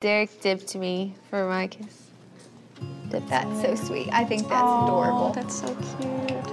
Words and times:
Derek 0.00 0.42
dipped 0.42 0.76
me 0.76 1.14
for 1.30 1.48
my 1.48 1.68
kiss. 1.68 2.10
Dipped 3.08 3.30
That's 3.30 3.62
so 3.62 3.74
sweet. 3.74 4.10
I 4.12 4.24
think 4.24 4.42
that's 4.42 4.60
adorable. 4.60 5.32
That's 5.32 5.60
so 5.60 5.74
cute. 5.74 6.44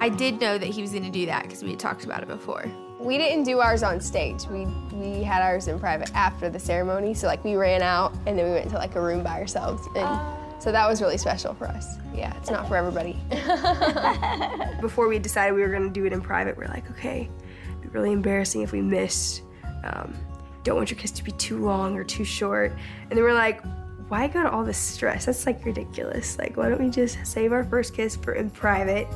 I 0.00 0.08
did 0.08 0.40
know 0.40 0.58
that 0.58 0.66
he 0.66 0.82
was 0.82 0.90
going 0.90 1.04
to 1.04 1.10
do 1.10 1.24
that 1.26 1.44
because 1.44 1.62
we 1.62 1.70
had 1.70 1.78
talked 1.78 2.04
about 2.04 2.24
it 2.24 2.28
before. 2.28 2.64
We 2.98 3.18
didn't 3.18 3.44
do 3.44 3.60
ours 3.60 3.84
on 3.84 4.00
stage. 4.00 4.48
We 4.48 4.66
we 4.92 5.22
had 5.22 5.42
ours 5.42 5.68
in 5.68 5.78
private 5.78 6.12
after 6.12 6.50
the 6.50 6.58
ceremony. 6.58 7.14
So 7.14 7.28
like 7.28 7.44
we 7.44 7.54
ran 7.54 7.82
out 7.82 8.14
and 8.26 8.36
then 8.36 8.46
we 8.46 8.50
went 8.50 8.68
to 8.70 8.78
like 8.78 8.96
a 8.96 9.00
room 9.00 9.22
by 9.22 9.38
ourselves. 9.38 9.86
And 9.94 10.60
so 10.60 10.72
that 10.72 10.88
was 10.88 11.00
really 11.00 11.18
special 11.18 11.54
for 11.54 11.68
us. 11.68 11.98
Yeah, 12.12 12.36
it's 12.36 12.50
not 12.50 12.66
for 12.66 12.76
everybody. 12.76 13.16
before 14.80 15.06
we 15.06 15.20
decided 15.20 15.54
we 15.54 15.60
were 15.60 15.70
going 15.70 15.84
to 15.84 15.88
do 15.88 16.04
it 16.04 16.12
in 16.12 16.20
private, 16.20 16.58
we 16.58 16.64
are 16.64 16.68
like, 16.68 16.90
okay, 16.90 17.30
it'd 17.68 17.80
be 17.82 17.88
really 17.90 18.10
embarrassing 18.10 18.62
if 18.62 18.72
we 18.72 18.80
missed. 18.80 19.42
Um, 19.84 20.16
don't 20.64 20.76
want 20.76 20.90
your 20.90 20.98
kiss 20.98 21.10
to 21.12 21.24
be 21.24 21.32
too 21.32 21.58
long 21.64 21.96
or 21.96 22.04
too 22.04 22.24
short. 22.24 22.72
And 23.10 23.10
then 23.10 23.22
we're 23.22 23.34
like, 23.34 23.60
why 24.08 24.28
go 24.28 24.42
to 24.42 24.50
all 24.50 24.64
this 24.64 24.78
stress? 24.78 25.24
That's 25.26 25.46
like 25.46 25.64
ridiculous. 25.64 26.38
Like, 26.38 26.56
why 26.56 26.68
don't 26.68 26.82
we 26.82 26.90
just 26.90 27.18
save 27.26 27.52
our 27.52 27.64
first 27.64 27.94
kiss 27.94 28.14
for 28.16 28.32
in 28.34 28.50
private? 28.50 29.08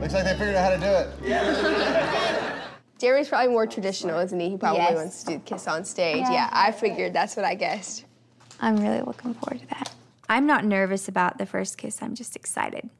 Looks 0.00 0.14
like 0.14 0.24
they 0.24 0.32
figured 0.32 0.54
out 0.54 0.64
how 0.64 0.70
to 0.70 0.78
do 0.78 0.86
it. 0.86 1.08
Yeah. 1.28 2.54
Jeremy's 2.98 3.28
probably 3.28 3.52
more 3.52 3.66
traditional, 3.66 4.18
isn't 4.18 4.40
he? 4.40 4.50
He 4.50 4.56
probably 4.56 4.80
Yes. 4.80 4.94
wants 4.96 5.20
to 5.22 5.30
do 5.32 5.38
the 5.38 5.44
kiss 5.44 5.68
on 5.68 5.84
stage. 5.84 6.16
Yeah. 6.18 6.32
Yeah. 6.32 6.50
I 6.52 6.72
figured 6.72 7.12
that's 7.12 7.36
what 7.36 7.44
I 7.44 7.54
guessed. 7.54 8.04
I'm 8.60 8.76
really 8.76 9.00
looking 9.02 9.34
forward 9.34 9.60
to 9.60 9.66
that. 9.68 9.92
I'm 10.28 10.46
not 10.46 10.64
nervous 10.64 11.06
about 11.08 11.38
the 11.38 11.46
first 11.46 11.78
kiss. 11.78 12.02
I'm 12.02 12.14
just 12.16 12.34
excited. 12.34 12.90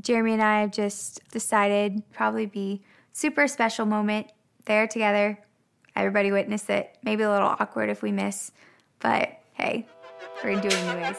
Jeremy 0.00 0.34
and 0.34 0.42
I 0.42 0.60
have 0.60 0.70
just 0.70 1.20
decided 1.32 2.02
probably 2.12 2.46
be 2.46 2.82
super 3.12 3.48
special 3.48 3.86
moment 3.86 4.28
there 4.64 4.86
together. 4.86 5.38
Everybody 5.96 6.32
witness 6.32 6.68
it. 6.68 6.96
Maybe 7.02 7.22
a 7.22 7.30
little 7.30 7.48
awkward 7.48 7.90
if 7.90 8.02
we 8.02 8.12
miss, 8.12 8.52
but 9.00 9.40
hey, 9.54 9.86
we're 10.42 10.54
gonna 10.54 10.62
do 10.62 10.68
it 10.68 10.74
anyways. 10.74 11.16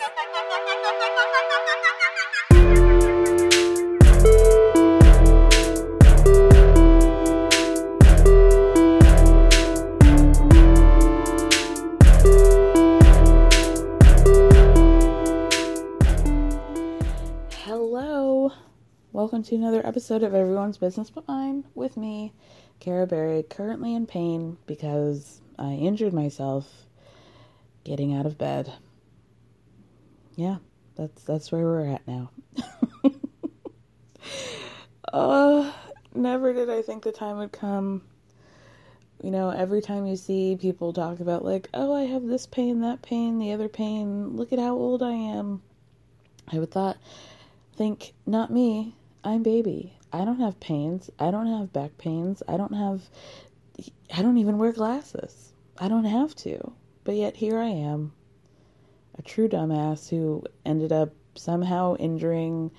Hello. 17.64 18.52
Welcome 19.14 19.44
to 19.44 19.56
another 19.56 19.86
episode 19.86 20.24
of 20.24 20.34
Everyone's 20.34 20.78
Business 20.78 21.10
But 21.10 21.28
Mine 21.28 21.66
with 21.76 21.98
me, 21.98 22.34
Berry, 22.86 23.44
currently 23.44 23.94
in 23.96 24.08
pain 24.08 24.58
because 24.66 25.42
I 25.58 25.74
injured 25.74 26.14
myself 26.14 26.88
getting 27.84 28.14
out 28.14 28.26
of 28.26 28.38
bed. 28.38 28.74
Yeah, 30.36 30.58
that's 30.96 31.24
that's 31.24 31.52
where 31.52 31.64
we're 31.64 31.86
at 31.86 32.08
now. 32.08 32.32
uh, 35.14 35.72
never 36.16 36.54
did 36.54 36.70
I 36.70 36.82
think 36.82 37.04
the 37.04 37.12
time 37.12 37.38
would 37.38 37.52
come. 37.52 38.02
You 39.22 39.30
know, 39.30 39.52
every 39.52 39.82
time 39.82 40.08
you 40.08 40.16
see 40.16 40.58
people 40.60 40.94
talk 40.94 41.20
about 41.20 41.46
like, 41.46 41.70
"Oh, 41.74 41.94
I 41.94 42.04
have 42.04 42.26
this 42.26 42.48
pain, 42.48 42.82
that 42.82 43.04
pain, 43.04 43.38
the 43.38 43.52
other 43.52 43.70
pain. 43.70 44.36
Look 44.36 44.52
at 44.52 44.60
how 44.60 44.74
old 44.76 45.04
I 45.04 45.12
am." 45.12 45.62
I 46.52 46.60
would 46.60 46.72
thought 46.72 46.98
think, 47.76 48.14
not 48.26 48.52
me. 48.52 48.96
I'm 49.24 49.44
baby. 49.44 49.94
I 50.14 50.26
don't 50.26 50.40
have 50.40 50.60
pains. 50.60 51.10
I 51.20 51.32
don't 51.32 51.48
have 51.48 51.72
back 51.72 51.98
pains. 51.98 52.44
I 52.48 52.58
don't 52.58 52.74
have. 52.74 53.02
I 54.14 54.22
don't 54.22 54.38
even 54.38 54.58
wear 54.58 54.72
glasses. 54.72 55.54
I 55.78 55.88
don't 55.88 56.06
have 56.06 56.36
to. 56.38 56.74
But 57.04 57.16
yet 57.16 57.36
here 57.36 57.58
I 57.58 57.70
am, 57.70 58.12
a 59.18 59.22
true 59.22 59.48
dumbass 59.48 60.10
who 60.10 60.44
ended 60.66 60.92
up 60.92 61.14
somehow 61.36 61.96
injuring 61.96 62.72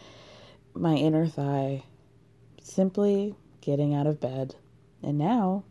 my 0.74 0.94
inner 0.94 1.26
thigh 1.26 1.84
simply 2.62 3.34
getting 3.60 3.94
out 3.94 4.06
of 4.06 4.20
bed. 4.20 4.54
And 5.02 5.18
now 5.18 5.64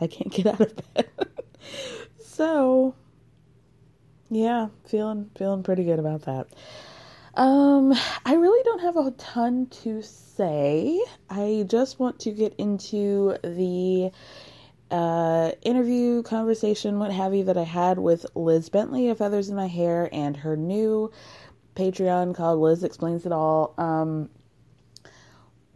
I 0.00 0.06
can't 0.06 0.32
get 0.32 0.46
out 0.46 0.60
of 0.60 0.94
bed. 0.94 1.08
so, 2.20 2.94
yeah, 4.30 4.68
feeling 4.84 5.30
feeling 5.36 5.62
pretty 5.62 5.84
good 5.84 5.98
about 5.98 6.22
that. 6.22 6.48
Um, 7.36 7.92
I 8.24 8.34
really 8.34 8.62
don't 8.64 8.80
have 8.80 8.96
a 8.96 9.10
ton 9.12 9.66
to 9.82 10.00
say. 10.00 10.98
I 11.28 11.66
just 11.68 11.98
want 11.98 12.18
to 12.20 12.30
get 12.30 12.54
into 12.56 13.36
the 13.42 14.10
uh, 14.90 15.52
interview, 15.60 16.22
conversation, 16.22 16.98
what 16.98 17.12
have 17.12 17.34
you, 17.34 17.44
that 17.44 17.58
I 17.58 17.64
had 17.64 17.98
with 17.98 18.24
Liz 18.34 18.70
Bentley 18.70 19.10
of 19.10 19.18
Feathers 19.18 19.50
in 19.50 19.56
My 19.56 19.66
Hair 19.66 20.08
and 20.12 20.34
her 20.38 20.56
new 20.56 21.12
Patreon 21.74 22.34
called 22.34 22.58
Liz 22.60 22.82
Explains 22.82 23.26
It 23.26 23.32
All. 23.32 23.74
Um, 23.76 24.30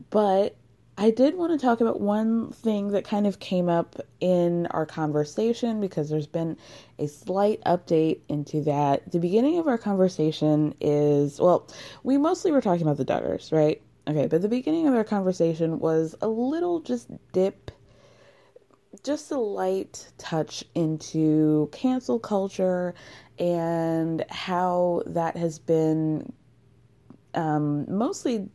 but 0.08 0.56
I 1.00 1.10
did 1.10 1.38
want 1.38 1.58
to 1.58 1.66
talk 1.66 1.80
about 1.80 1.98
one 1.98 2.52
thing 2.52 2.88
that 2.88 3.04
kind 3.04 3.26
of 3.26 3.38
came 3.38 3.70
up 3.70 3.96
in 4.20 4.66
our 4.66 4.84
conversation 4.84 5.80
because 5.80 6.10
there's 6.10 6.26
been 6.26 6.58
a 6.98 7.06
slight 7.06 7.58
update 7.64 8.20
into 8.28 8.62
that. 8.64 9.10
The 9.10 9.18
beginning 9.18 9.58
of 9.58 9.66
our 9.66 9.78
conversation 9.78 10.74
is 10.78 11.40
well, 11.40 11.66
we 12.02 12.18
mostly 12.18 12.52
were 12.52 12.60
talking 12.60 12.82
about 12.82 12.98
the 12.98 13.06
Duggars, 13.06 13.50
right? 13.50 13.80
Okay, 14.08 14.26
but 14.26 14.42
the 14.42 14.48
beginning 14.48 14.86
of 14.88 14.92
our 14.92 15.02
conversation 15.02 15.78
was 15.78 16.14
a 16.20 16.28
little 16.28 16.80
just 16.80 17.08
dip, 17.32 17.70
just 19.02 19.30
a 19.30 19.38
light 19.38 20.06
touch 20.18 20.62
into 20.74 21.70
cancel 21.72 22.18
culture 22.18 22.94
and 23.38 24.22
how 24.28 25.02
that 25.06 25.34
has 25.38 25.58
been 25.58 26.30
um, 27.32 27.86
mostly 27.88 28.50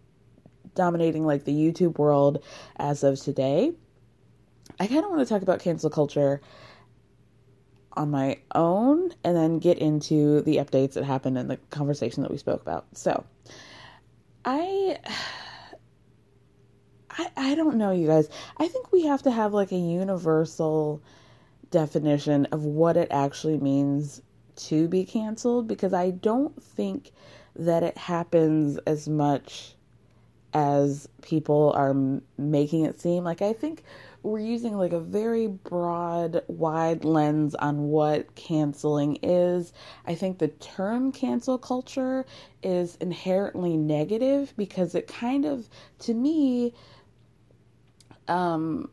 dominating 0.76 1.26
like 1.26 1.46
the 1.46 1.54
YouTube 1.54 1.98
world 1.98 2.44
as 2.78 3.04
of 3.04 3.20
today. 3.20 3.74
I 4.80 4.88
kind 4.88 5.04
of 5.04 5.10
want 5.10 5.26
to 5.26 5.34
talk 5.34 5.42
about 5.42 5.60
cancel 5.62 5.90
culture 5.90 6.42
on 7.94 8.12
my 8.12 8.40
own 8.54 9.12
and 9.24 9.36
then 9.38 9.60
get 9.60 9.78
into 9.78 10.42
the 10.42 10.58
updates 10.58 10.94
that 10.94 11.06
happened 11.06 11.38
in 11.38 11.48
the 11.48 11.58
conversation 11.70 12.24
that 12.24 12.32
we 12.32 12.38
spoke 12.38 12.62
about. 12.62 12.86
So, 12.94 13.26
I 14.44 14.98
I 17.10 17.28
I 17.38 17.56
don't 17.56 17.78
know 17.78 17.92
you 17.92 18.08
guys. 18.08 18.30
I 18.58 18.68
think 18.68 18.92
we 18.92 19.06
have 19.06 19.24
to 19.24 19.32
have 19.32 19.54
like 19.54 19.72
a 19.72 19.78
universal 19.78 21.02
definition 21.72 22.46
of 22.48 22.64
what 22.64 22.98
it 22.98 23.08
actually 23.12 23.58
means 23.58 24.22
to 24.56 24.88
be 24.88 25.06
canceled 25.06 25.68
because 25.68 25.94
I 25.94 26.12
don't 26.12 26.62
think 26.62 27.12
that 27.56 27.84
it 27.84 27.98
happens 27.98 28.78
as 28.86 29.08
much 29.08 29.75
as 30.56 31.10
people 31.22 31.74
are 31.76 31.94
making 32.38 32.86
it 32.86 33.00
seem. 33.00 33.26
Like 33.26 33.42
I 33.42 33.52
think 33.52 33.84
we're 34.24 34.40
using 34.40 34.78
like 34.78 34.94
a 34.94 35.02
very 35.02 35.48
broad, 35.48 36.42
wide 36.48 37.04
lens 37.04 37.56
on 37.56 37.90
what 37.90 38.34
canceling 38.36 39.18
is. 39.22 39.74
I 40.08 40.16
think 40.16 40.40
the 40.40 40.48
term 40.48 41.12
cancel 41.12 41.58
culture 41.58 42.26
is 42.64 42.96
inherently 43.02 43.76
negative 43.76 44.54
because 44.56 44.96
it 44.96 45.08
kind 45.08 45.46
of, 45.46 45.70
to 46.00 46.14
me, 46.14 46.74
um, 48.30 48.90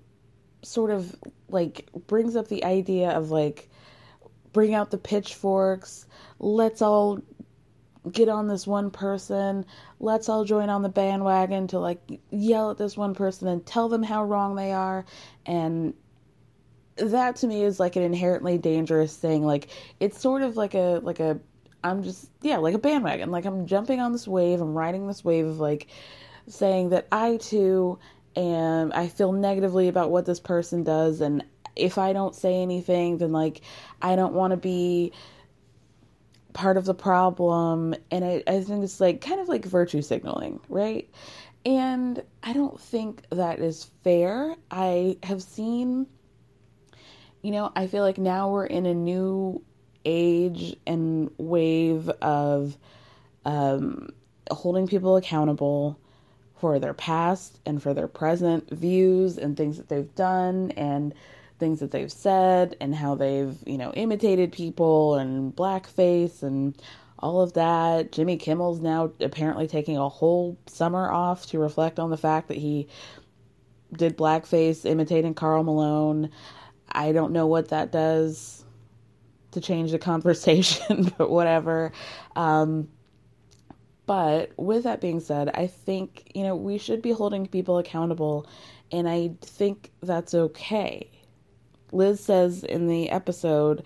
sort 0.63 0.91
of 0.91 1.15
like 1.49 1.89
brings 2.09 2.35
up 2.35 2.49
the 2.49 2.65
idea 2.65 3.11
of 3.11 3.31
like, 3.31 3.71
bring 4.53 4.75
out 4.75 4.91
the 4.91 4.99
pitchforks, 4.99 6.07
let's 6.41 6.83
all 6.83 7.23
get 8.11 8.29
on 8.29 8.49
this 8.49 8.67
one 8.67 8.91
person. 8.91 9.65
Let's 10.01 10.29
all 10.29 10.45
join 10.45 10.69
on 10.69 10.83
the 10.83 10.89
bandwagon 10.89 11.69
to 11.69 11.79
like 11.79 12.01
yell 12.31 12.71
at 12.71 12.79
this 12.79 12.97
one 12.97 13.15
person 13.15 13.49
and 13.49 13.65
tell 13.65 13.89
them 13.89 14.03
how 14.03 14.25
wrong 14.25 14.57
they 14.57 14.73
are. 14.73 15.05
And 15.47 15.95
that 16.97 17.37
to 17.37 17.47
me 17.47 17.63
is 17.63 17.79
like 17.79 17.97
an 17.97 18.03
inherently 18.03 18.59
dangerous 18.59 19.17
thing. 19.17 19.45
Like 19.45 19.69
it's 20.01 20.21
sort 20.21 20.43
of 20.43 20.57
like 20.57 20.75
a 20.75 21.01
like 21.03 21.21
a 21.21 21.39
I'm 21.85 22.03
just 22.03 22.31
yeah, 22.43 22.59
like 22.59 22.75
a 22.75 22.79
bandwagon. 22.79 23.31
Like 23.31 23.45
I'm 23.45 23.67
jumping 23.67 24.01
on 24.01 24.13
this 24.13 24.27
wave, 24.27 24.61
I'm 24.61 24.75
riding 24.75 25.07
this 25.07 25.25
wave 25.25 25.47
of 25.47 25.61
like 25.61 25.89
saying 26.49 26.91
that 26.91 27.07
I 27.13 27.37
too 27.37 27.99
am 28.37 28.93
I 28.95 29.09
feel 29.09 29.33
negatively 29.33 29.89
about 29.89 30.11
what 30.11 30.27
this 30.27 30.41
person 30.41 30.83
does 30.83 31.21
and 31.21 31.45
if 31.77 31.99
I 31.99 32.13
don't 32.13 32.35
say 32.35 32.63
anything 32.63 33.19
then 33.19 33.33
like 33.33 33.61
I 34.01 34.17
don't 34.17 34.35
want 34.35 34.53
to 34.53 34.57
be 34.57 35.13
part 36.53 36.77
of 36.77 36.85
the 36.85 36.95
problem 36.95 37.95
and 38.11 38.25
I, 38.25 38.43
I 38.47 38.61
think 38.63 38.85
it's 38.85 39.01
like 39.01 39.21
kind 39.21 39.41
of 39.41 39.49
like 39.49 39.65
virtue 39.65 40.03
signaling 40.03 40.61
right? 40.69 41.09
And 41.65 42.23
i 42.43 42.53
don't 42.53 42.81
think 42.81 43.23
that 43.31 43.61
is 43.61 43.91
fair. 44.03 44.57
I 44.71 45.17
have 45.23 45.43
seen 45.43 46.07
you 47.43 47.51
know 47.51 47.73
i 47.75 47.87
feel 47.87 48.03
like 48.03 48.19
now 48.19 48.51
we're 48.51 48.67
in 48.67 48.87
a 48.87 48.95
new 48.95 49.63
age 50.05 50.77
and 50.87 51.31
wave 51.39 52.09
of 52.21 52.77
um, 53.45 54.11
holding 54.51 54.87
people 54.87 55.17
accountable 55.17 55.99
for 56.57 56.79
their 56.79 56.95
past 56.95 57.59
and 57.67 57.83
for 57.83 57.93
their 57.93 58.09
present 58.09 58.71
views 58.71 59.39
and 59.39 59.57
things 59.57 59.77
that 59.77 59.89
they've 59.89 60.15
done 60.15 60.71
and 60.73 61.15
things 61.63 61.79
that 61.79 61.93
they've 61.93 62.11
said 62.11 62.77
and 62.81 62.93
how 62.93 63.15
they've, 63.15 63.57
you 63.65 63.79
know, 63.79 63.93
imitated 63.93 64.51
people 64.51 65.15
and 65.15 65.55
blackface 65.55 66.43
and 66.43 66.77
all 67.21 67.41
of 67.41 67.53
that. 67.53 68.11
Jimmy 68.11 68.37
Kimmel's 68.37 68.81
now 68.81 69.13
apparently 69.21 69.69
taking 69.69 69.97
a 69.97 70.09
whole 70.09 70.59
summer 70.67 71.09
off 71.09 71.47
to 71.47 71.61
reflect 71.61 72.01
on 72.01 72.11
the 72.11 72.17
fact 72.17 72.49
that 72.49 72.57
he 72.57 72.89
did 73.93 74.19
blackface 74.19 74.85
imitating 74.85 75.35
Karl 75.35 75.63
Malone. 75.63 76.31
I 76.91 77.13
don't 77.13 77.31
know 77.33 77.47
what 77.47 77.69
that 77.69 77.93
does 77.93 78.65
to 79.53 79.61
change 79.61 79.93
the 79.93 79.99
conversation, 80.11 81.13
but 81.17 81.31
whatever. 81.31 81.93
Um, 82.35 82.89
but 84.05 84.51
with 84.57 84.83
that 84.83 85.01
being 85.01 85.21
said, 85.21 85.49
I 85.55 85.69
think, 85.69 86.33
you 86.35 86.43
know, 86.43 86.57
we 86.57 86.77
should 86.79 87.03
be 87.03 87.13
holding 87.13 87.47
people 87.47 87.79
accountable, 87.79 88.49
and 88.91 89.09
I 89.09 89.37
think 89.43 89.93
that's 90.03 90.35
okay. 90.35 91.22
Liz 91.93 92.21
says 92.21 92.65
in 92.65 92.89
the 92.89 93.11
episode 93.11 93.85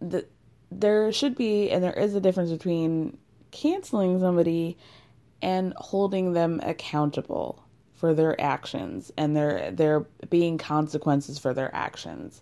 that 0.00 0.30
there 0.70 1.12
should 1.12 1.36
be 1.36 1.70
and 1.70 1.82
there 1.82 1.92
is 1.92 2.14
a 2.14 2.20
difference 2.20 2.50
between 2.50 3.18
canceling 3.50 4.18
somebody 4.18 4.76
and 5.42 5.72
holding 5.76 6.32
them 6.32 6.60
accountable 6.62 7.62
for 7.94 8.14
their 8.14 8.40
actions 8.40 9.12
and 9.18 9.36
there 9.36 9.70
there 9.72 10.00
being 10.30 10.58
consequences 10.58 11.38
for 11.38 11.52
their 11.52 11.74
actions. 11.74 12.40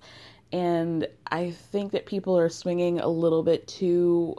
And 0.52 1.06
I 1.30 1.50
think 1.50 1.92
that 1.92 2.06
people 2.06 2.38
are 2.38 2.48
swinging 2.48 3.00
a 3.00 3.08
little 3.08 3.42
bit 3.42 3.66
too 3.66 4.36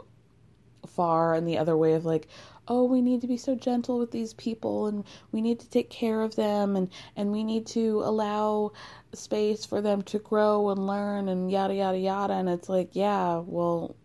far 0.86 1.34
in 1.34 1.44
the 1.44 1.58
other 1.58 1.76
way 1.76 1.92
of 1.92 2.04
like, 2.04 2.26
oh, 2.70 2.84
we 2.84 3.02
need 3.02 3.20
to 3.20 3.26
be 3.26 3.36
so 3.36 3.56
gentle 3.56 3.98
with 3.98 4.12
these 4.12 4.32
people 4.34 4.86
and 4.86 5.04
we 5.32 5.40
need 5.40 5.58
to 5.58 5.68
take 5.68 5.90
care 5.90 6.22
of 6.22 6.36
them 6.36 6.76
and, 6.76 6.88
and 7.16 7.32
we 7.32 7.42
need 7.42 7.66
to 7.66 8.00
allow 8.04 8.70
space 9.12 9.66
for 9.66 9.80
them 9.80 10.00
to 10.02 10.20
grow 10.20 10.70
and 10.70 10.86
learn 10.86 11.28
and 11.28 11.50
yada, 11.50 11.74
yada, 11.74 11.98
yada. 11.98 12.32
And 12.32 12.48
it's 12.48 12.68
like, 12.68 12.90
yeah, 12.92 13.42
well, 13.44 13.96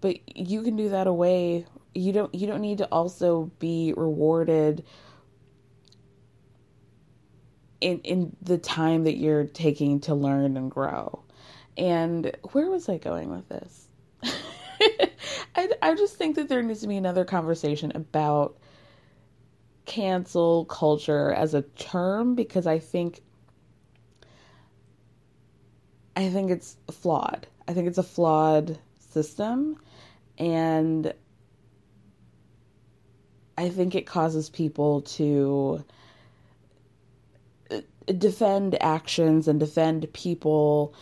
but 0.00 0.36
you 0.36 0.62
can 0.62 0.74
do 0.74 0.88
that 0.88 1.06
away. 1.06 1.64
You 1.94 2.12
don't, 2.12 2.34
you 2.34 2.48
don't 2.48 2.60
need 2.60 2.78
to 2.78 2.86
also 2.86 3.52
be 3.60 3.94
rewarded 3.96 4.84
in, 7.80 8.00
in 8.00 8.36
the 8.42 8.58
time 8.58 9.04
that 9.04 9.16
you're 9.16 9.44
taking 9.44 10.00
to 10.00 10.14
learn 10.16 10.56
and 10.56 10.68
grow. 10.68 11.22
And 11.76 12.36
where 12.50 12.68
was 12.68 12.88
I 12.88 12.98
going 12.98 13.30
with 13.30 13.48
this? 13.48 13.86
I, 15.56 15.70
I 15.82 15.94
just 15.94 16.16
think 16.16 16.36
that 16.36 16.48
there 16.48 16.62
needs 16.62 16.80
to 16.80 16.86
be 16.88 16.96
another 16.96 17.24
conversation 17.24 17.92
about 17.94 18.58
cancel 19.86 20.66
culture 20.66 21.32
as 21.32 21.54
a 21.54 21.62
term 21.62 22.34
because 22.34 22.66
I 22.66 22.78
think 22.78 23.22
I 26.14 26.28
think 26.30 26.50
it's 26.50 26.76
flawed. 26.90 27.46
I 27.66 27.72
think 27.72 27.86
it's 27.86 27.98
a 27.98 28.02
flawed 28.02 28.78
system 28.98 29.78
and 30.36 31.12
I 33.56 33.68
think 33.70 33.94
it 33.94 34.06
causes 34.06 34.50
people 34.50 35.02
to 35.02 35.84
uh, 37.70 37.80
defend 38.16 38.80
actions 38.80 39.48
and 39.48 39.58
defend 39.58 40.12
people 40.12 40.94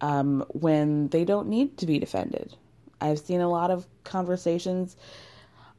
um, 0.00 0.44
when 0.50 1.08
they 1.08 1.24
don't 1.24 1.48
need 1.48 1.76
to 1.78 1.86
be 1.86 1.98
defended. 1.98 2.54
I've 3.00 3.18
seen 3.18 3.40
a 3.40 3.48
lot 3.48 3.70
of 3.70 3.86
conversations 4.04 4.96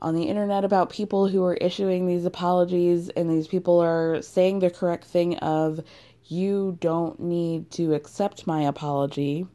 on 0.02 0.16
the 0.16 0.24
internet 0.24 0.64
about 0.64 0.90
people 0.90 1.28
who 1.28 1.44
are 1.44 1.56
issuing 1.56 2.08
these 2.08 2.26
apologies, 2.26 3.10
and 3.10 3.30
these 3.30 3.48
people 3.48 3.80
are 3.80 4.22
saying 4.22 4.60
the 4.60 4.70
correct 4.70 5.06
thing 5.06 5.38
of, 5.38 5.82
you 6.26 6.78
don't 6.80 7.20
need 7.20 7.72
to 7.72 7.94
accept 7.96 8.48
my 8.48 8.62
apology. 8.64 9.48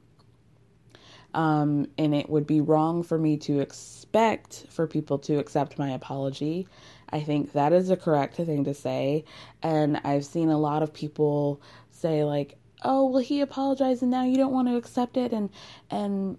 Um, 1.33 1.89
and 1.99 2.15
it 2.15 2.29
would 2.29 2.47
be 2.47 2.61
wrong 2.61 3.03
for 3.03 3.19
me 3.19 3.37
to 3.39 3.61
expect 3.61 4.67
for 4.71 4.87
people 4.87 5.19
to 5.21 5.39
accept 5.39 5.79
my 5.79 5.91
apology. 5.91 6.69
I 7.11 7.21
think 7.21 7.53
that 7.53 7.73
is 7.73 7.89
the 7.89 7.97
correct 7.97 8.37
thing 8.37 8.65
to 8.65 8.75
say. 8.75 9.25
And 9.63 10.01
I've 10.05 10.25
seen 10.25 10.51
a 10.51 10.59
lot 10.59 10.83
of 10.83 10.93
people 10.93 11.61
say, 11.91 12.25
like, 12.25 12.57
oh, 12.83 13.09
well, 13.09 13.23
he 13.23 13.41
apologized 13.41 14.03
and 14.03 14.11
now 14.11 14.25
you 14.25 14.37
don't 14.37 14.53
want 14.53 14.69
to 14.69 14.77
accept 14.77 15.17
it. 15.17 15.33
And, 15.33 15.51
and, 15.91 16.39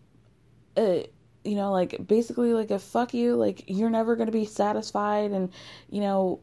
uh, 0.77 0.99
you 1.45 1.55
know, 1.55 1.71
like 1.71 2.07
basically 2.07 2.53
like 2.53 2.71
a 2.71 2.79
fuck 2.79 3.13
you, 3.13 3.35
like 3.35 3.63
you're 3.67 3.89
never 3.89 4.15
going 4.15 4.27
to 4.27 4.31
be 4.31 4.45
satisfied. 4.45 5.31
And, 5.31 5.51
you 5.89 6.01
know, 6.01 6.41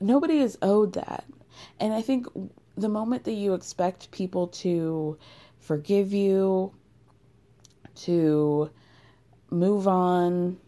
nobody 0.00 0.38
is 0.38 0.58
owed 0.62 0.94
that. 0.94 1.24
And 1.80 1.92
I 1.92 2.02
think 2.02 2.26
the 2.76 2.88
moment 2.88 3.24
that 3.24 3.32
you 3.32 3.54
expect 3.54 4.10
people 4.10 4.48
to 4.48 5.18
forgive 5.58 6.12
you, 6.12 6.72
to 7.96 8.70
move 9.50 9.88
on, 9.88 10.58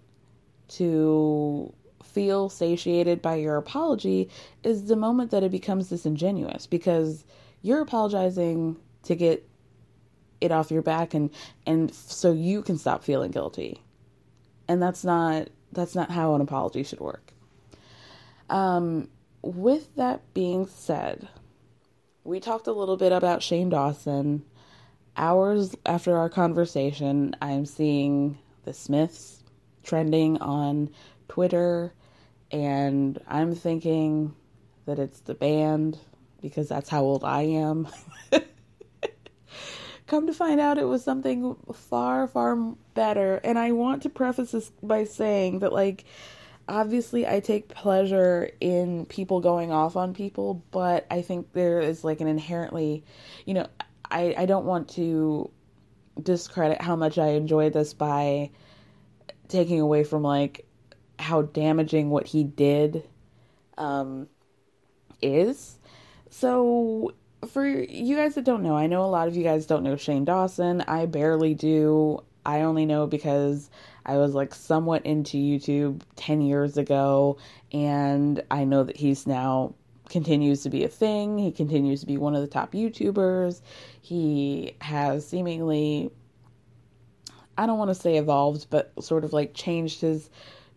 to 0.69 1.73
feel 2.03 2.49
satiated 2.49 3.23
by 3.23 3.37
your 3.37 3.57
apology 3.57 4.29
is 4.65 4.87
the 4.87 4.97
moment 4.97 5.31
that 5.31 5.43
it 5.43 5.51
becomes 5.51 5.89
disingenuous 5.89 6.67
because 6.67 7.25
you're 7.63 7.83
apologizing 7.83 8.77
to 9.05 9.15
get 9.15 9.49
it 10.41 10.51
off 10.53 10.71
your 10.71 10.83
back 10.83 11.15
and 11.15 11.31
and 11.67 11.95
so 11.95 12.33
you 12.33 12.63
can 12.63 12.79
stop 12.79 13.05
feeling 13.05 13.31
guilty. 13.31 13.83
And 14.69 14.83
that's 14.83 15.05
not 15.05 15.49
that's 15.73 15.95
not 15.95 16.11
how 16.11 16.35
an 16.35 16.41
apology 16.41 16.83
should 16.83 17.01
work. 17.01 17.33
Um 18.49 19.09
with 19.43 19.95
that 19.97 20.35
being 20.35 20.67
said 20.67 21.29
we 22.25 22.39
talked 22.39 22.67
a 22.67 22.73
little 22.73 22.97
bit 22.97 23.13
about 23.13 23.43
Shane 23.43 23.71
Dawson. 23.71 24.45
Hours 25.17 25.75
after 25.85 26.17
our 26.17 26.31
conversation 26.31 27.35
i'm 27.43 27.67
seeing 27.67 28.39
the 28.65 28.73
smiths 28.73 29.43
trending 29.83 30.39
on 30.39 30.89
twitter 31.29 31.93
and 32.53 33.19
i'm 33.27 33.55
thinking 33.55 34.35
that 34.87 34.99
it's 34.99 35.21
the 35.21 35.35
band 35.35 35.99
because 36.41 36.69
that's 36.69 36.89
how 36.89 37.03
old 37.03 37.25
I 37.25 37.43
am. 37.43 37.89
Come 40.11 40.27
to 40.27 40.35
find 40.35 40.59
out, 40.59 40.77
it 40.77 40.89
was 40.89 41.05
something 41.05 41.55
far, 41.73 42.27
far 42.27 42.57
better. 42.95 43.37
And 43.45 43.57
I 43.57 43.71
want 43.71 44.03
to 44.03 44.09
preface 44.09 44.51
this 44.51 44.73
by 44.83 45.05
saying 45.05 45.61
that, 45.61 45.73
like, 45.73 46.05
obviously, 46.69 47.29
I 47.29 47.39
take 47.39 47.69
pleasure 47.69 48.51
in 48.61 49.07
people 49.07 49.39
going 49.39 49.71
off 49.71 49.95
on 49.95 50.13
people, 50.13 50.65
but 50.73 51.07
I 51.13 51.23
think 51.23 51.53
there 51.53 51.79
is, 51.79 52.03
like, 52.03 52.21
an 52.21 52.27
inherently, 52.27 53.05
you 53.47 53.55
know, 53.55 53.69
I, 54.11 54.35
I 54.37 54.47
don't 54.47 54.65
want 54.65 54.89
to 54.97 55.49
discredit 56.21 56.83
how 56.83 56.97
much 56.97 57.17
I 57.17 57.29
enjoyed 57.29 57.73
this 57.73 57.95
by 57.95 58.51
taking 59.47 59.79
away 59.79 60.03
from, 60.03 60.25
like, 60.25 60.67
how 61.21 61.43
damaging 61.43 62.11
what 62.11 62.27
he 62.27 62.43
did 62.43 63.09
um, 63.79 64.27
is. 65.23 65.79
So 66.31 67.15
for 67.49 67.67
you 67.67 68.17
guys 68.17 68.35
that 68.35 68.45
don't 68.45 68.63
know, 68.63 68.77
I 68.77 68.87
know 68.87 69.05
a 69.05 69.07
lot 69.07 69.29
of 69.29 69.37
you 69.37 69.43
guys 69.43 69.67
don't 69.67 69.83
know 69.83 69.97
Shane 69.97 70.25
Dawson. 70.25 70.83
I 70.83 71.07
barely 71.07 71.55
do. 71.55 72.23
I 72.45 72.63
only 72.63 72.87
know 72.87 73.07
because 73.07 73.71
I 74.05 74.17
was 74.17 74.35
like 74.35 74.55
somewhat 74.55 75.05
into 75.07 75.37
YouTube 75.37 76.03
10 76.17 76.43
years 76.43 76.77
ago, 76.77 77.39
and 77.73 78.43
I 78.51 78.65
know 78.65 78.85
that 78.85 78.97
he's 78.97 79.27
now 79.27 79.75
continues 80.09 80.63
to 80.63 80.71
be 80.71 80.85
a 80.85 80.89
thing. 80.89 81.39
He 81.39 81.53
continues 81.53 82.01
to 82.01 82.07
be 82.07 82.17
one 82.17 82.35
of 82.35 82.41
the 82.41 82.49
top 82.49 82.73
YouTubers. 82.73 83.61
He 84.01 84.75
has 84.81 85.27
seemingly, 85.27 86.11
I 87.57 87.67
don't 87.67 87.79
want 87.79 87.91
to 87.91 87.95
say 87.95 88.17
evolved, 88.17 88.67
but 88.71 88.93
sort 89.01 89.25
of 89.25 89.33
like 89.33 89.55
changed 89.55 90.01
his 90.01 90.29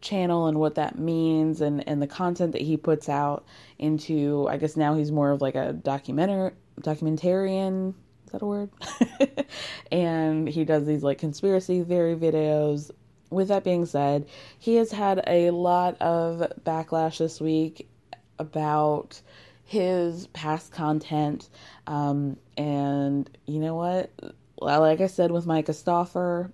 channel 0.04 0.48
and 0.48 0.60
what 0.60 0.76
that 0.76 1.00
means 1.00 1.62
and 1.62 1.88
and 1.88 2.02
the 2.02 2.08
content 2.08 2.52
that 2.52 2.62
he 2.62 2.78
puts 2.78 3.10
out 3.10 3.46
into 3.80 4.48
I 4.50 4.58
guess 4.58 4.78
now 4.78 4.94
he's 4.94 5.12
more 5.12 5.32
of 5.32 5.42
like 5.42 5.56
a 5.56 5.74
documentary 5.74 6.52
documentarian 6.82 7.94
is 8.26 8.32
that 8.32 8.42
a 8.42 8.46
word? 8.46 8.70
And 9.92 10.48
he 10.48 10.66
does 10.66 10.86
these 10.86 11.04
like 11.04 11.20
conspiracy 11.20 11.84
theory 11.84 12.16
videos. 12.16 12.90
With 13.30 13.48
that 13.48 13.64
being 13.64 13.86
said 13.86 14.28
he 14.60 14.76
has 14.76 14.92
had 14.92 15.24
a 15.26 15.50
lot 15.52 16.00
of 16.02 16.52
backlash 16.64 17.18
this 17.18 17.42
week 17.42 17.88
about 18.38 19.22
his 19.64 20.28
past 20.28 20.72
content. 20.72 21.50
Um 21.88 22.38
and 22.58 23.30
you 23.46 23.60
know 23.60 23.76
what? 23.76 24.12
Like 24.60 25.02
I 25.02 25.08
said 25.08 25.32
with 25.32 25.46
Myka 25.46 25.74
Stauffer 25.74 26.52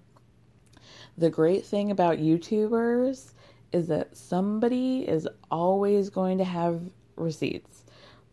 the 1.18 1.30
great 1.30 1.66
thing 1.66 1.92
about 1.92 2.18
YouTubers 2.18 3.34
is 3.72 3.88
that 3.88 4.16
somebody 4.16 5.08
is 5.08 5.28
always 5.52 6.10
going 6.10 6.38
to 6.38 6.44
have 6.44 6.82
receipts. 7.16 7.84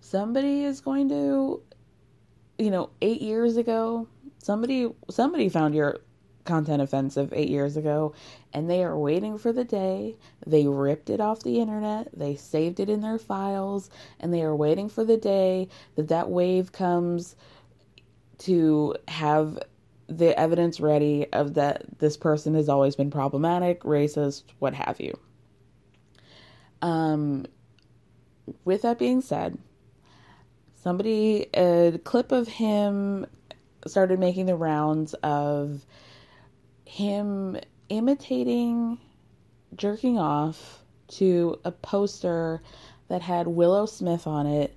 Somebody 0.00 0.64
is 0.64 0.80
going 0.80 1.08
to, 1.08 1.62
you 2.58 2.70
know, 2.70 2.90
eight 3.02 3.20
years 3.20 3.56
ago, 3.56 4.08
somebody 4.38 4.88
somebody 5.10 5.48
found 5.48 5.74
your 5.74 5.98
content 6.44 6.80
offensive 6.80 7.32
eight 7.32 7.48
years 7.48 7.76
ago, 7.76 8.14
and 8.52 8.70
they 8.70 8.84
are 8.84 8.96
waiting 8.96 9.36
for 9.36 9.52
the 9.52 9.64
day 9.64 10.16
they 10.46 10.66
ripped 10.66 11.10
it 11.10 11.20
off 11.20 11.42
the 11.42 11.60
internet, 11.60 12.08
they 12.16 12.36
saved 12.36 12.80
it 12.80 12.88
in 12.88 13.00
their 13.00 13.18
files, 13.18 13.90
and 14.20 14.32
they 14.32 14.42
are 14.42 14.54
waiting 14.54 14.88
for 14.88 15.04
the 15.04 15.16
day 15.16 15.68
that 15.96 16.08
that 16.08 16.30
wave 16.30 16.72
comes 16.72 17.34
to 18.38 18.94
have 19.08 19.58
the 20.08 20.38
evidence 20.38 20.80
ready 20.80 21.26
of 21.32 21.54
that 21.54 21.98
this 21.98 22.16
person 22.16 22.54
has 22.54 22.68
always 22.68 22.96
been 22.96 23.10
problematic, 23.10 23.82
racist, 23.82 24.44
what 24.58 24.74
have 24.74 25.00
you. 25.00 25.18
Um, 26.82 27.46
with 28.64 28.82
that 28.82 28.98
being 28.98 29.20
said, 29.20 29.58
somebody, 30.76 31.46
a 31.54 31.98
clip 32.04 32.32
of 32.32 32.46
him 32.46 33.26
started 33.86 34.18
making 34.20 34.46
the 34.46 34.56
rounds 34.56 35.14
of 35.14 35.84
him 36.84 37.58
imitating 37.88 38.98
jerking 39.74 40.18
off 40.18 40.82
to 41.08 41.58
a 41.64 41.72
poster 41.72 42.62
that 43.08 43.22
had 43.22 43.46
Willow 43.46 43.86
Smith 43.86 44.26
on 44.26 44.46
it 44.46 44.76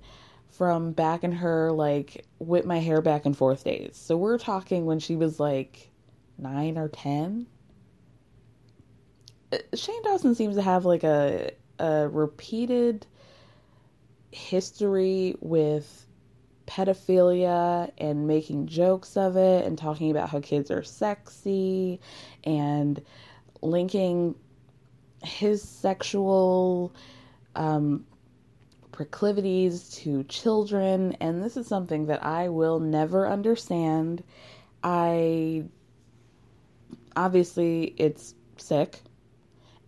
from 0.60 0.92
back 0.92 1.24
in 1.24 1.32
her 1.32 1.72
like 1.72 2.26
whip 2.38 2.66
my 2.66 2.78
hair 2.78 3.00
back 3.00 3.24
and 3.24 3.34
forth 3.34 3.64
days. 3.64 3.96
So 3.96 4.18
we're 4.18 4.36
talking 4.36 4.84
when 4.84 4.98
she 4.98 5.16
was 5.16 5.40
like 5.40 5.90
9 6.36 6.76
or 6.76 6.88
10. 6.88 7.46
Uh, 9.54 9.56
Shane 9.74 10.02
Dawson 10.02 10.34
seems 10.34 10.56
to 10.56 10.62
have 10.62 10.84
like 10.84 11.02
a 11.02 11.52
a 11.78 12.10
repeated 12.10 13.06
history 14.32 15.34
with 15.40 16.06
pedophilia 16.66 17.90
and 17.96 18.26
making 18.26 18.66
jokes 18.66 19.16
of 19.16 19.38
it 19.38 19.64
and 19.64 19.78
talking 19.78 20.10
about 20.10 20.28
how 20.28 20.40
kids 20.40 20.70
are 20.70 20.82
sexy 20.82 21.98
and 22.44 23.00
linking 23.62 24.34
his 25.22 25.62
sexual 25.62 26.94
um, 27.56 28.04
proclivities 29.00 29.88
to 29.88 30.24
children. 30.24 31.16
And 31.20 31.42
this 31.42 31.56
is 31.56 31.66
something 31.66 32.04
that 32.06 32.22
I 32.22 32.50
will 32.50 32.80
never 32.80 33.26
understand. 33.26 34.22
I 34.84 35.64
obviously, 37.16 37.94
it's 37.96 38.34
sick 38.58 39.00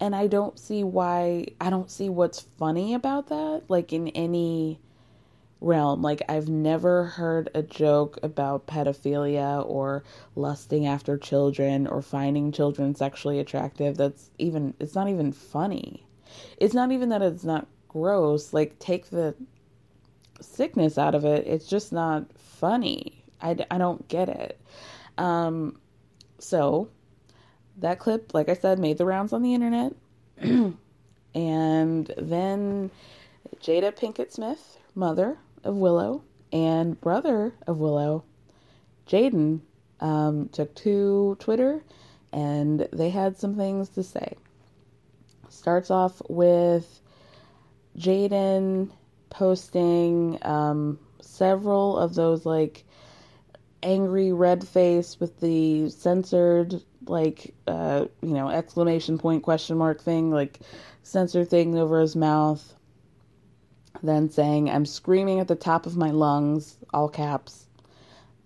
and 0.00 0.16
I 0.16 0.28
don't 0.28 0.58
see 0.58 0.82
why 0.82 1.48
I 1.60 1.68
don't 1.68 1.90
see 1.90 2.08
what's 2.08 2.40
funny 2.40 2.94
about 2.94 3.28
that 3.28 3.64
like 3.68 3.92
in 3.92 4.08
any 4.08 4.80
realm 5.60 6.00
like 6.00 6.22
I've 6.28 6.48
never 6.48 7.04
heard 7.04 7.50
a 7.54 7.62
joke 7.62 8.18
about 8.22 8.66
pedophilia 8.66 9.62
or 9.68 10.04
lusting 10.34 10.86
after 10.86 11.18
children 11.18 11.86
or 11.86 12.00
finding 12.00 12.50
children 12.50 12.94
sexually 12.94 13.38
attractive 13.38 13.98
that's 13.98 14.30
even 14.38 14.72
it's 14.80 14.94
not 14.94 15.10
even 15.10 15.32
funny 15.32 16.06
it's 16.56 16.74
not 16.74 16.90
even 16.90 17.10
that 17.10 17.20
it's 17.20 17.44
not 17.44 17.68
gross 17.92 18.52
like 18.52 18.78
take 18.78 19.10
the 19.10 19.34
sickness 20.40 20.98
out 20.98 21.14
of 21.14 21.24
it 21.24 21.46
it's 21.46 21.66
just 21.66 21.92
not 21.92 22.24
funny 22.36 23.22
I, 23.40 23.56
I 23.70 23.78
don't 23.78 24.06
get 24.08 24.28
it 24.28 24.60
um 25.18 25.78
so 26.38 26.88
that 27.78 27.98
clip, 27.98 28.34
like 28.34 28.48
I 28.48 28.54
said, 28.54 28.78
made 28.78 28.98
the 28.98 29.06
rounds 29.06 29.32
on 29.32 29.42
the 29.42 29.54
internet. 29.54 29.94
and 31.34 32.14
then 32.16 32.90
Jada 33.60 33.94
Pinkett 33.94 34.32
Smith, 34.32 34.78
mother 34.94 35.38
of 35.64 35.76
Willow, 35.76 36.22
and 36.52 37.00
brother 37.00 37.54
of 37.66 37.78
Willow, 37.78 38.24
Jaden, 39.06 39.60
um, 40.00 40.48
took 40.48 40.74
to 40.74 41.36
Twitter 41.38 41.84
and 42.32 42.88
they 42.92 43.10
had 43.10 43.36
some 43.36 43.56
things 43.56 43.88
to 43.90 44.02
say. 44.02 44.34
Starts 45.48 45.90
off 45.90 46.20
with 46.28 47.00
Jaden 47.98 48.90
posting 49.30 50.38
um, 50.42 50.98
several 51.20 51.98
of 51.98 52.14
those 52.14 52.44
like 52.44 52.84
angry 53.82 54.32
red 54.32 54.66
face 54.66 55.18
with 55.18 55.40
the 55.40 55.88
censored 55.90 56.82
like 57.06 57.52
uh 57.66 58.04
you 58.22 58.32
know 58.32 58.48
exclamation 58.48 59.18
point 59.18 59.42
question 59.42 59.76
mark 59.76 60.00
thing 60.00 60.30
like 60.30 60.60
censor 61.02 61.44
thing 61.44 61.76
over 61.76 62.00
his 62.00 62.14
mouth 62.14 62.74
then 64.02 64.30
saying 64.30 64.70
i'm 64.70 64.86
screaming 64.86 65.40
at 65.40 65.48
the 65.48 65.56
top 65.56 65.86
of 65.86 65.96
my 65.96 66.10
lungs 66.10 66.76
all 66.94 67.08
caps 67.08 67.66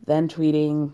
then 0.07 0.27
tweeting 0.27 0.91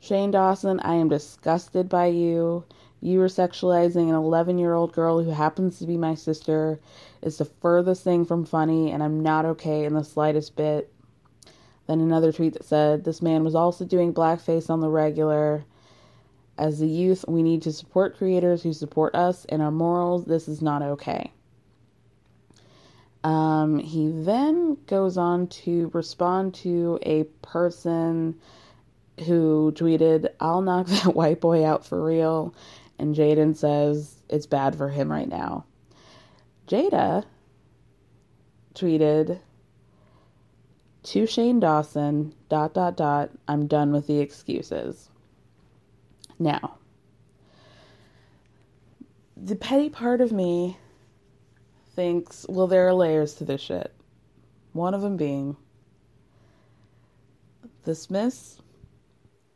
shane 0.00 0.30
dawson 0.30 0.80
i 0.80 0.94
am 0.94 1.08
disgusted 1.08 1.86
by 1.88 2.06
you 2.06 2.64
you 3.00 3.20
are 3.22 3.28
sexualizing 3.28 4.08
an 4.08 4.14
11 4.14 4.58
year 4.58 4.74
old 4.74 4.92
girl 4.92 5.22
who 5.22 5.30
happens 5.30 5.78
to 5.78 5.86
be 5.86 5.96
my 5.96 6.14
sister 6.14 6.78
is 7.22 7.38
the 7.38 7.44
furthest 7.44 8.04
thing 8.04 8.24
from 8.24 8.44
funny 8.44 8.90
and 8.90 9.02
i'm 9.02 9.20
not 9.20 9.44
okay 9.44 9.84
in 9.84 9.94
the 9.94 10.04
slightest 10.04 10.56
bit 10.56 10.92
then 11.90 12.00
another 12.00 12.30
tweet 12.30 12.52
that 12.52 12.64
said, 12.64 13.02
This 13.02 13.20
man 13.20 13.42
was 13.42 13.56
also 13.56 13.84
doing 13.84 14.14
blackface 14.14 14.70
on 14.70 14.78
the 14.78 14.88
regular. 14.88 15.64
As 16.56 16.78
the 16.78 16.86
youth, 16.86 17.24
we 17.26 17.42
need 17.42 17.62
to 17.62 17.72
support 17.72 18.16
creators 18.16 18.62
who 18.62 18.72
support 18.72 19.16
us 19.16 19.44
and 19.46 19.60
our 19.60 19.72
morals. 19.72 20.24
This 20.24 20.46
is 20.46 20.62
not 20.62 20.82
okay. 20.82 21.32
Um, 23.24 23.80
he 23.80 24.08
then 24.08 24.76
goes 24.86 25.18
on 25.18 25.48
to 25.48 25.90
respond 25.92 26.54
to 26.54 27.00
a 27.02 27.24
person 27.42 28.36
who 29.26 29.72
tweeted, 29.74 30.28
I'll 30.38 30.62
knock 30.62 30.86
that 30.86 31.16
white 31.16 31.40
boy 31.40 31.66
out 31.66 31.84
for 31.84 32.04
real. 32.04 32.54
And 33.00 33.16
Jaden 33.16 33.56
says, 33.56 34.20
It's 34.28 34.44
bad 34.44 34.76
for 34.76 34.90
him 34.90 35.10
right 35.10 35.26
now. 35.26 35.64
Jada 36.68 37.24
tweeted, 38.74 39.40
to 41.02 41.26
Shane 41.26 41.60
Dawson, 41.60 42.34
dot, 42.50 42.74
dot, 42.74 42.98
dot, 42.98 43.30
I'm 43.48 43.66
done 43.66 43.90
with 43.90 44.06
the 44.06 44.18
excuses. 44.18 45.08
Now, 46.38 46.76
the 49.34 49.56
petty 49.56 49.88
part 49.88 50.20
of 50.20 50.30
me 50.30 50.76
thinks, 51.94 52.44
well, 52.50 52.66
there 52.66 52.86
are 52.86 52.92
layers 52.92 53.34
to 53.36 53.46
this 53.46 53.62
shit. 53.62 53.94
One 54.74 54.92
of 54.92 55.00
them 55.00 55.16
being 55.16 55.56
the 57.84 57.94
Smiths 57.94 58.60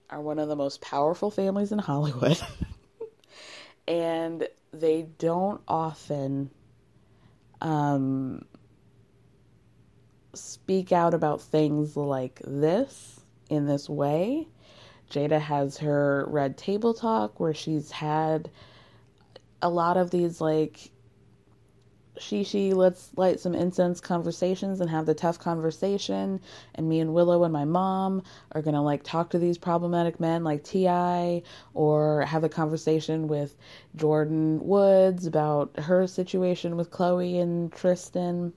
are 0.09 0.23
one 0.23 0.39
of 0.39 0.49
the 0.49 0.57
most 0.57 0.81
powerful 0.81 1.31
families 1.31 1.73
in 1.73 1.79
Hollywood. 1.79 2.41
and 3.87 4.49
they 4.73 5.07
don't 5.19 5.61
often 5.69 6.51
um, 7.61 8.45
speak 10.35 10.93
out 10.93 11.15
about 11.15 11.41
things 11.41 11.97
like 11.97 12.41
this 12.45 13.21
in 13.49 13.67
this 13.67 13.89
way. 13.89 14.49
Jada 15.11 15.41
has 15.41 15.79
her 15.79 16.27
red 16.29 16.57
table 16.57 16.95
talk 16.95 17.39
where 17.39 17.55
she's 17.55 17.91
had 17.91 18.51
a 19.63 19.69
lot 19.69 19.97
of 19.97 20.11
these 20.11 20.41
like 20.41 20.91
she 22.19 22.45
she 22.45 22.73
let's 22.73 23.11
light 23.17 23.41
some 23.41 23.55
incense 23.55 24.01
conversations 24.01 24.81
and 24.81 24.91
have 24.91 25.07
the 25.07 25.15
tough 25.15 25.39
conversation. 25.39 26.41
And 26.75 26.89
me 26.89 27.01
and 27.01 27.13
willow 27.15 27.45
and 27.45 27.53
my 27.53 27.65
mom 27.65 28.23
are 28.53 28.63
gonna 28.63 28.83
like 28.83 29.03
talk 29.03 29.31
to 29.31 29.39
these 29.39 29.59
problematic 29.59 30.21
men 30.21 30.45
like 30.45 30.65
ti 30.65 31.43
or 31.75 32.23
have 32.23 32.45
a 32.45 32.49
conversation 32.49 33.29
with 33.29 33.57
Jordyn 33.97 34.63
woods 34.63 35.27
about 35.27 35.79
her 35.81 36.07
situation 36.07 36.77
with 36.77 36.91
Khloe 36.91 37.41
and 37.41 37.73
tristan. 37.73 38.53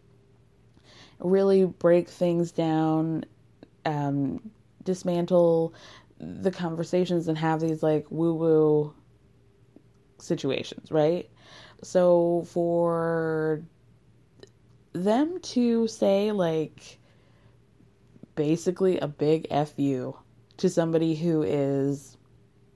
Really 1.19 1.65
break 1.65 2.09
things 2.09 2.51
down 2.51 3.25
um, 3.87 4.51
dismantle 4.83 5.73
the 6.19 6.51
conversations 6.51 7.27
and 7.27 7.37
have 7.37 7.59
these 7.59 7.81
like 7.83 8.05
woo 8.09 8.33
woo 8.33 8.93
situations 10.19 10.91
right 10.91 11.29
so 11.83 12.45
for 12.47 13.61
them 14.93 15.39
to 15.41 15.87
say 15.87 16.31
like 16.31 16.97
basically 18.35 18.99
a 18.99 19.07
big 19.07 19.47
fu 19.49 20.15
to 20.57 20.69
somebody 20.69 21.15
who 21.15 21.43
is 21.43 22.17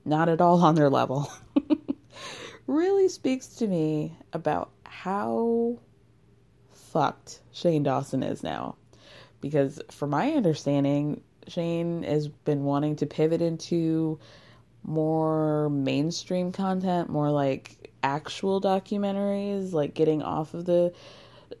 not 0.04 0.28
at 0.28 0.40
all 0.40 0.62
on 0.64 0.74
their 0.74 0.90
level 0.90 1.30
really 2.66 3.08
speaks 3.08 3.48
to 3.48 3.66
me 3.66 4.16
about 4.32 4.70
how 4.84 5.78
fucked 6.92 7.40
Shane 7.52 7.82
Dawson 7.82 8.22
is 8.22 8.42
now. 8.42 8.76
Because 9.40 9.80
from 9.90 10.10
my 10.10 10.32
understanding, 10.32 11.22
Shane 11.48 12.02
has 12.04 12.28
been 12.28 12.64
wanting 12.64 12.96
to 12.96 13.06
pivot 13.06 13.42
into 13.42 14.20
more 14.84 15.68
mainstream 15.70 16.52
content, 16.52 17.08
more 17.08 17.30
like 17.30 17.81
actual 18.02 18.60
documentaries, 18.60 19.72
like 19.72 19.94
getting 19.94 20.22
off 20.22 20.54
of 20.54 20.64
the 20.64 20.92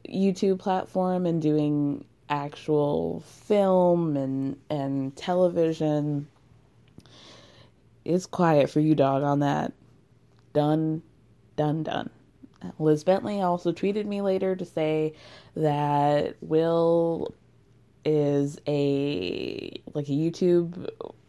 YouTube 0.08 0.58
platform 0.58 1.26
and 1.26 1.40
doing 1.40 2.04
actual 2.28 3.20
film 3.20 4.16
and 4.16 4.56
and 4.70 5.14
television. 5.16 6.28
It's 8.04 8.26
quiet 8.26 8.68
for 8.70 8.80
you, 8.80 8.94
dog, 8.94 9.22
on 9.22 9.40
that. 9.40 9.72
Done, 10.52 11.02
done, 11.56 11.82
done. 11.82 12.10
Liz 12.78 13.04
Bentley 13.04 13.40
also 13.40 13.72
tweeted 13.72 14.06
me 14.06 14.22
later 14.22 14.56
to 14.56 14.64
say 14.64 15.14
that 15.56 16.36
Will 16.40 17.34
is 18.04 18.58
a 18.66 19.80
like 19.94 20.08
a 20.08 20.12
YouTube 20.12 20.88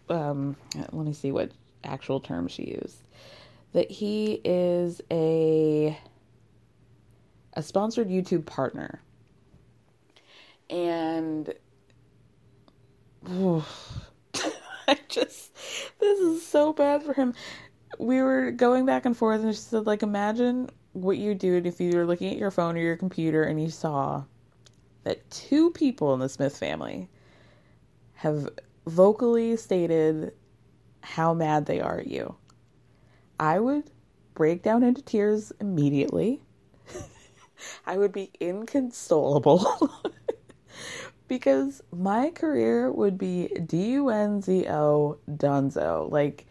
um 0.10 0.56
let 0.76 1.06
me 1.06 1.14
see 1.14 1.32
what 1.32 1.52
actual 1.84 2.20
term 2.20 2.48
she 2.48 2.64
used 2.64 3.03
that 3.74 3.92
he 3.92 4.40
is 4.44 5.02
a 5.12 5.98
a 7.56 7.62
sponsored 7.62 8.10
YouTube 8.10 8.46
partner. 8.46 9.02
And 10.70 11.54
I 14.88 14.98
just 15.08 15.56
this 16.00 16.20
is 16.20 16.46
so 16.46 16.74
bad 16.74 17.04
for 17.04 17.14
him. 17.14 17.34
We 18.00 18.22
were 18.22 18.52
going 18.52 18.86
back 18.86 19.06
and 19.06 19.16
forth 19.16 19.42
and 19.44 19.54
she 19.54 19.62
said 19.62 19.86
like 19.86 20.04
imagine 20.04 20.70
what 20.94 21.18
you 21.18 21.36
do 21.36 21.62
if 21.64 21.80
you 21.80 21.96
were 21.96 22.06
looking 22.06 22.32
at 22.32 22.38
your 22.38 22.52
phone 22.52 22.76
or 22.78 22.82
your 22.82 22.98
computer 22.98 23.44
and 23.44 23.62
you 23.62 23.70
saw 23.70 24.24
that 25.04 25.30
two 25.30 25.72
people 25.72 26.14
in 26.14 26.20
the 26.20 26.30
Smith 26.30 26.58
family 26.58 27.10
have 28.14 28.50
vocally 28.88 29.58
stated 29.58 30.34
how 31.02 31.34
mad 31.34 31.66
they 31.66 31.82
are 31.82 32.00
at 32.00 32.08
you. 32.08 32.36
I 33.40 33.60
would 33.60 33.92
break 34.34 34.64
down 34.64 34.84
into 34.84 35.02
tears 35.02 35.52
immediately. 35.60 36.42
I 37.86 37.98
would 37.98 38.12
be 38.12 38.32
inconsolable 38.40 39.92
because 41.28 41.82
my 41.92 42.30
career 42.32 42.92
would 42.92 43.18
be 43.18 43.48
D 43.48 43.92
U 43.94 44.10
N 44.10 44.42
Z 44.42 44.68
O 44.68 45.18
Dunzo. 45.30 46.12
Like, 46.12 46.46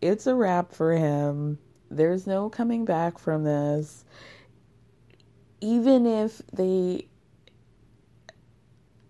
it's 0.00 0.26
a 0.26 0.34
wrap 0.34 0.72
for 0.72 0.92
him. 0.92 1.58
There's 1.90 2.26
no 2.26 2.48
coming 2.48 2.84
back 2.84 3.18
from 3.18 3.44
this. 3.44 4.04
Even 5.60 6.06
if 6.06 6.42
they 6.52 7.08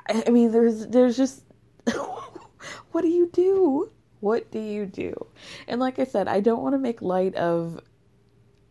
I 0.08 0.30
mean 0.30 0.52
there's 0.52 0.86
there's 0.86 1.16
just 1.16 1.42
what 2.92 3.02
do 3.02 3.08
you 3.08 3.28
do? 3.32 3.90
What 4.26 4.50
do 4.50 4.58
you 4.58 4.86
do? 4.86 5.14
And 5.68 5.80
like 5.80 6.00
I 6.00 6.04
said, 6.04 6.26
I 6.26 6.40
don't 6.40 6.60
want 6.60 6.74
to 6.74 6.80
make 6.80 7.00
light 7.00 7.36
of 7.36 7.80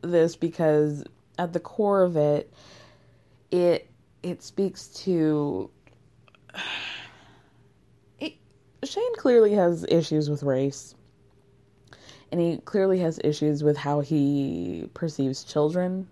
this 0.01 0.35
because 0.35 1.05
at 1.39 1.53
the 1.53 1.61
core 1.61 2.03
of 2.03 2.17
it 2.17 2.51
it 3.51 3.89
it 4.21 4.43
speaks 4.43 4.89
to 5.05 5.69
it, 8.19 8.33
Shane 8.83 9.15
clearly 9.15 9.53
has 9.53 9.85
issues 9.87 10.29
with 10.29 10.43
race 10.43 10.93
and 12.33 12.41
he 12.41 12.57
clearly 12.57 12.99
has 12.99 13.17
issues 13.23 13.63
with 13.63 13.77
how 13.77 14.01
he 14.01 14.89
perceives 14.93 15.45
children 15.45 16.09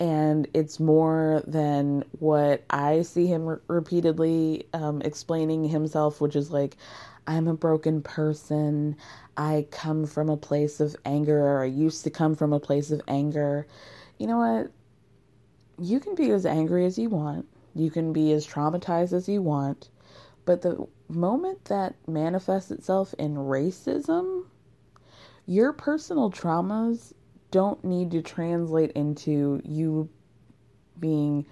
and 0.00 0.48
it's 0.54 0.80
more 0.80 1.42
than 1.46 2.04
what 2.18 2.64
I 2.68 3.02
see 3.02 3.26
him 3.26 3.46
re- 3.46 3.58
repeatedly 3.68 4.66
um, 4.72 5.02
explaining 5.02 5.64
himself, 5.64 6.20
which 6.20 6.34
is 6.34 6.50
like, 6.50 6.76
I'm 7.26 7.48
a 7.48 7.54
broken 7.54 8.02
person. 8.02 8.96
I 9.36 9.66
come 9.70 10.06
from 10.06 10.28
a 10.28 10.36
place 10.36 10.80
of 10.80 10.96
anger, 11.04 11.40
or 11.40 11.62
I 11.62 11.66
used 11.66 12.04
to 12.04 12.10
come 12.10 12.34
from 12.34 12.52
a 12.52 12.60
place 12.60 12.90
of 12.90 13.00
anger. 13.08 13.66
You 14.18 14.26
know 14.26 14.38
what? 14.38 14.70
You 15.84 16.00
can 16.00 16.14
be 16.14 16.30
as 16.30 16.46
angry 16.46 16.86
as 16.86 16.98
you 16.98 17.08
want, 17.08 17.46
you 17.74 17.90
can 17.90 18.12
be 18.12 18.32
as 18.32 18.46
traumatized 18.46 19.12
as 19.12 19.28
you 19.28 19.42
want, 19.42 19.88
but 20.44 20.62
the 20.62 20.86
moment 21.08 21.64
that 21.64 21.96
manifests 22.06 22.70
itself 22.70 23.12
in 23.18 23.34
racism, 23.34 24.44
your 25.46 25.72
personal 25.72 26.30
traumas 26.30 27.12
don't 27.50 27.84
need 27.84 28.10
to 28.12 28.22
translate 28.22 28.92
into 28.92 29.60
you 29.64 30.08
being 30.98 31.46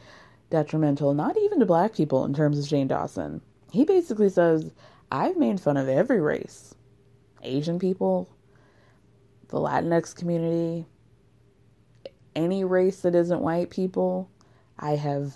detrimental, 0.51 1.15
not 1.15 1.37
even 1.37 1.59
to 1.59 1.67
black 1.67 1.95
people 1.95 2.25
in 2.25 2.35
terms 2.35 2.59
of 2.59 2.67
Shane 2.67 2.89
Dawson. 2.89 3.41
He 3.73 3.85
basically 3.85 4.29
says, 4.29 4.71
I've 5.15 5.37
made 5.37 5.61
fun 5.61 5.77
of 5.77 5.91
every 5.91 6.23
race 6.23 6.75
Asian 7.43 7.79
people, 7.79 8.35
the 9.49 9.59
Latinx 9.59 10.17
community, 10.17 10.87
any 12.35 12.65
race 12.65 13.01
that 13.03 13.15
isn't 13.15 13.43
white 13.43 13.69
people. 13.69 14.31
I 14.79 14.93
have 14.93 15.35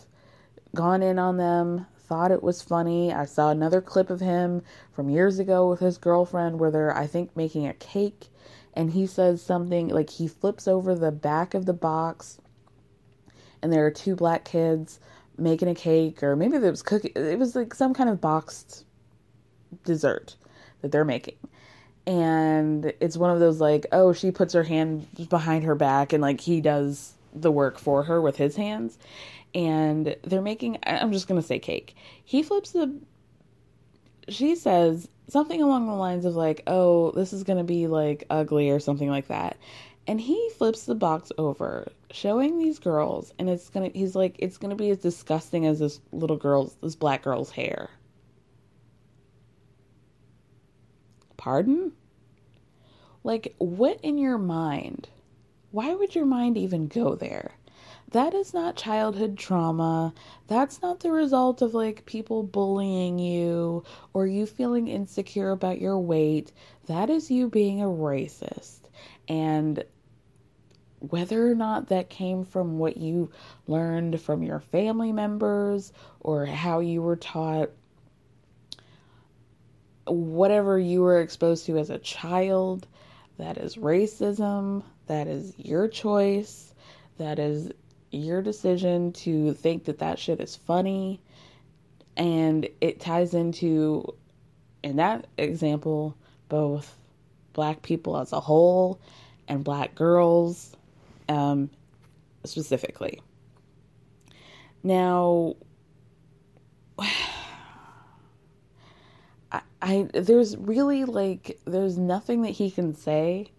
gone 0.75 1.03
in 1.03 1.19
on 1.19 1.37
them, 1.37 1.85
thought 1.99 2.31
it 2.31 2.43
was 2.43 2.63
funny. 2.63 3.13
I 3.13 3.27
saw 3.27 3.51
another 3.51 3.83
clip 3.83 4.09
of 4.09 4.21
him 4.21 4.63
from 4.93 5.11
years 5.11 5.39
ago 5.39 5.69
with 5.69 5.81
his 5.81 5.99
girlfriend 5.99 6.59
where 6.59 6.71
they're, 6.71 6.97
I 6.97 7.07
think, 7.07 7.37
making 7.37 7.67
a 7.67 7.75
cake 7.75 8.29
and 8.73 8.93
he 8.93 9.07
says 9.07 9.43
something 9.43 9.89
like 9.89 10.09
he 10.09 10.27
flips 10.27 10.67
over 10.67 10.95
the 10.95 11.13
back 11.13 11.53
of 11.53 11.67
the 11.67 11.75
box 11.75 12.41
and 13.61 13.71
there 13.71 13.85
are 13.85 13.91
two 13.91 14.17
black 14.17 14.47
kids 14.47 15.01
making 15.37 15.69
a 15.69 15.75
cake 15.75 16.23
or 16.23 16.35
maybe 16.35 16.57
it 16.57 16.61
was 16.61 16.83
cookie 16.83 17.13
it 17.15 17.39
was 17.39 17.55
like 17.55 17.75
some 17.75 17.93
kind 17.93 18.09
of 18.09 18.23
boxed 18.23 18.86
dessert 19.85 20.37
that 20.83 20.93
they're 20.93 21.05
making 21.05 21.37
and 22.07 22.93
it's 23.01 23.17
one 23.17 23.31
of 23.31 23.41
those 23.41 23.61
like 23.61 23.87
oh 23.93 24.13
she 24.13 24.31
puts 24.31 24.55
her 24.55 24.63
hand 24.63 25.07
behind 25.29 25.65
her 25.65 25.75
back 25.75 26.13
and 26.13 26.23
like 26.23 26.41
he 26.41 26.61
does 26.61 27.15
the 27.35 27.51
work 27.51 27.79
for 27.79 28.05
her 28.05 28.21
with 28.21 28.37
his 28.37 28.57
hands 28.57 28.99
and 29.55 30.17
they're 30.23 30.43
making 30.43 30.79
i'm 30.87 31.13
just 31.13 31.29
going 31.29 31.41
to 31.41 31.47
say 31.47 31.59
cake 31.59 31.95
he 32.25 32.43
flips 32.43 32.71
the 32.73 32.95
she 34.29 34.55
says 34.57 35.09
something 35.29 35.63
along 35.63 35.87
the 35.87 35.95
lines 35.95 36.25
of 36.25 36.37
like, 36.37 36.63
"Oh, 36.67 37.11
this 37.13 37.33
is 37.33 37.45
going 37.45 37.59
to 37.59 37.65
be 37.65 37.87
like 37.87 38.25
ugly" 38.31 38.71
or 38.71 38.81
something 38.81 39.09
like 39.11 39.29
that. 39.29 39.57
And 40.07 40.21
he 40.21 40.51
flips 40.57 40.85
the 40.85 40.95
box 40.95 41.33
over, 41.37 41.89
showing 42.11 42.59
these 42.59 42.79
girls, 42.79 43.33
and 43.39 43.51
it's 43.51 43.69
to 43.71 43.99
he's 43.99 44.15
like, 44.15 44.37
"It's 44.39 44.59
to 44.71 44.77
be 44.77 44.91
as 44.91 44.99
disgusting 44.99 45.67
as 45.67 45.79
this 45.81 46.01
little 46.13 46.37
girl's 46.37 46.77
this 46.83 46.97
black 46.97 47.23
girl's 47.23 47.51
hair." 47.51 47.91
Pardon? 51.47 51.93
Like, 53.23 53.55
what 53.59 54.01
in 54.03 54.19
your 54.19 54.37
mind? 54.37 55.09
Why 55.71 55.95
would 55.95 56.17
your 56.17 56.27
mind 56.27 56.59
even 56.59 56.89
go 56.89 57.15
there? 57.15 57.53
that 58.11 58.35
is 58.35 58.53
not 58.53 58.77
childhood 58.77 59.37
trauma. 59.37 60.13
That's 60.49 60.83
not 60.83 61.01
the 61.01 61.13
result 61.13 61.63
of 61.63 61.75
like 61.75 62.07
people 62.07 62.43
bullying 62.43 63.21
you 63.21 63.85
or 64.13 64.27
you 64.27 64.47
feeling 64.47 64.89
insecure 64.89 65.51
about 65.51 65.81
your 65.81 65.99
weight. 65.99 66.53
That 66.87 67.11
is 67.11 67.31
you 67.31 67.49
being 67.49 67.81
a 67.81 67.87
racist. 67.87 68.81
And 69.29 69.85
whether 70.99 71.49
or 71.49 71.55
not 71.55 71.89
that 71.89 72.11
came 72.11 72.45
from 72.45 72.79
what 72.79 72.97
you 72.97 73.31
learned 73.67 74.21
from 74.21 74.43
your 74.43 74.61
family 74.61 75.13
members 75.13 75.93
or 76.21 76.47
how 76.47 76.81
you 76.81 77.03
were 77.03 77.17
taught, 77.17 77.71
whatever 80.07 80.79
you 80.79 81.03
were 81.03 81.21
exposed 81.21 81.67
to 81.67 81.79
as 81.79 81.91
a 81.91 81.99
child, 81.99 82.87
that 83.39 83.59
is 83.59 83.77
racism. 83.77 84.83
That 85.07 85.27
is 85.27 85.55
your 85.59 85.89
choice. 85.89 86.73
That 87.19 87.39
is 87.39 87.71
your 88.11 88.43
decision 88.43 89.13
to 89.13 89.53
think 89.55 89.85
that 89.85 89.99
that 89.99 90.19
shit 90.19 90.41
is 90.41 90.57
funny. 90.57 91.21
And 92.17 92.69
it 92.81 93.01
ties 93.01 93.35
into, 93.35 94.15
in 94.83 94.97
that 94.97 95.27
example, 95.39 96.17
both 96.49 96.97
black 97.53 97.83
people 97.83 98.17
as 98.17 98.33
a 98.33 98.41
whole 98.41 99.01
and 99.49 99.65
black 99.65 99.95
girls 99.95 100.77
um, 101.29 101.71
specifically. 102.45 103.21
Now, 104.83 105.57
I, 109.53 109.61
I 109.83 110.09
there's 110.13 110.57
really 110.57 111.05
like 111.05 111.59
there's 111.65 111.99
nothing 111.99 112.43
that 112.43 112.51
he 112.51 112.71
can 112.71 112.95
say. 112.95 113.51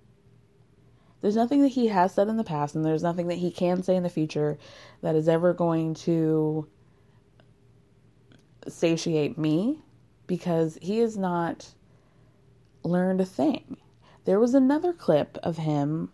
There's 1.21 1.35
nothing 1.35 1.63
that 1.63 1.69
he 1.69 1.87
has 1.87 2.13
said 2.13 2.27
in 2.27 2.37
the 2.37 2.43
past, 2.43 2.75
and 2.75 2.85
there's 2.85 3.03
nothing 3.03 3.27
that 3.27 3.39
he 3.39 3.49
can 3.51 3.81
say 3.81 3.95
in 3.95 4.03
the 4.03 4.09
future 4.09 4.57
that 5.01 5.15
is 5.15 5.27
ever 5.27 5.53
going 5.53 5.95
to 5.95 6.67
satiate 8.67 9.37
me 9.37 9.79
because 10.27 10.77
he 10.81 10.99
has 10.99 11.17
not 11.17 11.73
learned 12.83 13.21
a 13.21 13.25
thing. 13.25 13.77
There 14.25 14.39
was 14.39 14.53
another 14.53 14.93
clip 14.93 15.37
of 15.41 15.57
him 15.57 16.11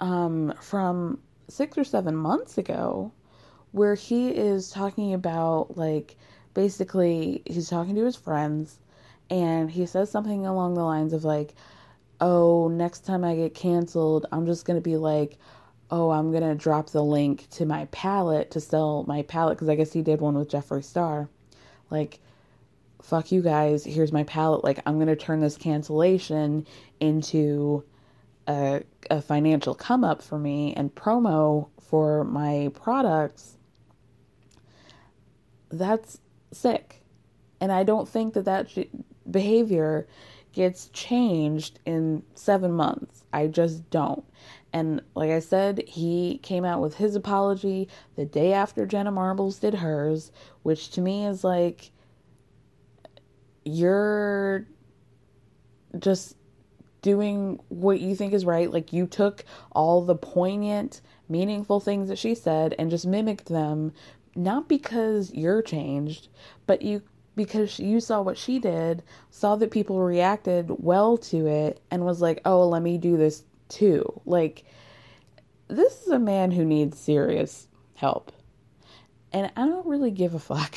um, 0.00 0.54
from 0.60 1.20
six 1.48 1.76
or 1.78 1.84
seven 1.84 2.16
months 2.16 2.58
ago 2.58 3.12
where 3.72 3.94
he 3.94 4.28
is 4.28 4.70
talking 4.70 5.14
about 5.14 5.76
like 5.76 6.16
basically 6.54 7.42
he's 7.46 7.68
talking 7.68 7.94
to 7.96 8.04
his 8.04 8.16
friends 8.16 8.78
and 9.30 9.70
he 9.70 9.86
says 9.86 10.10
something 10.10 10.46
along 10.46 10.74
the 10.74 10.82
lines 10.82 11.12
of 11.12 11.24
like 11.24 11.54
oh 12.20 12.68
next 12.68 13.04
time 13.04 13.24
i 13.24 13.34
get 13.34 13.54
canceled 13.54 14.26
i'm 14.32 14.46
just 14.46 14.64
going 14.64 14.76
to 14.76 14.80
be 14.80 14.96
like 14.96 15.38
oh 15.90 16.10
i'm 16.10 16.30
going 16.30 16.42
to 16.42 16.54
drop 16.54 16.90
the 16.90 17.02
link 17.02 17.48
to 17.50 17.66
my 17.66 17.84
palette 17.86 18.50
to 18.50 18.60
sell 18.60 19.04
my 19.06 19.22
palette 19.22 19.56
because 19.56 19.68
i 19.68 19.74
guess 19.74 19.92
he 19.92 20.02
did 20.02 20.20
one 20.20 20.34
with 20.34 20.50
jeffree 20.50 20.84
star. 20.84 21.28
Like 21.90 22.20
fuck 23.02 23.30
you 23.30 23.42
guys 23.42 23.84
here's 23.84 24.12
my 24.12 24.24
palette. 24.24 24.64
Like 24.64 24.80
i'm 24.86 24.94
going 24.94 25.08
to 25.08 25.16
turn 25.16 25.40
this 25.40 25.56
cancellation 25.56 26.66
into 27.00 27.84
a, 28.46 28.82
a 29.10 29.20
financial 29.20 29.74
come 29.74 30.04
up 30.04 30.22
for 30.22 30.38
me 30.38 30.74
and 30.74 30.94
promo 30.94 31.68
for 31.80 32.24
my 32.24 32.70
products. 32.74 33.56
That's 35.70 36.18
sick. 36.54 37.02
And 37.60 37.72
I 37.72 37.82
don't 37.82 38.08
think 38.08 38.34
that 38.34 38.44
that 38.44 38.68
behavior 39.30 40.06
gets 40.52 40.88
changed 40.90 41.80
in 41.84 42.22
seven 42.34 42.72
months. 42.72 43.24
I 43.32 43.48
just 43.48 43.88
don't. 43.90 44.24
And 44.72 45.02
like 45.14 45.30
I 45.30 45.40
said, 45.40 45.84
he 45.86 46.38
came 46.42 46.64
out 46.64 46.80
with 46.80 46.96
his 46.96 47.16
apology 47.16 47.88
the 48.16 48.24
day 48.24 48.52
after 48.52 48.86
Jenna 48.86 49.10
Marbles 49.10 49.58
did 49.58 49.74
hers, 49.74 50.32
which 50.62 50.90
to 50.90 51.00
me 51.00 51.26
is 51.26 51.44
like, 51.44 51.90
you're 53.64 54.66
just 55.98 56.36
doing 57.02 57.60
what 57.68 58.00
you 58.00 58.16
think 58.16 58.32
is 58.32 58.44
right. 58.44 58.72
Like 58.72 58.92
you 58.92 59.06
took 59.06 59.44
all 59.72 60.02
the 60.02 60.16
poignant, 60.16 61.00
meaningful 61.28 61.80
things 61.80 62.08
that 62.08 62.18
she 62.18 62.34
said 62.34 62.74
and 62.78 62.90
just 62.90 63.06
mimicked 63.06 63.46
them 63.46 63.92
not 64.36 64.68
because 64.68 65.32
you're 65.32 65.62
changed, 65.62 66.28
but 66.66 66.82
you 66.82 67.02
because 67.36 67.78
you 67.78 68.00
saw 68.00 68.22
what 68.22 68.38
she 68.38 68.58
did, 68.58 69.02
saw 69.30 69.56
that 69.56 69.70
people 69.72 70.00
reacted 70.00 70.70
well 70.78 71.16
to 71.16 71.46
it, 71.46 71.80
and 71.90 72.04
was 72.04 72.20
like, 72.20 72.40
oh, 72.44 72.68
let 72.68 72.82
me 72.82 72.96
do 72.96 73.16
this 73.16 73.42
too. 73.68 74.20
Like, 74.24 74.64
this 75.68 76.02
is 76.02 76.08
a 76.08 76.18
man 76.18 76.52
who 76.52 76.64
needs 76.64 76.98
serious 76.98 77.66
help. 77.94 78.30
And 79.32 79.50
I 79.56 79.66
don't 79.66 79.86
really 79.86 80.12
give 80.12 80.34
a 80.34 80.38
fuck 80.38 80.76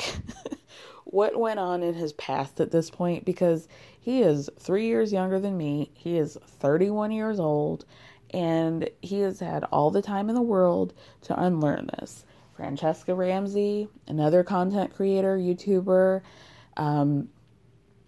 what 1.04 1.38
went 1.38 1.60
on 1.60 1.82
in 1.82 1.94
his 1.94 2.12
past 2.14 2.60
at 2.60 2.72
this 2.72 2.90
point 2.90 3.24
because 3.24 3.68
he 4.00 4.22
is 4.22 4.50
three 4.58 4.86
years 4.86 5.12
younger 5.12 5.38
than 5.38 5.56
me. 5.56 5.90
He 5.94 6.18
is 6.18 6.36
31 6.44 7.12
years 7.12 7.38
old, 7.38 7.84
and 8.30 8.88
he 9.00 9.20
has 9.20 9.40
had 9.40 9.64
all 9.64 9.90
the 9.90 10.02
time 10.02 10.28
in 10.28 10.34
the 10.34 10.42
world 10.42 10.92
to 11.22 11.40
unlearn 11.40 11.90
this. 11.98 12.24
Franchesca 12.58 13.16
Ramsey, 13.16 13.88
another 14.08 14.42
content 14.42 14.94
creator, 14.94 15.38
YouTuber, 15.38 16.22
um, 16.76 17.28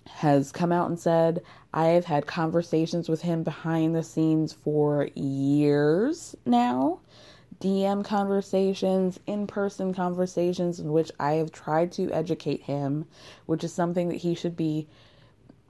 has 0.08 0.50
come 0.50 0.72
out 0.72 0.88
and 0.88 0.98
said, 0.98 1.42
I 1.72 1.86
have 1.88 2.04
had 2.04 2.26
conversations 2.26 3.08
with 3.08 3.22
him 3.22 3.44
behind 3.44 3.94
the 3.94 4.02
scenes 4.02 4.52
for 4.52 5.08
years 5.14 6.34
now. 6.44 7.00
DM 7.60 8.04
conversations, 8.04 9.20
in 9.26 9.46
person 9.46 9.92
conversations 9.92 10.80
in 10.80 10.92
which 10.92 11.12
I 11.20 11.34
have 11.34 11.52
tried 11.52 11.92
to 11.92 12.10
educate 12.10 12.62
him, 12.62 13.04
which 13.46 13.62
is 13.62 13.72
something 13.72 14.08
that 14.08 14.16
he 14.16 14.34
should 14.34 14.56
be 14.56 14.88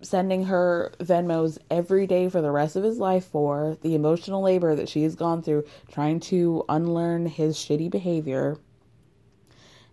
sending 0.01 0.45
her 0.45 0.93
Venmos 1.01 1.59
every 1.71 2.07
day 2.07 2.29
for 2.29 2.41
the 2.41 2.51
rest 2.51 2.77
of 2.77 2.85
his 2.85 2.99
life 2.99 3.25
for 3.27 3.77
the 3.83 3.95
emotional 3.95 4.41
labor 4.41 4.75
that 4.75 4.89
she 4.89 5.03
has 5.03 5.15
gone 5.15 5.43
through 5.43 5.65
trying 5.91 6.21
to 6.21 6.65
unlearn 6.69 7.27
his 7.27 7.57
shitty 7.57 7.91
behavior. 7.91 8.57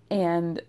And 0.10 0.62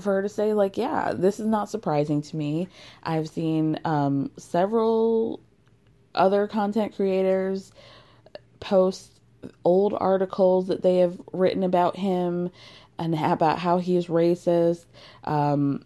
for 0.00 0.14
her 0.14 0.22
to 0.22 0.28
say, 0.28 0.54
like, 0.54 0.76
yeah, 0.76 1.12
this 1.14 1.38
is 1.38 1.46
not 1.46 1.70
surprising 1.70 2.22
to 2.22 2.36
me. 2.36 2.68
I've 3.02 3.28
seen 3.28 3.78
um, 3.84 4.30
several 4.36 5.40
other 6.14 6.46
content 6.46 6.94
creators 6.94 7.72
post 8.60 9.20
old 9.64 9.94
articles 9.94 10.68
that 10.68 10.82
they 10.82 10.98
have 10.98 11.20
written 11.32 11.62
about 11.62 11.96
him 11.96 12.50
and 12.98 13.14
about 13.14 13.58
how 13.58 13.78
he 13.78 13.96
is 13.96 14.06
racist. 14.06 14.84
Um, 15.24 15.84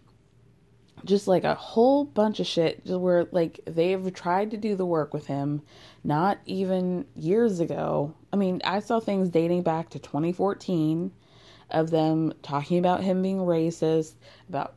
just 1.05 1.27
like 1.27 1.43
a 1.43 1.55
whole 1.55 2.05
bunch 2.05 2.39
of 2.39 2.47
shit 2.47 2.81
where 2.85 3.27
like 3.31 3.59
they've 3.65 4.13
tried 4.13 4.51
to 4.51 4.57
do 4.57 4.75
the 4.75 4.85
work 4.85 5.13
with 5.13 5.27
him 5.27 5.61
not 6.03 6.39
even 6.45 7.05
years 7.15 7.59
ago. 7.59 8.13
I 8.33 8.35
mean, 8.35 8.61
I 8.63 8.79
saw 8.79 8.99
things 8.99 9.29
dating 9.29 9.61
back 9.61 9.89
to 9.89 9.99
2014 9.99 11.11
of 11.71 11.89
them 11.89 12.33
talking 12.41 12.79
about 12.79 13.03
him 13.03 13.21
being 13.21 13.39
racist, 13.39 14.13
about 14.49 14.75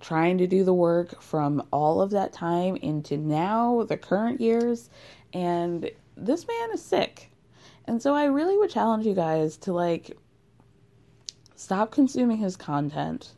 trying 0.00 0.38
to 0.38 0.46
do 0.46 0.62
the 0.62 0.74
work 0.74 1.20
from 1.20 1.66
all 1.72 2.00
of 2.00 2.10
that 2.10 2.32
time 2.32 2.76
into 2.76 3.16
now, 3.16 3.82
the 3.84 3.96
current 3.96 4.40
years. 4.40 4.90
And 5.32 5.90
this 6.16 6.46
man 6.46 6.70
is 6.72 6.82
sick. 6.82 7.30
And 7.86 8.02
so 8.02 8.14
I 8.14 8.24
really 8.24 8.56
would 8.56 8.70
challenge 8.70 9.06
you 9.06 9.14
guys 9.14 9.56
to 9.58 9.72
like 9.72 10.16
stop 11.54 11.90
consuming 11.90 12.38
his 12.38 12.56
content. 12.56 13.32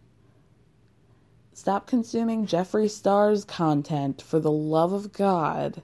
Stop 1.53 1.87
consuming 1.87 2.47
Jeffree 2.47 2.91
Star's 2.91 3.45
content 3.45 4.23
for 4.23 4.39
the 4.39 4.51
love 4.51 4.93
of 4.93 5.13
God. 5.13 5.83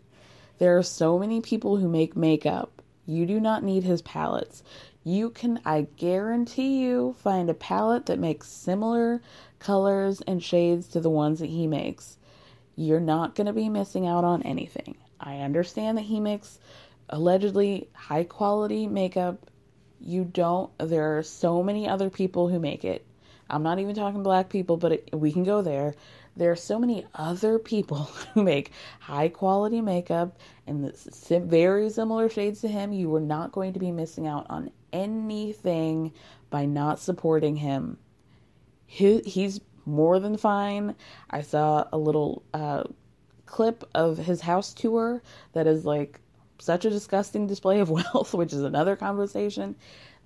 There 0.58 0.78
are 0.78 0.84
so 0.84 1.18
many 1.18 1.40
people 1.40 1.76
who 1.76 1.88
make 1.88 2.16
makeup. 2.16 2.80
You 3.06 3.26
do 3.26 3.40
not 3.40 3.64
need 3.64 3.82
his 3.82 4.00
palettes 4.02 4.62
you 5.06 5.28
can, 5.28 5.60
I 5.66 5.86
guarantee 5.96 6.80
you, 6.82 7.14
find 7.18 7.50
a 7.50 7.54
palette 7.54 8.06
that 8.06 8.18
makes 8.18 8.48
similar 8.48 9.20
colors 9.58 10.22
and 10.26 10.42
shades 10.42 10.88
to 10.88 11.00
the 11.00 11.10
ones 11.10 11.40
that 11.40 11.50
he 11.50 11.66
makes. 11.66 12.16
You're 12.74 13.00
not 13.00 13.34
going 13.34 13.46
to 13.46 13.52
be 13.52 13.68
missing 13.68 14.06
out 14.06 14.24
on 14.24 14.42
anything. 14.42 14.96
I 15.20 15.40
understand 15.40 15.98
that 15.98 16.06
he 16.06 16.20
makes 16.20 16.58
allegedly 17.10 17.88
high 17.92 18.24
quality 18.24 18.86
makeup. 18.86 19.50
You 20.00 20.24
don't, 20.24 20.70
there 20.78 21.18
are 21.18 21.22
so 21.22 21.62
many 21.62 21.86
other 21.86 22.08
people 22.08 22.48
who 22.48 22.58
make 22.58 22.84
it. 22.84 23.06
I'm 23.50 23.62
not 23.62 23.78
even 23.78 23.94
talking 23.94 24.22
black 24.22 24.48
people, 24.48 24.78
but 24.78 24.92
it, 24.92 25.10
we 25.12 25.32
can 25.32 25.44
go 25.44 25.60
there. 25.60 25.94
There 26.34 26.50
are 26.50 26.56
so 26.56 26.78
many 26.78 27.06
other 27.14 27.58
people 27.58 28.04
who 28.34 28.42
make 28.42 28.72
high 29.00 29.28
quality 29.28 29.82
makeup 29.82 30.38
and 30.66 30.90
very 31.28 31.90
similar 31.90 32.30
shades 32.30 32.62
to 32.62 32.68
him. 32.68 32.92
You 32.92 33.14
are 33.14 33.20
not 33.20 33.52
going 33.52 33.74
to 33.74 33.78
be 33.78 33.92
missing 33.92 34.26
out 34.26 34.46
on 34.48 34.70
anything 34.94 36.12
by 36.48 36.64
not 36.64 37.00
supporting 37.00 37.56
him. 37.56 37.98
He, 38.86 39.20
he's 39.20 39.60
more 39.84 40.18
than 40.20 40.36
fine. 40.36 40.94
I 41.28 41.42
saw 41.42 41.88
a 41.92 41.98
little 41.98 42.42
uh, 42.54 42.84
clip 43.44 43.84
of 43.94 44.18
his 44.18 44.40
house 44.40 44.72
tour 44.72 45.20
that 45.52 45.66
is 45.66 45.84
like 45.84 46.20
such 46.58 46.84
a 46.84 46.90
disgusting 46.90 47.46
display 47.46 47.80
of 47.80 47.90
wealth, 47.98 48.32
which 48.32 48.52
is 48.52 48.62
another 48.62 48.96
conversation. 48.96 49.74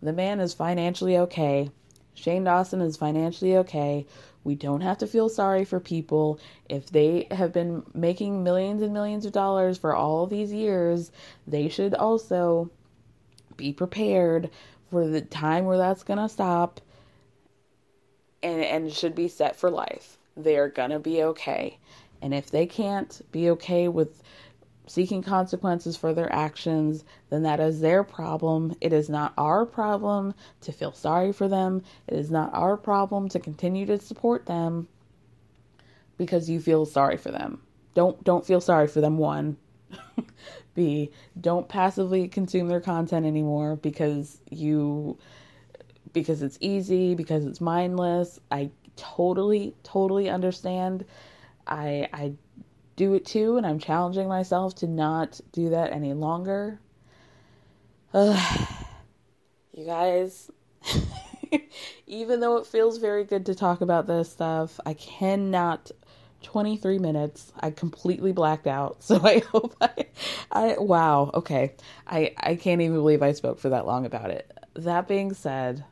The 0.02 0.12
man 0.12 0.38
is 0.38 0.54
financially 0.54 1.16
okay. 1.18 1.70
Shane 2.14 2.44
Dawson 2.44 2.80
is 2.80 2.96
financially 2.96 3.56
okay. 3.58 4.06
We 4.44 4.54
don't 4.54 4.80
have 4.80 4.98
to 4.98 5.06
feel 5.06 5.28
sorry 5.28 5.64
for 5.64 5.80
people. 5.80 6.38
If 6.68 6.90
they 6.90 7.26
have 7.30 7.52
been 7.52 7.82
making 7.94 8.44
millions 8.44 8.82
and 8.82 8.92
millions 8.92 9.26
of 9.26 9.32
dollars 9.32 9.78
for 9.78 9.94
all 9.94 10.26
these 10.26 10.52
years, 10.52 11.10
they 11.46 11.68
should 11.68 11.94
also 11.94 12.70
be 13.58 13.74
prepared 13.74 14.48
for 14.90 15.06
the 15.06 15.20
time 15.20 15.66
where 15.66 15.76
that's 15.76 16.02
going 16.02 16.18
to 16.18 16.28
stop 16.28 16.80
and, 18.42 18.62
and 18.62 18.92
should 18.92 19.14
be 19.14 19.28
set 19.28 19.56
for 19.56 19.70
life. 19.70 20.16
They're 20.36 20.70
going 20.70 20.90
to 20.90 20.98
be 20.98 21.22
okay. 21.22 21.78
And 22.22 22.32
if 22.32 22.50
they 22.50 22.64
can't 22.64 23.20
be 23.30 23.50
okay 23.50 23.88
with 23.88 24.22
seeking 24.86 25.22
consequences 25.22 25.96
for 25.96 26.14
their 26.14 26.32
actions, 26.32 27.04
then 27.30 27.42
that 27.42 27.60
is 27.60 27.80
their 27.80 28.02
problem. 28.02 28.74
It 28.80 28.92
is 28.92 29.08
not 29.08 29.34
our 29.36 29.66
problem 29.66 30.34
to 30.62 30.72
feel 30.72 30.92
sorry 30.92 31.32
for 31.32 31.48
them. 31.48 31.82
It 32.06 32.14
is 32.14 32.30
not 32.30 32.54
our 32.54 32.76
problem 32.76 33.28
to 33.30 33.38
continue 33.38 33.86
to 33.86 33.98
support 33.98 34.46
them 34.46 34.88
because 36.16 36.48
you 36.48 36.60
feel 36.60 36.86
sorry 36.86 37.16
for 37.16 37.30
them. 37.30 37.60
Don't 37.94 38.22
don't 38.24 38.46
feel 38.46 38.60
sorry 38.60 38.88
for 38.88 39.00
them 39.00 39.18
one. 39.18 39.56
B, 40.78 41.10
don't 41.40 41.68
passively 41.68 42.28
consume 42.28 42.68
their 42.68 42.80
content 42.80 43.26
anymore 43.26 43.74
because 43.74 44.40
you 44.48 45.18
because 46.12 46.40
it's 46.40 46.56
easy, 46.60 47.16
because 47.16 47.44
it's 47.44 47.60
mindless. 47.60 48.38
I 48.52 48.70
totally 48.94 49.74
totally 49.82 50.30
understand. 50.30 51.04
I 51.66 52.08
I 52.12 52.34
do 52.94 53.14
it 53.14 53.26
too, 53.26 53.56
and 53.56 53.66
I'm 53.66 53.80
challenging 53.80 54.28
myself 54.28 54.76
to 54.76 54.86
not 54.86 55.40
do 55.50 55.70
that 55.70 55.92
any 55.92 56.14
longer. 56.14 56.78
Uh, 58.14 58.66
you 59.72 59.84
guys, 59.84 60.48
even 62.06 62.38
though 62.38 62.58
it 62.58 62.66
feels 62.66 62.98
very 62.98 63.24
good 63.24 63.46
to 63.46 63.54
talk 63.56 63.80
about 63.80 64.06
this 64.06 64.30
stuff, 64.30 64.78
I 64.86 64.94
cannot. 64.94 65.90
23 66.42 66.98
minutes. 66.98 67.52
I 67.58 67.70
completely 67.70 68.32
blacked 68.32 68.66
out. 68.66 68.98
So 69.02 69.20
I 69.24 69.38
hope 69.40 69.74
I, 69.80 70.06
I 70.52 70.76
wow. 70.78 71.30
Okay. 71.34 71.74
I 72.06 72.34
I 72.36 72.56
can't 72.56 72.80
even 72.80 72.96
believe 72.96 73.22
I 73.22 73.32
spoke 73.32 73.58
for 73.58 73.70
that 73.70 73.86
long 73.86 74.06
about 74.06 74.30
it. 74.30 74.52
That 74.74 75.08
being 75.08 75.32
said, 75.34 75.84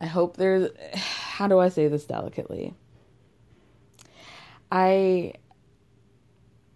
I 0.00 0.06
hope 0.06 0.36
there's 0.36 0.70
how 0.94 1.48
do 1.48 1.58
I 1.58 1.68
say 1.68 1.88
this 1.88 2.04
delicately? 2.04 2.74
I 4.70 5.34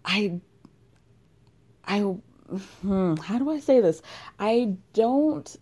I 0.05 0.41
I 1.85 1.99
hmm, 1.99 3.15
how 3.17 3.39
do 3.39 3.49
I 3.49 3.59
say 3.59 3.79
this? 3.79 4.01
I 4.39 4.75
don't 4.93 5.55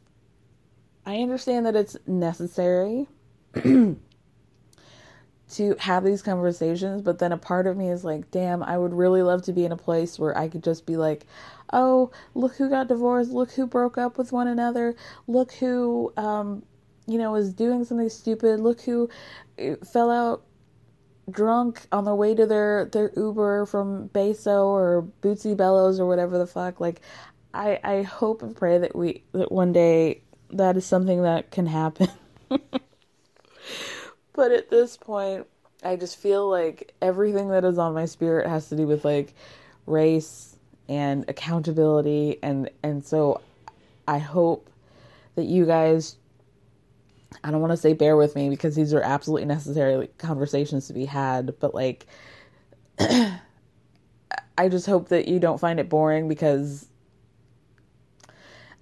I 1.05 1.17
understand 1.21 1.65
that 1.65 1.75
it's 1.75 1.97
necessary 2.07 3.07
to 5.51 5.75
have 5.79 6.03
these 6.03 6.21
conversations, 6.21 7.01
but 7.01 7.19
then 7.19 7.31
a 7.31 7.37
part 7.37 7.67
of 7.67 7.77
me 7.77 7.89
is 7.89 8.03
like, 8.03 8.31
damn, 8.31 8.63
I 8.63 8.77
would 8.77 8.93
really 8.93 9.21
love 9.21 9.43
to 9.43 9.53
be 9.53 9.65
in 9.65 9.71
a 9.71 9.77
place 9.77 10.17
where 10.17 10.37
I 10.37 10.47
could 10.47 10.63
just 10.63 10.85
be 10.85 10.97
like, 10.97 11.25
oh, 11.73 12.11
look 12.35 12.55
who 12.55 12.69
got 12.69 12.87
divorced, 12.87 13.31
look 13.31 13.51
who 13.51 13.67
broke 13.67 13.97
up 13.97 14.17
with 14.17 14.31
one 14.31 14.47
another, 14.47 14.95
look 15.27 15.51
who 15.53 16.13
um 16.17 16.63
you 17.07 17.17
know 17.17 17.35
is 17.35 17.53
doing 17.53 17.83
something 17.83 18.09
stupid, 18.09 18.59
look 18.59 18.81
who 18.81 19.09
uh, 19.59 19.75
fell 19.85 20.11
out 20.11 20.43
drunk 21.29 21.87
on 21.91 22.05
their 22.05 22.15
way 22.15 22.35
to 22.35 22.45
their 22.45 22.85
their 22.85 23.11
Uber 23.15 23.65
from 23.65 24.09
Beso 24.09 24.65
or 24.65 25.07
Bootsy 25.21 25.55
Bellows 25.55 25.99
or 25.99 26.07
whatever 26.07 26.37
the 26.37 26.47
fuck. 26.47 26.79
Like, 26.79 27.01
I 27.53 27.79
I 27.83 28.01
hope 28.03 28.41
and 28.41 28.55
pray 28.55 28.77
that 28.79 28.95
we 28.95 29.23
that 29.33 29.51
one 29.51 29.73
day 29.73 30.21
that 30.51 30.77
is 30.77 30.85
something 30.85 31.23
that 31.23 31.51
can 31.51 31.67
happen. 31.67 32.09
but 34.33 34.51
at 34.51 34.69
this 34.69 34.97
point, 34.97 35.47
I 35.83 35.95
just 35.95 36.17
feel 36.17 36.49
like 36.49 36.93
everything 37.01 37.49
that 37.49 37.63
is 37.63 37.77
on 37.77 37.93
my 37.93 38.05
spirit 38.05 38.47
has 38.47 38.69
to 38.69 38.75
do 38.75 38.87
with 38.87 39.03
like 39.03 39.33
race 39.85 40.55
and 40.87 41.25
accountability. 41.27 42.37
And 42.43 42.69
and 42.83 43.03
so 43.03 43.41
I 44.07 44.19
hope 44.19 44.69
that 45.35 45.45
you 45.45 45.65
guys 45.65 46.17
I 47.43 47.51
don't 47.51 47.61
want 47.61 47.71
to 47.71 47.77
say 47.77 47.93
bear 47.93 48.17
with 48.17 48.35
me 48.35 48.49
because 48.49 48.75
these 48.75 48.93
are 48.93 49.01
absolutely 49.01 49.45
necessary 49.45 50.09
conversations 50.17 50.87
to 50.87 50.93
be 50.93 51.05
had, 51.05 51.57
but 51.59 51.73
like 51.73 52.05
I 52.99 54.69
just 54.69 54.85
hope 54.85 55.09
that 55.09 55.27
you 55.27 55.39
don't 55.39 55.59
find 55.59 55.79
it 55.79 55.89
boring 55.89 56.27
because 56.27 56.87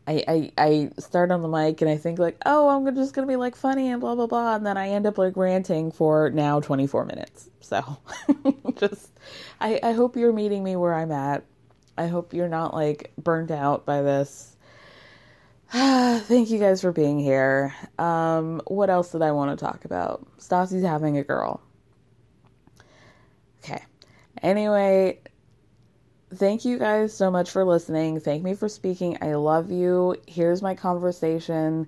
I, 0.10 0.24
I 0.28 0.52
I 0.58 0.92
start 0.98 1.30
on 1.30 1.44
the 1.44 1.48
mic 1.48 1.82
and 1.82 1.90
I 1.90 1.98
think 1.98 2.18
like, 2.18 2.38
oh, 2.44 2.68
I'm 2.70 2.96
just 2.96 3.14
gonna 3.14 3.28
be 3.28 3.36
like 3.36 3.56
funny 3.56 3.90
and 3.90 4.02
blah 4.02 4.16
blah 4.16 4.26
blah, 4.26 4.56
and 4.56 4.66
then 4.66 4.76
I 4.76 4.90
end 4.90 5.06
up 5.06 5.20
like 5.20 5.38
ranting 5.38 5.92
for 5.92 6.32
now 6.32 6.60
24 6.60 7.06
minutes. 7.06 7.48
So 7.62 7.98
just 8.78 9.12
I 9.62 9.80
I 9.84 9.92
hope 9.92 10.16
you're 10.16 10.34
meeting 10.34 10.64
me 10.64 10.76
where 10.76 10.96
I'm 10.96 11.12
at. 11.12 11.46
I 11.96 12.08
hope 12.08 12.34
you're 12.34 12.50
not 12.50 12.74
like 12.74 13.12
burnt 13.20 13.52
out 13.52 13.86
by 13.86 14.02
this. 14.02 14.56
Thank 15.72 16.50
you 16.50 16.58
guys 16.58 16.82
for 16.82 16.92
being 16.92 17.20
here. 17.20 17.76
Um, 18.00 18.62
what 18.66 18.90
else 18.90 19.12
did 19.12 19.22
I 19.22 19.32
want 19.34 19.58
to 19.58 19.64
talk 19.64 19.86
about? 19.86 20.26
Stassi's 20.40 20.84
having 20.84 21.20
a 21.20 21.24
girl. 21.24 21.62
Okay. 23.64 23.84
Anyway, 24.42 25.20
thank 26.34 26.66
you 26.66 26.78
guys 26.78 27.14
so 27.14 27.32
much 27.32 27.50
for 27.52 27.64
listening. 27.64 28.20
Thank 28.20 28.44
me 28.44 28.54
for 28.54 28.70
speaking. 28.70 29.18
I 29.22 29.34
love 29.34 29.72
you. 29.72 30.16
Here's 30.28 30.62
my 30.62 30.76
conversation 30.76 31.88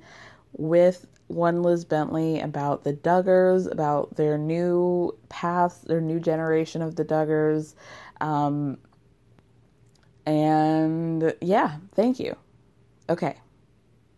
with 0.54 1.06
one 1.28 1.64
Liz 1.64 1.86
Bentley 1.86 2.40
about 2.40 2.84
the 2.84 2.94
Duggars, 2.94 3.72
about 3.72 4.16
their 4.16 4.38
new 4.38 5.18
path, 5.30 5.84
their 5.84 6.02
new 6.02 6.20
generation 6.20 6.82
of 6.82 6.96
the 6.96 7.06
Duggars. 7.06 7.76
Um, 8.20 8.78
and 10.26 11.34
yeah, 11.42 11.78
thank 11.94 12.20
you. 12.20 12.36
Okay. 13.10 13.36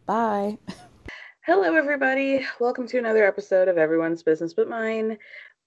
Bye. 0.06 0.58
Hello, 1.46 1.76
everybody. 1.76 2.46
Welcome 2.60 2.88
to 2.88 2.98
another 2.98 3.26
episode 3.26 3.68
of 3.68 3.78
Everyone's 3.78 4.24
Business 4.24 4.54
But 4.54 4.70
Mine. 4.70 5.18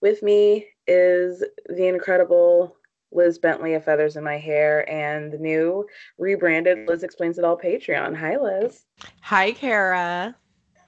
With 0.01 0.23
me 0.23 0.67
is 0.87 1.45
the 1.69 1.87
incredible 1.87 2.77
Liz 3.17 3.39
Bentley 3.39 3.75
of 3.75 3.85
Feathers 3.85 4.17
in 4.17 4.23
My 4.23 4.39
Hair 4.39 4.89
and 4.89 5.33
the 5.33 5.39
new 5.39 5.87
rebranded 6.19 6.87
Liz 6.87 7.03
Explains 7.03 7.39
It 7.39 7.45
All 7.45 7.59
Patreon. 7.59 8.15
Hi, 8.17 8.37
Liz. 8.37 8.85
Hi, 9.23 9.53
Kara. 9.53 10.37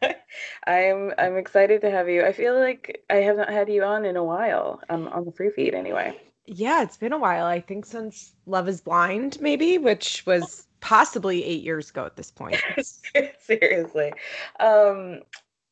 I'm 0.66 1.12
I'm 1.18 1.36
excited 1.36 1.80
to 1.80 1.90
have 1.90 2.08
you. 2.08 2.24
I 2.24 2.32
feel 2.32 2.54
like 2.54 3.02
I 3.10 3.16
haven't 3.16 3.48
had 3.48 3.68
you 3.68 3.82
on 3.82 4.04
in 4.04 4.16
a 4.16 4.22
while 4.22 4.80
um, 4.90 5.08
on 5.08 5.24
the 5.24 5.32
free 5.32 5.50
feed 5.50 5.74
anyway. 5.74 6.16
Yeah, 6.46 6.82
it's 6.82 6.96
been 6.96 7.12
a 7.12 7.18
while. 7.18 7.46
I 7.46 7.60
think 7.60 7.84
since 7.84 8.34
Love 8.46 8.68
is 8.68 8.80
Blind, 8.80 9.40
maybe, 9.40 9.76
which 9.76 10.24
was 10.24 10.66
possibly 10.80 11.44
eight 11.44 11.62
years 11.62 11.90
ago 11.90 12.06
at 12.06 12.16
this 12.16 12.30
point. 12.30 12.56
Seriously. 13.40 14.12
Um, 14.60 15.20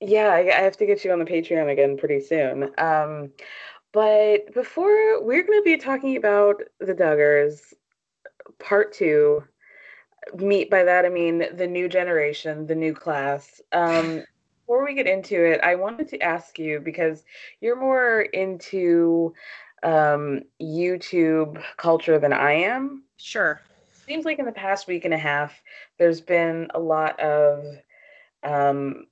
yeah, 0.00 0.28
I, 0.28 0.40
I, 0.40 0.60
have 0.60 0.76
to 0.76 0.86
get 0.86 1.04
you 1.04 1.12
on 1.12 1.18
the 1.18 1.24
Patreon 1.24 1.72
again 1.72 1.96
pretty 1.96 2.20
soon. 2.20 2.64
Um, 2.76 3.30
but 3.92 4.52
before, 4.54 5.22
we're 5.22 5.42
going 5.42 5.58
to 5.58 5.64
be 5.64 5.76
talking 5.76 6.16
about 6.16 6.62
the 6.80 6.94
Duggars, 6.94 7.72
part 8.58 8.92
two. 8.92 9.44
Meet 10.34 10.70
by 10.70 10.82
that, 10.82 11.04
I 11.04 11.08
mean 11.08 11.44
the 11.54 11.66
new 11.66 11.88
generation, 11.88 12.66
the 12.66 12.74
new 12.74 12.94
class. 12.94 13.60
Um, 13.72 14.24
before 14.62 14.84
we 14.84 14.94
get 14.94 15.06
into 15.06 15.36
it, 15.44 15.60
I 15.62 15.76
wanted 15.76 16.08
to 16.08 16.20
ask 16.20 16.58
you 16.58 16.80
because 16.80 17.22
you're 17.60 17.80
more 17.80 18.22
into 18.22 19.32
um, 19.84 20.42
YouTube 20.60 21.62
culture 21.76 22.18
than 22.18 22.32
I 22.32 22.52
am. 22.52 23.04
Sure 23.18 23.60
seems 24.06 24.24
like 24.24 24.38
in 24.38 24.46
the 24.46 24.52
past 24.52 24.86
week 24.86 25.04
and 25.04 25.12
a 25.12 25.18
half, 25.18 25.60
there's 25.98 26.20
been 26.20 26.68
a 26.74 26.78
lot 26.78 27.18
of 27.20 27.64
um, 28.42 29.06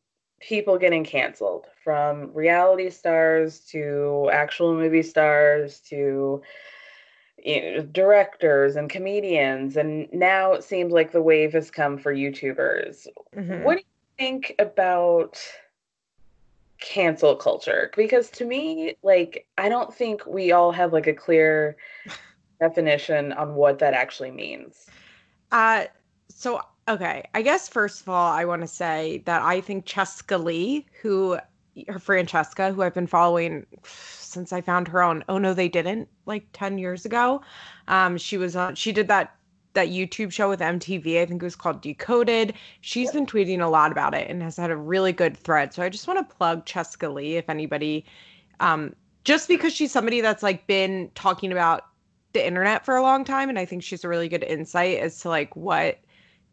people 0.47 0.77
getting 0.77 1.05
canceled 1.05 1.67
from 1.83 2.31
reality 2.35 2.91
stars 2.91 3.61
to 3.61 4.29
actual 4.31 4.75
movie 4.75 5.03
stars 5.03 5.81
to 5.81 6.43
you 7.43 7.61
know, 7.61 7.83
directors 7.83 8.77
and 8.77 8.91
comedians. 8.91 9.77
And 9.77 10.09
now 10.13 10.53
it 10.53 10.63
seems 10.63 10.93
like 10.93 11.13
the 11.13 11.23
wave 11.23 11.55
has 11.55 11.71
come 11.71 11.97
for 11.97 12.15
YouTubers. 12.15 13.07
Mm-hmm. 13.35 13.65
What 13.65 13.79
do 13.79 13.81
you 13.81 14.25
think 14.25 14.55
about 14.59 15.41
cancel 16.81 17.37
culture? 17.37 17.91
Because 17.97 18.29
to 18.31 18.45
me, 18.45 18.97
like, 19.03 19.47
I 19.57 19.71
don't 19.71 19.95
think 19.95 20.27
we 20.27 20.53
all 20.53 20.73
have 20.73 20.93
like 20.93 21.07
a 21.07 21.15
clear 21.15 21.77
definition 22.61 23.33
on 23.33 23.55
what 23.55 23.79
that 23.79 23.95
actually 23.95 24.31
means. 24.31 24.87
Uh, 25.53 25.85
so 26.29 26.61
okay, 26.89 27.25
I 27.35 27.43
guess 27.43 27.69
first 27.69 28.03
of 28.03 28.09
all, 28.09 28.33
I 28.33 28.45
want 28.45 28.63
to 28.63 28.69
say 28.69 29.23
that 29.27 29.43
I 29.43 29.61
think 29.61 29.87
Chescaleigh, 29.87 30.85
who 31.03 31.39
her 31.89 31.99
Franchesca, 31.99 32.75
who 32.75 32.83
I've 32.83 32.95
been 32.95 33.07
following 33.07 33.67
since 33.85 34.53
I 34.53 34.61
found 34.61 34.89
her 34.89 35.03
on 35.03 35.25
Oh 35.29 35.39
No 35.39 35.55
They 35.55 35.69
Didn't 35.69 36.09
like 36.27 36.47
10 36.53 36.79
years 36.79 37.05
ago. 37.05 37.43
Um, 37.89 38.17
she 38.17 38.37
was 38.37 38.55
on, 38.55 38.75
she 38.75 38.93
did 38.93 39.09
that 39.09 39.35
that 39.75 39.89
YouTube 39.89 40.31
show 40.33 40.49
with 40.49 40.61
MTV. 40.61 41.21
I 41.21 41.27
think 41.27 41.43
it 41.43 41.45
was 41.45 41.57
called 41.57 41.81
Decoded. 41.81 42.55
She's 42.81 43.11
been 43.11 43.27
tweeting 43.27 43.61
a 43.61 43.67
lot 43.67 43.91
about 43.91 44.15
it 44.15 44.31
and 44.31 44.41
has 44.41 44.57
had 44.57 44.71
a 44.71 44.77
really 44.77 45.13
good 45.13 45.37
thread. 45.37 45.75
So 45.75 45.83
I 45.83 45.89
just 45.89 46.07
want 46.07 46.29
to 46.29 46.37
plug 46.37 46.65
Chescaleigh 46.65 47.35
if 47.35 47.49
anybody, 47.49 48.05
um, 48.61 48.95
just 49.25 49.49
because 49.49 49.73
she's 49.73 49.91
somebody 49.91 50.21
that's 50.21 50.45
like 50.45 50.69
been 50.69 51.11
talking 51.17 51.51
about 51.51 51.87
the 52.35 52.47
internet 52.47 52.85
for 52.85 52.95
a 52.95 53.03
long 53.03 53.25
time, 53.25 53.49
and 53.49 53.59
I 53.59 53.65
think 53.65 53.83
she's 53.83 54.05
a 54.05 54.09
really 54.09 54.29
good 54.29 54.45
insight 54.45 54.99
as 54.99 55.19
to 55.21 55.29
like 55.29 55.55
what 55.57 55.99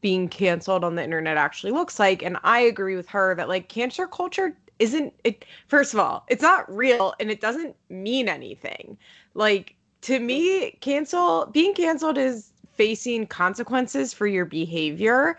being 0.01 0.27
canceled 0.27 0.83
on 0.83 0.95
the 0.95 1.03
internet 1.03 1.37
actually 1.37 1.71
looks 1.71 1.99
like. 1.99 2.23
And 2.23 2.37
I 2.43 2.59
agree 2.59 2.95
with 2.95 3.07
her 3.09 3.35
that 3.35 3.49
like 3.49 3.69
cancel 3.69 4.07
culture 4.07 4.57
isn't 4.79 5.13
it 5.23 5.45
first 5.67 5.93
of 5.93 5.99
all, 5.99 6.25
it's 6.27 6.41
not 6.41 6.73
real 6.75 7.13
and 7.19 7.29
it 7.29 7.39
doesn't 7.41 7.75
mean 7.89 8.27
anything. 8.27 8.97
Like 9.35 9.75
to 10.01 10.19
me, 10.19 10.71
cancel 10.81 11.45
being 11.45 11.73
canceled 11.73 12.17
is 12.17 12.51
facing 12.73 13.27
consequences 13.27 14.13
for 14.13 14.25
your 14.25 14.45
behavior 14.45 15.37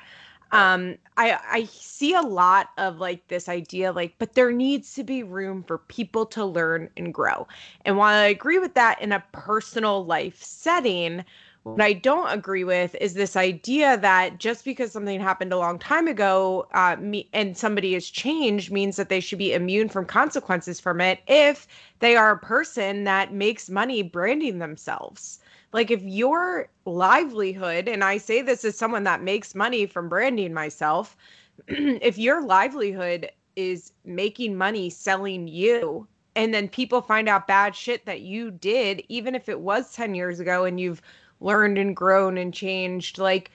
um 0.53 0.97
i 1.17 1.39
i 1.51 1.65
see 1.65 2.15
a 2.15 2.21
lot 2.21 2.69
of 2.79 2.99
like 2.99 3.27
this 3.29 3.49
idea 3.49 3.91
like 3.91 4.15
but 4.19 4.35
there 4.35 4.53
needs 4.53 4.95
to 4.95 5.03
be 5.03 5.23
room 5.23 5.65
for 5.65 5.79
people 5.79 6.27
to 6.27 6.45
learn 6.45 6.89
and 6.97 7.13
grow 7.13 7.47
and 7.85 7.97
while 7.97 8.15
i 8.15 8.27
agree 8.27 8.59
with 8.59 8.75
that 8.75 9.01
in 9.01 9.13
a 9.13 9.25
personal 9.33 10.05
life 10.05 10.41
setting 10.43 11.25
what 11.65 11.81
I 11.81 11.93
don't 11.93 12.29
agree 12.33 12.65
with 12.65 12.97
is 13.01 13.15
this 13.15 13.37
idea 13.37 13.97
that 13.99 14.39
just 14.39 14.65
because 14.65 14.91
something 14.91 15.21
happened 15.21 15.53
a 15.53 15.59
long 15.59 15.79
time 15.79 16.09
ago, 16.09 16.67
uh, 16.75 16.97
me, 16.99 17.29
and 17.33 17.57
somebody 17.57 17.93
has 17.95 18.09
changed 18.09 18.73
means 18.73 18.97
that 18.97 19.09
they 19.09 19.21
should 19.21 19.39
be 19.39 19.53
immune 19.55 19.89
from 19.89 20.05
consequences 20.05 20.81
from 20.81 21.01
it 21.01 21.21
if 21.29 21.69
they 22.01 22.17
are 22.17 22.33
a 22.33 22.39
person 22.39 23.05
that 23.05 23.33
makes 23.33 23.71
money 23.71 24.03
branding 24.03 24.59
themselves. 24.59 25.39
Like 25.73 25.91
if 25.91 26.03
your 26.03 26.69
livelihood, 26.85 27.87
and 27.87 28.03
I 28.03 28.19
say 28.19 28.43
this 28.43 28.65
as 28.65 28.77
someone 28.77 29.05
that 29.05 29.23
makes 29.23 29.55
money 29.55 29.87
from 29.87 30.09
branding 30.09 30.53
myself, 30.53 31.17
if 31.69 32.19
your 32.19 32.45
livelihood 32.45 33.31
is 33.55 33.93
making 34.05 34.57
money 34.57 34.91
selling 34.91 35.47
you, 35.47 36.09
and 36.35 36.53
then 36.53 36.69
people 36.69 37.03
find 37.03 37.29
out 37.29 37.47
bad 37.47 37.77
shit 37.77 38.07
that 38.07 38.23
you 38.23 38.51
did, 38.51 39.03
even 39.09 39.35
if 39.35 39.49
it 39.49 39.61
was 39.61 39.93
10 39.93 40.15
years 40.15 40.41
ago 40.41 40.65
and 40.65 40.81
you've 40.81 41.03
learned 41.43 41.79
and 41.79 41.97
grown 41.97 42.39
and 42.39 42.53
changed, 42.55 43.19
like 43.19 43.51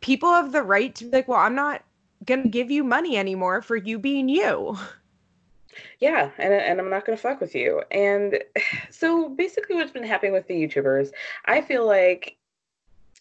people 0.00 0.30
have 0.30 0.52
the 0.52 0.62
right 0.62 0.94
to 0.96 1.04
be 1.04 1.10
like, 1.10 1.28
well, 1.28 1.38
I'm 1.38 1.54
not 1.54 1.82
going 2.24 2.42
to 2.42 2.48
give 2.48 2.70
you 2.70 2.84
money 2.84 3.16
anymore 3.16 3.62
for 3.62 3.76
you 3.76 3.98
being 3.98 4.28
you. 4.28 4.76
Yeah, 5.98 6.30
and 6.38 6.52
and 6.52 6.80
I'm 6.80 6.90
not 6.90 7.04
gonna 7.04 7.16
fuck 7.16 7.40
with 7.40 7.54
you. 7.54 7.82
And 7.90 8.42
so 8.90 9.28
basically, 9.28 9.76
what's 9.76 9.92
been 9.92 10.02
happening 10.02 10.32
with 10.32 10.46
the 10.46 10.54
YouTubers, 10.54 11.10
I 11.44 11.60
feel 11.60 11.86
like, 11.86 12.36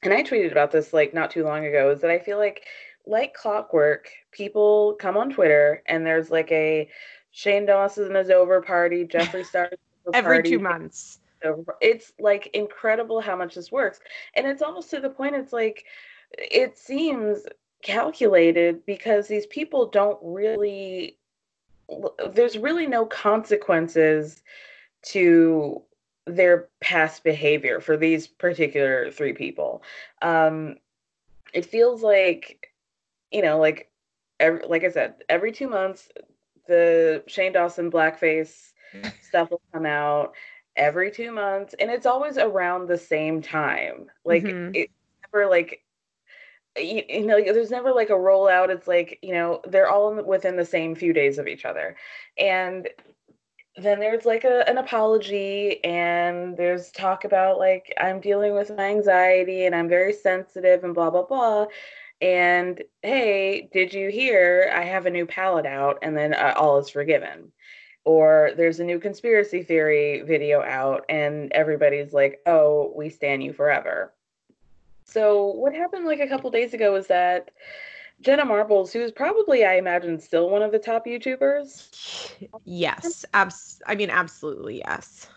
and 0.04 0.13
I 0.13 0.24
tweeted 0.24 0.52
about 0.52 0.72
this 0.72 0.93
like 0.93 1.13
not 1.13 1.32
too 1.32 1.43
long 1.43 1.65
ago, 1.65 1.91
is 1.91 2.02
that 2.02 2.12
I 2.12 2.19
feel 2.19 2.38
like, 2.38 2.65
like 3.06 3.34
clockwork, 3.34 4.10
people 4.32 4.95
come 5.00 5.17
on 5.17 5.32
Twitter 5.32 5.84
and 5.88 6.06
there's 6.06 6.32
like 6.32 6.52
a 6.52 6.89
Shane 7.32 7.65
Dawson 7.65 8.15
is 8.15 8.30
over 8.30 8.62
party, 8.62 9.06
Jeffree 9.06 9.45
Star 9.45 9.69
every 10.13 10.38
party, 10.38 10.50
two 10.50 10.60
months. 10.60 11.19
Over, 11.43 11.75
it's 11.82 12.13
like 12.19 12.49
incredible 12.54 13.21
how 13.21 13.36
much 13.36 13.56
this 13.56 13.71
works, 13.71 13.99
and 14.34 14.45
it's 14.45 14.62
almost 14.62 14.89
to 14.91 14.99
the 14.99 15.10
point. 15.10 15.36
It's 15.36 15.54
like 15.54 15.86
it 16.32 16.78
seems 16.78 17.43
calculated 17.82 18.86
because 18.86 19.28
these 19.28 19.45
people 19.45 19.88
don't 19.88 20.19
really 20.21 21.17
there's 22.32 22.58
really 22.58 22.86
no 22.86 23.06
consequences 23.06 24.43
to 25.02 25.82
their 26.25 26.67
past 26.82 27.23
behavior 27.23 27.80
for 27.80 27.97
these 27.97 28.28
particular 28.28 29.10
three 29.12 29.34
people. 29.34 29.82
Um, 30.21 30.75
it 31.54 31.65
feels 31.65 32.04
like, 32.04 32.71
you 33.32 33.41
know, 33.41 33.58
like, 33.58 33.89
every, 34.39 34.62
like 34.67 34.84
I 34.84 34.91
said, 34.91 35.15
every 35.28 35.52
two 35.52 35.67
months, 35.67 36.10
the 36.67 37.23
Shane 37.25 37.54
Dawson 37.54 37.89
blackface 37.89 38.73
stuff 39.21 39.49
will 39.49 39.62
come 39.73 39.86
out 39.86 40.34
every 40.75 41.12
two 41.12 41.32
months, 41.32 41.75
and 41.79 41.89
it's 41.91 42.05
always 42.05 42.38
around 42.38 42.88
the 42.88 42.97
same 42.97 43.41
time. 43.41 44.10
Like, 44.25 44.43
mm-hmm. 44.43 44.71
it's 44.73 44.93
never 45.32 45.49
like 45.49 45.84
you, 46.77 47.03
you, 47.08 47.25
know 47.25 47.41
there's 47.41 47.71
never 47.71 47.91
like 47.91 48.10
a 48.10 48.13
rollout. 48.13 48.69
It's 48.69 48.88
like 48.88 49.19
you 49.21 49.34
know 49.34 49.62
they're 49.67 49.89
all 49.89 50.13
within 50.23 50.55
the 50.55 50.65
same 50.65 50.95
few 50.95 51.13
days 51.13 51.38
of 51.38 51.47
each 51.47 51.65
other. 51.65 51.95
And 52.38 52.88
then 53.77 53.99
there's 53.99 54.25
like 54.25 54.43
a, 54.43 54.67
an 54.67 54.77
apology 54.77 55.84
and 55.84 56.58
there's 56.58 56.91
talk 56.91 57.23
about 57.23 57.60
like 57.60 57.93
i'm 57.99 58.19
dealing 58.19 58.53
with 58.53 58.75
my 58.75 58.89
anxiety 58.89 59.65
and 59.65 59.75
i'm 59.75 59.88
very 59.88 60.12
sensitive 60.12 60.84
and 60.84 60.93
blah 60.93 61.10
blah 61.10 61.23
blah. 61.23 61.65
And 62.21 62.84
hey 63.01 63.69
did 63.71 63.93
you 63.93 64.10
hear? 64.10 64.71
I 64.75 64.84
have 64.84 65.05
a 65.05 65.12
new 65.12 65.25
palette 65.25 65.65
out 65.65 65.99
and 66.01 66.17
then 66.17 66.34
uh, 66.34 66.53
all 66.58 66.79
is 66.79 66.89
forgiven 66.89 67.51
or 68.05 68.51
there's 68.57 68.79
a 68.79 68.83
new 68.83 68.99
conspiracy 68.99 69.63
theory 69.63 70.21
video 70.21 70.62
out 70.62 71.05
and 71.09 71.51
everybody's 71.51 72.13
like 72.13 72.39
oh 72.45 72.91
we 72.95 73.09
stand 73.09 73.43
you 73.43 73.53
forever 73.53 74.13
so 75.03 75.47
what 75.47 75.73
happened 75.73 76.05
like 76.05 76.19
a 76.19 76.27
couple 76.27 76.49
days 76.51 76.73
ago 76.73 76.93
was 76.93 77.07
that 77.07 77.51
Jenna 78.21 78.43
Marbles, 78.43 78.91
who 78.91 78.99
is 78.99 79.12
probably, 79.12 79.63
I 79.63 79.75
imagine, 79.75 80.19
still 80.19 80.49
one 80.49 80.62
of 80.62 80.71
the 80.71 80.79
top 80.79 81.05
YouTubers. 81.05 82.47
Yes, 82.65 83.23
abs- 83.33 83.81
I 83.88 83.95
mean, 83.95 84.09
absolutely 84.09 84.79
yes. 84.79 85.29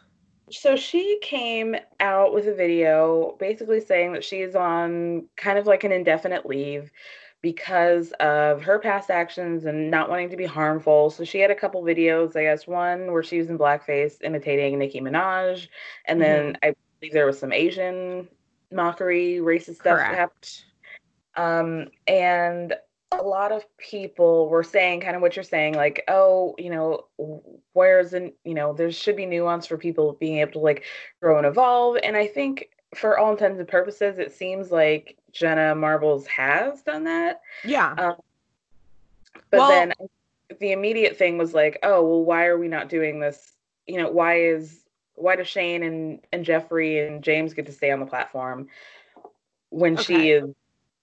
So 0.50 0.76
she 0.76 1.18
came 1.22 1.76
out 2.00 2.34
with 2.34 2.46
a 2.46 2.54
video 2.54 3.36
basically 3.38 3.80
saying 3.80 4.12
that 4.12 4.24
she 4.24 4.40
is 4.40 4.54
on 4.54 5.28
kind 5.36 5.58
of 5.58 5.66
like 5.66 5.84
an 5.84 5.92
indefinite 5.92 6.44
leave 6.44 6.90
because 7.42 8.12
of 8.20 8.62
her 8.62 8.78
past 8.78 9.10
actions 9.10 9.64
and 9.64 9.90
not 9.90 10.08
wanting 10.08 10.30
to 10.30 10.36
be 10.36 10.46
harmful. 10.46 11.10
So 11.10 11.24
she 11.24 11.40
had 11.40 11.50
a 11.50 11.56
couple 11.56 11.82
videos, 11.82 12.36
I 12.36 12.44
guess 12.44 12.66
one 12.66 13.12
where 13.12 13.24
she 13.24 13.38
was 13.38 13.50
in 13.50 13.58
blackface 13.58 14.22
imitating 14.22 14.78
Nicki 14.78 15.00
Minaj, 15.00 15.68
and 16.06 16.20
then 16.20 16.52
mm-hmm. 16.52 16.68
I 16.68 16.74
believe 17.00 17.12
there 17.12 17.26
was 17.26 17.38
some 17.38 17.52
Asian 17.52 18.28
mockery, 18.70 19.40
racist 19.42 19.76
stuff 19.76 19.98
happened. 19.98 20.62
Um, 21.34 21.88
and 22.06 22.74
a 23.10 23.22
lot 23.22 23.52
of 23.52 23.64
people 23.76 24.48
were 24.48 24.62
saying 24.62 25.00
kind 25.00 25.16
of 25.16 25.22
what 25.22 25.36
you're 25.36 25.42
saying, 25.42 25.74
like, 25.74 26.04
oh, 26.08 26.54
you 26.58 26.70
know, 26.70 27.06
where's 27.72 28.12
the, 28.12 28.32
you 28.44 28.54
know, 28.54 28.72
there 28.72 28.90
should 28.90 29.16
be 29.16 29.26
nuance 29.26 29.66
for 29.66 29.76
people 29.76 30.16
being 30.20 30.38
able 30.38 30.52
to 30.52 30.58
like 30.60 30.84
grow 31.20 31.38
and 31.38 31.46
evolve. 31.46 31.98
And 32.02 32.16
I 32.16 32.26
think 32.26 32.68
for 32.94 33.18
all 33.18 33.32
intents 33.32 33.58
and 33.58 33.68
purposes, 33.68 34.18
it 34.18 34.32
seems 34.32 34.70
like 34.70 35.18
Jenna 35.32 35.74
Marbles 35.74 36.26
has 36.26 36.82
done 36.82 37.04
that. 37.04 37.40
Yeah. 37.64 37.92
Um, 37.92 38.14
but 39.50 39.60
well, 39.60 39.68
then 39.68 39.92
the 40.60 40.72
immediate 40.72 41.16
thing 41.16 41.38
was 41.38 41.54
like, 41.54 41.78
oh, 41.82 42.02
well, 42.02 42.24
why 42.24 42.46
are 42.46 42.58
we 42.58 42.68
not 42.68 42.88
doing 42.88 43.20
this? 43.20 43.52
You 43.86 43.98
know, 43.98 44.10
why 44.10 44.40
is 44.40 44.80
why 45.14 45.36
does 45.36 45.48
Shane 45.48 45.82
and, 45.82 46.20
and 46.32 46.44
Jeffree 46.44 47.06
and 47.06 47.22
James 47.22 47.54
get 47.54 47.66
to 47.66 47.72
stay 47.72 47.90
on 47.90 48.00
the 48.00 48.06
platform 48.06 48.68
when 49.70 49.94
okay. 49.94 50.02
she 50.02 50.30
is, 50.30 50.50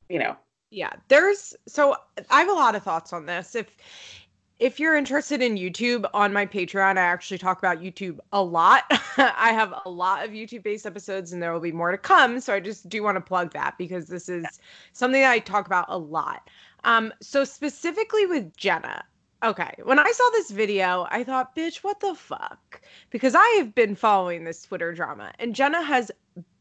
you 0.10 0.20
know? 0.20 0.36
Yeah, 0.72 0.94
there's 1.08 1.56
so 1.68 1.96
I 2.30 2.42
have 2.42 2.50
a 2.50 2.54
lot 2.54 2.76
of 2.76 2.84
thoughts 2.84 3.12
on 3.12 3.26
this. 3.26 3.56
If 3.56 3.76
if 4.60 4.80
you're 4.80 4.96
interested 4.96 5.42
in 5.42 5.56
YouTube 5.56 6.06
on 6.14 6.34
my 6.34 6.46
Patreon, 6.46 6.98
I 6.98 7.02
actually 7.02 7.38
talk 7.38 7.60
about 7.60 7.80
YouTube 7.82 8.20
a 8.34 8.44
lot. 8.44 8.84
I 9.18 9.54
have 9.54 9.74
a 9.86 9.90
lot 9.90 10.26
of 10.26 10.32
YouTube 10.32 10.64
based 10.64 10.86
episodes 10.86 11.32
and 11.32 11.42
there 11.42 11.54
will 11.54 11.62
be 11.62 11.72
more 11.72 11.92
to 11.92 11.98
come. 11.98 12.42
So 12.42 12.54
I 12.54 12.60
just 12.60 12.90
do 12.90 13.02
want 13.02 13.16
to 13.16 13.22
plug 13.22 13.54
that 13.54 13.78
because 13.78 14.08
this 14.08 14.28
is 14.28 14.46
something 14.92 15.22
that 15.22 15.32
I 15.32 15.40
talk 15.40 15.66
about 15.66 15.86
a 15.88 15.98
lot. 15.98 16.50
Um, 16.84 17.14
so 17.22 17.46
specifically 17.46 18.26
with 18.26 18.56
Jenna, 18.56 19.04
Okay, 19.42 19.74
when 19.84 20.00
I 20.00 20.12
saw 20.12 20.30
this 20.32 20.52
video, 20.52 21.08
I 21.12 21.24
thought, 21.24 21.56
bitch, 21.56 21.78
what 21.78 22.02
the 22.02 22.14
fuck? 22.14 22.82
Because 23.10 23.36
I 23.36 23.48
have 23.58 23.74
been 23.74 23.96
following 23.96 24.44
this 24.44 24.64
Twitter 24.64 24.94
drama, 24.94 25.32
and 25.40 25.56
Jenna 25.56 25.82
has 25.82 26.12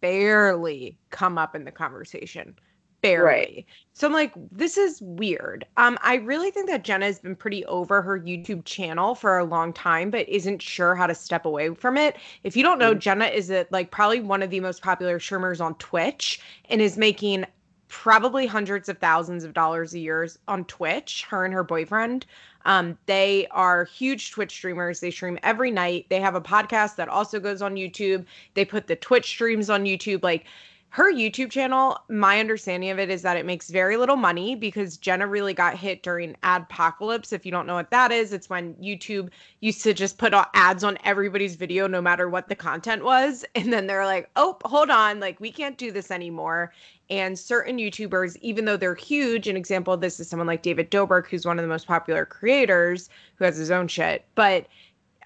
barely 0.00 0.96
come 1.10 1.38
up 1.38 1.56
in 1.56 1.64
the 1.64 1.72
conversation. 1.72 2.54
Barely. 3.00 3.24
Right. 3.24 3.66
So 3.92 4.06
I'm 4.06 4.12
like, 4.12 4.32
this 4.50 4.76
is 4.76 5.00
weird. 5.02 5.64
Um, 5.76 5.98
I 6.02 6.16
really 6.16 6.50
think 6.50 6.68
that 6.68 6.84
Jenna 6.84 7.06
has 7.06 7.18
been 7.18 7.36
pretty 7.36 7.64
over 7.66 8.02
her 8.02 8.18
YouTube 8.18 8.64
channel 8.64 9.14
for 9.14 9.38
a 9.38 9.44
long 9.44 9.72
time, 9.72 10.10
but 10.10 10.28
isn't 10.28 10.62
sure 10.62 10.94
how 10.94 11.06
to 11.06 11.14
step 11.14 11.44
away 11.44 11.74
from 11.74 11.96
it. 11.96 12.16
If 12.44 12.56
you 12.56 12.62
don't 12.62 12.78
know, 12.78 12.90
mm-hmm. 12.90 13.00
Jenna 13.00 13.26
is 13.26 13.50
a, 13.50 13.66
like 13.70 13.90
probably 13.90 14.20
one 14.20 14.42
of 14.42 14.50
the 14.50 14.60
most 14.60 14.82
popular 14.82 15.20
streamers 15.20 15.60
on 15.60 15.74
Twitch 15.76 16.40
and 16.68 16.80
is 16.80 16.96
making 16.96 17.44
probably 17.88 18.46
hundreds 18.46 18.88
of 18.88 18.98
thousands 18.98 19.44
of 19.44 19.54
dollars 19.54 19.94
a 19.94 19.98
year 19.98 20.28
on 20.46 20.64
Twitch, 20.66 21.24
her 21.28 21.44
and 21.44 21.54
her 21.54 21.64
boyfriend. 21.64 22.26
Um, 22.64 22.98
they 23.06 23.46
are 23.50 23.84
huge 23.84 24.30
Twitch 24.30 24.52
streamers. 24.52 25.00
They 25.00 25.10
stream 25.10 25.38
every 25.42 25.70
night. 25.70 26.06
They 26.10 26.20
have 26.20 26.34
a 26.34 26.40
podcast 26.40 26.96
that 26.96 27.08
also 27.08 27.40
goes 27.40 27.62
on 27.62 27.76
YouTube. 27.76 28.26
They 28.54 28.64
put 28.64 28.86
the 28.86 28.96
Twitch 28.96 29.26
streams 29.26 29.70
on 29.70 29.84
YouTube. 29.84 30.22
Like 30.22 30.44
her 30.90 31.12
YouTube 31.12 31.50
channel, 31.50 31.98
my 32.08 32.40
understanding 32.40 32.88
of 32.90 32.98
it 32.98 33.10
is 33.10 33.20
that 33.22 33.36
it 33.36 33.44
makes 33.44 33.68
very 33.68 33.98
little 33.98 34.16
money 34.16 34.54
because 34.54 34.96
Jenna 34.96 35.26
really 35.26 35.52
got 35.52 35.76
hit 35.76 36.02
during 36.02 36.34
adpocalypse. 36.42 37.32
If 37.32 37.44
you 37.44 37.52
don't 37.52 37.66
know 37.66 37.74
what 37.74 37.90
that 37.90 38.10
is, 38.10 38.32
it's 38.32 38.48
when 38.48 38.74
YouTube 38.76 39.28
used 39.60 39.82
to 39.82 39.92
just 39.92 40.16
put 40.16 40.32
ads 40.54 40.84
on 40.84 40.96
everybody's 41.04 41.56
video 41.56 41.86
no 41.86 42.00
matter 42.00 42.28
what 42.28 42.48
the 42.48 42.54
content 42.54 43.04
was. 43.04 43.44
And 43.58 43.72
then 43.72 43.86
they're 43.86 44.06
like, 44.06 44.30
oh, 44.36 44.56
hold 44.64 44.88
on, 44.88 45.20
like 45.20 45.40
we 45.40 45.50
can't 45.50 45.76
do 45.76 45.90
this 45.90 46.10
anymore. 46.10 46.72
And 47.10 47.38
certain 47.38 47.76
YouTubers, 47.78 48.36
even 48.40 48.64
though 48.64 48.76
they're 48.76 48.94
huge, 48.94 49.48
an 49.48 49.56
example 49.56 49.92
of 49.92 50.00
this 50.00 50.20
is 50.20 50.28
someone 50.28 50.46
like 50.46 50.62
David 50.62 50.90
Dobrik, 50.90 51.26
who's 51.26 51.44
one 51.44 51.58
of 51.58 51.64
the 51.64 51.68
most 51.68 51.86
popular 51.86 52.24
creators 52.24 53.10
who 53.34 53.44
has 53.44 53.56
his 53.56 53.70
own 53.70 53.88
shit. 53.88 54.24
But 54.36 54.66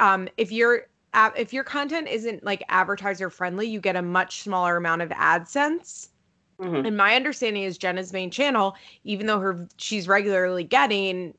um, 0.01 0.29
if 0.39 0.51
you're 0.51 0.87
if 1.15 1.53
your 1.53 1.65
content 1.65 2.09
isn't 2.09 2.45
like 2.45 2.65
advertiser 2.69 3.31
friendly, 3.31 3.67
you 3.67 3.81
get 3.81 3.97
a 3.97 4.03
much 4.03 4.43
smaller 4.43 4.77
amount 4.77 5.03
of 5.03 5.11
AdSense. 5.11 6.09
Mm-hmm. 6.61 6.87
And 6.87 6.97
my 6.97 7.17
understanding 7.17 7.65
is 7.65 7.77
Jenna's 7.77 8.13
main 8.13 8.31
channel, 8.31 8.77
even 9.05 9.27
though 9.27 9.41
her 9.41 9.67
she's 9.77 10.07
regularly 10.07 10.65
getting 10.65 11.35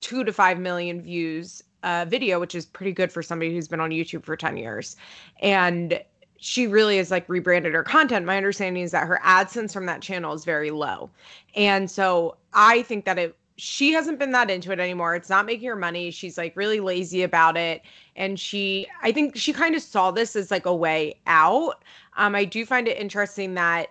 two 0.00 0.24
to 0.24 0.32
five 0.32 0.58
million 0.58 1.00
views 1.00 1.62
uh, 1.82 2.04
video, 2.06 2.40
which 2.40 2.54
is 2.54 2.66
pretty 2.66 2.92
good 2.92 3.12
for 3.12 3.22
somebody 3.22 3.54
who's 3.54 3.68
been 3.68 3.80
on 3.80 3.90
YouTube 3.90 4.24
for 4.24 4.36
10 4.36 4.56
years. 4.56 4.96
And 5.40 6.00
she 6.38 6.66
really 6.66 6.98
is 6.98 7.10
like 7.10 7.28
rebranded 7.28 7.74
her 7.74 7.82
content. 7.82 8.26
My 8.26 8.36
understanding 8.36 8.82
is 8.82 8.90
that 8.90 9.06
her 9.06 9.20
AdSense 9.24 9.72
from 9.72 9.86
that 9.86 10.02
channel 10.02 10.34
is 10.34 10.44
very 10.44 10.70
low. 10.70 11.10
And 11.54 11.90
so 11.90 12.36
I 12.52 12.82
think 12.82 13.04
that 13.06 13.18
it 13.18 13.36
she 13.56 13.92
hasn't 13.92 14.18
been 14.18 14.32
that 14.32 14.50
into 14.50 14.70
it 14.72 14.80
anymore. 14.80 15.14
It's 15.14 15.30
not 15.30 15.46
making 15.46 15.68
her 15.68 15.76
money. 15.76 16.10
She's 16.10 16.36
like 16.36 16.56
really 16.56 16.80
lazy 16.80 17.22
about 17.22 17.56
it. 17.56 17.82
And 18.14 18.38
she, 18.38 18.86
I 19.02 19.12
think 19.12 19.36
she 19.36 19.52
kind 19.52 19.74
of 19.74 19.82
saw 19.82 20.10
this 20.10 20.36
as 20.36 20.50
like 20.50 20.66
a 20.66 20.74
way 20.74 21.18
out. 21.26 21.82
Um, 22.16 22.34
I 22.34 22.44
do 22.44 22.66
find 22.66 22.86
it 22.86 22.98
interesting 22.98 23.54
that 23.54 23.90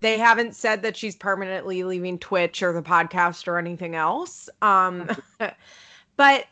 they 0.00 0.18
haven't 0.18 0.54
said 0.56 0.82
that 0.82 0.96
she's 0.96 1.16
permanently 1.16 1.84
leaving 1.84 2.18
Twitch 2.18 2.62
or 2.62 2.72
the 2.72 2.82
podcast 2.82 3.46
or 3.46 3.58
anything 3.58 3.94
else. 3.94 4.48
Um, 4.62 5.10
but 6.16 6.46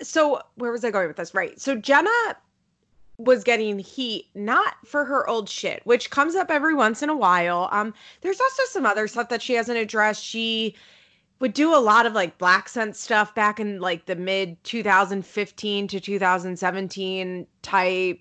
so 0.00 0.40
where 0.56 0.72
was 0.72 0.84
I 0.84 0.90
going 0.90 1.08
with 1.08 1.16
this? 1.16 1.34
Right. 1.34 1.60
So 1.60 1.76
Jenna 1.76 2.36
was 3.18 3.44
getting 3.44 3.78
heat 3.78 4.26
not 4.34 4.74
for 4.84 5.04
her 5.04 5.28
old 5.28 5.48
shit, 5.48 5.80
which 5.84 6.10
comes 6.10 6.34
up 6.34 6.50
every 6.50 6.74
once 6.74 7.02
in 7.02 7.08
a 7.08 7.16
while. 7.16 7.68
Um, 7.72 7.94
there's 8.20 8.40
also 8.40 8.62
some 8.66 8.86
other 8.86 9.08
stuff 9.08 9.28
that 9.30 9.42
she 9.42 9.54
hasn't 9.54 9.78
addressed. 9.78 10.22
She 10.22 10.76
would 11.38 11.52
do 11.52 11.74
a 11.74 11.78
lot 11.78 12.06
of 12.06 12.14
like 12.14 12.38
black 12.38 12.68
scent 12.68 12.96
stuff 12.96 13.34
back 13.34 13.60
in 13.60 13.80
like 13.80 14.06
the 14.06 14.16
mid 14.16 14.62
2015 14.64 15.88
to 15.88 16.00
2017 16.00 17.46
type 17.62 18.20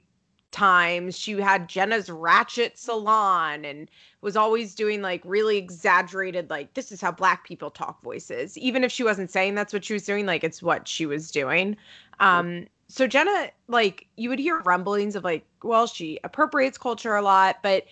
times. 0.56 1.18
She 1.18 1.40
had 1.40 1.68
Jenna's 1.68 2.10
Ratchet 2.10 2.78
Salon 2.78 3.66
and 3.66 3.90
was 4.22 4.38
always 4.38 4.74
doing 4.74 5.02
like 5.02 5.22
really 5.26 5.58
exaggerated, 5.58 6.50
like, 6.50 6.74
this 6.74 6.92
is 6.92 7.02
how 7.02 7.12
black 7.12 7.46
people 7.46 7.70
talk 7.70 8.02
voices. 8.02 8.58
Even 8.58 8.84
if 8.84 8.92
she 8.92 9.04
wasn't 9.04 9.30
saying 9.30 9.56
that's 9.56 9.74
what 9.74 9.84
she 9.84 9.94
was 9.94 10.04
doing, 10.04 10.26
like, 10.26 10.44
it's 10.44 10.64
what 10.64 10.88
she 10.88 11.06
was 11.06 11.30
doing. 11.30 11.76
Um, 12.22 12.68
so 12.88 13.06
Jenna, 13.06 13.50
like, 13.68 14.08
you 14.16 14.30
would 14.30 14.40
hear 14.40 14.60
rumblings 14.62 15.16
of 15.16 15.26
like, 15.26 15.46
well, 15.62 15.88
she 15.88 16.20
appropriates 16.24 16.78
culture 16.78 17.16
a 17.16 17.22
lot, 17.22 17.58
but 17.62 17.86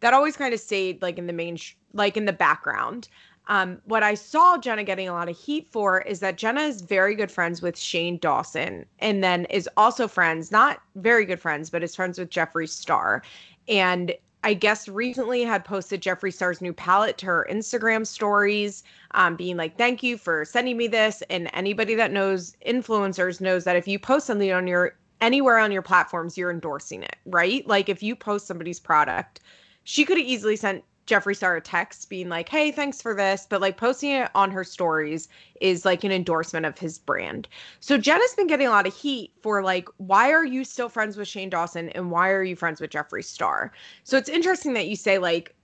that 0.00 0.12
always 0.12 0.36
kind 0.36 0.52
of 0.52 0.60
stayed 0.60 1.00
like 1.00 1.18
in 1.18 1.26
the 1.26 1.32
main, 1.32 1.56
sh- 1.56 1.74
like 1.94 2.18
in 2.18 2.26
the 2.26 2.32
background. 2.34 3.08
Um, 3.48 3.80
what 3.84 4.02
I 4.02 4.14
saw 4.14 4.58
Jenna 4.58 4.84
getting 4.84 5.08
a 5.08 5.12
lot 5.12 5.28
of 5.28 5.36
heat 5.36 5.68
for 5.70 6.02
is 6.02 6.20
that 6.20 6.36
Jenna 6.36 6.60
is 6.62 6.82
very 6.82 7.14
good 7.14 7.32
friends 7.32 7.60
with 7.60 7.76
Shane 7.76 8.18
Dawson 8.18 8.84
and 9.00 9.24
then 9.24 9.46
is 9.46 9.68
also 9.76 10.06
friends, 10.06 10.52
not 10.52 10.80
very 10.94 11.24
good 11.24 11.40
friends, 11.40 11.68
but 11.68 11.82
is 11.82 11.96
friends 11.96 12.18
with 12.18 12.30
Jeffree 12.30 12.68
Star. 12.68 13.22
And 13.68 14.14
I 14.42 14.54
guess 14.54 14.88
recently 14.88 15.42
had 15.42 15.64
posted 15.64 16.00
Jeffree 16.00 16.32
Star's 16.32 16.60
new 16.62 16.72
palette 16.72 17.18
to 17.18 17.26
her 17.26 17.46
Instagram 17.50 18.06
stories, 18.06 18.84
um, 19.12 19.36
being 19.36 19.56
like, 19.56 19.76
thank 19.76 20.02
you 20.02 20.16
for 20.16 20.44
sending 20.44 20.76
me 20.76 20.86
this. 20.86 21.22
And 21.28 21.50
anybody 21.52 21.94
that 21.96 22.12
knows 22.12 22.56
influencers 22.66 23.40
knows 23.40 23.64
that 23.64 23.76
if 23.76 23.86
you 23.86 23.98
post 23.98 24.26
something 24.26 24.50
on 24.52 24.66
your 24.66 24.96
anywhere 25.20 25.58
on 25.58 25.72
your 25.72 25.82
platforms, 25.82 26.38
you're 26.38 26.50
endorsing 26.50 27.02
it, 27.02 27.16
right? 27.26 27.66
Like 27.66 27.88
if 27.88 28.02
you 28.02 28.16
post 28.16 28.46
somebody's 28.46 28.80
product, 28.80 29.40
she 29.84 30.04
could 30.04 30.16
have 30.16 30.26
easily 30.26 30.56
sent 30.56 30.84
Jeffree 31.10 31.36
Star 31.36 31.56
a 31.56 31.60
text 31.60 32.08
being 32.08 32.28
like, 32.28 32.48
hey, 32.48 32.70
thanks 32.70 33.02
for 33.02 33.14
this. 33.14 33.46
But 33.48 33.60
like 33.60 33.76
posting 33.76 34.12
it 34.12 34.30
on 34.34 34.50
her 34.50 34.64
stories 34.64 35.28
is 35.60 35.84
like 35.84 36.04
an 36.04 36.12
endorsement 36.12 36.66
of 36.66 36.78
his 36.78 36.98
brand. 36.98 37.48
So 37.80 37.98
Jenna's 37.98 38.34
been 38.34 38.46
getting 38.46 38.68
a 38.68 38.70
lot 38.70 38.86
of 38.86 38.94
heat 38.94 39.32
for 39.42 39.62
like, 39.62 39.88
why 39.96 40.30
are 40.30 40.44
you 40.44 40.64
still 40.64 40.88
friends 40.88 41.16
with 41.16 41.28
Shane 41.28 41.50
Dawson 41.50 41.88
and 41.90 42.10
why 42.10 42.30
are 42.30 42.44
you 42.44 42.56
friends 42.56 42.80
with 42.80 42.90
Jeffree 42.90 43.24
Star? 43.24 43.72
So 44.04 44.16
it's 44.16 44.28
interesting 44.28 44.72
that 44.74 44.88
you 44.88 44.96
say 44.96 45.18
like, 45.18 45.54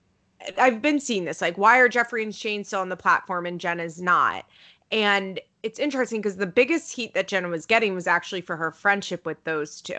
I've 0.59 0.82
been 0.82 1.01
seeing 1.01 1.24
this. 1.24 1.40
Like, 1.40 1.57
why 1.57 1.78
are 1.78 1.88
Jeffree 1.88 2.22
and 2.22 2.34
Shane 2.34 2.64
still 2.64 2.80
on 2.80 2.88
the 2.88 2.97
platform 2.97 3.47
and 3.47 3.61
Jenna's 3.61 4.03
not? 4.03 4.44
And 4.92 5.40
it's 5.62 5.78
interesting 5.78 6.20
because 6.20 6.36
the 6.36 6.47
biggest 6.47 6.94
heat 6.94 7.14
that 7.14 7.28
Jenna 7.28 7.49
was 7.49 7.66
getting 7.66 7.94
was 7.94 8.07
actually 8.07 8.40
for 8.40 8.57
her 8.57 8.70
friendship 8.70 9.24
with 9.24 9.42
those 9.44 9.80
2 9.80 9.92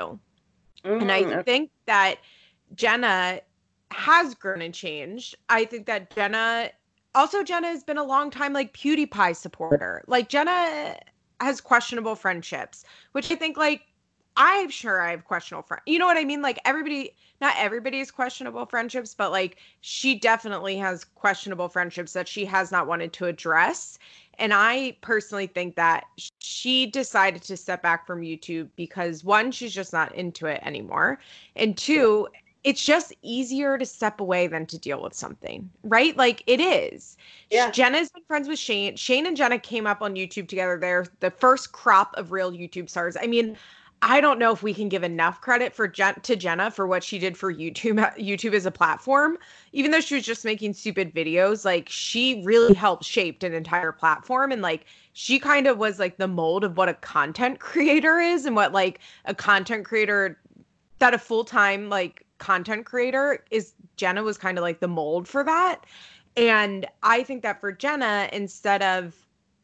mm, 0.86 1.02
and 1.02 1.12
I 1.12 1.24
mm, 1.24 1.44
think 1.44 1.72
that 1.88 2.18
Jenna 2.76 3.42
has 3.92 4.36
grown 4.36 4.62
and 4.62 4.74
changed. 4.74 5.36
I 5.50 5.66
think 5.66 5.86
that 5.88 6.14
Jenna 6.14 6.72
also 7.16 7.44
Jenna 7.44 7.68
has 7.68 7.84
been 7.84 7.98
a 7.98 8.04
long 8.04 8.30
time 8.30 8.54
like 8.54 8.74
PewDiePie 8.74 9.36
supporter. 9.36 10.04
Like 10.08 10.30
Jenna 10.30 10.98
has 11.42 11.62
questionable 11.62 12.16
friendships, 12.16 12.86
which 13.12 13.32
I 13.32 13.36
think 13.36 13.58
like 13.58 13.84
I'm 14.38 14.70
sure 14.70 15.02
I 15.02 15.12
have 15.12 15.26
questionable 15.26 15.66
friends. 15.66 15.82
You 15.88 15.98
know 15.98 16.06
what 16.06 16.18
I 16.18 16.24
mean? 16.24 16.44
Like 16.44 16.60
everybody, 16.64 17.16
not 17.42 17.56
everybody 17.58 17.98
has 18.00 18.12
questionable 18.12 18.68
friendships, 18.68 19.16
but 19.16 19.32
like 19.32 19.58
she 19.82 20.14
definitely 20.14 20.78
has 20.78 21.04
questionable 21.04 21.70
friendships 21.70 22.14
that 22.14 22.28
she 22.28 22.46
has 22.46 22.72
not 22.72 22.86
wanted 22.88 23.14
to 23.14 23.26
address. 23.26 23.98
And 24.38 24.54
I 24.54 24.96
personally 25.02 25.48
think 25.48 25.76
that 25.76 26.06
she 26.38 26.86
decided 26.86 27.42
to 27.44 27.58
step 27.58 27.82
back 27.82 28.06
from 28.06 28.22
YouTube 28.22 28.70
because 28.76 29.24
one, 29.24 29.52
she's 29.52 29.74
just 29.74 29.92
not 29.92 30.14
into 30.14 30.46
it 30.46 30.62
anymore. 30.64 31.18
And 31.56 31.76
two, 31.76 32.28
it's 32.64 32.84
just 32.84 33.14
easier 33.22 33.78
to 33.78 33.86
step 33.86 34.20
away 34.20 34.48
than 34.48 34.66
to 34.68 34.78
deal 34.78 35.02
with 35.02 35.14
something, 35.14 35.70
right? 35.84 36.16
Like 36.18 36.44
it 36.48 36.60
is. 36.60 37.18
Yeah. 37.50 37.72
Jenna's 37.72 38.10
been 38.10 38.24
friends 38.24 38.48
with 38.48 38.60
Shane. 38.60 38.96
Shane 38.96 39.26
and 39.26 39.38
Jenna 39.38 39.60
came 39.60 39.88
up 39.88 40.02
on 40.02 40.16
YouTube 40.16 40.48
together. 40.48 40.78
They're 40.80 41.06
the 41.20 41.32
first 41.32 41.72
crop 41.72 42.14
of 42.16 42.32
real 42.32 42.52
YouTube 42.52 42.90
stars. 42.90 43.16
I 43.20 43.28
mean, 43.28 43.58
I 44.02 44.22
don't 44.22 44.38
know 44.38 44.52
if 44.52 44.62
we 44.62 44.76
can 44.76 44.90
give 44.90 45.04
enough 45.04 45.42
credit 45.42 45.74
for 45.74 45.88
Jen- 45.88 46.20
to 46.22 46.36
Jenna 46.36 46.70
for 46.70 46.86
what 46.86 47.04
she 47.04 47.18
did 47.18 47.36
for 47.36 47.52
YouTube 47.52 47.98
YouTube 48.18 48.54
as 48.54 48.66
a 48.66 48.72
platform. 48.72 49.38
Even 49.74 49.92
though 49.92 50.02
she 50.02 50.16
was 50.16 50.26
just 50.26 50.46
making 50.46 50.74
stupid 50.74 51.14
videos, 51.16 51.66
like 51.66 51.90
she 51.90 52.44
really 52.44 52.76
helped 52.76 53.04
shaped 53.04 53.44
an 53.44 53.54
entire 53.54 53.92
platform 53.92 54.52
and 54.52 54.62
like 54.62 54.86
she 55.14 55.40
kind 55.40 55.66
of 55.66 55.80
was 55.80 55.98
like 55.98 56.18
the 56.18 56.28
mold 56.28 56.64
of 56.64 56.78
what 56.78 56.90
a 56.90 56.94
content 56.96 57.60
creator 57.62 58.20
is 58.20 58.46
and 58.46 58.56
what 58.56 58.72
like 58.72 59.00
a 59.26 59.34
content 59.34 59.84
creator 59.86 60.38
that 61.00 61.14
a 61.14 61.18
full-time 61.18 61.90
like 61.90 62.26
content 62.38 62.86
creator 62.86 63.44
is 63.52 63.74
Jenna 63.96 64.24
was 64.24 64.38
kind 64.38 64.58
of 64.58 64.62
like 64.62 64.80
the 64.80 64.88
mold 64.88 65.28
for 65.28 65.44
that. 65.44 65.86
And 66.36 66.86
I 67.04 67.24
think 67.24 67.42
that 67.44 67.60
for 67.60 67.72
Jenna, 67.72 68.30
instead 68.32 68.84
of, 68.84 69.16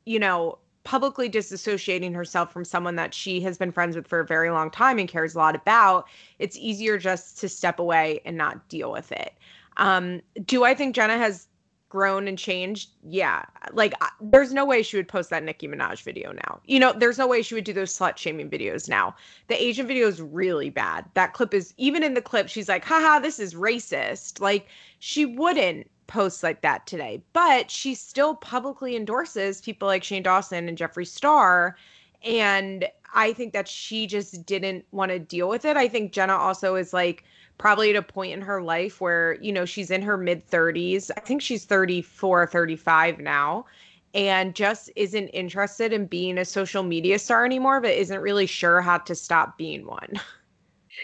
you 0.05 0.19
know, 0.19 0.57
publicly 0.83 1.29
disassociating 1.29 2.13
herself 2.13 2.51
from 2.51 2.65
someone 2.65 2.95
that 2.95 3.13
she 3.13 3.39
has 3.41 3.57
been 3.57 3.71
friends 3.71 3.95
with 3.95 4.07
for 4.07 4.19
a 4.19 4.25
very 4.25 4.49
long 4.49 4.69
time 4.69 4.99
and 4.99 5.07
cares 5.07 5.35
a 5.35 5.37
lot 5.37 5.55
about, 5.55 6.07
it's 6.39 6.57
easier 6.57 6.97
just 6.97 7.39
to 7.39 7.47
step 7.47 7.79
away 7.79 8.19
and 8.25 8.35
not 8.35 8.67
deal 8.67 8.91
with 8.91 9.11
it. 9.11 9.33
Um, 9.77 10.21
do 10.45 10.63
I 10.63 10.73
think 10.73 10.93
Jenna 10.95 11.17
has 11.17 11.47
grown 11.93 12.27
and 12.27 12.39
changed, 12.39 12.89
yeah. 13.07 13.45
Like, 13.71 13.93
there's 14.19 14.51
no 14.51 14.65
way 14.65 14.81
she 14.81 14.97
would 14.97 15.07
post 15.07 15.29
that 15.29 15.43
Nicki 15.43 15.67
Minaj 15.67 16.01
video 16.01 16.31
now. 16.31 16.59
You 16.65 16.79
know, 16.79 16.91
there's 16.91 17.19
no 17.19 17.27
way 17.27 17.43
she 17.43 17.53
would 17.53 17.63
do 17.65 17.71
those 17.71 17.95
slut 17.95 18.17
shaming 18.17 18.49
videos 18.49 18.89
now. 18.89 19.15
The 19.47 19.61
Asian 19.61 19.85
video 19.85 20.07
is 20.07 20.19
really 20.19 20.71
bad. 20.71 21.05
That 21.13 21.33
clip 21.33 21.53
is, 21.53 21.75
even 21.77 22.01
in 22.01 22.15
the 22.15 22.21
clip, 22.21 22.49
she's 22.49 22.67
like, 22.67 22.83
haha, 22.83 23.19
this 23.19 23.37
is 23.37 23.53
racist. 23.53 24.41
Like, 24.41 24.69
she 24.97 25.23
wouldn't 25.27 25.87
post 26.07 26.41
like 26.41 26.61
that 26.61 26.87
today, 26.87 27.21
but 27.31 27.69
she 27.69 27.93
still 27.93 28.33
publicly 28.37 28.95
endorses 28.95 29.61
people 29.61 29.87
like 29.87 30.03
Shane 30.03 30.23
Dawson 30.23 30.67
and 30.67 30.75
Jeffree 30.75 31.05
Star. 31.05 31.77
And 32.23 32.87
I 33.13 33.33
think 33.33 33.53
that 33.53 33.67
she 33.67 34.07
just 34.07 34.47
didn't 34.47 34.83
want 34.89 35.11
to 35.11 35.19
deal 35.19 35.47
with 35.47 35.63
it. 35.63 35.77
I 35.77 35.87
think 35.87 36.11
Jenna 36.11 36.35
also 36.35 36.73
is 36.73 36.91
like, 36.91 37.23
probably 37.57 37.89
at 37.91 37.95
a 37.95 38.01
point 38.01 38.33
in 38.33 38.41
her 38.41 38.61
life 38.61 39.01
where, 39.01 39.35
you 39.41 39.51
know, 39.51 39.65
she's 39.65 39.91
in 39.91 40.01
her 40.03 40.17
mid 40.17 40.45
30s. 40.45 41.11
I 41.17 41.21
think 41.21 41.41
she's 41.41 41.65
34, 41.65 42.47
35 42.47 43.19
now, 43.19 43.65
and 44.13 44.55
just 44.55 44.91
isn't 44.95 45.29
interested 45.29 45.93
in 45.93 46.07
being 46.07 46.37
a 46.37 46.45
social 46.45 46.83
media 46.83 47.19
star 47.19 47.45
anymore, 47.45 47.81
but 47.81 47.91
isn't 47.91 48.21
really 48.21 48.45
sure 48.47 48.81
how 48.81 48.97
to 48.99 49.15
stop 49.15 49.57
being 49.57 49.85
one. 49.85 50.13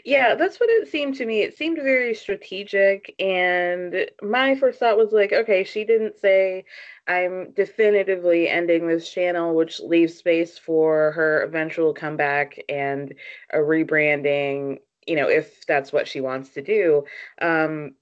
Yeah, 0.06 0.36
that's 0.36 0.60
what 0.60 0.70
it 0.70 0.88
seemed 0.88 1.16
to 1.16 1.26
me. 1.26 1.42
It 1.42 1.58
seemed 1.58 1.78
very 1.78 2.14
strategic. 2.14 3.16
And 3.20 4.10
my 4.22 4.56
first 4.56 4.80
thought 4.80 4.98
was 4.98 5.12
like, 5.12 5.34
okay, 5.34 5.64
she 5.64 5.84
didn't 5.84 6.18
say, 6.20 6.66
I'm 7.08 7.52
definitively 7.54 8.48
ending 8.48 8.88
this 8.88 9.12
channel, 9.12 9.56
which 9.56 9.80
leaves 9.80 10.16
space 10.16 10.58
for 10.58 11.12
her 11.14 11.42
eventual 11.44 11.94
comeback 11.94 12.60
and 12.70 13.16
a 13.52 13.58
rebranding 13.58 14.80
you 15.08 15.16
know, 15.16 15.30
if 15.30 15.66
that's 15.68 15.94
what 15.94 16.08
she 16.08 16.22
wants 16.22 16.52
to 16.52 16.62
do. 16.62 17.06
Um, 17.42 17.96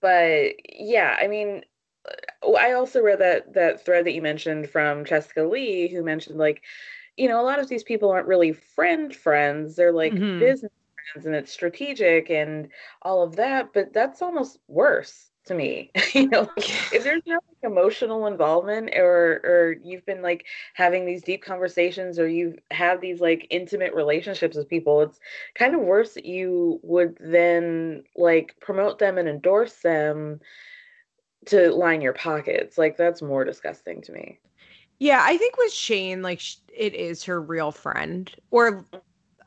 but 0.00 0.54
yeah, 0.78 1.16
I 1.20 1.28
mean, 1.28 1.62
uh, 2.08 2.52
I 2.52 2.72
also 2.72 3.02
read 3.02 3.20
that 3.20 3.54
that 3.54 3.84
thread 3.84 4.06
that 4.06 4.14
you 4.14 4.22
mentioned 4.22 4.70
from 4.70 5.04
Chescaleigh, 5.04 5.90
who 5.92 6.02
mentioned 6.04 6.38
like, 6.38 6.62
you 7.16 7.28
know, 7.28 7.40
a 7.40 7.44
lot 7.44 7.60
of 7.60 7.68
these 7.68 7.84
people 7.84 8.10
aren't 8.10 8.28
really 8.28 8.52
friend 8.52 9.14
friends; 9.14 9.76
they're 9.76 9.92
like 9.92 10.22
Mhm. 10.22 10.40
business 10.40 10.72
friends, 11.14 11.26
and 11.26 11.36
it's 11.36 11.52
strategic 11.52 12.30
and 12.30 12.70
all 13.02 13.22
of 13.22 13.36
that. 13.36 13.72
But 13.74 13.92
that's 13.94 14.22
almost 14.22 14.60
worse 14.68 15.31
to 15.46 15.54
me. 15.54 15.90
you 16.14 16.28
know, 16.28 16.42
like, 16.56 16.92
if 16.92 17.04
there's 17.04 17.22
no 17.26 17.34
like, 17.34 17.70
emotional 17.70 18.26
involvement, 18.26 18.90
or 18.94 19.40
or 19.44 19.76
you've 19.82 20.06
been 20.06 20.22
like 20.22 20.46
having 20.74 21.04
these 21.04 21.22
deep 21.22 21.42
conversations, 21.42 22.18
or 22.18 22.28
you 22.28 22.56
have 22.70 23.00
these 23.00 23.20
like 23.20 23.46
intimate 23.50 23.94
relationships 23.94 24.56
with 24.56 24.68
people, 24.68 25.02
it's 25.02 25.18
kind 25.54 25.74
of 25.74 25.80
worse 25.80 26.14
that 26.14 26.26
you 26.26 26.80
would 26.82 27.16
then 27.20 28.04
like 28.16 28.56
promote 28.60 28.98
them 28.98 29.18
and 29.18 29.28
endorse 29.28 29.74
them 29.76 30.40
to 31.46 31.70
line 31.70 32.00
your 32.00 32.12
pockets. 32.12 32.78
Like 32.78 32.96
that's 32.96 33.22
more 33.22 33.44
disgusting 33.44 34.00
to 34.02 34.12
me. 34.12 34.38
Yeah, 34.98 35.20
I 35.24 35.36
think 35.36 35.56
with 35.56 35.72
Shane, 35.72 36.22
like 36.22 36.38
sh- 36.38 36.56
it 36.72 36.94
is 36.94 37.24
her 37.24 37.40
real 37.40 37.72
friend, 37.72 38.30
or 38.50 38.84
mm. 38.84 39.00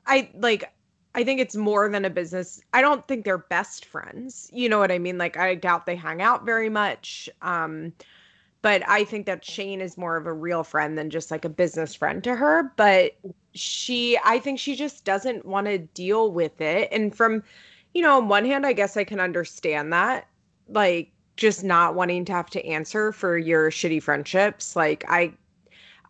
I 0.05 0.29
like. 0.35 0.69
I 1.15 1.23
think 1.23 1.39
it's 1.39 1.55
more 1.55 1.89
than 1.89 2.03
a 2.03 2.09
business. 2.09 2.61
I 2.73 2.81
don't 2.81 3.07
think 3.07 3.23
they're 3.23 3.37
best 3.37 3.85
friends. 3.85 4.49
You 4.51 4.67
know 4.67 4.79
what 4.79 4.91
I 4.91 4.99
mean? 4.99 5.17
Like 5.17 5.37
I 5.37 5.55
doubt 5.55 5.85
they 5.85 5.95
hang 5.95 6.21
out 6.21 6.45
very 6.45 6.67
much. 6.69 7.29
Um, 7.41 7.93
but 8.61 8.87
I 8.87 9.05
think 9.05 9.25
that 9.27 9.45
Shane 9.45 9.79
is 9.79 9.97
more 9.97 10.17
of 10.17 10.27
a 10.27 10.33
real 10.33 10.63
friend 10.63 10.97
than 10.97 11.09
just 11.09 11.31
like 11.31 11.45
a 11.45 11.49
business 11.49 11.95
friend 11.95 12.21
to 12.25 12.35
her. 12.35 12.73
But 12.75 13.13
she, 13.53 14.19
I 14.25 14.39
think 14.39 14.59
she 14.59 14.75
just 14.75 15.05
doesn't 15.05 15.45
want 15.45 15.67
to 15.67 15.77
deal 15.77 16.31
with 16.31 16.59
it. 16.59 16.89
And 16.91 17.15
from, 17.15 17.43
you 17.93 18.01
know, 18.01 18.17
on 18.17 18.27
one 18.27 18.43
hand, 18.43 18.65
I 18.65 18.73
guess 18.73 18.97
I 18.97 19.05
can 19.05 19.21
understand 19.21 19.93
that. 19.93 20.27
Like 20.67 21.11
just 21.37 21.63
not 21.63 21.95
wanting 21.95 22.25
to 22.25 22.33
have 22.33 22.49
to 22.49 22.65
answer 22.65 23.13
for 23.13 23.37
your 23.37 23.71
shitty 23.71 24.03
friendships. 24.03 24.75
Like 24.75 25.05
I 25.07 25.31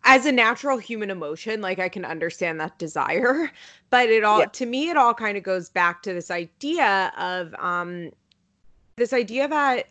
as 0.06 0.24
a 0.24 0.32
natural 0.32 0.78
human 0.78 1.10
emotion, 1.10 1.60
like 1.60 1.78
I 1.80 1.88
can 1.88 2.04
understand 2.04 2.60
that 2.60 2.78
desire, 2.78 3.50
but 3.90 4.08
it 4.08 4.24
all 4.24 4.40
Yeah. 4.40 4.46
to 4.46 4.66
me 4.66 4.88
it 4.88 4.96
all 4.96 5.12
kind 5.12 5.36
of 5.36 5.42
goes 5.42 5.68
back 5.68 6.02
to 6.04 6.14
this 6.14 6.30
idea 6.30 7.12
of 7.18 7.54
um 7.58 8.10
this 8.96 9.12
idea 9.12 9.46
that 9.48 9.88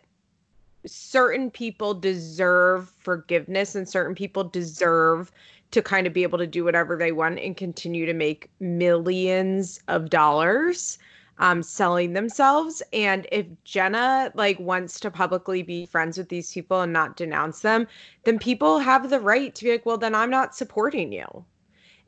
certain 0.86 1.50
people 1.50 1.94
deserve 1.94 2.90
forgiveness 2.98 3.74
and 3.74 3.88
certain 3.88 4.14
people 4.14 4.44
deserve 4.44 5.30
to 5.72 5.82
kind 5.82 6.06
of 6.06 6.12
be 6.12 6.22
able 6.22 6.38
to 6.38 6.46
do 6.46 6.64
whatever 6.64 6.96
they 6.96 7.12
want 7.12 7.38
and 7.40 7.56
continue 7.56 8.06
to 8.06 8.14
make 8.14 8.50
millions 8.60 9.80
of 9.88 10.10
dollars 10.10 10.98
um 11.38 11.62
selling 11.62 12.12
themselves. 12.12 12.82
And 12.92 13.26
if 13.32 13.46
Jenna 13.64 14.32
like 14.34 14.58
wants 14.58 15.00
to 15.00 15.10
publicly 15.10 15.62
be 15.62 15.86
friends 15.86 16.18
with 16.18 16.28
these 16.28 16.52
people 16.52 16.80
and 16.82 16.92
not 16.92 17.16
denounce 17.16 17.60
them 17.60 17.86
then 18.24 18.38
people 18.38 18.78
have 18.78 19.10
the 19.10 19.20
right 19.20 19.54
to 19.54 19.64
be 19.64 19.70
like 19.72 19.86
well 19.86 19.98
then 19.98 20.14
I'm 20.14 20.30
not 20.30 20.54
supporting 20.54 21.12
you. 21.12 21.44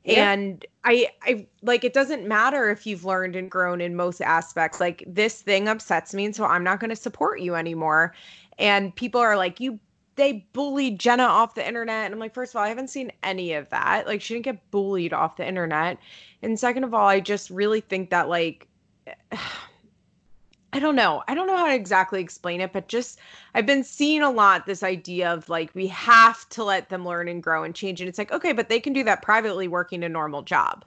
Yeah. 0.05 0.33
and 0.33 0.65
I 0.85 1.09
I 1.23 1.47
like 1.63 1.85
it 1.85 1.93
doesn't 1.93 2.27
matter 2.27 2.71
if 2.71 2.87
you've 2.87 3.05
learned 3.05 3.37
and 3.37 3.51
grown 3.51 3.81
in 3.81 3.95
most 3.97 4.21
aspects. 4.23 4.81
Like 4.81 5.05
this 5.07 5.43
thing 5.43 5.69
upsets 5.69 6.15
me 6.15 6.25
and 6.25 6.35
so 6.35 6.45
I'm 6.45 6.65
not 6.65 6.81
going 6.81 6.91
to 6.91 6.97
support 6.97 7.41
you 7.41 7.55
anymore. 7.55 8.15
And 8.59 8.95
people 8.97 9.21
are 9.21 9.37
like 9.37 9.61
you 9.61 9.79
they 10.17 10.47
bullied 10.53 10.99
Jenna 10.99 11.25
off 11.25 11.55
the 11.55 11.67
internet. 11.67 12.07
And 12.07 12.15
I'm 12.15 12.21
like 12.21 12.35
first 12.35 12.53
of 12.53 12.57
all 12.57 12.65
I 12.65 12.69
haven't 12.69 12.89
seen 12.91 13.13
any 13.23 13.53
of 13.53 13.69
that. 13.71 14.07
Like 14.07 14.21
she 14.23 14.35
didn't 14.35 14.45
get 14.47 14.71
bullied 14.71 15.13
off 15.13 15.37
the 15.37 15.47
internet. 15.47 15.99
And 16.43 16.59
second 16.59 16.85
of 16.85 16.95
all 16.95 17.07
I 17.07 17.21
just 17.21 17.51
really 17.51 17.81
think 17.81 18.11
that 18.11 18.29
like 18.29 18.68
I 20.73 20.81
don't 20.81 20.97
know. 20.97 21.23
I 21.27 21.35
don't 21.35 21.47
know 21.47 21.57
how 21.57 21.67
to 21.67 21.75
exactly 21.75 22.21
explain 22.21 22.61
it, 22.61 22.73
but 22.73 22.89
just 22.89 23.19
I've 23.55 23.65
been 23.67 23.83
seeing 23.83 24.23
a 24.23 24.31
lot 24.31 24.67
this 24.67 24.83
idea 24.83 25.33
of 25.33 25.49
like 25.49 25.75
we 25.75 25.87
have 25.89 26.47
to 26.51 26.63
let 26.63 26.91
them 26.91 27.07
learn 27.07 27.27
and 27.29 27.43
grow 27.43 27.65
and 27.65 27.75
change. 27.75 28.01
And 28.01 28.09
it's 28.09 28.19
like, 28.19 28.33
okay, 28.33 28.53
but 28.53 28.69
they 28.69 28.79
can 28.79 28.93
do 28.93 29.03
that 29.05 29.23
privately 29.23 29.67
working 29.67 30.05
a 30.05 30.09
normal 30.09 30.43
job. 30.43 30.85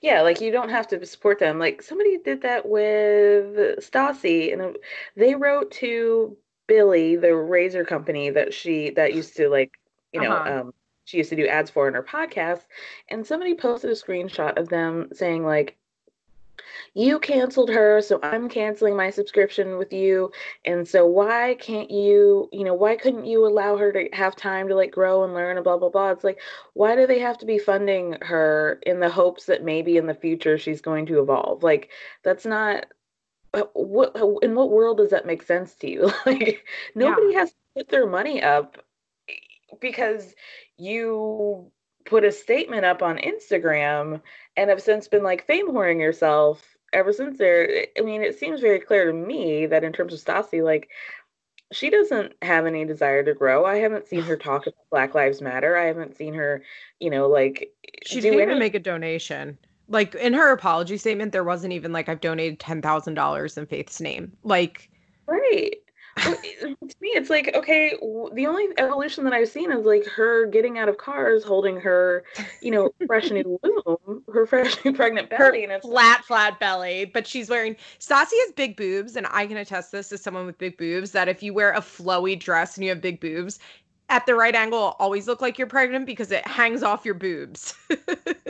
Yeah, 0.00 0.22
like 0.22 0.40
you 0.40 0.50
don't 0.50 0.70
have 0.70 0.86
to 0.88 1.04
support 1.06 1.38
them. 1.38 1.58
Like 1.58 1.82
somebody 1.82 2.18
did 2.18 2.42
that 2.42 2.66
with 2.66 3.78
Stassi, 3.80 4.52
and 4.52 4.76
they 5.16 5.34
wrote 5.34 5.70
to 5.72 6.36
Billie, 6.66 7.16
the 7.16 7.34
razor 7.34 7.84
company 7.84 8.30
that 8.30 8.54
she 8.54 8.90
that 8.90 9.14
used 9.14 9.36
to 9.36 9.48
like, 9.48 9.72
you 10.12 10.20
know, 10.20 10.32
Uh-huh. 10.32 10.60
um, 10.60 10.74
she 11.04 11.18
used 11.18 11.30
to 11.30 11.36
do 11.36 11.46
ads 11.46 11.70
for 11.70 11.86
in 11.88 11.94
her 11.94 12.02
podcast, 12.02 12.62
and 13.08 13.26
somebody 13.26 13.54
posted 13.54 13.90
a 13.90 13.94
screenshot 13.94 14.56
of 14.58 14.68
them 14.68 15.08
saying 15.12 15.44
like, 15.44 15.76
you 16.94 17.18
canceled 17.18 17.70
her, 17.70 18.00
so 18.00 18.18
I'm 18.22 18.48
canceling 18.48 18.96
my 18.96 19.10
subscription 19.10 19.78
with 19.78 19.92
you. 19.92 20.30
And 20.64 20.86
so 20.86 21.06
why 21.06 21.56
can't 21.60 21.90
you, 21.90 22.48
you 22.52 22.64
know, 22.64 22.74
why 22.74 22.96
couldn't 22.96 23.26
you 23.26 23.46
allow 23.46 23.76
her 23.76 23.92
to 23.92 24.08
have 24.12 24.36
time 24.36 24.68
to 24.68 24.74
like 24.74 24.90
grow 24.90 25.24
and 25.24 25.34
learn 25.34 25.56
and 25.56 25.64
blah 25.64 25.76
blah 25.78 25.90
blah? 25.90 26.10
It's 26.10 26.24
like, 26.24 26.40
why 26.74 26.96
do 26.96 27.06
they 27.06 27.18
have 27.18 27.38
to 27.38 27.46
be 27.46 27.58
funding 27.58 28.16
her 28.22 28.80
in 28.86 29.00
the 29.00 29.10
hopes 29.10 29.46
that 29.46 29.64
maybe 29.64 29.96
in 29.96 30.06
the 30.06 30.14
future 30.14 30.58
she's 30.58 30.80
going 30.80 31.06
to 31.06 31.20
evolve? 31.20 31.62
Like 31.62 31.90
that's 32.22 32.46
not 32.46 32.86
uh, 33.54 33.62
what 33.74 34.16
in 34.42 34.54
what 34.54 34.70
world 34.70 34.98
does 34.98 35.10
that 35.10 35.26
make 35.26 35.42
sense 35.42 35.74
to 35.76 35.90
you? 35.90 36.12
Like 36.26 36.64
nobody 36.94 37.34
has 37.34 37.50
to 37.50 37.56
put 37.76 37.88
their 37.88 38.06
money 38.06 38.42
up 38.42 38.78
because 39.80 40.34
you 40.76 41.70
put 42.06 42.24
a 42.24 42.32
statement 42.32 42.84
up 42.84 43.02
on 43.02 43.18
Instagram 43.18 44.20
and 44.56 44.70
have 44.70 44.82
since 44.82 45.08
been 45.08 45.22
like 45.22 45.46
fame 45.46 45.68
whoring 45.68 46.00
yourself 46.00 46.76
ever 46.92 47.12
since 47.12 47.38
there. 47.38 47.86
I 47.98 48.00
mean, 48.00 48.22
it 48.22 48.38
seems 48.38 48.60
very 48.60 48.80
clear 48.80 49.06
to 49.06 49.12
me 49.12 49.66
that 49.66 49.84
in 49.84 49.92
terms 49.92 50.14
of 50.14 50.20
Stassi, 50.20 50.64
like 50.64 50.88
she 51.72 51.90
doesn't 51.90 52.32
have 52.42 52.66
any 52.66 52.84
desire 52.84 53.22
to 53.24 53.34
grow. 53.34 53.64
I 53.64 53.76
haven't 53.76 54.06
seen 54.06 54.22
her 54.22 54.36
talk 54.36 54.66
about 54.66 54.90
Black 54.90 55.14
Lives 55.14 55.42
Matter. 55.42 55.76
I 55.76 55.84
haven't 55.84 56.16
seen 56.16 56.34
her, 56.34 56.62
you 57.00 57.10
know, 57.10 57.28
like 57.28 57.72
She 58.04 58.20
didn't 58.20 58.40
even 58.40 58.58
make 58.58 58.74
a 58.74 58.80
donation. 58.80 59.58
Like 59.88 60.14
in 60.16 60.32
her 60.32 60.52
apology 60.52 60.96
statement, 60.96 61.32
there 61.32 61.44
wasn't 61.44 61.72
even 61.72 61.92
like 61.92 62.08
I've 62.08 62.20
donated 62.20 62.58
ten 62.60 62.82
thousand 62.82 63.14
dollars 63.14 63.56
in 63.56 63.66
Faith's 63.66 64.00
name. 64.00 64.36
Like 64.42 64.90
Right. 65.26 65.76
To 66.16 66.96
me, 67.00 67.08
it's 67.10 67.30
like, 67.30 67.54
okay, 67.54 67.96
the 68.32 68.46
only 68.46 68.68
evolution 68.78 69.24
that 69.24 69.32
I've 69.32 69.48
seen 69.48 69.70
is 69.70 69.84
like 69.84 70.06
her 70.06 70.46
getting 70.46 70.78
out 70.78 70.88
of 70.88 70.98
cars, 70.98 71.44
holding 71.44 71.78
her, 71.80 72.24
you 72.62 72.70
know, 72.70 72.90
fresh 73.06 73.30
new 73.30 73.60
womb, 73.62 74.22
her 74.32 74.46
fresh 74.46 74.82
new 74.84 74.92
pregnant 74.92 75.30
her 75.32 75.50
belly, 75.50 75.64
and 75.64 75.72
it's 75.72 75.86
flat, 75.86 76.24
flat 76.24 76.58
belly, 76.58 77.04
but 77.04 77.26
she's 77.26 77.50
wearing 77.50 77.76
Stassi 78.00 78.32
has 78.44 78.52
big 78.56 78.76
boobs, 78.76 79.16
and 79.16 79.26
I 79.30 79.46
can 79.46 79.58
attest 79.58 79.92
this 79.92 80.12
as 80.12 80.22
someone 80.22 80.46
with 80.46 80.58
big 80.58 80.78
boobs 80.78 81.10
that 81.12 81.28
if 81.28 81.42
you 81.42 81.52
wear 81.52 81.72
a 81.72 81.80
flowy 81.80 82.38
dress 82.38 82.76
and 82.76 82.84
you 82.84 82.90
have 82.90 83.00
big 83.00 83.20
boobs, 83.20 83.58
at 84.08 84.24
the 84.24 84.34
right 84.34 84.54
angle, 84.54 84.94
always 84.98 85.26
look 85.26 85.40
like 85.40 85.58
you're 85.58 85.66
pregnant 85.66 86.06
because 86.06 86.30
it 86.30 86.46
hangs 86.46 86.82
off 86.82 87.04
your 87.04 87.14
boobs. 87.14 87.74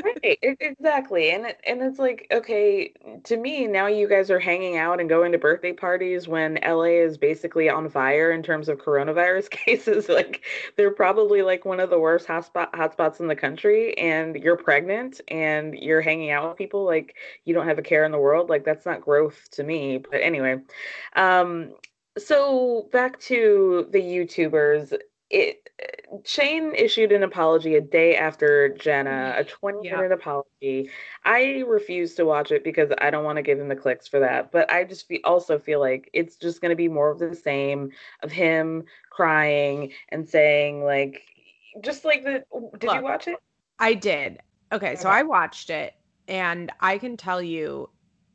right, 0.05 0.39
exactly. 0.43 1.31
And 1.31 1.47
it, 1.47 1.61
and 1.67 1.81
it's 1.81 1.99
like, 1.99 2.27
okay, 2.31 2.93
to 3.25 3.37
me, 3.39 3.67
now 3.67 3.87
you 3.87 4.07
guys 4.07 4.31
are 4.31 4.39
hanging 4.39 4.77
out 4.77 5.01
and 5.01 5.09
going 5.09 5.33
to 5.33 5.39
birthday 5.39 5.73
parties 5.73 6.29
when 6.29 6.59
LA 6.63 7.01
is 7.01 7.17
basically 7.17 7.71
on 7.71 7.89
fire 7.89 8.33
in 8.33 8.43
terms 8.43 8.69
of 8.69 8.79
coronavirus 8.79 9.51
cases. 9.51 10.11
Like 10.11 10.45
they're 10.77 10.91
probably 10.91 11.41
like 11.41 11.65
one 11.65 11.81
of 11.81 11.89
the 11.89 11.99
worst 11.99 12.27
hotspot 12.27 12.71
hotspots 12.73 13.21
in 13.21 13.29
the 13.29 13.37
country, 13.37 13.97
and 13.97 14.37
you're 14.37 14.57
pregnant 14.57 15.23
and 15.29 15.75
you're 15.75 16.03
hanging 16.03 16.31
out 16.31 16.49
with 16.49 16.59
people 16.59 16.85
like 16.85 17.17
you 17.47 17.55
don't 17.55 17.67
have 17.67 17.79
a 17.79 17.83
care 17.83 18.05
in 18.05 18.13
the 18.13 18.19
world. 18.19 18.51
Like 18.51 18.65
that's 18.65 18.85
not 18.85 19.01
growth 19.01 19.49
to 19.53 19.65
me. 19.65 19.99
But 19.99 20.21
anyway, 20.21 20.61
um, 21.15 21.73
so 22.19 22.89
back 22.93 23.19
to 23.21 23.87
the 23.91 24.01
YouTubers. 24.01 24.93
It 25.31 25.68
Shane 26.24 26.74
issued 26.74 27.12
an 27.12 27.22
apology 27.22 27.74
a 27.74 27.81
day 27.81 28.16
after 28.16 28.68
Jenna, 28.70 29.11
mm-hmm. 29.11 29.41
a 29.41 29.45
20 29.45 29.79
Yeah. 29.89 29.97
minute 29.97 30.12
apology. 30.12 30.91
I 31.24 31.64
refuse 31.66 32.14
to 32.14 32.24
watch 32.24 32.53
it 32.53 32.64
because 32.64 32.91
I 32.99 33.11
don't 33.11 33.24
want 33.24 33.37
to 33.37 33.43
give 33.43 33.59
him 33.59 33.68
the 33.68 33.77
clicks 33.77 34.07
for 34.07 34.20
that. 34.20 34.53
But 34.53 34.70
I 34.70 34.85
just 34.85 35.09
fe- 35.09 35.20
also 35.24 35.59
feel 35.59 35.81
like 35.81 36.09
it's 36.12 36.37
just 36.37 36.61
going 36.61 36.70
to 36.70 36.77
be 36.77 36.89
more 36.89 37.11
of 37.11 37.18
the 37.18 37.35
same 37.35 37.91
of 38.22 38.31
him 38.31 38.85
crying 39.11 39.93
and 40.11 40.29
saying, 40.29 40.85
like, 40.85 41.22
just 41.83 42.05
like 42.05 42.24
the. 42.24 42.45
Did 42.79 42.93
you 42.93 43.03
watch 43.03 43.27
it? 43.29 43.37
I 43.79 43.95
did. 43.95 44.41
Okay, 44.72 44.97
so 44.97 45.09
Okay. 45.09 45.18
I 45.18 45.22
watched 45.22 45.70
it 45.70 45.95
and 46.29 46.72
I 46.81 46.99
can 46.99 47.16
tell 47.16 47.43
you 47.43 47.91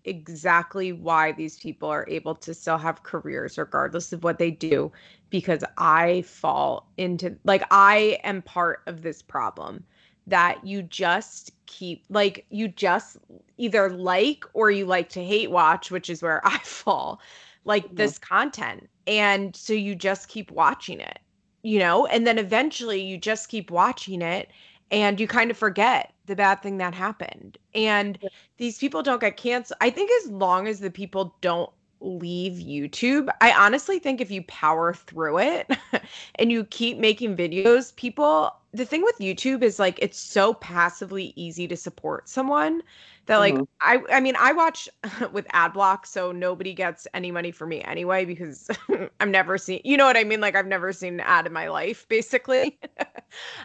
exactly 0.06 0.94
why 0.94 1.32
these 1.32 1.58
people 1.60 1.90
are 1.90 2.06
able 2.10 2.36
to 2.36 2.54
still 2.54 2.78
have 2.78 3.04
careers 3.04 3.58
regardless 3.58 4.14
of 4.14 4.24
what 4.24 4.40
they 4.40 4.50
do 4.52 4.92
because 5.32 5.64
I 5.80 6.22
fall 6.24 6.92
into 6.98 7.36
like 7.44 7.64
I 7.72 8.20
am 8.24 8.44
part 8.44 8.84
of 8.86 9.02
this 9.02 9.24
problem 9.24 9.84
that 10.28 10.64
you 10.64 10.84
just 10.84 11.52
keep 11.66 12.04
like 12.10 12.46
you 12.52 12.68
just 12.68 13.18
either 13.58 13.90
like 13.90 14.46
or 14.54 14.70
you 14.70 14.86
like 14.86 15.10
to 15.10 15.24
hate 15.24 15.50
watch, 15.50 15.90
which 15.90 16.10
is 16.10 16.22
where 16.22 16.42
I 16.48 16.60
fall, 16.60 17.20
like 17.66 17.86
mm-hmm. 17.86 17.96
this 17.96 18.20
content. 18.20 18.88
And 19.08 19.56
so 19.56 19.74
you 19.74 19.96
just 19.96 20.28
keep 20.28 20.52
watching 20.52 21.00
it, 21.00 21.20
you 21.64 21.80
know, 21.80 22.06
and 22.06 22.28
then 22.28 22.38
eventually 22.38 23.02
you 23.02 23.18
just 23.18 23.50
keep 23.50 23.72
watching 23.72 24.22
it 24.22 24.52
and 24.92 25.20
you 25.20 25.28
kind 25.28 25.50
of 25.50 25.58
forget 25.58 26.14
the 26.26 26.36
bad 26.36 26.62
thing 26.62 26.78
that 26.78 26.94
happened. 26.94 27.58
And 27.74 28.20
these 28.58 28.78
people 28.78 29.02
don't 29.02 29.22
get 29.22 29.38
canceled. 29.38 29.78
I 29.82 29.90
think 29.90 30.12
as 30.24 30.32
long 30.32 30.68
as 30.68 30.82
the 30.82 30.92
people 30.92 31.36
don't 31.42 31.72
leave 32.02 32.54
YouTube. 32.54 33.30
I 33.42 33.52
honestly 33.54 34.00
think 34.00 34.22
if 34.22 34.32
you 34.32 34.44
power 34.44 34.94
through 34.94 35.40
it 35.40 35.70
and 36.36 36.52
you 36.52 36.66
keep 36.66 36.98
making 36.98 37.38
videos, 37.38 37.96
people 37.96 38.56
the 38.74 38.86
thing 38.86 39.02
with 39.04 39.18
YouTube 39.20 39.64
is 39.64 39.80
like 39.80 40.00
it's 40.02 40.18
so 40.18 40.54
passively 40.56 41.34
easy 41.36 41.68
to 41.68 41.76
support 41.76 42.30
someone 42.30 42.82
that 43.26 43.38
like 43.38 43.62
Mhm. 43.62 43.66
I 43.82 44.00
I 44.12 44.20
mean 44.22 44.36
I 44.40 44.54
watch 44.54 44.88
with 45.32 45.46
ad 45.52 45.74
block 45.74 46.06
so 46.06 46.32
nobody 46.32 46.74
gets 46.74 47.08
any 47.14 47.32
money 47.32 47.52
for 47.52 47.68
me 47.68 47.82
anyway 47.82 48.26
because 48.26 48.70
I've 49.20 49.30
never 49.30 49.58
seen 49.58 49.82
you 49.84 49.98
know 49.98 50.06
what 50.06 50.18
I 50.18 50.24
mean 50.24 50.42
like 50.42 50.56
I've 50.56 50.68
never 50.68 50.94
seen 50.94 51.16
an 51.16 51.20
ad 51.22 51.46
in 51.48 51.54
my 51.54 51.68
life 51.68 52.08
basically. 52.10 52.80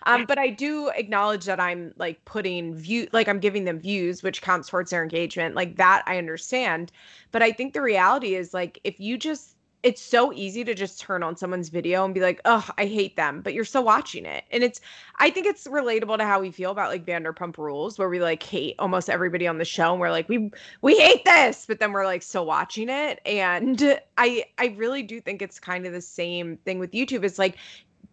Um 0.04 0.24
but 0.26 0.38
I 0.38 0.48
do 0.50 0.88
acknowledge 0.94 1.44
that 1.46 1.60
I'm 1.60 1.92
like 1.96 2.24
putting 2.24 2.74
view 2.74 3.08
like 3.12 3.28
I'm 3.28 3.40
giving 3.40 3.64
them 3.64 3.78
views 3.80 4.22
which 4.22 4.42
counts 4.42 4.68
towards 4.68 4.90
their 4.90 5.02
engagement 5.02 5.54
like 5.54 5.76
that 5.76 6.02
I 6.06 6.18
understand 6.18 6.92
but 7.32 7.42
I 7.42 7.52
think 7.52 7.72
the 7.74 7.82
reality 7.82 8.34
is 8.34 8.54
like 8.54 8.80
if 8.84 9.00
you 9.00 9.18
just 9.18 9.56
it's 9.86 10.02
so 10.02 10.32
easy 10.32 10.64
to 10.64 10.74
just 10.74 11.00
turn 11.00 11.22
on 11.22 11.36
someone's 11.36 11.68
video 11.68 12.04
and 12.04 12.12
be 12.12 12.20
like, 12.20 12.40
"Oh, 12.44 12.68
I 12.76 12.86
hate 12.86 13.14
them," 13.14 13.40
but 13.40 13.54
you're 13.54 13.64
still 13.64 13.84
watching 13.84 14.26
it. 14.26 14.42
And 14.50 14.64
it's 14.64 14.80
I 15.20 15.30
think 15.30 15.46
it's 15.46 15.66
relatable 15.68 16.18
to 16.18 16.24
how 16.24 16.40
we 16.40 16.50
feel 16.50 16.72
about 16.72 16.90
like 16.90 17.06
Vanderpump 17.06 17.56
Rules 17.56 17.96
where 17.96 18.08
we 18.08 18.20
like 18.20 18.42
hate 18.42 18.74
almost 18.80 19.08
everybody 19.08 19.46
on 19.46 19.58
the 19.58 19.64
show 19.64 19.92
and 19.92 20.00
we're 20.00 20.10
like, 20.10 20.28
"We 20.28 20.50
we 20.82 20.98
hate 20.98 21.24
this," 21.24 21.66
but 21.66 21.78
then 21.78 21.92
we're 21.92 22.04
like 22.04 22.24
still 22.24 22.46
watching 22.46 22.88
it. 22.88 23.20
And 23.24 24.00
I 24.18 24.46
I 24.58 24.74
really 24.76 25.04
do 25.04 25.20
think 25.20 25.40
it's 25.40 25.60
kind 25.60 25.86
of 25.86 25.92
the 25.92 26.00
same 26.00 26.56
thing 26.64 26.80
with 26.80 26.90
YouTube. 26.90 27.22
It's 27.24 27.38
like 27.38 27.56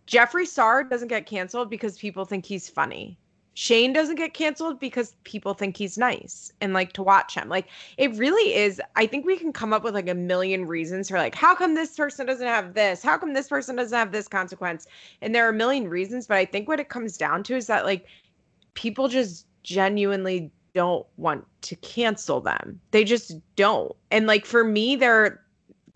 Jeffree 0.07 0.47
Star 0.47 0.83
doesn't 0.83 1.07
get 1.07 1.25
canceled 1.25 1.69
because 1.69 1.97
people 1.97 2.25
think 2.25 2.45
he's 2.45 2.69
funny. 2.69 3.17
Shane 3.55 3.93
doesn't 3.93 4.15
get 4.15 4.33
canceled 4.33 4.79
because 4.79 5.13
people 5.25 5.53
think 5.53 5.77
he's 5.77 5.97
nice 5.97 6.51
and 6.59 6.73
like 6.73 6.93
to 6.93 7.03
watch 7.03 7.35
him. 7.35 7.49
Like 7.49 7.67
it 7.97 8.15
really 8.15 8.55
is. 8.55 8.81
I 8.95 9.05
think 9.05 9.25
we 9.25 9.37
can 9.37 9.53
come 9.53 9.73
up 9.73 9.83
with 9.83 9.93
like 9.93 10.09
a 10.09 10.15
million 10.15 10.65
reasons 10.65 11.09
for 11.09 11.17
like, 11.17 11.35
how 11.35 11.53
come 11.53 11.75
this 11.75 11.95
person 11.95 12.25
doesn't 12.25 12.47
have 12.47 12.73
this? 12.73 13.03
How 13.03 13.17
come 13.17 13.33
this 13.33 13.47
person 13.47 13.75
doesn't 13.75 13.97
have 13.97 14.11
this 14.11 14.27
consequence? 14.27 14.87
And 15.21 15.35
there 15.35 15.45
are 15.45 15.49
a 15.49 15.53
million 15.53 15.87
reasons, 15.87 16.25
but 16.25 16.37
I 16.37 16.45
think 16.45 16.67
what 16.67 16.79
it 16.79 16.89
comes 16.89 17.15
down 17.15 17.43
to 17.43 17.55
is 17.55 17.67
that 17.67 17.85
like 17.85 18.07
people 18.73 19.07
just 19.07 19.45
genuinely 19.61 20.51
don't 20.73 21.05
want 21.17 21.45
to 21.61 21.75
cancel 21.77 22.41
them. 22.41 22.81
They 22.89 23.03
just 23.03 23.35
don't. 23.55 23.95
And 24.09 24.25
like 24.25 24.45
for 24.45 24.63
me, 24.63 24.95
there 24.95 25.42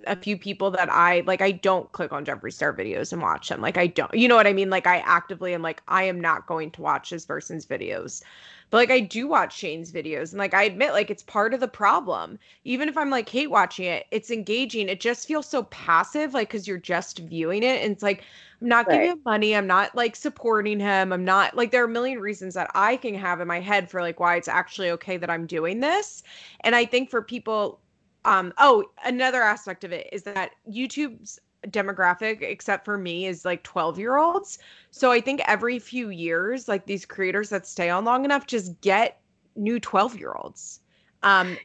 a 0.06 0.16
few 0.16 0.38
people 0.38 0.70
that 0.72 0.90
I 0.92 1.22
like 1.26 1.42
I 1.42 1.52
don't 1.52 1.92
click 1.92 2.12
on 2.14 2.24
Jeffree 2.26 2.54
Star 2.54 2.74
videos 2.74 3.12
and 3.12 3.22
watch 3.22 3.50
them. 3.50 3.62
Like 3.62 3.78
I 3.78 3.88
don't 3.88 4.14
you 4.14 4.28
know 4.28 4.36
what 4.36 4.48
I 4.48 4.54
mean? 4.54 4.70
Like 4.70 4.86
I 4.88 5.00
actively 5.00 5.54
am 5.54 5.62
like 5.64 5.82
I 5.88 6.04
am 6.04 6.20
not 6.22 6.46
going 6.46 6.72
to 6.72 6.82
watch 6.82 7.10
this 7.10 7.26
person's 7.26 7.66
videos. 7.66 8.22
But 8.70 8.78
like 8.78 8.92
I 8.92 9.00
do 9.00 9.28
watch 9.28 9.56
Shane's 9.58 9.92
videos 9.92 10.32
and 10.32 10.40
like 10.40 10.54
I 10.54 10.64
admit 10.64 10.94
like 10.94 11.10
it's 11.10 11.24
part 11.24 11.54
of 11.54 11.60
the 11.60 11.68
problem. 11.68 12.38
Even 12.64 12.90
if 12.90 12.98
I'm 12.98 13.10
like 13.10 13.28
hate 13.30 13.50
watching 13.50 13.86
it, 13.86 14.06
it's 14.12 14.30
engaging. 14.30 14.90
It 14.90 15.00
just 15.00 15.28
feels 15.28 15.48
so 15.48 15.64
passive 15.64 16.34
like 16.34 16.50
cuz 16.50 16.68
you're 16.68 16.78
just 16.78 17.20
viewing 17.20 17.64
it 17.64 17.82
and 17.84 17.92
it's 17.94 18.04
like 18.04 18.24
I'm 18.62 18.68
not 18.70 18.90
giving 18.90 19.08
Right. 19.08 19.12
him 19.12 19.22
money. 19.26 19.56
I'm 19.56 19.68
not 19.68 19.96
like 19.96 20.16
supporting 20.16 20.80
him. 20.80 21.14
I'm 21.14 21.26
not 21.26 21.56
like 21.56 21.72
there 21.72 21.82
are 21.84 21.86
a 21.86 21.90
million 21.90 22.20
reasons 22.20 22.54
that 22.56 22.70
I 22.76 22.98
can 22.98 23.14
have 23.16 23.40
in 23.42 23.48
my 23.48 23.60
head 23.60 23.90
for 23.90 24.02
like 24.02 24.20
why 24.20 24.36
it's 24.36 24.48
actually 24.48 24.90
okay 24.92 25.18
that 25.18 25.30
I'm 25.30 25.46
doing 25.48 25.80
this. 25.80 26.24
And 26.62 26.76
I 26.76 26.86
think 26.86 27.10
for 27.10 27.22
people 27.22 27.80
um 28.28 28.54
oh 28.60 28.84
another 29.06 29.42
aspect 29.42 29.84
of 29.84 29.92
it 29.92 30.08
is 30.12 30.22
that 30.24 30.52
YouTube's 30.70 31.40
demographic 31.70 32.42
except 32.44 32.86
for 32.86 32.98
me 32.98 33.26
is 33.26 33.44
like 33.44 33.64
12 33.64 33.98
year 33.98 34.18
olds 34.18 34.60
so 34.92 35.12
i 35.12 35.20
think 35.20 35.42
every 35.48 35.80
few 35.80 36.10
years 36.10 36.68
like 36.68 36.86
these 36.86 37.04
creators 37.06 37.50
that 37.50 37.66
stay 37.66 37.90
on 37.90 38.06
long 38.06 38.24
enough 38.24 38.46
just 38.46 38.80
get 38.82 39.20
new 39.56 39.80
12 39.80 40.20
year 40.20 40.34
olds 40.34 40.82
um 41.24 41.58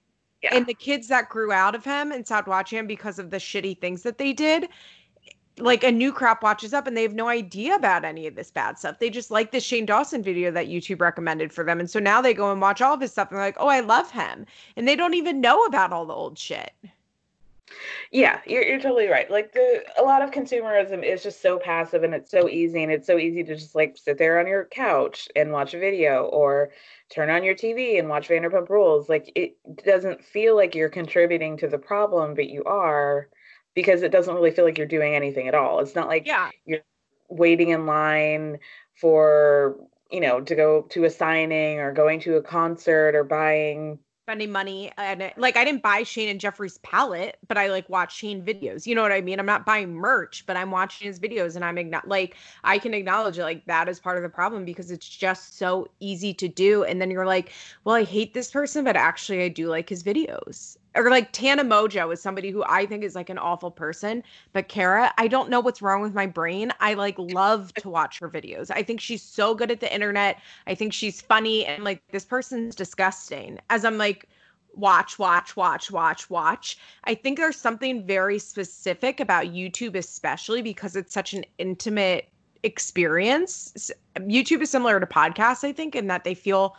and 0.51 0.67
the 0.67 0.75
kids 0.75 1.09
that 1.09 1.29
grew 1.29 1.53
out 1.53 1.75
of 1.75 1.85
him 1.85 2.11
and 2.11 2.27
stopped 2.27 2.49
watching 2.49 2.79
him 2.79 2.87
because 2.87 3.19
of 3.19 3.31
the 3.31 3.37
shitty 3.37 3.79
things 3.81 4.03
that 4.03 4.19
they 4.19 4.33
did 4.33 4.69
like 5.63 5.85
a 5.85 5.93
new 5.93 6.13
crop 6.13 6.43
watches 6.43 6.75
up 6.75 6.87
and 6.87 6.97
they 6.97 7.03
have 7.03 7.15
no 7.15 7.29
idea 7.29 7.75
about 7.75 8.05
any 8.05 8.27
of 8.27 8.35
this 8.35 8.51
bad 8.51 8.79
stuff. 8.79 8.99
They 8.99 9.11
just 9.11 9.31
like 9.31 9.53
this 9.53 9.65
Shane 9.65 9.87
Dawson 9.87 10.23
video 10.23 10.51
that 10.51 10.69
YouTube 10.69 11.01
recommended 11.01 11.53
for 11.53 11.65
them. 11.65 11.81
And 11.81 11.91
so 11.91 11.99
now 11.99 12.21
they 12.21 12.35
go 12.35 12.53
and 12.53 12.61
watch 12.61 12.81
all 12.81 12.95
of 12.95 13.01
his 13.01 13.13
stuff 13.13 13.31
and 13.31 13.39
they're 13.39 13.47
like, 13.47 13.57
oh, 13.59 13.69
I 13.69 13.81
love 13.81 14.11
him. 14.11 14.47
And 14.77 14.87
they 14.87 14.97
don't 14.97 15.15
even 15.15 15.41
know 15.41 15.65
about 15.65 15.93
all 15.93 16.07
the 16.07 16.15
old 16.15 16.39
shit. 16.39 16.73
Yeah, 18.11 18.41
you're, 18.47 18.63
you're 18.63 18.81
totally 18.81 19.07
right. 19.07 19.31
Like 19.31 19.53
the 19.53 19.83
a 19.99 20.03
lot 20.03 20.23
of 20.23 20.31
consumerism 20.31 21.03
is 21.03 21.23
just 21.23 21.41
so 21.41 21.59
passive 21.59 22.03
and 22.03 22.15
it's 22.15 22.31
so 22.31 22.49
easy 22.49 22.83
and 22.83 22.93
it's 22.93 23.07
so 23.07 23.19
easy 23.19 23.43
to 23.45 23.55
just 23.55 23.75
like 23.75 23.97
sit 23.97 24.19
there 24.19 24.39
on 24.39 24.47
your 24.47 24.67
couch 24.67 25.29
and 25.35 25.53
watch 25.53 25.73
a 25.73 25.79
video 25.79 26.25
or 26.25 26.71
turn 27.09 27.31
on 27.31 27.45
your 27.45 27.55
TV 27.55 27.99
and 27.99 28.09
watch 28.09 28.29
Vanderpump 28.29 28.69
Rules. 28.69 29.09
Like 29.09 29.33
it 29.35 29.57
doesn't 29.85 30.23
feel 30.23 30.57
like 30.57 30.75
you're 30.75 30.91
contributing 30.91 31.57
to 31.59 31.69
the 31.69 31.79
problem, 31.79 32.35
but 32.35 32.49
you 32.49 32.63
are 32.65 33.29
because 33.75 34.03
it 34.03 34.13
doesn't 34.13 34.35
really 34.35 34.51
feel 34.51 34.65
like 34.65 34.79
you're 34.79 34.87
doing 34.87 35.15
anything 35.15 35.49
at 35.49 35.55
all. 35.55 35.81
It's 35.81 35.95
not 35.95 36.09
like 36.09 36.27
Yeah. 36.27 36.51
you're 36.67 36.81
waiting 37.29 37.71
in 37.71 37.87
line 37.87 38.59
for, 38.95 39.77
you 40.11 40.21
know, 40.21 40.41
to 40.43 40.55
go 40.55 40.83
to 40.91 41.05
a 41.05 41.11
signing 41.11 41.79
or 41.81 41.93
going 41.93 42.21
to 42.21 42.37
a 42.37 42.43
concert 42.43 43.15
or 43.15 43.25
buying 43.25 43.99
spending 44.25 44.53
money 44.53 44.93
and 44.99 45.21
it- 45.21 45.37
like 45.37 45.57
I 45.57 45.65
didn't 45.65 45.83
buy 45.83 46.05
Shane 46.05 46.29
and 46.29 46.39
Jeffree's 46.39 46.79
palette, 46.79 47.39
but 47.49 47.59
I 47.59 47.67
like 47.69 47.89
watch 47.89 48.15
Shane 48.17 48.45
videos. 48.45 48.87
You 48.87 48.95
know 48.95 49.03
what 49.03 49.11
I 49.11 49.21
mean? 49.21 49.41
I'm 49.41 49.47
not 49.47 49.67
buying 49.67 49.93
merch, 49.95 50.45
but 50.47 50.57
I'm 50.57 50.71
watching 50.71 51.09
his 51.09 51.19
videos 51.19 51.57
and 51.57 51.65
I'm 51.65 51.75
igno- 51.77 52.07
like 52.07 52.37
I 52.63 52.79
can 52.79 52.95
acknowledge 52.95 53.39
it 53.39 53.43
like 53.43 53.65
that 53.67 53.89
is 53.89 53.99
part 53.99 54.17
of 54.19 54.23
the 54.23 54.29
problem 54.29 54.65
because 54.65 54.91
it's 54.93 55.09
just 55.09 55.59
so 55.59 55.89
easy 55.99 56.33
to 56.35 56.47
do 56.49 56.85
and 56.85 57.01
then 57.01 57.11
you're 57.11 57.27
like, 57.27 57.51
well, 57.85 57.97
I 57.97 58.05
hate 58.05 58.33
this 58.33 58.51
person, 58.51 58.85
but 58.85 58.97
actually 58.97 59.43
I 59.43 59.49
do 59.49 59.69
like 59.69 59.89
his 59.89 60.05
videos. 60.05 60.77
Or 60.95 61.09
like 61.11 61.33
Tana 61.33 61.65
Mongeau 61.65 62.13
is 62.13 62.21
somebody 62.21 62.51
who 62.51 62.63
I 62.67 62.87
think 62.87 63.03
is 63.03 63.15
like 63.15 63.31
an 63.31 63.39
awful 63.39 63.71
person, 63.71 64.23
but 64.53 64.69
Kara, 64.69 65.13
I 65.17 65.27
don't 65.29 65.49
know 65.49 65.61
what's 65.61 65.81
wrong 65.81 66.03
with 66.03 66.15
my 66.15 66.27
brain. 66.27 66.73
I 66.81 66.95
like 66.95 67.15
love 67.19 67.73
to 67.75 67.89
watch 67.89 68.19
her 68.19 68.29
videos. 68.29 68.71
I 68.71 68.83
think 68.83 69.01
she's 69.01 69.23
so 69.23 69.55
good 69.55 69.71
at 69.71 69.81
the 69.81 69.93
internet. 69.93 70.39
I 70.67 70.75
think 70.75 70.93
she's 70.93 71.21
funny 71.21 71.65
and 71.65 71.83
like 71.83 72.03
this 72.11 72.25
person's 72.25 72.75
disgusting. 72.75 73.59
As 73.71 73.85
I'm 73.85 73.97
like 73.99 74.29
watch, 74.75 75.19
watch, 75.19 75.57
watch, 75.57 75.91
watch, 75.91 76.31
watch. 76.31 76.79
I 77.05 77.15
think 77.15 77.39
there's 77.39 77.57
something 77.57 78.07
very 78.07 78.39
specific 78.39 79.21
about 79.21 79.47
YouTube, 79.47 79.97
especially 79.97 80.63
because 80.63 80.97
it's 80.97 81.13
such 81.13 81.35
an 81.35 81.45
intimate 81.59 82.29
experience. 82.63 83.91
YouTube 84.17 84.63
is 84.63 84.71
similar 84.71 85.01
to 85.01 85.07
podcasts, 85.07 85.65
I 85.65 85.73
think, 85.73 85.95
in 85.95 86.07
that 86.07 86.25
they 86.25 86.35
feel 86.35 86.77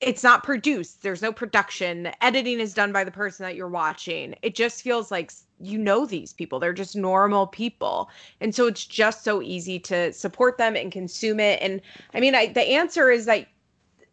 it's 0.00 0.22
not 0.22 0.42
produced. 0.42 1.02
There's 1.02 1.22
no 1.22 1.32
production. 1.32 2.04
The 2.04 2.24
editing 2.24 2.58
is 2.58 2.72
done 2.72 2.92
by 2.92 3.04
the 3.04 3.10
person 3.10 3.44
that 3.44 3.54
you're 3.54 3.68
watching. 3.68 4.34
It 4.42 4.54
just 4.54 4.82
feels 4.82 5.10
like 5.10 5.32
you 5.60 5.76
know 5.76 6.06
these 6.06 6.32
people. 6.32 6.58
They're 6.58 6.72
just 6.72 6.96
normal 6.96 7.46
people. 7.46 8.08
And 8.40 8.54
so 8.54 8.66
it's 8.66 8.86
just 8.86 9.24
so 9.24 9.42
easy 9.42 9.78
to 9.80 10.12
support 10.12 10.56
them 10.56 10.74
and 10.74 10.90
consume 10.90 11.38
it. 11.38 11.60
And 11.60 11.82
I 12.14 12.20
mean, 12.20 12.34
I, 12.34 12.46
the 12.46 12.62
answer 12.62 13.10
is 13.10 13.26
that 13.26 13.46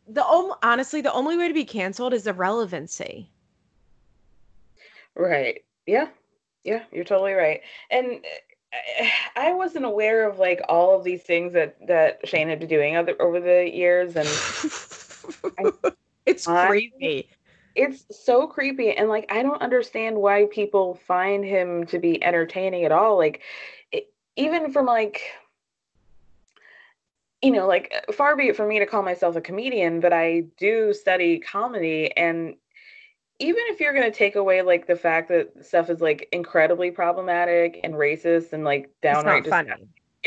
the 0.07 0.25
om- 0.25 0.55
honestly, 0.61 1.01
the 1.01 1.13
only 1.13 1.37
way 1.37 1.47
to 1.47 1.53
be 1.53 1.65
canceled 1.65 2.13
is 2.13 2.27
irrelevancy. 2.27 3.29
Right. 5.15 5.63
Yeah. 5.85 6.09
Yeah, 6.63 6.83
you're 6.91 7.05
totally 7.05 7.31
right. 7.31 7.61
And 7.89 8.19
uh, 8.73 9.05
I 9.37 9.53
wasn't 9.53 9.85
aware 9.85 10.29
of 10.29 10.37
like 10.37 10.61
all 10.67 10.97
of 10.97 11.05
these 11.05 11.23
things 11.23 11.53
that 11.53 11.77
that 11.87 12.27
Shane 12.27 12.49
had 12.49 12.59
been 12.59 12.67
doing 12.67 12.97
other, 12.97 13.15
over 13.21 13.39
the 13.39 13.71
years 13.73 14.17
and 14.17 14.27
it's 16.25 16.45
creepy. 16.45 17.29
It's 17.75 18.05
so 18.25 18.47
creepy 18.47 18.91
and 18.91 19.07
like 19.07 19.31
I 19.31 19.43
don't 19.43 19.61
understand 19.61 20.17
why 20.17 20.47
people 20.51 20.95
find 21.07 21.45
him 21.45 21.85
to 21.87 21.99
be 21.99 22.23
entertaining 22.23 22.85
at 22.85 22.91
all. 22.91 23.17
Like 23.17 23.41
it, 23.91 24.11
even 24.35 24.71
from 24.71 24.85
like 24.85 25.21
you 27.41 27.51
know, 27.51 27.67
like 27.67 27.93
far 28.13 28.35
be 28.35 28.47
it 28.47 28.55
from 28.55 28.67
me 28.67 28.79
to 28.79 28.85
call 28.85 29.03
myself 29.03 29.35
a 29.35 29.41
comedian, 29.41 29.99
but 29.99 30.11
I 30.11 30.45
do 30.57 30.93
study 30.93 31.39
comedy 31.39 32.15
and 32.17 32.55
even 33.39 33.61
if 33.67 33.79
you're 33.79 33.93
going 33.93 34.11
to 34.11 34.17
take 34.17 34.35
away 34.35 34.61
like 34.63 34.87
the 34.87 34.95
fact 34.95 35.29
that 35.29 35.65
stuff 35.65 35.89
is 35.89 36.01
like 36.01 36.27
incredibly 36.31 36.89
problematic 36.89 37.79
and 37.83 37.93
racist 37.93 38.53
and 38.53 38.63
like 38.63 38.89
downright 39.01 39.45
funny. 39.45 39.71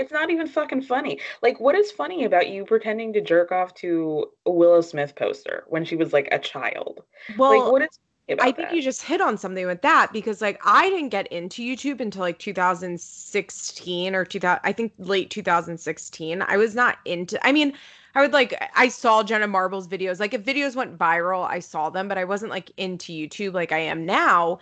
It's 0.01 0.13
not 0.13 0.31
even 0.31 0.47
fucking 0.47 0.83
funny. 0.83 1.21
Like, 1.43 1.61
what 1.61 1.75
is 1.75 1.93
funny 1.93 2.25
about 2.25 2.49
you 2.49 2.65
pretending 2.65 3.13
to 3.13 3.21
jerk 3.21 3.53
off 3.53 3.75
to 3.75 4.27
a 4.47 4.51
Willow 4.51 4.81
Smith 4.81 5.15
poster 5.15 5.65
when 5.69 5.85
she 5.85 5.97
was 5.97 6.13
like 6.13 6.29
a 6.33 6.39
child? 6.39 7.03
Well, 7.37 7.65
like, 7.65 7.73
what 7.73 7.83
is 7.83 7.99
I 8.39 8.53
think 8.53 8.69
that? 8.69 8.75
you 8.75 8.83
just 8.83 9.03
hit 9.03 9.21
on 9.21 9.37
something 9.37 9.67
with 9.67 9.83
that 9.83 10.13
because 10.13 10.41
like 10.41 10.61
I 10.65 10.89
didn't 10.89 11.09
get 11.09 11.27
into 11.29 11.63
YouTube 11.63 12.01
until 12.01 12.23
like 12.23 12.39
2016 12.39 14.15
or 14.15 14.25
2000 14.25 14.61
I 14.63 14.73
think 14.73 14.93
late 14.99 15.31
2016. 15.31 16.43
I 16.43 16.57
was 16.57 16.75
not 16.75 16.99
into 17.05 17.45
I 17.45 17.51
mean, 17.51 17.73
I 18.15 18.21
would 18.23 18.33
like 18.33 18.55
I 18.77 18.89
saw 18.89 19.23
Jenna 19.23 19.49
Marbles 19.49 19.89
videos. 19.89 20.21
Like 20.21 20.35
if 20.35 20.45
videos 20.45 20.77
went 20.77 20.97
viral, 20.97 21.49
I 21.49 21.59
saw 21.59 21.91
them, 21.91 22.07
but 22.07 22.19
I 22.19 22.25
wasn't 22.25 22.51
like 22.51 22.71
into 22.77 23.13
YouTube 23.13 23.53
like 23.53 23.73
I 23.73 23.79
am 23.79 24.07
now. 24.07 24.61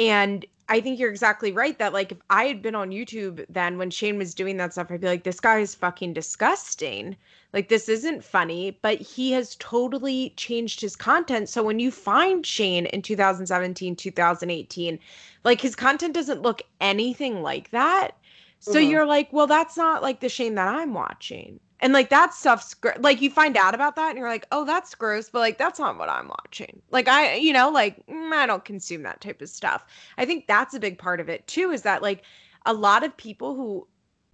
And 0.00 0.44
I 0.68 0.80
think 0.80 0.98
you're 0.98 1.10
exactly 1.10 1.52
right 1.52 1.78
that 1.78 1.92
like 1.92 2.10
if 2.12 2.18
I 2.30 2.44
had 2.46 2.60
been 2.62 2.74
on 2.74 2.90
YouTube 2.90 3.44
then 3.48 3.76
when 3.78 3.90
Shane 3.90 4.18
was 4.18 4.34
doing 4.34 4.56
that 4.56 4.72
stuff, 4.72 4.90
I'd 4.90 5.00
be 5.00 5.06
like, 5.08 5.22
this 5.24 5.38
guy 5.40 5.58
is 5.60 5.74
fucking 5.76 6.12
disgusting. 6.14 7.16
Like 7.52 7.68
this 7.68 7.88
isn't 7.88 8.24
funny, 8.24 8.78
but 8.82 9.00
he 9.00 9.30
has 9.32 9.54
totally 9.56 10.34
changed 10.36 10.80
his 10.80 10.96
content. 10.96 11.48
So 11.48 11.62
when 11.62 11.78
you 11.80 11.90
find 11.92 12.44
Shane 12.46 12.86
in 12.86 13.02
2017, 13.02 13.94
2018, 13.96 14.98
like 15.44 15.60
his 15.60 15.76
content 15.76 16.14
doesn't 16.14 16.42
look 16.42 16.62
anything 16.80 17.42
like 17.42 17.70
that. 17.70 18.16
So 18.60 18.78
Mhm. 18.78 18.80
you're 18.80 19.06
like, 19.06 19.32
well, 19.32 19.46
that's 19.46 19.76
not 19.76 20.02
like 20.02 20.20
the 20.20 20.28
Shane 20.28 20.54
that 20.56 20.68
I'm 20.68 20.94
watching. 20.94 21.60
And 21.80 21.92
like 21.92 22.10
that 22.10 22.34
stuff's 22.34 22.74
gr- 22.74 22.90
like 22.98 23.20
you 23.20 23.30
find 23.30 23.56
out 23.56 23.74
about 23.74 23.96
that 23.96 24.10
and 24.10 24.18
you're 24.18 24.28
like, 24.28 24.46
oh, 24.52 24.64
that's 24.64 24.94
gross, 24.94 25.30
but 25.30 25.40
like 25.40 25.58
that's 25.58 25.78
not 25.78 25.98
what 25.98 26.10
I'm 26.10 26.28
watching. 26.28 26.82
Like 26.90 27.08
I, 27.08 27.34
you 27.36 27.52
know, 27.52 27.70
like 27.70 28.06
mm, 28.06 28.32
I 28.32 28.46
don't 28.46 28.64
consume 28.64 29.02
that 29.04 29.20
type 29.20 29.40
of 29.40 29.48
stuff. 29.48 29.86
I 30.18 30.26
think 30.26 30.46
that's 30.46 30.74
a 30.74 30.80
big 30.80 30.98
part 30.98 31.20
of 31.20 31.28
it 31.28 31.46
too, 31.46 31.70
is 31.70 31.82
that 31.82 32.02
like 32.02 32.22
a 32.66 32.74
lot 32.74 33.02
of 33.02 33.16
people 33.16 33.54
who 33.54 33.86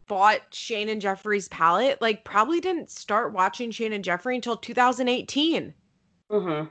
bought 0.08 0.40
Shane 0.52 0.88
and 0.88 1.00
Jeffree's 1.00 1.48
palette 1.48 2.00
like 2.00 2.24
probably 2.24 2.60
didn't 2.60 2.90
start 2.90 3.32
watching 3.32 3.70
Shane 3.70 3.92
and 3.92 4.04
Jeffree 4.04 4.34
until 4.34 4.56
2018. 4.56 5.72
Mm-hmm. 6.30 6.66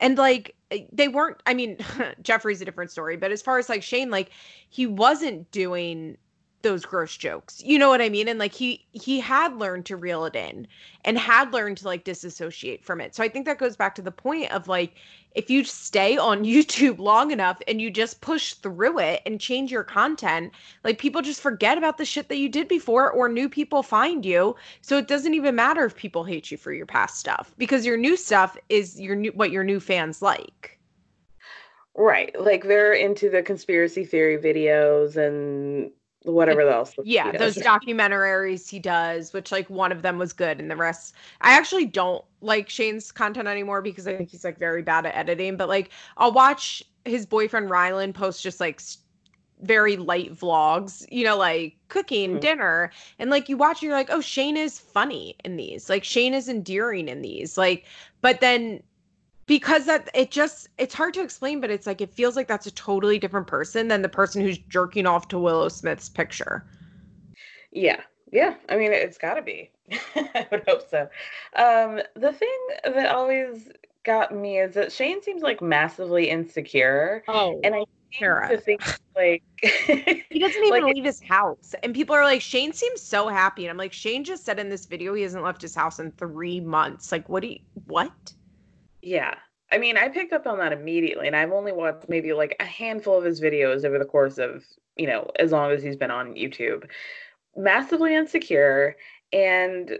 And 0.00 0.18
like 0.18 0.56
eh, 0.70 0.84
they 0.92 1.08
weren't, 1.08 1.42
I 1.46 1.52
mean, 1.52 1.78
Jeffree's 2.22 2.62
a 2.62 2.64
different 2.64 2.90
story, 2.90 3.16
but 3.16 3.32
as 3.32 3.42
far 3.42 3.58
as 3.58 3.68
like 3.68 3.82
Shane, 3.82 4.10
like 4.10 4.30
he 4.70 4.86
wasn't 4.86 5.50
doing 5.50 6.16
those 6.62 6.84
gross 6.84 7.16
jokes. 7.16 7.62
You 7.64 7.78
know 7.78 7.88
what 7.88 8.00
I 8.00 8.08
mean? 8.08 8.28
And 8.28 8.38
like 8.38 8.52
he 8.52 8.84
he 8.92 9.20
had 9.20 9.56
learned 9.56 9.86
to 9.86 9.96
reel 9.96 10.24
it 10.24 10.34
in 10.34 10.66
and 11.04 11.18
had 11.18 11.52
learned 11.52 11.78
to 11.78 11.84
like 11.84 12.04
disassociate 12.04 12.84
from 12.84 13.00
it. 13.00 13.14
So 13.14 13.22
I 13.22 13.28
think 13.28 13.46
that 13.46 13.58
goes 13.58 13.76
back 13.76 13.94
to 13.96 14.02
the 14.02 14.10
point 14.10 14.50
of 14.52 14.66
like 14.66 14.94
if 15.34 15.50
you 15.50 15.64
stay 15.64 16.16
on 16.16 16.44
YouTube 16.44 16.98
long 16.98 17.30
enough 17.30 17.60
and 17.68 17.80
you 17.80 17.90
just 17.90 18.20
push 18.20 18.54
through 18.54 18.98
it 18.98 19.22
and 19.26 19.40
change 19.40 19.70
your 19.70 19.84
content, 19.84 20.52
like 20.82 20.98
people 20.98 21.22
just 21.22 21.40
forget 21.40 21.78
about 21.78 21.98
the 21.98 22.04
shit 22.04 22.28
that 22.28 22.38
you 22.38 22.48
did 22.48 22.68
before 22.68 23.10
or 23.10 23.28
new 23.28 23.48
people 23.48 23.82
find 23.82 24.24
you. 24.24 24.56
So 24.80 24.98
it 24.98 25.08
doesn't 25.08 25.34
even 25.34 25.54
matter 25.54 25.84
if 25.84 25.94
people 25.94 26.24
hate 26.24 26.50
you 26.50 26.56
for 26.56 26.72
your 26.72 26.86
past 26.86 27.18
stuff 27.18 27.54
because 27.58 27.86
your 27.86 27.96
new 27.96 28.16
stuff 28.16 28.56
is 28.68 29.00
your 29.00 29.16
new 29.16 29.30
what 29.32 29.50
your 29.50 29.64
new 29.64 29.80
fans 29.80 30.22
like. 30.22 30.76
Right. 31.96 32.38
Like 32.38 32.64
they're 32.64 32.92
into 32.92 33.30
the 33.30 33.42
conspiracy 33.42 34.04
theory 34.04 34.36
videos 34.36 35.16
and 35.16 35.90
whatever 36.26 36.62
else. 36.68 36.94
Yeah, 37.02 37.32
those 37.32 37.60
documentaries 37.60 38.68
he 38.68 38.78
does, 38.78 39.32
which 39.32 39.52
like 39.52 39.68
one 39.70 39.92
of 39.92 40.02
them 40.02 40.18
was 40.18 40.32
good 40.32 40.60
and 40.60 40.70
the 40.70 40.76
rest 40.76 41.14
I 41.42 41.52
actually 41.56 41.86
don't 41.86 42.24
like 42.40 42.68
Shane's 42.70 43.12
content 43.12 43.48
anymore 43.48 43.82
because 43.82 44.08
I 44.08 44.16
think 44.16 44.30
he's 44.30 44.44
like 44.44 44.58
very 44.58 44.82
bad 44.82 45.06
at 45.06 45.14
editing, 45.14 45.56
but 45.56 45.68
like 45.68 45.90
I'll 46.16 46.32
watch 46.32 46.82
his 47.04 47.26
boyfriend 47.26 47.70
Ryland 47.70 48.14
post 48.14 48.42
just 48.42 48.60
like 48.60 48.76
s- 48.80 48.98
very 49.60 49.96
light 49.96 50.32
vlogs, 50.34 51.06
you 51.10 51.24
know, 51.24 51.36
like 51.36 51.76
cooking 51.88 52.38
Mhm. 52.38 52.40
dinner 52.40 52.90
and 53.18 53.30
like 53.30 53.48
you 53.48 53.56
watch 53.56 53.82
and 53.82 53.88
you're 53.88 53.98
like, 53.98 54.10
"Oh, 54.10 54.20
Shane 54.20 54.56
is 54.56 54.78
funny 54.78 55.36
in 55.44 55.56
these." 55.56 55.88
Like 55.90 56.04
Shane 56.04 56.34
is 56.34 56.48
endearing 56.48 57.08
in 57.08 57.22
these. 57.22 57.56
Like 57.58 57.84
but 58.22 58.40
then 58.40 58.82
because 59.46 59.86
that 59.86 60.08
it 60.14 60.30
just 60.30 60.68
it's 60.78 60.94
hard 60.94 61.14
to 61.14 61.22
explain 61.22 61.60
but 61.60 61.70
it's 61.70 61.86
like 61.86 62.00
it 62.00 62.12
feels 62.12 62.36
like 62.36 62.48
that's 62.48 62.66
a 62.66 62.70
totally 62.72 63.18
different 63.18 63.46
person 63.46 63.88
than 63.88 64.02
the 64.02 64.08
person 64.08 64.42
who's 64.42 64.58
jerking 64.58 65.06
off 65.06 65.28
to 65.28 65.38
willow 65.38 65.68
smith's 65.68 66.08
picture 66.08 66.64
Yeah. 67.72 68.00
Yeah. 68.32 68.54
I 68.68 68.76
mean, 68.76 68.92
it's 68.92 69.18
got 69.18 69.34
to 69.34 69.42
be. 69.42 69.70
I 70.16 70.46
would 70.50 70.64
hope 70.66 70.82
so. 70.90 71.02
Um, 71.54 72.00
the 72.14 72.32
thing 72.32 72.58
that 72.84 73.14
always 73.14 73.68
got 74.02 74.34
me 74.34 74.58
is 74.58 74.74
that 74.74 74.90
Shane 74.90 75.22
seems 75.22 75.42
like 75.42 75.62
massively 75.62 76.28
insecure. 76.28 77.22
Oh, 77.28 77.60
and 77.62 77.74
I 77.74 77.84
Kara. 78.12 78.48
to 78.48 78.58
think 78.60 78.80
like 79.14 79.42
he 79.62 80.38
doesn't 80.40 80.64
even 80.64 80.70
Like- 80.82 80.94
leave 80.94 81.04
his 81.04 81.20
house 81.22 81.74
and 81.82 81.94
people 81.94 82.14
are 82.16 82.24
like 82.24 82.40
shane 82.40 82.72
seems 82.72 83.02
so 83.02 83.28
happy 83.28 83.64
and 83.64 83.70
i'm 83.70 83.76
like 83.76 83.92
shane 83.92 84.24
just 84.24 84.44
said 84.44 84.58
in 84.58 84.68
this 84.70 84.86
video 84.86 85.12
he 85.14 85.22
hasn't 85.22 85.42
left 85.44 85.60
his 85.60 85.74
house 85.74 85.98
in 85.98 86.12
three 86.12 86.60
months 86.60 87.12
like 87.12 87.28
what 87.28 87.42
do 87.42 87.48
you 87.48 87.58
what 87.86 88.32
Yeah. 89.06 89.34
I 89.70 89.78
mean, 89.78 89.96
I 89.96 90.08
picked 90.08 90.32
up 90.32 90.46
on 90.48 90.58
that 90.58 90.72
immediately, 90.72 91.28
and 91.28 91.36
I've 91.36 91.52
only 91.52 91.70
watched 91.70 92.08
maybe 92.08 92.32
like 92.32 92.56
a 92.58 92.64
handful 92.64 93.16
of 93.16 93.24
his 93.24 93.40
videos 93.40 93.84
over 93.84 93.98
the 94.00 94.04
course 94.04 94.36
of, 94.38 94.64
you 94.96 95.06
know, 95.06 95.30
as 95.38 95.52
long 95.52 95.70
as 95.70 95.80
he's 95.82 95.94
been 95.96 96.10
on 96.10 96.34
YouTube. 96.34 96.88
Massively 97.56 98.14
insecure, 98.16 98.96
and, 99.32 99.92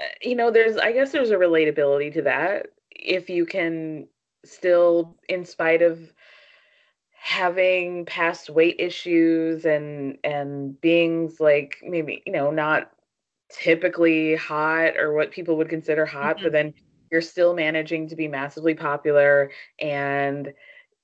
uh, 0.00 0.04
you 0.22 0.36
know, 0.36 0.50
there's, 0.50 0.76
I 0.76 0.92
guess 0.92 1.12
there's 1.12 1.30
a 1.30 1.36
relatability 1.36 2.12
to 2.14 2.22
that. 2.22 2.68
If 2.90 3.30
you 3.30 3.46
can 3.46 4.08
still, 4.44 5.16
in 5.28 5.44
spite 5.44 5.82
of 5.82 6.12
having 7.12 8.04
past 8.06 8.50
weight 8.50 8.76
issues 8.80 9.64
and 9.64 10.18
and 10.24 10.80
being 10.80 11.32
like 11.40 11.76
maybe, 11.84 12.22
you 12.26 12.32
know, 12.32 12.50
not 12.50 12.90
typically 13.50 14.34
hot 14.36 14.96
or 14.96 15.12
what 15.14 15.30
people 15.32 15.56
would 15.56 15.68
consider 15.68 16.06
hot, 16.06 16.38
but 16.42 16.52
then 16.52 16.74
you're 17.12 17.20
still 17.20 17.54
managing 17.54 18.08
to 18.08 18.16
be 18.16 18.26
massively 18.26 18.74
popular 18.74 19.50
and 19.78 20.52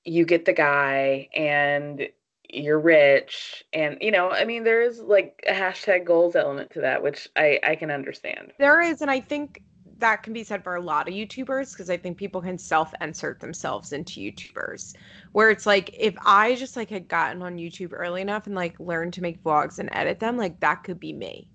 you 0.03 0.25
get 0.25 0.43
the 0.43 0.53
guy 0.53 1.29
and 1.35 2.09
you're 2.51 2.79
rich 2.79 3.63
and 3.73 3.99
you 4.01 4.09
know 4.09 4.31
i 4.31 4.43
mean 4.43 4.63
there 4.63 4.81
is 4.81 4.99
like 4.99 5.43
a 5.47 5.53
hashtag 5.53 6.03
goals 6.03 6.35
element 6.35 6.71
to 6.71 6.81
that 6.81 7.03
which 7.03 7.27
i 7.37 7.59
i 7.63 7.75
can 7.75 7.91
understand 7.91 8.51
There 8.57 8.81
is, 8.81 9.01
and 9.01 9.11
I 9.11 9.19
think 9.19 9.61
that 9.99 10.23
can 10.23 10.33
be 10.33 10.43
said 10.43 10.63
for 10.63 10.75
a 10.75 10.81
lot 10.81 11.07
of 11.07 11.13
YouTubers 11.13 11.73
because 11.73 11.89
I 11.89 11.97
think 11.97 12.17
people 12.17 12.41
can 12.41 12.57
self-insert 12.57 13.39
themselves 13.39 13.91
into 13.91 14.21
YouTubers. 14.21 14.95
Where 15.33 15.49
it's 15.49 15.65
like 15.65 15.93
if 15.97 16.15
I 16.25 16.55
just 16.55 16.75
like 16.75 16.89
had 16.89 17.07
gotten 17.07 17.41
on 17.41 17.57
YouTube 17.57 17.91
early 17.93 18.21
enough 18.21 18.47
and 18.47 18.55
like 18.55 18.79
learned 18.79 19.13
to 19.13 19.21
make 19.21 19.43
vlogs 19.43 19.77
and 19.77 19.89
edit 19.91 20.19
them, 20.19 20.37
like 20.37 20.59
that 20.61 20.83
could 20.83 20.99
be 20.99 21.13
me. 21.13 21.49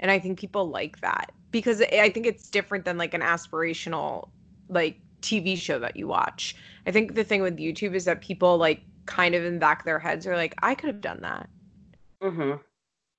And 0.00 0.10
I 0.10 0.18
think 0.18 0.38
people 0.38 0.68
like 0.68 1.00
that 1.02 1.30
because 1.50 1.82
I 1.82 2.10
think 2.10 2.26
it's 2.26 2.48
different 2.48 2.84
than 2.84 2.98
like 2.98 3.14
an 3.14 3.20
aspirational 3.20 4.28
like 4.68 4.98
TV 5.22 5.56
show 5.56 5.78
that 5.78 5.96
you 5.96 6.06
watch. 6.06 6.56
I 6.86 6.90
think 6.90 7.14
the 7.14 7.24
thing 7.24 7.42
with 7.42 7.58
YouTube 7.58 7.94
is 7.94 8.04
that 8.06 8.20
people 8.20 8.56
like 8.56 8.82
kind 9.06 9.34
of 9.34 9.44
in 9.44 9.54
the 9.54 9.60
back 9.60 9.80
of 9.80 9.84
their 9.84 9.98
heads 9.98 10.26
are 10.26 10.36
like, 10.36 10.54
I 10.62 10.74
could 10.74 10.88
have 10.88 11.00
done 11.00 11.20
that. 11.22 11.48
Mm-hmm. 12.22 12.56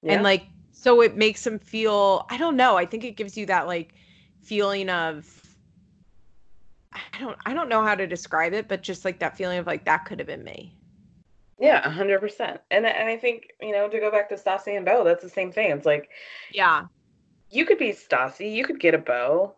and 0.07 0.21
like 0.21 0.45
so 0.71 1.01
it 1.01 1.17
makes 1.17 1.43
them 1.43 1.57
feel 1.57 2.25
i 2.29 2.37
don't 2.37 2.55
know 2.55 2.77
i 2.77 2.85
think 2.85 3.03
it 3.03 3.17
gives 3.17 3.35
you 3.35 3.47
that 3.47 3.65
like 3.65 3.95
feeling 4.43 4.89
of 4.91 5.27
i 6.93 7.19
don't 7.19 7.35
i 7.47 7.53
don't 7.53 7.67
know 7.67 7.83
how 7.83 7.95
to 7.95 8.05
describe 8.05 8.53
it 8.53 8.67
but 8.67 8.83
just 8.83 9.03
like 9.03 9.17
that 9.17 9.35
feeling 9.35 9.57
of 9.57 9.65
like 9.65 9.85
that 9.85 10.05
could 10.05 10.19
have 10.19 10.27
been 10.27 10.43
me. 10.43 10.75
Yeah 11.59 11.81
100% 11.91 12.59
and 12.69 12.85
and 12.85 13.09
i 13.09 13.17
think 13.17 13.53
you 13.59 13.71
know 13.71 13.87
to 13.87 13.99
go 13.99 14.11
back 14.11 14.29
to 14.29 14.35
stassi 14.35 14.75
and 14.77 14.85
Beau 14.85 15.03
that's 15.03 15.23
the 15.23 15.29
same 15.29 15.51
thing. 15.51 15.71
It's 15.71 15.85
like 15.85 16.09
yeah 16.51 16.85
you 17.51 17.65
could 17.65 17.77
be 17.77 17.91
stassi 17.91 18.53
you 18.53 18.65
could 18.65 18.79
get 18.79 18.93
a 18.93 18.97
Beau. 18.97 19.55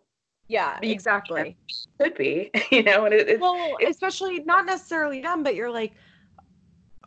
Yeah 0.47 0.79
exactly. 0.81 1.55
could 2.01 2.15
be 2.15 2.51
you 2.71 2.83
know 2.83 3.05
and 3.05 3.13
it, 3.13 3.29
it's 3.29 3.41
well 3.41 3.77
especially 3.87 4.39
not 4.43 4.65
necessarily 4.65 5.21
them 5.21 5.43
but 5.43 5.55
you're 5.55 5.71
like 5.71 5.93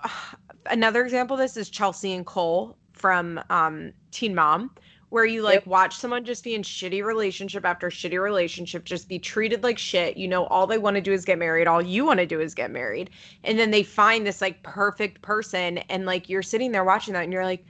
another 0.70 1.04
example 1.04 1.34
of 1.34 1.40
this 1.40 1.56
is 1.56 1.68
chelsea 1.70 2.12
and 2.12 2.26
cole 2.26 2.76
from 2.92 3.40
um 3.50 3.92
teen 4.10 4.34
mom 4.34 4.70
where 5.10 5.24
you 5.24 5.42
like 5.42 5.60
Yep. 5.60 5.66
watch 5.66 5.96
someone 5.96 6.24
just 6.24 6.42
be 6.42 6.54
in 6.54 6.62
shitty 6.62 7.04
relationship 7.04 7.64
after 7.64 7.88
shitty 7.88 8.20
relationship 8.20 8.84
just 8.84 9.08
be 9.08 9.18
treated 9.18 9.62
like 9.62 9.78
shit 9.78 10.16
you 10.16 10.26
know 10.26 10.46
all 10.46 10.66
they 10.66 10.78
want 10.78 10.96
to 10.96 11.00
do 11.02 11.12
is 11.12 11.24
get 11.24 11.38
married 11.38 11.66
all 11.68 11.80
you 11.82 12.04
want 12.04 12.18
to 12.18 12.26
do 12.26 12.40
is 12.40 12.54
get 12.54 12.70
married 12.70 13.10
and 13.44 13.58
then 13.58 13.70
they 13.70 13.82
find 13.82 14.26
this 14.26 14.40
like 14.40 14.62
perfect 14.62 15.22
person 15.22 15.78
and 15.78 16.06
like 16.06 16.28
you're 16.28 16.42
sitting 16.42 16.72
there 16.72 16.84
watching 16.84 17.14
that 17.14 17.24
and 17.24 17.32
you're 17.32 17.44
like 17.44 17.64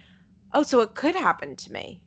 oh 0.52 0.62
so 0.62 0.80
it 0.80 0.94
could 0.94 1.14
happen 1.14 1.54
to 1.56 1.72
me 1.72 2.00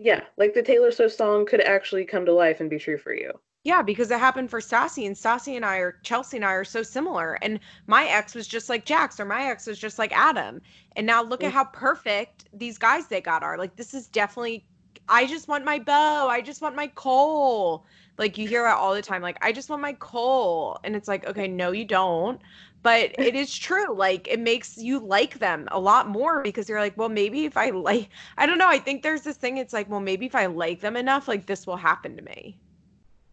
yeah 0.00 0.22
like 0.36 0.54
the 0.54 0.62
taylor 0.62 0.90
swift 0.90 1.16
song 1.16 1.46
could 1.46 1.60
actually 1.60 2.04
come 2.04 2.24
to 2.26 2.32
life 2.32 2.60
and 2.60 2.70
be 2.70 2.78
true 2.78 2.98
for 2.98 3.14
you 3.14 3.32
Yeah, 3.62 3.82
because 3.82 4.10
it 4.10 4.18
happened 4.18 4.48
for 4.48 4.60
Stassi, 4.60 5.06
and 5.06 5.14
Stassi 5.14 5.54
and 5.54 5.66
I 5.66 5.76
are 5.76 5.98
Chelsea 6.02 6.38
and 6.38 6.46
I 6.46 6.52
are 6.52 6.64
so 6.64 6.82
similar. 6.82 7.34
And 7.42 7.60
my 7.86 8.06
ex 8.06 8.34
was 8.34 8.48
just 8.48 8.70
like 8.70 8.86
Jax, 8.86 9.20
or 9.20 9.26
my 9.26 9.50
ex 9.50 9.66
was 9.66 9.78
just 9.78 9.98
like 9.98 10.16
Adam. 10.16 10.62
And 10.96 11.06
now 11.06 11.22
look 11.22 11.44
at 11.44 11.50
mm. 11.50 11.54
how 11.54 11.64
perfect 11.64 12.46
these 12.54 12.78
guys 12.78 13.06
they 13.08 13.20
got 13.20 13.42
are. 13.42 13.58
Like 13.58 13.76
this 13.76 13.92
is 13.92 14.08
definitely. 14.08 14.64
I 15.08 15.26
just 15.26 15.46
want 15.48 15.64
my 15.64 15.78
Beau. 15.78 16.28
I 16.28 16.40
just 16.40 16.62
want 16.62 16.74
my 16.74 16.86
Cole. 16.86 17.84
Like 18.16 18.38
you 18.38 18.48
hear 18.48 18.62
that 18.62 18.76
all 18.78 18.94
the 18.94 19.02
time. 19.02 19.20
Like 19.20 19.36
I 19.44 19.52
just 19.52 19.68
want 19.68 19.82
my 19.82 19.92
Cole, 19.92 20.78
and 20.82 20.96
it's 20.96 21.08
like 21.08 21.26
okay, 21.26 21.46
no, 21.46 21.72
you 21.72 21.84
don't. 21.84 22.40
But 22.82 23.14
it 23.18 23.34
is 23.34 23.56
true. 23.56 23.94
Like 23.94 24.26
it 24.26 24.40
makes 24.40 24.78
you 24.78 25.00
like 25.00 25.38
them 25.38 25.68
a 25.70 25.78
lot 25.78 26.08
more 26.08 26.42
because 26.42 26.68
you're 26.68 26.80
like, 26.80 26.96
well, 26.96 27.10
maybe 27.10 27.44
if 27.44 27.56
I 27.56 27.70
like, 27.70 28.08
I 28.38 28.46
don't 28.46 28.58
know. 28.58 28.68
I 28.68 28.78
think 28.78 29.02
there's 29.02 29.22
this 29.22 29.36
thing. 29.36 29.58
It's 29.58 29.72
like, 29.72 29.88
well, 29.90 30.00
maybe 30.00 30.26
if 30.26 30.34
I 30.34 30.46
like 30.46 30.80
them 30.80 30.96
enough, 30.96 31.28
like 31.28 31.46
this 31.46 31.66
will 31.66 31.76
happen 31.76 32.16
to 32.16 32.22
me. 32.22 32.56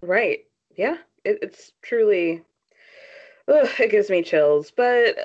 Right. 0.02 0.39
Yeah. 0.76 0.98
It, 1.24 1.39
it's 1.41 1.72
truly, 1.82 2.43
ugh, 3.48 3.70
it 3.80 3.91
gives 3.91 4.10
me 4.10 4.22
chills. 4.22 4.72
But, 4.72 5.16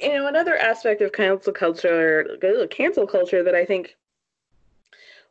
you 0.00 0.12
know, 0.12 0.26
another 0.26 0.56
aspect 0.56 1.00
of 1.00 1.12
cancel 1.12 1.52
culture, 1.52 2.36
ugh, 2.42 2.70
cancel 2.70 3.06
culture 3.06 3.44
that 3.44 3.54
I 3.54 3.64
think 3.64 3.96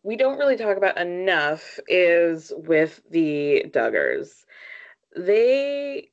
we 0.04 0.16
don't 0.16 0.38
really 0.38 0.56
talk 0.56 0.78
about 0.78 0.98
enough 0.98 1.80
is 1.90 2.54
with 2.56 3.02
the 3.12 3.66
Duggars. 3.68 4.46
They 5.18 6.12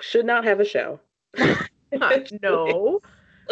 should 0.00 0.26
not 0.26 0.44
have 0.44 0.60
a 0.60 0.66
show. 0.66 1.00
no. 2.42 3.00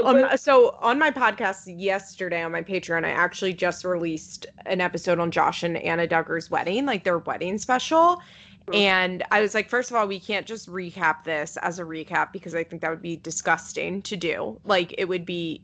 Um, 0.02 0.26
so 0.36 0.78
on 0.80 0.98
my 0.98 1.10
podcast 1.10 1.62
yesterday 1.66 2.42
on 2.42 2.52
my 2.52 2.62
Patreon, 2.62 3.04
I 3.04 3.10
actually 3.10 3.52
just 3.52 3.84
released 3.84 4.46
an 4.66 4.80
episode 4.80 5.18
on 5.18 5.30
Josh 5.30 5.62
and 5.62 5.76
Anna 5.76 6.06
Duggar's 6.06 6.50
wedding, 6.50 6.86
like 6.86 7.04
their 7.04 7.18
wedding 7.18 7.58
special. 7.58 8.22
Mm-hmm. 8.66 8.74
And 8.74 9.24
I 9.30 9.40
was 9.40 9.54
like, 9.54 9.68
first 9.68 9.90
of 9.90 9.96
all, 9.96 10.06
we 10.06 10.20
can't 10.20 10.46
just 10.46 10.68
recap 10.68 11.24
this 11.24 11.56
as 11.58 11.78
a 11.78 11.84
recap 11.84 12.32
because 12.32 12.54
I 12.54 12.64
think 12.64 12.80
that 12.82 12.90
would 12.90 13.02
be 13.02 13.16
disgusting 13.16 14.02
to 14.02 14.16
do. 14.16 14.58
Like 14.64 14.94
it 14.96 15.06
would 15.06 15.26
be 15.26 15.62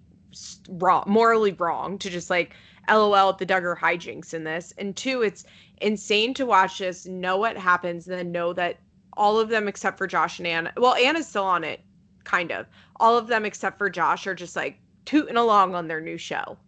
wrong, 0.69 1.05
morally 1.07 1.53
wrong 1.53 1.99
to 1.99 2.11
just 2.11 2.29
like 2.29 2.55
LOL 2.89 3.31
at 3.31 3.39
the 3.39 3.47
Duggar 3.47 3.79
hijinks 3.79 4.35
in 4.35 4.45
this. 4.45 4.75
And 4.79 4.97
two, 4.97 5.23
it's 5.23 5.45
insane 5.81 6.35
to 6.35 6.47
watch 6.47 6.79
this, 6.79 7.07
know 7.07 7.37
what 7.37 7.57
happens, 7.57 8.09
and 8.09 8.19
then 8.19 8.33
know 8.33 8.53
that 8.55 8.79
all 9.17 9.39
of 9.39 9.49
them 9.49 9.69
except 9.69 9.99
for 9.99 10.07
Josh 10.07 10.39
and 10.39 10.47
Anna, 10.47 10.73
well, 10.77 10.95
Anna's 10.95 11.27
still 11.27 11.45
on 11.45 11.65
it, 11.65 11.81
kind 12.25 12.53
of. 12.53 12.67
All 13.01 13.17
of 13.17 13.27
them 13.27 13.45
except 13.45 13.79
for 13.79 13.91
Josh 13.91 14.27
are 14.27 14.35
just 14.35 14.57
like 14.57 14.79
tooting 15.05 15.37
along 15.37 15.75
on 15.75 15.89
their 15.89 16.01
new 16.01 16.19
show. 16.19 16.59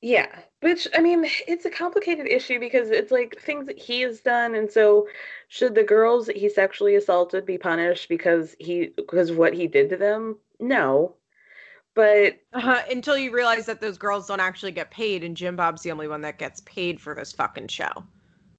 Yeah, 0.00 0.28
which 0.60 0.86
I 0.94 1.00
mean, 1.00 1.26
it's 1.48 1.64
a 1.64 1.70
complicated 1.70 2.28
issue 2.28 2.60
because 2.60 2.90
it's 2.90 3.10
like 3.10 3.40
things 3.40 3.66
that 3.66 3.78
he 3.78 4.02
has 4.02 4.20
done, 4.20 4.54
and 4.54 4.70
so 4.70 5.08
should 5.48 5.74
the 5.74 5.82
girls 5.82 6.26
that 6.26 6.36
he 6.36 6.48
sexually 6.48 6.94
assaulted 6.94 7.44
be 7.44 7.58
punished 7.58 8.08
because 8.08 8.54
he 8.60 8.92
because 8.96 9.30
of 9.30 9.38
what 9.38 9.54
he 9.54 9.66
did 9.66 9.90
to 9.90 9.96
them? 9.96 10.38
No, 10.60 11.16
but 11.98 12.38
uh, 12.52 12.82
until 12.88 13.18
you 13.18 13.32
realize 13.32 13.66
that 13.66 13.80
those 13.80 13.98
girls 13.98 14.28
don't 14.28 14.38
actually 14.38 14.70
get 14.70 14.92
paid, 14.92 15.24
and 15.24 15.36
Jim 15.36 15.56
Bob's 15.56 15.82
the 15.82 15.90
only 15.90 16.06
one 16.06 16.20
that 16.20 16.38
gets 16.38 16.60
paid 16.60 17.00
for 17.00 17.12
this 17.12 17.32
fucking 17.32 17.66
show. 17.66 18.04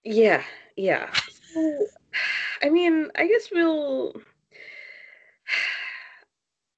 Yeah, 0.04 0.44
yeah. 0.76 1.10
So, 1.54 1.88
I 2.64 2.70
mean, 2.70 3.10
I 3.16 3.28
guess 3.28 3.50
we'll. 3.50 4.14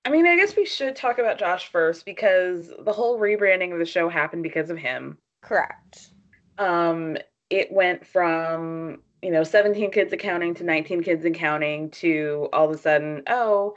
I 0.04 0.10
mean, 0.10 0.26
I 0.26 0.36
guess 0.36 0.56
we 0.56 0.66
should 0.66 0.96
talk 0.96 1.20
about 1.20 1.38
Josh 1.38 1.68
first 1.68 2.06
because 2.06 2.72
the 2.80 2.94
whole 2.94 3.20
rebranding 3.20 3.72
of 3.72 3.80
the 3.80 3.86
show 3.86 4.10
happened 4.10 4.44
because 4.44 4.70
of 4.70 4.78
him. 4.78 5.18
Correct. 5.42 6.10
Um, 6.58 7.18
it 7.50 7.72
went 7.72 8.06
from 8.06 9.02
you 9.22 9.32
know 9.32 9.44
17 9.44 9.92
Kids 9.92 10.12
and 10.12 10.22
Counting 10.22 10.56
to 10.56 10.64
19 10.64 11.04
Kids 11.04 11.26
and 11.26 11.36
Counting 11.36 11.92
to 11.92 12.50
all 12.52 12.66
of 12.66 12.72
a 12.72 12.78
sudden, 12.78 13.24
oh, 13.28 13.76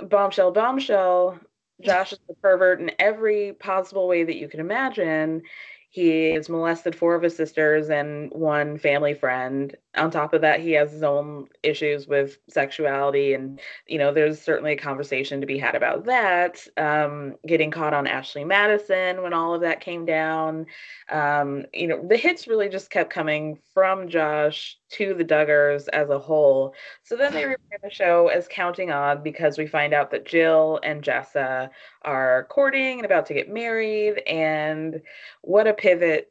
bombshell, 0.00 0.52
bombshell. 0.52 1.38
Josh 1.80 2.12
is 2.12 2.18
a 2.28 2.34
pervert 2.34 2.80
in 2.80 2.90
every 2.98 3.52
possible 3.52 4.08
way 4.08 4.24
that 4.24 4.36
you 4.36 4.48
can 4.48 4.58
imagine. 4.58 5.42
He 5.90 6.32
has 6.32 6.48
molested 6.48 6.94
four 6.94 7.14
of 7.14 7.22
his 7.22 7.36
sisters 7.36 7.88
and 7.88 8.30
one 8.32 8.78
family 8.78 9.14
friend. 9.14 9.74
On 9.96 10.10
top 10.10 10.34
of 10.34 10.42
that, 10.42 10.60
he 10.60 10.72
has 10.72 10.92
his 10.92 11.02
own 11.02 11.48
issues 11.62 12.06
with 12.06 12.38
sexuality, 12.48 13.32
and 13.32 13.58
you 13.86 13.98
know, 13.98 14.12
there's 14.12 14.40
certainly 14.40 14.72
a 14.72 14.76
conversation 14.76 15.40
to 15.40 15.46
be 15.46 15.58
had 15.58 15.74
about 15.74 16.04
that. 16.04 16.66
Um, 16.76 17.36
getting 17.46 17.70
caught 17.70 17.94
on 17.94 18.06
Ashley 18.06 18.44
Madison 18.44 19.22
when 19.22 19.32
all 19.32 19.54
of 19.54 19.62
that 19.62 19.80
came 19.80 20.04
down. 20.04 20.66
Um, 21.08 21.64
you 21.72 21.88
know, 21.88 22.06
the 22.06 22.18
hits 22.18 22.46
really 22.46 22.68
just 22.68 22.90
kept 22.90 23.10
coming 23.10 23.58
from 23.72 24.08
Josh 24.08 24.76
to 24.90 25.14
the 25.14 25.24
Duggars 25.24 25.88
as 25.88 26.10
a 26.10 26.18
whole. 26.18 26.74
So 27.02 27.16
then 27.16 27.32
they 27.32 27.44
rebrand 27.44 27.82
the 27.82 27.90
show 27.90 28.28
as 28.28 28.46
Counting 28.46 28.90
On 28.90 29.22
because 29.22 29.56
we 29.56 29.66
find 29.66 29.94
out 29.94 30.10
that 30.10 30.26
Jill 30.26 30.80
and 30.82 31.02
Jessa 31.02 31.70
are 32.02 32.46
courting 32.50 32.98
and 32.98 33.06
about 33.06 33.26
to 33.26 33.34
get 33.34 33.48
married. 33.52 34.22
And 34.26 35.00
what 35.40 35.66
a 35.66 35.72
pivot! 35.72 36.30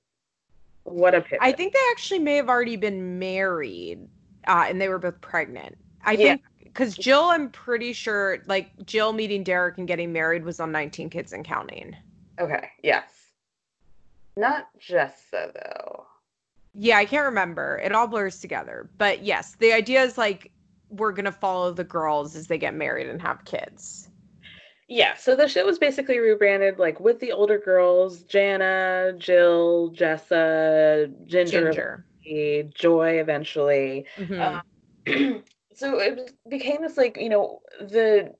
What 0.88 1.14
a 1.14 1.22
pivot! 1.22 1.40
I 1.42 1.52
think 1.52 1.74
they 1.74 1.80
actually 1.92 2.20
may 2.20 2.38
have 2.38 2.48
already 2.48 2.78
been 2.78 3.20
married, 3.20 4.08
uh, 4.48 4.66
and 4.70 4.80
they 4.80 4.88
were 4.88 5.00
both 5.00 5.20
pregnant. 5.20 5.78
I 6.06 6.14
yeah. 6.14 6.18
think 6.18 6.42
because 6.64 6.96
Jill, 6.96 7.24
I'm 7.24 7.50
pretty 7.50 7.92
sure, 7.92 8.40
like 8.48 8.72
Jill 8.86 9.12
meeting 9.12 9.44
Derick 9.44 9.78
and 9.78 9.88
getting 9.88 10.14
married 10.14 10.46
was 10.46 10.62
on 10.62 10.72
19 10.72 11.10
Kids 11.10 11.34
and 11.34 11.44
Counting. 11.44 11.94
Okay. 12.40 12.70
Yes. 12.84 13.10
Not 14.38 14.70
Jessa 14.80 15.52
though. 15.54 16.06
Yeah, 16.74 16.98
I 16.98 17.06
can't 17.06 17.26
remember. 17.26 17.82
It 17.84 17.92
all 17.92 18.08
blurs 18.08 18.40
together. 18.40 18.90
But 18.98 19.24
yes, 19.24 19.56
the 19.60 19.74
idea 19.74 20.04
is 20.04 20.18
like 20.18 20.52
we're 20.90 21.12
gonna 21.12 21.34
follow 21.34 21.74
the 21.74 21.84
girls 21.84 22.34
as 22.36 22.48
they 22.48 22.58
get 22.58 22.76
married 22.76 23.08
and 23.08 23.22
have 23.22 23.44
kids. 23.44 24.08
Yeah, 24.88 25.16
so 25.16 25.36
the 25.36 25.50
show 25.50 25.66
was 25.66 25.80
basically 25.80 26.20
rebranded 26.20 26.80
like 26.80 27.00
with 27.00 27.20
the 27.20 27.34
older 27.34 27.58
girls, 27.58 28.22
Jana, 28.22 29.14
Jill, 29.18 29.92
Jessa, 29.94 31.14
Jinger, 31.28 32.04
Jinger. 32.26 32.74
Joy 32.74 33.20
eventually. 33.20 34.06
Mm-hmm. 34.18 34.42
Um, 34.42 35.44
so 35.74 36.00
it 36.00 36.32
became 36.48 36.82
this 36.82 36.96
like, 36.96 37.18
you 37.18 37.28
know, 37.28 37.62
the 37.82 38.34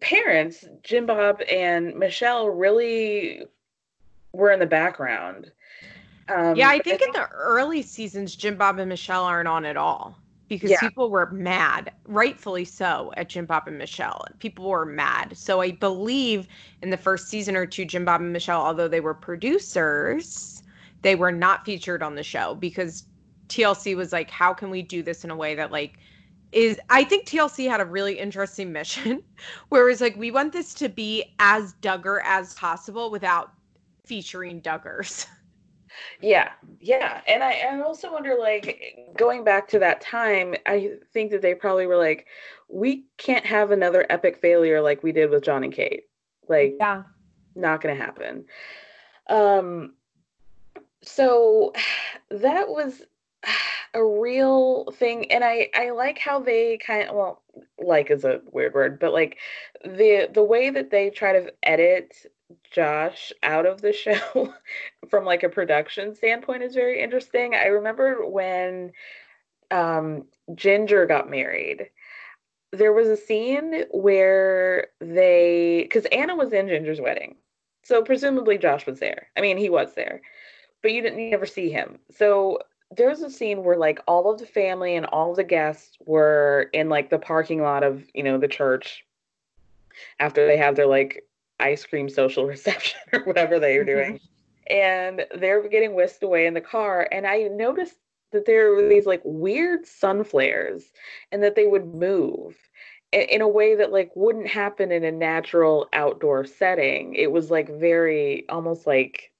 parents, 0.00 0.64
Jim 0.82 1.06
Bob 1.06 1.40
and 1.48 1.94
Michelle 1.94 2.48
really 2.48 3.46
were 4.32 4.50
in 4.50 4.58
the 4.58 4.66
background. 4.66 5.52
Um, 6.28 6.56
yeah, 6.56 6.68
I 6.68 6.80
think, 6.80 6.96
I 6.96 6.98
think 6.98 7.14
in 7.14 7.20
the 7.20 7.28
early 7.28 7.82
seasons, 7.82 8.34
Jim 8.34 8.56
Bob 8.56 8.80
and 8.80 8.88
Michelle 8.88 9.24
aren't 9.24 9.46
on 9.46 9.64
at 9.64 9.76
all 9.76 10.18
because 10.56 10.70
yeah. 10.70 10.80
people 10.80 11.10
were 11.10 11.30
mad, 11.30 11.92
rightfully 12.06 12.64
so, 12.64 13.12
at 13.16 13.28
Jim 13.28 13.46
Bob 13.46 13.68
and 13.68 13.78
Michelle. 13.78 14.24
People 14.38 14.68
were 14.68 14.86
mad. 14.86 15.36
So 15.36 15.60
I 15.60 15.72
believe 15.72 16.48
in 16.82 16.90
the 16.90 16.96
first 16.96 17.28
season 17.28 17.56
or 17.56 17.66
two, 17.66 17.84
Jim 17.84 18.04
Bob 18.04 18.20
and 18.20 18.32
Michelle, 18.32 18.60
although 18.60 18.88
they 18.88 19.00
were 19.00 19.14
producers, 19.14 20.62
they 21.02 21.14
were 21.14 21.32
not 21.32 21.64
featured 21.64 22.02
on 22.02 22.14
the 22.14 22.22
show 22.22 22.54
because 22.54 23.04
TLC 23.48 23.96
was 23.96 24.12
like, 24.12 24.30
how 24.30 24.54
can 24.54 24.70
we 24.70 24.82
do 24.82 25.02
this 25.02 25.24
in 25.24 25.30
a 25.30 25.36
way 25.36 25.54
that 25.54 25.70
like 25.70 25.98
is 26.52 26.78
I 26.88 27.04
think 27.04 27.26
TLC 27.26 27.68
had 27.68 27.80
a 27.80 27.84
really 27.84 28.18
interesting 28.18 28.72
mission 28.72 29.22
where 29.68 29.88
it's 29.88 30.00
like 30.00 30.16
we 30.16 30.30
want 30.30 30.52
this 30.52 30.72
to 30.74 30.88
be 30.88 31.34
as 31.38 31.74
Duggar 31.82 32.20
as 32.24 32.54
possible 32.54 33.10
without 33.10 33.52
featuring 34.04 34.60
Duggars. 34.60 35.26
Yeah, 36.20 36.50
yeah. 36.80 37.20
And 37.26 37.42
I, 37.42 37.60
I 37.70 37.80
also 37.80 38.12
wonder, 38.12 38.36
like, 38.38 39.12
going 39.16 39.44
back 39.44 39.68
to 39.68 39.78
that 39.78 40.00
time, 40.00 40.54
I 40.66 40.92
think 41.12 41.30
that 41.32 41.42
they 41.42 41.54
probably 41.54 41.86
were 41.86 41.96
like, 41.96 42.26
we 42.68 43.04
can't 43.18 43.44
have 43.44 43.70
another 43.70 44.06
epic 44.10 44.38
failure 44.38 44.80
like 44.80 45.02
we 45.02 45.12
did 45.12 45.30
with 45.30 45.44
Jon 45.44 45.64
and 45.64 45.72
Kate. 45.72 46.04
Like, 46.48 46.76
yeah, 46.78 47.04
not 47.54 47.80
gonna 47.80 47.94
happen. 47.94 48.44
Um, 49.28 49.94
so 51.02 51.72
that 52.30 52.68
was 52.68 53.02
a 53.94 54.04
real 54.04 54.90
thing, 54.92 55.30
and 55.30 55.44
I 55.44 55.70
I 55.74 55.90
like 55.90 56.18
how 56.18 56.40
they 56.40 56.78
kind 56.78 57.08
of 57.08 57.14
well, 57.14 57.42
like 57.78 58.10
is 58.10 58.24
a 58.24 58.40
weird 58.50 58.74
word, 58.74 58.98
but 58.98 59.12
like 59.12 59.38
the 59.84 60.28
the 60.32 60.42
way 60.42 60.70
that 60.70 60.90
they 60.90 61.10
try 61.10 61.32
to 61.32 61.52
edit 61.62 62.14
Josh 62.70 63.32
out 63.42 63.66
of 63.66 63.80
the 63.80 63.92
show 63.92 64.54
from 65.08 65.24
like 65.24 65.42
a 65.42 65.48
production 65.48 66.14
standpoint 66.14 66.62
is 66.62 66.74
very 66.74 67.02
interesting. 67.02 67.54
I 67.54 67.66
remember 67.66 68.26
when 68.26 68.92
um, 69.70 70.24
Jinger 70.50 71.06
got 71.08 71.30
married, 71.30 71.90
there 72.72 72.92
was 72.92 73.08
a 73.08 73.16
scene 73.16 73.84
where 73.90 74.88
they, 75.00 75.82
because 75.84 76.06
Anna 76.06 76.34
was 76.34 76.52
in 76.52 76.66
Jinger's 76.66 77.00
wedding, 77.00 77.36
so 77.82 78.02
presumably 78.02 78.58
Josh 78.58 78.86
was 78.86 78.98
there. 79.00 79.28
I 79.36 79.40
mean, 79.40 79.56
he 79.56 79.70
was 79.70 79.94
there, 79.94 80.20
but 80.82 80.92
you 80.92 81.02
didn't 81.02 81.20
you 81.20 81.30
never 81.30 81.46
see 81.46 81.70
him. 81.70 81.98
So 82.10 82.58
there's 82.96 83.22
a 83.22 83.30
scene 83.30 83.64
where 83.64 83.76
like 83.76 84.00
all 84.06 84.30
of 84.30 84.38
the 84.38 84.46
family 84.46 84.96
and 84.96 85.06
all 85.06 85.30
of 85.30 85.36
the 85.36 85.44
guests 85.44 85.96
were 86.04 86.70
in 86.72 86.88
like 86.88 87.10
the 87.10 87.18
parking 87.18 87.62
lot 87.62 87.82
of 87.82 88.04
you 88.14 88.22
know 88.22 88.38
the 88.38 88.48
church 88.48 89.04
after 90.18 90.46
they 90.46 90.56
have 90.56 90.76
their 90.76 90.86
like 90.86 91.24
ice 91.60 91.84
cream 91.84 92.08
social 92.08 92.44
reception 92.54 93.00
or 93.12 93.24
whatever 93.24 93.58
they 93.58 93.76
are 93.76 93.84
doing. 93.84 94.14
Mm-hmm. 94.14 94.26
And 94.70 95.26
they're 95.38 95.68
getting 95.68 95.94
whisked 95.94 96.22
away 96.22 96.46
in 96.46 96.54
the 96.54 96.60
car. 96.60 97.06
And 97.12 97.26
I 97.26 97.42
noticed 97.42 97.96
that 98.32 98.46
there 98.46 98.70
were 98.70 98.88
these 98.88 99.06
like 99.06 99.20
weird 99.24 99.86
sun 99.86 100.24
flares 100.24 100.84
and 101.30 101.42
that 101.42 101.54
they 101.54 101.66
would 101.66 101.94
move 101.94 102.56
in 103.12 103.40
a 103.40 103.48
way 103.48 103.76
that 103.76 103.92
like 103.92 104.10
wouldn't 104.14 104.48
happen 104.48 104.90
in 104.90 105.04
a 105.04 105.12
natural 105.12 105.88
outdoor 105.92 106.44
setting. 106.44 107.14
It 107.14 107.30
was 107.30 107.50
like 107.50 107.68
very 107.78 108.48
almost 108.48 108.86
like 108.86 109.30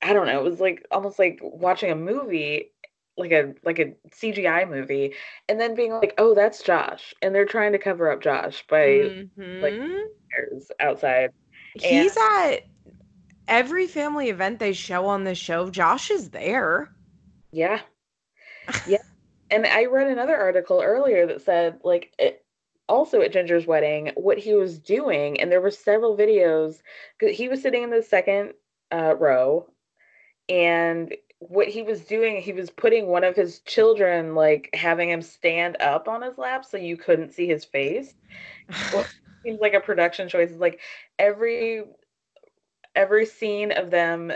I 0.00 0.12
don't 0.12 0.26
know, 0.26 0.38
it 0.38 0.48
was 0.50 0.60
like 0.60 0.86
almost 0.90 1.18
like 1.18 1.40
watching 1.42 1.90
a 1.90 1.96
movie 1.96 2.70
like 3.18 3.32
a 3.32 3.52
like 3.64 3.78
a 3.78 3.94
CGI 4.10 4.68
movie 4.68 5.14
and 5.48 5.60
then 5.60 5.74
being 5.74 5.92
like, 5.92 6.14
"Oh, 6.18 6.34
that's 6.34 6.62
Josh." 6.62 7.14
And 7.20 7.34
they're 7.34 7.44
trying 7.44 7.72
to 7.72 7.78
cover 7.78 8.10
up 8.10 8.22
Josh 8.22 8.64
by 8.68 8.86
mm-hmm. 8.86 9.60
like 9.60 9.74
outside. 10.80 11.32
He's 11.74 12.16
and, 12.16 12.54
at 12.54 12.66
every 13.46 13.86
family 13.86 14.28
event 14.28 14.58
they 14.58 14.72
show 14.72 15.06
on 15.06 15.24
the 15.24 15.34
show. 15.34 15.70
Josh 15.70 16.10
is 16.10 16.30
there. 16.30 16.90
Yeah. 17.52 17.80
Yeah. 18.86 18.98
and 19.50 19.64
I 19.64 19.86
read 19.86 20.08
another 20.08 20.36
article 20.36 20.82
earlier 20.82 21.26
that 21.26 21.40
said 21.40 21.80
like 21.82 22.12
it, 22.18 22.44
also 22.86 23.22
at 23.22 23.32
Jinger's 23.32 23.66
wedding 23.66 24.10
what 24.14 24.36
he 24.36 24.52
was 24.52 24.78
doing 24.78 25.40
and 25.40 25.50
there 25.50 25.62
were 25.62 25.70
several 25.70 26.14
videos 26.14 26.82
he 27.18 27.48
was 27.48 27.62
sitting 27.62 27.82
in 27.82 27.88
the 27.88 28.02
second 28.02 28.52
uh, 28.92 29.14
row 29.18 29.70
and 30.50 31.14
what 31.40 31.68
he 31.68 31.82
was 31.82 32.00
doing, 32.00 32.40
he 32.40 32.52
was 32.52 32.70
putting 32.70 33.06
one 33.06 33.24
of 33.24 33.36
his 33.36 33.60
children, 33.60 34.34
like 34.34 34.70
having 34.74 35.08
him 35.08 35.22
stand 35.22 35.76
up 35.80 36.08
on 36.08 36.22
his 36.22 36.36
lap 36.36 36.64
so 36.64 36.76
you 36.76 36.96
couldn't 36.96 37.32
see 37.32 37.46
his 37.46 37.64
face. 37.64 38.14
seems 39.48 39.60
like 39.60 39.74
a 39.74 39.80
production 39.80 40.28
choice. 40.28 40.50
It's 40.50 40.60
like 40.60 40.80
every 41.18 41.84
every 42.94 43.26
scene 43.26 43.72
of 43.72 43.90
them 43.90 44.32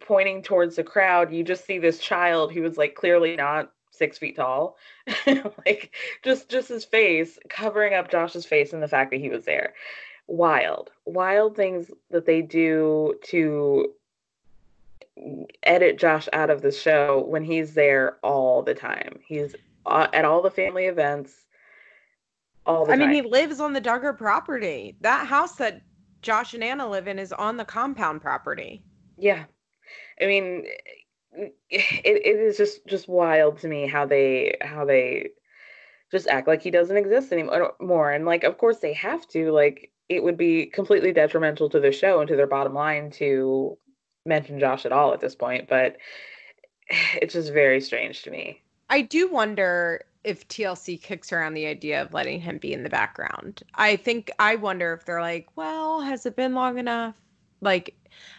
pointing 0.00 0.42
towards 0.42 0.76
the 0.76 0.84
crowd, 0.84 1.32
you 1.32 1.42
just 1.42 1.64
see 1.64 1.78
this 1.78 1.98
child 1.98 2.52
who 2.52 2.62
was 2.62 2.76
like 2.76 2.94
clearly 2.94 3.36
not 3.36 3.72
six 3.90 4.18
feet 4.18 4.36
tall, 4.36 4.76
like 5.66 5.94
just 6.22 6.48
just 6.48 6.68
his 6.68 6.84
face 6.84 7.38
covering 7.48 7.94
up 7.94 8.10
Josh's 8.10 8.46
face 8.46 8.72
and 8.72 8.82
the 8.82 8.88
fact 8.88 9.10
that 9.10 9.20
he 9.20 9.28
was 9.28 9.44
there. 9.44 9.74
Wild, 10.26 10.90
wild 11.04 11.56
things 11.56 11.90
that 12.10 12.26
they 12.26 12.42
do 12.42 13.14
to 13.24 13.92
edit 15.64 15.98
Josh 15.98 16.28
out 16.32 16.50
of 16.50 16.62
the 16.62 16.70
show 16.70 17.24
when 17.26 17.42
he's 17.42 17.74
there 17.74 18.18
all 18.22 18.62
the 18.62 18.74
time. 18.74 19.18
He's 19.26 19.56
uh, 19.86 20.06
at 20.12 20.24
all 20.24 20.42
the 20.42 20.50
family 20.50 20.84
events 20.84 21.46
all 22.68 22.84
the 22.86 22.92
I 22.92 22.96
time. 22.96 23.10
mean, 23.10 23.24
he 23.24 23.28
lives 23.28 23.58
on 23.58 23.72
the 23.72 23.80
Duggar 23.80 24.16
property. 24.16 24.96
That 25.00 25.26
house 25.26 25.56
that 25.56 25.82
Josh 26.22 26.54
and 26.54 26.62
Anna 26.62 26.88
live 26.88 27.08
in 27.08 27.18
is 27.18 27.32
on 27.32 27.56
the 27.56 27.64
compound 27.64 28.20
property. 28.20 28.84
Yeah. 29.16 29.44
I 30.20 30.26
mean, 30.26 30.66
it, 31.32 31.52
it 31.70 32.36
is 32.38 32.56
just 32.56 32.86
just 32.86 33.08
wild 33.08 33.58
to 33.58 33.68
me 33.68 33.86
how 33.86 34.06
they 34.06 34.56
how 34.60 34.84
they 34.84 35.28
just 36.10 36.26
act 36.28 36.48
like 36.48 36.62
he 36.62 36.70
doesn't 36.70 36.96
exist 36.96 37.32
anymore 37.32 38.10
and 38.10 38.24
like 38.24 38.44
of 38.44 38.58
course 38.58 38.78
they 38.78 38.92
have 38.94 39.26
to 39.28 39.52
like 39.52 39.92
it 40.08 40.22
would 40.22 40.38
be 40.38 40.66
completely 40.66 41.12
detrimental 41.12 41.68
to 41.68 41.78
the 41.78 41.92
show 41.92 42.20
and 42.20 42.28
to 42.28 42.36
their 42.36 42.46
bottom 42.46 42.72
line 42.72 43.10
to 43.10 43.76
mention 44.24 44.58
Josh 44.58 44.86
at 44.86 44.92
all 44.92 45.12
at 45.12 45.20
this 45.20 45.34
point 45.34 45.68
but 45.68 45.96
it's 47.20 47.34
just 47.34 47.52
very 47.52 47.80
strange 47.80 48.22
to 48.22 48.30
me 48.30 48.62
I 48.90 49.02
do 49.02 49.30
wonder 49.30 50.06
if 50.28 50.46
TLC 50.46 51.00
kicks 51.00 51.32
around 51.32 51.54
the 51.54 51.64
idea 51.64 52.02
of 52.02 52.12
letting 52.12 52.38
him 52.38 52.58
be 52.58 52.74
in 52.74 52.82
the 52.82 52.90
background. 52.90 53.62
I 53.76 53.96
think 53.96 54.30
I 54.38 54.56
wonder 54.56 54.92
if 54.92 55.06
they're 55.06 55.22
like, 55.22 55.48
well, 55.56 56.02
has 56.02 56.26
it 56.26 56.36
been 56.36 56.54
long 56.54 56.76
enough? 56.76 57.16
Like, 57.62 57.96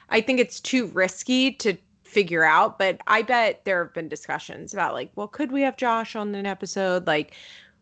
I 0.09 0.21
think 0.21 0.39
it's 0.39 0.59
too 0.59 0.85
risky 0.85 1.51
to 1.53 1.75
figure 2.03 2.43
out, 2.43 2.77
but 2.77 3.01
I 3.07 3.23
bet 3.23 3.65
there 3.65 3.83
have 3.83 3.93
been 3.95 4.07
discussions 4.07 4.71
about 4.71 4.93
like, 4.93 5.09
well, 5.15 5.27
could 5.27 5.51
we 5.51 5.63
have 5.63 5.77
Josh 5.77 6.15
on 6.15 6.35
an 6.35 6.45
episode? 6.45 7.07
Like, 7.07 7.33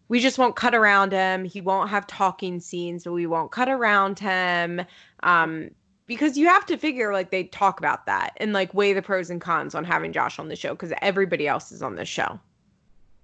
we 0.08 0.22
just 0.22 0.38
won't 0.38 0.56
cut 0.56 0.74
around 0.74 1.12
him. 1.12 1.44
He 1.44 1.60
won't 1.60 1.90
have 1.90 2.08
talking 2.08 2.62
scenes, 2.62 3.04
but 3.04 3.12
we 3.12 3.28
won't 3.28 3.52
cut 3.52 3.68
around 3.68 4.20
him. 4.20 4.84
Um, 5.24 5.72
because 6.06 6.38
you 6.38 6.48
have 6.48 6.66
to 6.68 6.78
figure 6.78 7.12
like 7.12 7.30
they 7.32 7.44
talk 7.44 7.78
about 7.78 8.06
that 8.06 8.32
and 8.38 8.54
like 8.54 8.74
weigh 8.74 8.94
the 8.94 9.02
pros 9.02 9.30
and 9.30 9.42
cons 9.42 9.76
on 9.76 9.84
having 9.84 10.14
Josh 10.14 10.40
on 10.40 10.48
the 10.48 10.56
show 10.56 10.70
because 10.70 10.94
everybody 11.02 11.46
else 11.46 11.74
is 11.74 11.82
on 11.82 11.96
the 11.96 12.06
show. 12.06 12.40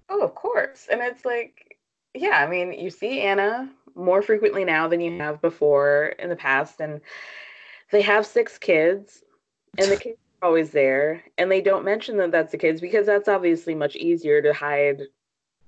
Oh, 0.08 0.22
of 0.22 0.34
course. 0.34 0.88
And 0.90 1.00
it's 1.00 1.24
like, 1.24 1.78
yeah, 2.14 2.38
I 2.38 2.46
mean, 2.48 2.72
you 2.72 2.90
see 2.90 3.20
Anna 3.20 3.70
more 3.94 4.22
frequently 4.22 4.64
now 4.64 4.88
than 4.88 5.00
you 5.00 5.18
have 5.18 5.40
before 5.40 6.14
in 6.18 6.28
the 6.28 6.36
past. 6.36 6.80
And 6.80 7.00
they 7.90 8.02
have 8.02 8.26
six 8.26 8.58
kids, 8.58 9.22
and 9.78 9.90
the 9.90 9.96
kids 10.00 10.18
are 10.42 10.48
always 10.48 10.70
there. 10.70 11.22
And 11.38 11.50
they 11.50 11.60
don't 11.60 11.84
mention 11.84 12.16
that 12.18 12.32
that's 12.32 12.52
the 12.52 12.58
kids 12.58 12.80
because 12.80 13.06
that's 13.06 13.28
obviously 13.28 13.74
much 13.74 13.96
easier 13.96 14.42
to 14.42 14.52
hide 14.52 15.02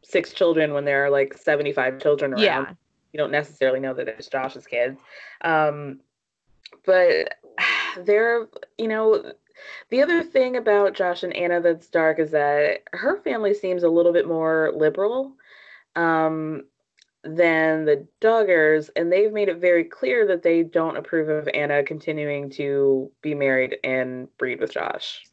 six 0.03 0.33
children 0.33 0.73
when 0.73 0.85
there 0.85 1.05
are 1.05 1.11
like 1.11 1.37
75 1.37 2.01
children 2.01 2.33
around. 2.33 2.43
Yeah. 2.43 2.73
You 3.13 3.19
don't 3.19 3.33
necessarily 3.33 3.81
know 3.81 3.95
that 3.95 4.09
it's 4.09 4.29
Josh's 4.29 4.67
kids. 4.67 5.01
Um, 5.43 6.01
but 6.85 7.35
they're, 8.05 8.49
you 8.79 8.89
know, 8.89 9.33
the 9.91 10.03
other 10.03 10.23
thing 10.23 10.57
about 10.57 10.95
Josh 10.95 11.23
and 11.23 11.35
Anna 11.35 11.61
that's 11.61 11.89
dark 11.89 12.19
is 12.19 12.31
that 12.33 12.83
her 12.93 13.21
family 13.23 13.55
seems 13.55 13.83
a 13.83 13.89
little 13.89 14.13
bit 14.13 14.27
more 14.27 14.73
liberal 14.75 15.33
um, 15.95 16.65
than 17.23 17.85
the 17.85 18.07
Duggars, 18.21 18.91
and 18.97 19.11
they've 19.11 19.33
made 19.33 19.49
it 19.49 19.59
very 19.59 19.85
clear 19.85 20.27
that 20.27 20.43
they 20.43 20.63
don't 20.63 20.97
approve 20.97 21.29
of 21.29 21.49
Anna 21.55 21.83
continuing 21.83 22.51
to 22.51 23.11
be 23.23 23.35
married 23.35 23.77
and 23.85 24.29
breed 24.39 24.61
with 24.61 24.73
Josh. 24.73 25.25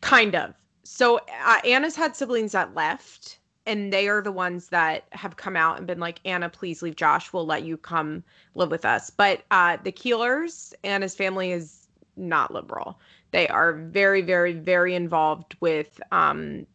Kind 0.00 0.34
of. 0.34 0.54
So 0.84 1.20
uh, 1.44 1.60
Anna's 1.64 1.96
had 1.96 2.14
siblings 2.16 2.52
that 2.52 2.74
left, 2.74 3.38
and 3.66 3.92
they 3.92 4.08
are 4.08 4.20
the 4.20 4.32
ones 4.32 4.68
that 4.68 5.04
have 5.12 5.36
come 5.36 5.56
out 5.56 5.78
and 5.78 5.86
been 5.86 6.00
like, 6.00 6.20
Anna, 6.24 6.48
please 6.48 6.82
leave 6.82 6.96
Josh. 6.96 7.32
We'll 7.32 7.46
let 7.46 7.64
you 7.64 7.76
come 7.76 8.24
live 8.54 8.70
with 8.70 8.84
us. 8.84 9.08
But 9.08 9.42
uh, 9.50 9.78
the 9.82 9.92
Kellers, 9.92 10.74
Anna's 10.84 11.14
family 11.14 11.52
is 11.52 11.86
not 12.16 12.52
liberal. 12.52 12.98
They 13.32 13.48
are 13.48 13.72
very, 13.72 14.22
very, 14.22 14.52
very 14.52 14.94
involved 14.94 15.56
with 15.60 16.00
um, 16.12 16.66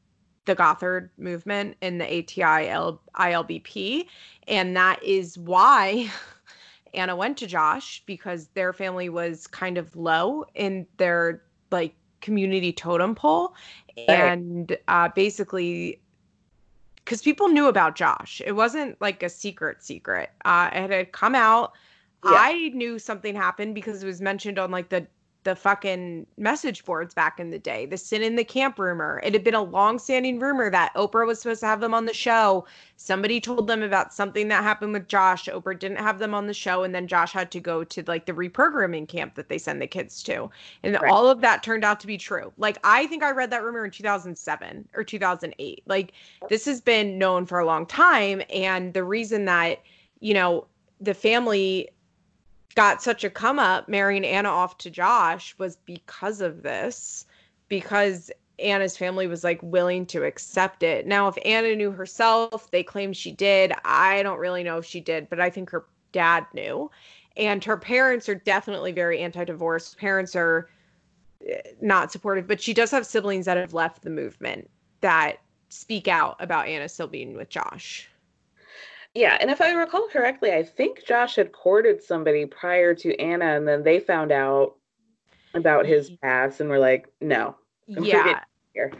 the 0.45 0.55
Gothard 0.55 1.11
movement 1.17 1.77
and 1.81 2.01
the 2.01 2.05
ATI 2.05 2.67
ILBP. 3.15 4.07
And 4.47 4.75
that 4.75 5.01
is 5.03 5.37
why 5.37 6.11
Anna 6.93 7.15
went 7.15 7.37
to 7.37 7.47
Josh 7.47 8.03
because 8.05 8.47
their 8.55 8.73
family 8.73 9.09
was 9.09 9.45
kind 9.45 9.77
of 9.77 9.95
low 9.95 10.45
in 10.55 10.87
their 10.97 11.43
like 11.69 11.93
community 12.21 12.73
totem 12.73 13.13
pole. 13.13 13.53
And 14.07 14.75
uh, 14.87 15.09
basically, 15.09 16.01
because 16.95 17.21
people 17.21 17.49
knew 17.49 17.67
about 17.67 17.95
Josh, 17.95 18.41
it 18.45 18.53
wasn't 18.53 18.99
like 18.99 19.21
a 19.21 19.29
secret 19.29 19.83
secret. 19.83 20.31
Uh, 20.43 20.69
it 20.73 20.89
had 20.89 21.11
come 21.11 21.35
out. 21.35 21.73
Yeah. 22.23 22.31
I 22.33 22.69
knew 22.73 22.99
something 22.99 23.35
happened 23.35 23.75
because 23.75 24.01
it 24.01 24.07
was 24.07 24.21
mentioned 24.21 24.57
on 24.57 24.71
like 24.71 24.89
the 24.89 25.07
the 25.47 25.55
fucking 25.55 26.27
message 26.37 26.83
boards 26.83 27.13
back 27.13 27.39
in 27.39 27.51
the 27.51 27.57
day, 27.57 27.85
the 27.85 27.97
sin 27.97 28.21
in 28.21 28.35
the 28.35 28.43
camp 28.43 28.77
rumor. 28.77 29.21
It 29.23 29.31
had 29.31 29.45
been 29.45 29.53
a 29.53 29.63
long-standing 29.63 30.39
rumor 30.39 30.69
that 30.69 30.93
Oprah 30.93 31.25
was 31.25 31.39
supposed 31.39 31.61
to 31.61 31.67
have 31.67 31.79
them 31.79 31.93
on 31.93 32.05
the 32.05 32.13
show. 32.13 32.65
Somebody 32.97 33.39
told 33.39 33.65
them 33.67 33.81
about 33.81 34.13
something 34.13 34.49
that 34.49 34.61
happened 34.61 34.91
with 34.91 35.07
Josh. 35.07 35.45
Oprah 35.45 35.79
didn't 35.79 35.99
have 35.99 36.19
them 36.19 36.33
on 36.33 36.47
the 36.47 36.53
show, 36.53 36.83
and 36.83 36.93
then 36.93 37.07
Josh 37.07 37.31
had 37.31 37.49
to 37.51 37.61
go 37.61 37.85
to 37.85 38.03
like 38.07 38.25
the 38.25 38.33
reprogramming 38.33 39.07
camp 39.07 39.35
that 39.35 39.47
they 39.47 39.57
send 39.57 39.81
the 39.81 39.87
kids 39.87 40.21
to. 40.23 40.49
And 40.83 40.97
Right. 41.01 41.09
all 41.09 41.29
of 41.29 41.39
that 41.39 41.63
turned 41.63 41.85
out 41.85 42.01
to 42.01 42.07
be 42.07 42.17
true. 42.17 42.51
Like 42.57 42.77
I 42.83 43.07
think 43.07 43.23
I 43.23 43.31
read 43.31 43.49
that 43.51 43.63
rumor 43.63 43.85
in 43.85 43.91
2007 43.91 44.89
or 44.95 45.05
2008. 45.05 45.83
Like 45.85 46.11
this 46.49 46.65
has 46.65 46.81
been 46.81 47.17
known 47.17 47.45
for 47.45 47.59
a 47.59 47.65
long 47.65 47.85
time, 47.85 48.41
and 48.53 48.93
the 48.93 49.05
reason 49.05 49.45
that 49.45 49.79
you 50.19 50.33
know 50.33 50.67
the 50.99 51.13
family 51.13 51.89
got 52.77 53.01
such 53.01 53.23
a 53.23 53.29
come 53.29 53.57
up 53.57 53.89
marrying 53.89 54.23
Anna 54.23 54.49
off 54.49 54.77
to 54.77 54.91
Josh 54.91 55.57
was 55.57 55.77
because 55.77 56.41
of 56.41 56.61
this, 56.61 57.25
because 57.69 58.29
Anna's 58.59 58.95
family 58.95 59.25
was 59.25 59.43
like 59.43 59.59
willing 59.63 60.05
to 60.05 60.23
accept 60.23 60.83
it. 60.83 61.07
Now, 61.07 61.27
if 61.27 61.35
Anna 61.43 61.75
knew 61.75 61.89
herself, 61.89 62.69
they 62.69 62.83
claim 62.83 63.13
she 63.13 63.31
did. 63.31 63.73
I 63.83 64.21
don't 64.21 64.37
really 64.37 64.61
know 64.61 64.77
if 64.77 64.85
she 64.85 65.01
did, 65.01 65.27
but 65.27 65.39
I 65.39 65.49
think 65.49 65.71
her 65.71 65.85
dad 66.11 66.45
knew. 66.53 66.91
And 67.35 67.63
her 67.63 67.77
parents 67.77 68.29
are 68.29 68.35
definitely 68.35 68.91
very 68.91 69.21
anti 69.21 69.43
divorce. 69.43 69.95
Parents 69.95 70.35
are 70.35 70.69
eh, 71.49 71.61
not 71.81 72.11
supportive, 72.11 72.45
but 72.45 72.61
she 72.61 72.75
does 72.75 72.91
have 72.91 73.07
siblings 73.07 73.45
that 73.45 73.57
have 73.57 73.73
left 73.73 74.03
the 74.03 74.11
movement 74.11 74.69
that 75.01 75.37
speak 75.69 76.07
out 76.07 76.35
about 76.39 76.67
Anna 76.67 76.87
still 76.87 77.07
being 77.07 77.35
with 77.35 77.49
Josh. 77.49 78.07
Yeah, 79.13 79.37
and 79.41 79.49
if 79.49 79.61
I 79.61 79.71
recall 79.71 80.07
correctly, 80.09 80.51
I 80.51 80.63
think 80.63 81.05
Josh 81.05 81.35
had 81.37 81.51
courted 81.51 82.03
somebody 82.03 82.45
prior 82.45 82.93
to 82.95 83.19
Anna, 83.19 83.55
and 83.57 83.67
then 83.67 83.83
they 83.83 83.99
found 83.99 84.31
out 84.31 84.75
about 85.53 85.85
his 85.85 86.11
past 86.21 86.59
and 86.59 86.69
were 86.69 86.79
like, 86.79 87.07
no. 87.21 87.55
forget 87.93 88.25
Yeah. 88.25 88.39
Here. 88.73 88.93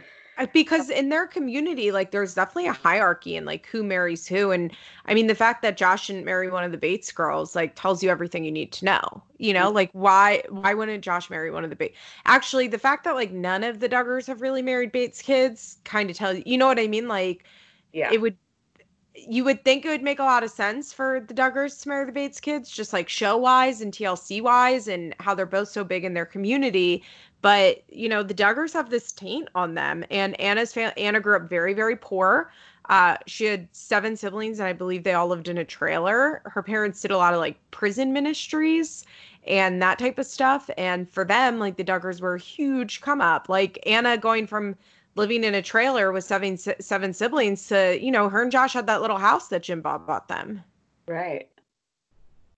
Because 0.52 0.88
in 0.88 1.08
their 1.08 1.26
community 1.26 1.90
like 1.90 2.12
there's 2.12 2.34
definitely 2.34 2.68
a 2.68 2.72
hierarchy 2.72 3.36
and 3.36 3.44
like 3.44 3.66
who 3.66 3.82
marries 3.82 4.24
who 4.24 4.52
and 4.52 4.72
i 5.06 5.12
mean 5.12 5.26
the 5.26 5.34
fact 5.34 5.62
that 5.62 5.76
josh 5.76 6.06
didn't 6.06 6.24
marry 6.24 6.48
one 6.48 6.62
of 6.62 6.70
the 6.70 6.78
bates 6.78 7.10
girls 7.10 7.56
like 7.56 7.74
tells 7.74 8.04
you 8.04 8.08
everything 8.08 8.44
you 8.44 8.52
need 8.52 8.70
to 8.70 8.84
know 8.84 9.22
you 9.38 9.52
know 9.52 9.66
mm-hmm. 9.66 9.74
like 9.74 9.90
why 9.94 10.40
why 10.48 10.74
wouldn't 10.74 11.02
josh 11.02 11.28
marry 11.28 11.50
one 11.50 11.64
of 11.64 11.70
the 11.70 11.76
bates 11.76 11.96
actually 12.24 12.68
the 12.68 12.78
fact 12.78 13.02
that 13.02 13.16
like 13.16 13.32
none 13.32 13.64
of 13.64 13.80
the 13.80 13.88
duggars 13.88 14.28
have 14.28 14.40
really 14.40 14.62
married 14.62 14.92
bates 14.92 15.20
kids 15.20 15.78
kind 15.82 16.08
of 16.08 16.16
tells 16.16 16.36
you 16.36 16.42
you 16.46 16.56
know 16.56 16.68
what 16.68 16.78
i 16.78 16.86
mean 16.86 17.08
like 17.08 17.44
Yeah. 17.92 18.12
it 18.12 18.20
would 18.20 18.36
you 19.28 19.44
would 19.44 19.64
think 19.64 19.84
it 19.84 19.88
would 19.88 20.02
make 20.02 20.18
a 20.18 20.24
lot 20.24 20.42
of 20.42 20.50
sense 20.50 20.92
for 20.92 21.20
the 21.20 21.34
Duggars 21.34 21.82
to 21.82 21.88
marry 21.88 22.06
the 22.06 22.12
Bates 22.12 22.40
kids, 22.40 22.70
just 22.70 22.92
like 22.92 23.08
show 23.08 23.36
wise 23.36 23.80
and 23.80 23.92
TLC 23.92 24.42
wise, 24.42 24.88
and 24.88 25.14
how 25.20 25.34
they're 25.34 25.46
both 25.46 25.68
so 25.68 25.84
big 25.84 26.04
in 26.04 26.14
their 26.14 26.26
community. 26.26 27.02
But 27.40 27.82
you 27.88 28.08
know, 28.08 28.22
the 28.22 28.34
Duggars 28.34 28.72
have 28.72 28.90
this 28.90 29.12
taint 29.12 29.48
on 29.54 29.74
them, 29.74 30.04
and 30.10 30.38
Anna's 30.40 30.72
family. 30.72 31.00
Anna 31.02 31.20
grew 31.20 31.36
up 31.36 31.48
very, 31.48 31.74
very 31.74 31.96
poor. 31.96 32.50
Uh, 32.88 33.16
she 33.26 33.44
had 33.44 33.68
seven 33.72 34.16
siblings, 34.16 34.60
and 34.60 34.68
I 34.68 34.72
believe 34.72 35.04
they 35.04 35.12
all 35.12 35.28
lived 35.28 35.48
in 35.48 35.58
a 35.58 35.64
trailer. 35.64 36.40
Her 36.46 36.62
parents 36.62 37.00
did 37.00 37.10
a 37.10 37.18
lot 37.18 37.34
of 37.34 37.40
like 37.40 37.58
prison 37.70 38.12
ministries 38.12 39.04
and 39.46 39.80
that 39.82 39.98
type 39.98 40.18
of 40.18 40.26
stuff. 40.26 40.70
And 40.76 41.08
for 41.08 41.24
them, 41.24 41.58
like 41.58 41.76
the 41.76 41.84
Duggars 41.84 42.20
were 42.20 42.34
a 42.34 42.40
huge 42.40 43.00
come 43.00 43.20
up. 43.20 43.48
Like 43.48 43.78
Anna 43.86 44.16
going 44.16 44.46
from 44.46 44.76
living 45.18 45.44
in 45.44 45.54
a 45.54 45.62
trailer 45.62 46.12
with 46.12 46.24
seven 46.24 46.56
seven 46.56 47.12
siblings 47.12 47.66
to 47.68 47.98
you 48.00 48.10
know 48.10 48.28
her 48.28 48.42
and 48.42 48.52
Josh 48.52 48.72
had 48.72 48.86
that 48.86 49.02
little 49.02 49.18
house 49.18 49.48
that 49.48 49.64
Jim 49.64 49.82
Bob 49.82 50.06
bought 50.06 50.28
them. 50.28 50.62
Right. 51.06 51.48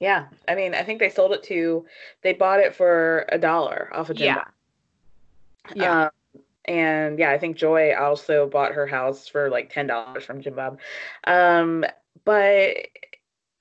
Yeah. 0.00 0.26
I 0.48 0.54
mean, 0.54 0.74
I 0.74 0.82
think 0.82 0.98
they 0.98 1.10
sold 1.10 1.32
it 1.32 1.42
to, 1.44 1.84
they 2.22 2.32
bought 2.32 2.58
it 2.58 2.74
for 2.74 3.26
a 3.28 3.38
dollar 3.38 3.90
off 3.92 4.10
of 4.10 4.16
Jim. 4.16 4.26
Yeah. 4.26 4.34
Bob. 4.36 5.76
Yeah. 5.76 6.02
Um, 6.04 6.10
and 6.64 7.18
yeah, 7.18 7.30
I 7.30 7.38
think 7.38 7.56
Joy 7.56 7.94
also 7.94 8.48
bought 8.48 8.72
her 8.72 8.86
house 8.86 9.28
for 9.28 9.50
like 9.50 9.72
ten 9.72 9.86
dollars 9.86 10.24
from 10.24 10.40
Jim 10.40 10.54
Bob. 10.54 10.78
Um, 11.24 11.84
but 12.24 12.76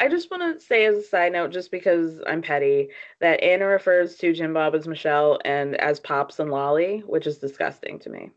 I 0.01 0.07
just 0.09 0.31
want 0.31 0.59
to 0.59 0.65
say 0.65 0.85
as 0.85 0.97
a 0.97 1.03
side 1.03 1.33
note, 1.33 1.51
just 1.51 1.71
because 1.71 2.21
I'm 2.25 2.41
petty, 2.41 2.89
that 3.19 3.43
Anna 3.43 3.65
refers 3.65 4.15
to 4.17 4.33
Jim 4.33 4.53
Bob 4.53 4.75
as 4.75 4.87
Michelle 4.87 5.39
and 5.43 5.75
as 5.75 5.99
Pops 5.99 6.39
and 6.39 6.51
Lolly, 6.51 7.03
which 7.05 7.27
is 7.27 7.37
disgusting 7.37 7.99
to 7.99 8.09
me. 8.09 8.31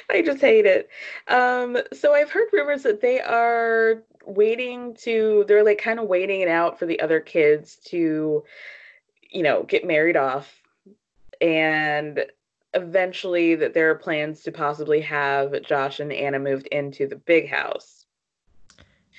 I 0.10 0.22
just 0.22 0.42
hate 0.42 0.66
it. 0.66 0.90
Um, 1.28 1.78
so 1.94 2.14
I've 2.14 2.32
heard 2.32 2.48
rumors 2.54 2.84
that 2.84 3.02
they 3.02 3.20
are 3.20 4.04
waiting 4.26 4.96
to, 4.96 5.46
they're 5.48 5.64
like 5.64 5.80
kind 5.80 6.00
of 6.00 6.08
waiting 6.08 6.42
it 6.42 6.48
out 6.48 6.80
for 6.80 6.86
the 6.86 7.00
other 7.00 7.20
kids 7.20 7.78
to, 7.86 8.44
you 9.30 9.44
know, 9.44 9.64
get 9.64 9.86
married 9.86 10.18
off. 10.18 10.62
And 11.42 12.26
eventually 12.74 13.56
that 13.56 13.74
there 13.74 13.90
are 13.90 13.96
plans 13.96 14.44
to 14.44 14.52
possibly 14.52 15.02
have 15.02 15.62
Josh 15.64 16.00
and 16.00 16.12
Anna 16.12 16.40
moved 16.40 16.68
into 16.68 17.08
the 17.08 17.16
big 17.16 17.50
house. 17.50 18.06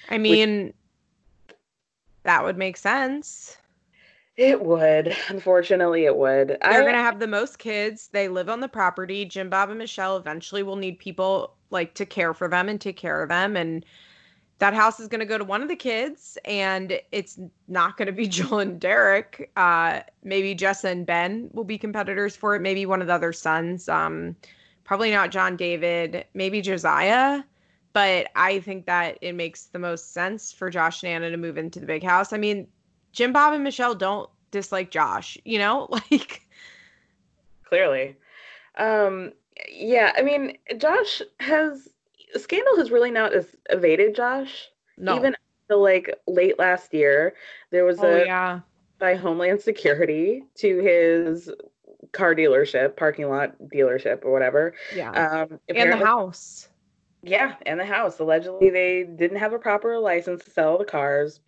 I 0.09 0.19
mean, 0.19 0.73
that 2.23 2.45
would 2.45 2.57
make 2.57 2.77
sense. 2.77 3.57
It 4.37 4.63
would. 4.63 5.17
Unfortunately, 5.29 6.05
it 6.05 6.17
would. 6.17 6.49
They're 6.49 6.89
I- 6.89 6.93
to 6.93 6.99
have 6.99 7.19
the 7.19 7.27
most 7.27 7.59
kids. 7.59 8.09
They 8.09 8.29
live 8.29 8.49
on 8.49 8.61
the 8.61 8.69
property. 8.69 9.25
Jim 9.25 9.49
Bob 9.49 9.71
and 9.71 9.79
Michelle 9.79 10.17
eventually 10.17 10.63
will 10.63 10.77
need 10.77 10.99
people 10.99 11.55
like 11.71 11.95
to 11.95 12.07
care 12.07 12.35
for 12.35 12.49
them 12.49 12.69
and 12.69 12.81
take 12.81 12.97
care 12.97 13.23
of 13.23 13.29
them. 13.31 13.57
And 13.57 13.85
that 14.59 14.75
house 14.75 15.01
is 15.01 15.09
going 15.09 15.21
to 15.21 15.27
go 15.27 15.39
to 15.39 15.45
one 15.45 15.63
of 15.63 15.69
the 15.69 15.77
kids, 15.77 16.39
and 16.45 16.99
it's 17.13 17.39
not 17.69 17.97
going 17.97 18.07
to 18.07 18.13
be 18.13 18.27
Jill 18.29 18.59
and 18.59 18.81
Derick. 18.81 19.51
Uh, 19.57 20.01
maybe 20.23 20.55
Jess 20.55 20.85
and 20.85 21.07
Ben 21.07 21.49
will 21.53 21.65
be 21.65 21.79
competitors 21.79 22.37
for 22.37 22.55
it. 22.55 22.63
Maybe 22.63 22.87
one 22.87 23.01
of 23.01 23.07
the 23.07 23.15
other 23.15 23.33
sons. 23.33 23.89
Um, 23.89 24.37
probably 24.85 25.11
not 25.11 25.31
John 25.31 25.57
David. 25.57 26.27
Maybe 26.35 26.61
Josiah. 26.61 27.43
But 27.95 28.29
I 28.37 28.61
think 28.61 28.85
that 28.85 29.17
it 29.23 29.35
makes 29.35 29.65
the 29.65 29.79
most 29.79 30.13
sense 30.13 30.53
for 30.53 30.69
Josh 30.69 31.03
and 31.03 31.11
Anna 31.11 31.31
to 31.31 31.39
move 31.39 31.57
into 31.57 31.81
the 31.81 31.87
big 31.87 32.03
house. 32.03 32.35
I 32.35 32.37
mean, 32.37 32.69
Jim 33.17 33.33
Bob 33.33 33.55
and 33.55 33.65
Michelle 33.65 33.95
don't 33.95 34.29
dislike 34.51 34.91
Josh, 34.91 35.37
you 35.45 35.59
know? 35.59 35.89
Like 36.11 36.47
clearly. 37.65 38.15
Um, 38.77 39.33
yeah, 39.69 40.13
I 40.17 40.23
mean, 40.23 40.59
Josh 40.77 41.23
has 41.41 41.89
Scandal 42.37 42.77
has 42.77 42.91
really 42.91 43.11
not 43.11 43.33
as 43.33 43.57
evaded 43.71 44.15
Josh. 44.15 44.69
No. 44.99 45.17
Even 45.17 45.35
until 45.63 45.83
like 45.83 46.15
late 46.29 46.59
last 46.59 46.93
year, 46.93 47.35
there 47.71 47.85
was 47.85 47.99
Oh, 48.01 48.07
a 48.07 48.27
yeah. 48.27 48.61
by 48.99 49.15
Homeland 49.15 49.61
Security 49.63 50.45
to 50.57 50.79
his 50.79 51.51
car 52.13 52.35
dealership, 52.35 52.97
parking 52.97 53.29
lot 53.29 53.57
dealership, 53.75 54.25
or 54.25 54.33
whatever. 54.33 54.75
Yeah. 54.95 55.11
Um, 55.11 55.59
and 55.75 55.93
the 55.93 55.97
house. 55.97 56.69
Yeah, 57.23 57.57
and 57.65 57.81
the 57.81 57.85
house. 57.87 58.21
Allegedly, 58.21 58.71
they 58.71 59.05
didn't 59.05 59.39
have 59.39 59.55
a 59.55 59.59
proper 59.59 59.99
license 59.99 60.45
to 60.45 60.51
sell 60.51 60.79
the 60.79 60.85
cars. 60.85 61.41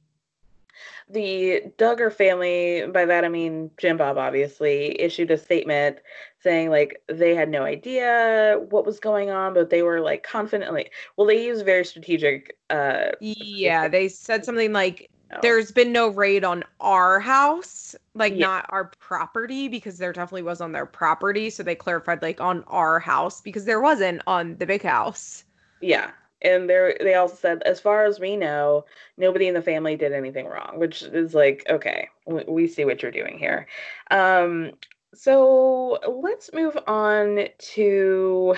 The 1.09 1.63
Duggar 1.79 2.13
family, 2.13 2.87
by 2.93 3.05
that 3.07 3.25
I 3.25 3.29
mean 3.29 3.71
Jim 3.79 3.97
Bob, 3.97 4.19
obviously, 4.19 5.01
issued 5.01 5.31
a 5.31 5.39
statement 5.39 5.99
saying 6.41 6.71
like 6.71 7.03
they 7.09 7.35
had 7.35 7.49
no 7.49 7.63
idea 7.65 8.61
what 8.71 8.87
was 8.87 9.01
going 9.01 9.31
on, 9.31 9.55
but 9.55 9.71
they 9.71 9.83
were 9.83 10.01
like 10.01 10.23
confidently. 10.23 10.91
Well, 11.17 11.27
they 11.27 11.45
use 11.45 11.63
very 11.63 11.85
strategic. 11.85 12.57
uh 12.71 13.13
Yeah, 13.21 13.89
they 13.89 14.09
said 14.09 14.45
something 14.45 14.73
like 14.73 15.11
there's 15.43 15.73
been 15.73 15.93
no 15.93 16.09
raid 16.09 16.45
on 16.45 16.65
our 16.81 17.21
house, 17.21 17.95
like 18.15 18.35
Yeah. 18.35 18.47
not 18.47 18.67
our 18.71 18.87
property, 19.01 19.69
because 19.69 19.99
there 19.99 20.13
definitely 20.13 20.43
was 20.43 20.61
on 20.61 20.73
their 20.73 20.87
property. 20.87 21.51
So 21.51 21.63
they 21.63 21.75
clarified 21.75 22.23
like 22.23 22.41
on 22.41 22.65
our 22.65 22.99
house 23.01 23.41
because 23.41 23.65
there 23.65 23.81
wasn't 23.81 24.23
on 24.27 24.57
the 24.59 24.67
big 24.67 24.83
house. 24.83 25.45
Yeah. 25.81 26.11
And 26.41 26.71
they 26.71 26.97
they 27.01 27.15
also 27.15 27.35
said, 27.35 27.63
as 27.65 27.81
far 27.81 28.05
as 28.05 28.21
we 28.21 28.37
know, 28.37 28.85
nobody 29.17 29.49
in 29.49 29.55
the 29.55 29.63
family 29.63 29.97
did 29.97 30.13
anything 30.13 30.47
wrong, 30.47 30.79
which 30.79 31.03
is 31.03 31.35
like, 31.35 31.65
okay, 31.69 32.09
we, 32.27 32.69
see 32.69 32.85
what 32.85 33.03
you're 33.03 33.11
doing 33.11 33.39
here. 33.39 33.67
Um, 34.11 34.73
so 35.15 35.99
let's 36.07 36.53
move 36.53 36.79
on 36.87 37.49
to, 37.59 38.55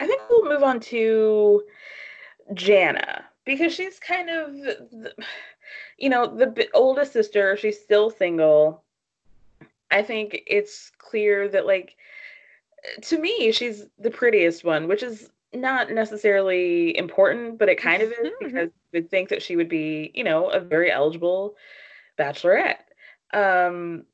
I 0.00 0.06
think 0.06 0.22
we'll 0.30 0.48
move 0.48 0.62
on 0.62 0.80
to 0.80 1.64
Jana 2.54 3.24
because 3.44 3.74
she's 3.74 3.98
kind 3.98 4.30
of, 4.30 4.54
you 5.98 6.08
know, 6.08 6.34
the 6.34 6.68
oldest 6.72 7.12
sister. 7.12 7.56
She's 7.56 7.78
still 7.78 8.10
single. 8.10 8.84
I 9.90 10.02
think 10.02 10.42
it's 10.46 10.92
clear 10.98 11.48
that, 11.48 11.66
like, 11.66 11.96
to 13.02 13.18
me, 13.18 13.52
she's 13.52 13.86
the 13.98 14.10
prettiest 14.10 14.64
one, 14.64 14.86
which 14.86 15.02
is 15.02 15.30
not 15.52 15.90
necessarily 15.90 16.96
important, 16.96 17.58
but 17.58 17.68
it 17.68 17.80
kind 17.80 18.02
of 18.02 18.12
is 18.12 18.32
because 18.40 18.70
you'd 18.92 19.10
think 19.10 19.28
that 19.30 19.42
she 19.42 19.56
would 19.56 19.68
be, 19.68 20.10
you 20.14 20.24
know, 20.24 20.48
a 20.50 20.60
very 20.60 20.90
eligible 20.90 21.56
bachelorette. 22.18 22.80
Um, 23.32 24.04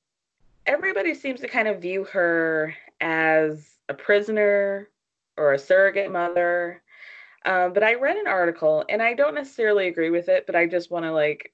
everybody 0.67 1.15
seems 1.15 1.41
to 1.41 1.49
kind 1.49 1.69
of 1.69 1.83
view 1.83 2.05
her 2.05 2.75
as 3.01 3.69
a 3.89 3.95
prisoner 3.95 4.89
or 5.37 5.53
a 5.53 5.59
surrogate 5.59 6.13
mother. 6.13 6.83
Um, 7.45 7.73
but 7.73 7.83
I 7.83 7.95
read 7.95 8.17
an 8.17 8.27
article 8.27 8.85
and 8.89 9.03
I 9.03 9.15
don't 9.15 9.35
necessarily 9.35 9.89
agree 9.89 10.11
with 10.11 10.29
it, 10.29 10.47
but 10.47 10.57
I 10.57 10.67
just 10.67 10.91
want 10.91 11.05
to 11.05 11.13
like, 11.13 11.53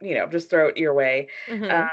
you 0.00 0.14
know, 0.14 0.26
just 0.26 0.50
throw 0.50 0.68
it 0.68 0.76
your 0.76 0.92
way. 0.92 1.28
Mhm. 1.46 1.70
Uh, 1.70 1.88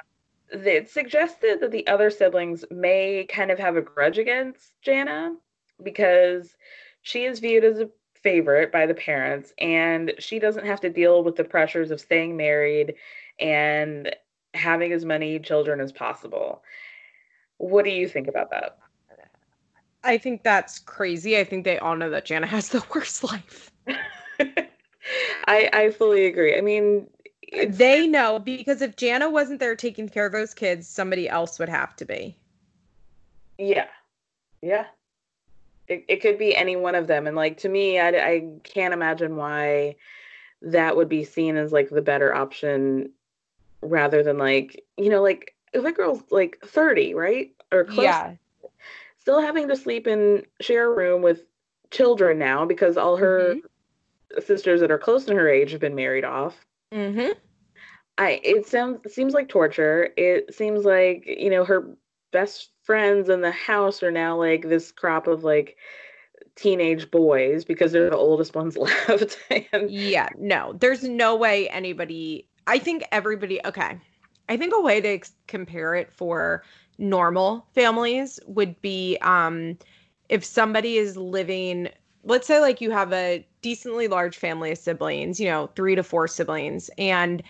it 0.52 0.90
suggested 0.90 1.60
that 1.62 1.72
the 1.72 1.88
other 1.88 2.10
siblings 2.10 2.66
may 2.70 3.26
kind 3.30 3.52
of 3.52 3.60
have 3.60 3.78
a 3.78 3.82
grudge 3.82 4.18
against 4.18 4.74
Jana 4.82 5.36
because 5.84 6.56
she 7.02 7.26
is 7.26 7.40
viewed 7.40 7.64
as 7.64 7.80
a 7.80 7.90
favorite 8.16 8.72
by 8.72 8.86
the 8.86 8.94
parents 8.94 9.54
and 9.60 10.14
she 10.18 10.40
doesn't 10.40 10.66
have 10.66 10.82
to 10.82 10.90
deal 10.90 11.24
with 11.24 11.36
the 11.36 11.44
pressures 11.44 11.92
of 11.92 12.02
staying 12.02 12.36
married 12.36 12.96
and 13.40 14.16
having 14.54 14.92
as 14.92 15.06
many 15.06 15.40
children 15.40 15.80
as 15.80 15.92
possible. 15.92 16.64
What 17.58 17.86
do 17.86 17.92
you 17.92 18.08
think 18.08 18.28
about 18.28 18.50
that? 18.52 18.78
I 20.04 20.18
think 20.18 20.44
that's 20.44 20.80
crazy. 20.80 21.38
I 21.38 21.44
think 21.44 21.66
they 21.66 21.80
all 21.80 21.96
know 21.96 22.12
that 22.12 22.26
Jana 22.26 22.46
has 22.48 22.70
the 22.70 22.84
worst 22.96 23.24
life. 23.24 23.72
I 25.48 25.70
I 25.74 25.92
fully 25.92 26.26
agree. 26.26 26.58
I 26.58 26.62
mean, 26.62 27.08
they 27.68 28.08
know 28.08 28.40
because 28.40 28.82
if 28.82 28.96
Jana 28.96 29.30
wasn't 29.30 29.60
there 29.60 29.76
taking 29.76 30.10
care 30.10 30.26
of 30.26 30.32
those 30.32 30.54
kids, 30.54 30.88
somebody 30.88 31.28
else 31.28 31.60
would 31.60 31.70
have 31.70 31.96
to 31.98 32.06
be. 32.06 32.36
Yeah. 33.58 33.88
Yeah. 34.62 34.86
It, 35.88 36.06
it 36.08 36.22
could 36.22 36.38
be 36.38 36.56
any 36.56 36.76
one 36.76 36.96
of 36.96 37.08
them. 37.08 37.28
And 37.28 37.36
like 37.36 37.58
to 37.58 37.70
me, 37.70 38.00
I, 38.00 38.10
I 38.10 38.50
can't 38.64 38.94
imagine 38.94 39.36
why 39.36 39.96
that 40.62 40.96
would 40.96 41.10
be 41.10 41.24
seen 41.24 41.58
as 41.58 41.72
like 41.72 41.90
the 41.90 42.02
better 42.02 42.34
option 42.34 43.12
rather 43.82 44.24
than 44.24 44.38
like, 44.38 44.84
you 44.98 45.10
know, 45.10 45.22
like 45.22 45.56
if 45.74 45.86
a 45.86 45.92
girl's 45.92 46.24
like 46.32 46.58
30, 46.66 47.14
right? 47.14 47.52
Or 47.72 47.84
close, 47.84 48.06
Yeah. 48.06 48.36
still 49.20 49.42
having 49.42 49.68
to 49.68 49.76
sleep 49.76 50.08
in 50.08 50.44
share 50.62 50.92
a 50.92 50.96
room 50.96 51.22
with 51.22 51.44
children 51.92 52.40
now 52.40 52.66
because 52.66 52.98
all 52.98 53.18
her 53.18 53.56
sisters 54.44 54.82
that 54.82 54.92
are 54.92 54.98
close 54.98 55.26
to 55.26 55.36
her 55.36 55.48
age 55.48 55.72
have 55.72 55.82
been 55.82 55.96
married 55.96 56.26
off. 56.26 56.66
Mm-hmm. 56.94 57.34
I 58.18 58.40
it 58.44 58.66
sounds 58.66 59.14
seems 59.14 59.34
like 59.34 59.50
torture. 59.50 60.10
It 60.18 60.54
seems 60.54 60.86
like, 60.86 61.26
you 61.26 61.50
know, 61.50 61.66
her 61.66 61.96
best 62.32 62.72
friends 62.86 63.30
in 63.30 63.42
the 63.42 63.52
house 63.52 64.04
are 64.04 64.12
now 64.12 64.38
like 64.38 64.64
this 64.70 64.92
crop 64.92 65.28
of 65.28 65.44
like 65.44 65.78
teenage 66.56 67.12
boys 67.12 67.66
because 67.66 67.92
they're 67.92 68.10
the 68.10 68.18
oldest 68.18 68.56
ones 68.56 68.78
left. 69.10 69.38
and 69.74 69.92
Yeah, 69.92 70.30
no, 70.38 70.74
there's 70.80 71.04
no 71.04 71.36
way 71.36 71.70
anybody. 71.70 72.48
I 72.68 72.80
think 72.80 73.04
everybody. 73.12 73.60
Okay, 73.66 74.00
I 74.50 74.58
think 74.58 74.74
a 74.76 74.82
way 74.82 75.02
to 75.02 75.08
ex- 75.08 75.36
compare 75.48 75.96
it 75.96 76.12
for 76.12 76.64
normal 76.98 77.68
families 77.76 78.40
would 78.48 78.82
be 78.82 79.18
um 79.22 79.78
if 80.30 80.44
somebody 80.44 80.98
is 80.98 81.18
living. 81.18 81.90
Let's 82.24 82.48
say 82.48 82.60
like 82.60 82.82
you 82.82 82.90
have 82.92 83.14
a 83.14 83.46
decently 83.62 84.08
large 84.08 84.38
family 84.38 84.72
of 84.72 84.78
siblings, 84.80 85.40
you 85.40 85.48
know, 85.48 85.70
three 85.76 85.96
to 85.96 86.04
four 86.04 86.28
siblings, 86.28 86.90
and 86.98 87.44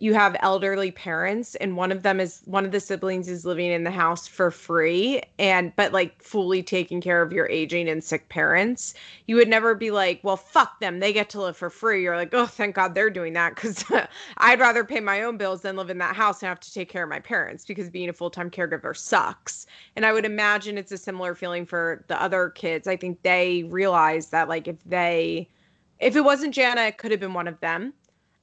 you 0.00 0.14
have 0.14 0.34
elderly 0.40 0.90
parents 0.90 1.54
and 1.56 1.76
one 1.76 1.92
of 1.92 2.02
them 2.02 2.20
is 2.20 2.40
one 2.46 2.64
of 2.64 2.72
the 2.72 2.80
siblings 2.80 3.28
is 3.28 3.44
living 3.44 3.70
in 3.70 3.84
the 3.84 3.90
house 3.90 4.26
for 4.26 4.50
free 4.50 5.20
and 5.38 5.76
but 5.76 5.92
like 5.92 6.20
fully 6.22 6.62
taking 6.62 7.02
care 7.02 7.20
of 7.20 7.34
your 7.34 7.46
aging 7.48 7.86
and 7.86 8.02
sick 8.02 8.26
parents. 8.30 8.94
You 9.26 9.36
would 9.36 9.46
never 9.46 9.74
be 9.74 9.90
like 9.90 10.20
well 10.24 10.38
fuck 10.38 10.80
them 10.80 11.00
they 11.00 11.12
get 11.12 11.28
to 11.30 11.42
live 11.42 11.56
for 11.56 11.68
free. 11.68 12.02
You're 12.02 12.16
like 12.16 12.32
oh 12.32 12.46
thank 12.46 12.74
god 12.74 12.94
they're 12.94 13.10
doing 13.10 13.34
that 13.34 13.54
because 13.54 13.84
i'd 14.38 14.58
rather 14.58 14.84
pay 14.84 15.00
my 15.00 15.22
own 15.22 15.36
bills 15.36 15.60
than 15.60 15.76
live 15.76 15.90
in 15.90 15.98
that 15.98 16.16
house 16.16 16.42
and 16.42 16.48
have 16.48 16.60
to 16.60 16.72
take 16.72 16.88
care 16.88 17.04
of 17.04 17.10
my 17.10 17.20
parents 17.20 17.66
because 17.66 17.90
being 17.90 18.08
a 18.08 18.14
full-time 18.14 18.50
caregiver 18.50 18.96
sucks. 18.96 19.66
And 19.96 20.06
i 20.06 20.14
would 20.14 20.24
imagine 20.24 20.78
it's 20.78 20.92
a 20.92 20.98
similar 20.98 21.34
feeling 21.34 21.66
for 21.66 22.04
the 22.08 22.20
other 22.20 22.48
kids. 22.48 22.88
I 22.88 22.96
think 22.96 23.20
they 23.22 23.64
realize 23.64 24.30
that 24.30 24.48
like 24.48 24.66
if 24.66 24.82
they 24.84 25.50
if 25.98 26.16
it 26.16 26.22
wasn't 26.22 26.54
jana 26.54 26.82
it 26.84 26.96
could 26.96 27.10
have 27.10 27.20
been 27.20 27.34
one 27.34 27.46
of 27.46 27.60
them 27.60 27.92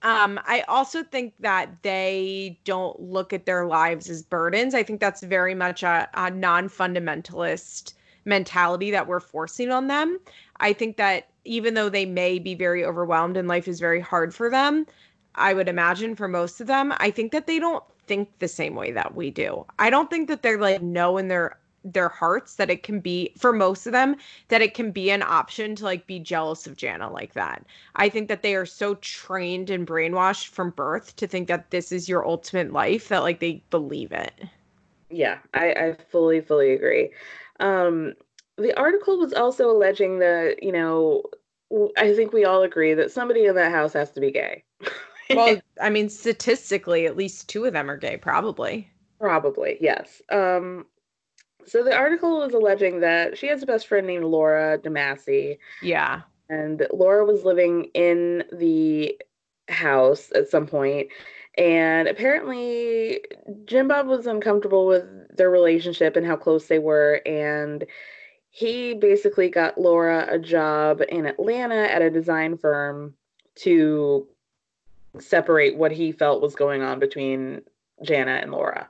Um, 0.03 0.39
I 0.45 0.61
also 0.67 1.03
think 1.03 1.33
that 1.39 1.81
they 1.81 2.59
don't 2.65 2.99
look 2.99 3.33
at 3.33 3.45
their 3.45 3.65
lives 3.65 4.09
as 4.09 4.21
burdens. 4.21 4.75
I 4.75 4.83
think 4.83 4.99
that's 4.99 5.23
very 5.23 5.55
much 5.55 5.83
a, 5.83 6.07
a 6.13 6.29
non 6.29 6.69
fundamentalist 6.69 7.93
mentality 8.25 8.91
that 8.91 9.07
we're 9.07 9.19
forcing 9.19 9.71
on 9.71 9.87
them. 9.87 10.19
I 10.59 10.73
think 10.73 10.97
that 10.97 11.29
even 11.45 11.73
though 11.73 11.89
they 11.89 12.05
may 12.05 12.39
be 12.39 12.53
very 12.53 12.85
overwhelmed 12.85 13.37
and 13.37 13.47
life 13.47 13.67
is 13.67 13.79
very 13.79 14.01
hard 14.01 14.35
for 14.35 14.49
them, 14.49 14.85
I 15.35 15.53
would 15.53 15.69
imagine 15.69 16.15
for 16.15 16.27
most 16.27 16.61
of 16.61 16.67
them, 16.67 16.93
I 16.97 17.09
think 17.09 17.31
that 17.31 17.47
they 17.47 17.57
don't 17.57 17.83
think 18.05 18.29
the 18.39 18.47
same 18.47 18.75
way 18.75 18.91
that 18.91 19.15
we 19.15 19.31
do. 19.31 19.65
I 19.79 19.89
don't 19.89 20.09
think 20.09 20.27
that 20.27 20.41
they're 20.41 20.59
like 20.59 20.81
know 20.81 21.17
in 21.17 21.27
their 21.27 21.57
their 21.93 22.09
hearts 22.09 22.55
that 22.55 22.69
it 22.69 22.83
can 22.83 22.99
be 22.99 23.31
for 23.37 23.53
most 23.53 23.85
of 23.85 23.93
them 23.93 24.15
that 24.49 24.61
it 24.61 24.73
can 24.73 24.91
be 24.91 25.09
an 25.09 25.23
option 25.23 25.75
to 25.75 25.83
like 25.83 26.07
be 26.07 26.19
jealous 26.19 26.67
of 26.67 26.77
Jana 26.77 27.11
like 27.11 27.33
that. 27.33 27.65
I 27.95 28.09
think 28.09 28.27
that 28.27 28.41
they 28.41 28.55
are 28.55 28.65
so 28.65 28.95
trained 28.95 29.69
and 29.69 29.87
brainwashed 29.87 30.49
from 30.49 30.71
birth 30.71 31.15
to 31.17 31.27
think 31.27 31.47
that 31.47 31.71
this 31.71 31.91
is 31.91 32.09
your 32.09 32.27
ultimate 32.27 32.71
life 32.73 33.09
that 33.09 33.23
like 33.23 33.39
they 33.39 33.63
believe 33.69 34.11
it. 34.11 34.33
Yeah, 35.09 35.39
I, 35.53 35.71
I 35.71 35.97
fully, 36.09 36.41
fully 36.41 36.73
agree. 36.73 37.11
Um, 37.59 38.13
the 38.57 38.77
article 38.77 39.17
was 39.17 39.33
also 39.33 39.69
alleging 39.69 40.19
that, 40.19 40.61
you 40.61 40.71
know, 40.71 41.23
I 41.97 42.13
think 42.13 42.33
we 42.33 42.45
all 42.45 42.63
agree 42.63 42.93
that 42.93 43.11
somebody 43.11 43.45
in 43.45 43.55
that 43.55 43.71
house 43.71 43.93
has 43.93 44.11
to 44.11 44.21
be 44.21 44.31
gay. 44.31 44.63
well, 45.29 45.59
I 45.81 45.89
mean, 45.89 46.09
statistically, 46.09 47.05
at 47.05 47.17
least 47.17 47.49
two 47.49 47.65
of 47.65 47.73
them 47.73 47.89
are 47.89 47.97
gay, 47.97 48.17
probably. 48.17 48.89
Probably, 49.19 49.77
yes. 49.81 50.21
Um, 50.29 50.85
so 51.67 51.83
the 51.83 51.95
article 51.95 52.43
is 52.43 52.53
alleging 52.53 53.01
that 53.01 53.37
she 53.37 53.47
has 53.47 53.61
a 53.61 53.65
best 53.65 53.87
friend 53.87 54.07
named 54.07 54.23
Laura 54.23 54.77
DeMasi. 54.79 55.57
Yeah. 55.81 56.21
And 56.49 56.87
Laura 56.93 57.25
was 57.25 57.43
living 57.43 57.85
in 57.93 58.45
the 58.53 59.19
house 59.67 60.31
at 60.33 60.49
some 60.49 60.65
point, 60.65 61.09
and 61.57 62.07
apparently 62.07 63.19
Jim 63.65 63.89
Bob 63.89 64.07
was 64.07 64.27
uncomfortable 64.27 64.87
with 64.87 65.03
their 65.35 65.49
relationship 65.49 66.15
and 66.15 66.25
how 66.25 66.37
close 66.37 66.67
they 66.67 66.79
were, 66.79 67.21
and 67.25 67.85
he 68.49 68.93
basically 68.93 69.49
got 69.49 69.77
Laura 69.77 70.25
a 70.29 70.39
job 70.39 71.01
in 71.09 71.25
Atlanta 71.25 71.91
at 71.91 72.01
a 72.01 72.09
design 72.09 72.57
firm 72.57 73.13
to 73.55 74.25
separate 75.19 75.77
what 75.77 75.91
he 75.91 76.11
felt 76.11 76.41
was 76.41 76.55
going 76.55 76.81
on 76.81 76.99
between 76.99 77.61
Jana 78.03 78.39
and 78.41 78.51
Laura. 78.51 78.89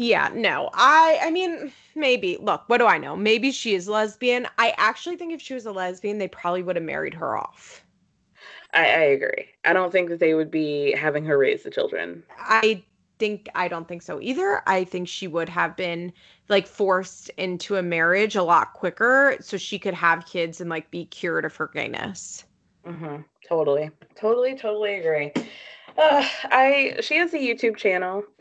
Yeah, 0.00 0.30
no. 0.32 0.70
I 0.74 1.18
I 1.24 1.30
mean, 1.32 1.72
maybe. 1.96 2.36
Look, 2.40 2.62
what 2.68 2.78
do 2.78 2.86
I 2.86 2.98
know? 2.98 3.16
Maybe 3.16 3.50
she 3.50 3.74
is 3.74 3.88
lesbian. 3.88 4.46
I 4.56 4.72
actually 4.76 5.16
think 5.16 5.32
if 5.32 5.42
she 5.42 5.54
was 5.54 5.66
a 5.66 5.72
lesbian, 5.72 6.18
they 6.18 6.28
probably 6.28 6.62
would 6.62 6.76
have 6.76 6.84
married 6.84 7.14
her 7.14 7.36
off. 7.36 7.84
I, 8.72 8.84
I 8.84 9.02
agree. 9.16 9.48
I 9.64 9.72
don't 9.72 9.90
think 9.90 10.08
that 10.10 10.20
they 10.20 10.34
would 10.34 10.52
be 10.52 10.92
having 10.92 11.24
her 11.24 11.36
raise 11.36 11.64
the 11.64 11.70
children. 11.70 12.22
I 12.38 12.84
think 13.18 13.48
I 13.56 13.66
don't 13.66 13.88
think 13.88 14.02
so 14.02 14.20
either. 14.20 14.62
I 14.68 14.84
think 14.84 15.08
she 15.08 15.26
would 15.26 15.48
have 15.48 15.76
been 15.76 16.12
like 16.48 16.68
forced 16.68 17.30
into 17.30 17.74
a 17.74 17.82
marriage 17.82 18.36
a 18.36 18.42
lot 18.44 18.74
quicker 18.74 19.36
so 19.40 19.56
she 19.56 19.80
could 19.80 19.94
have 19.94 20.26
kids 20.26 20.60
and 20.60 20.70
like 20.70 20.88
be 20.92 21.06
cured 21.06 21.44
of 21.44 21.56
her 21.56 21.66
gayness. 21.74 22.44
Mm-hmm. 22.86 23.22
Totally, 23.48 23.90
totally, 24.14 24.54
totally 24.54 24.94
agree. 25.00 25.32
Uh, 25.96 26.24
I 26.44 26.98
she 27.00 27.16
has 27.16 27.34
a 27.34 27.38
YouTube 27.38 27.76
channel. 27.76 28.22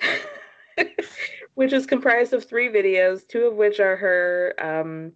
which 1.58 1.74
is 1.74 1.88
comprised 1.88 2.34
of 2.34 2.46
three 2.46 2.70
videos, 2.70 3.28
two 3.28 3.48
of 3.48 3.56
which 3.56 3.80
are 3.80 3.96
her 3.96 4.54
um, 4.60 5.12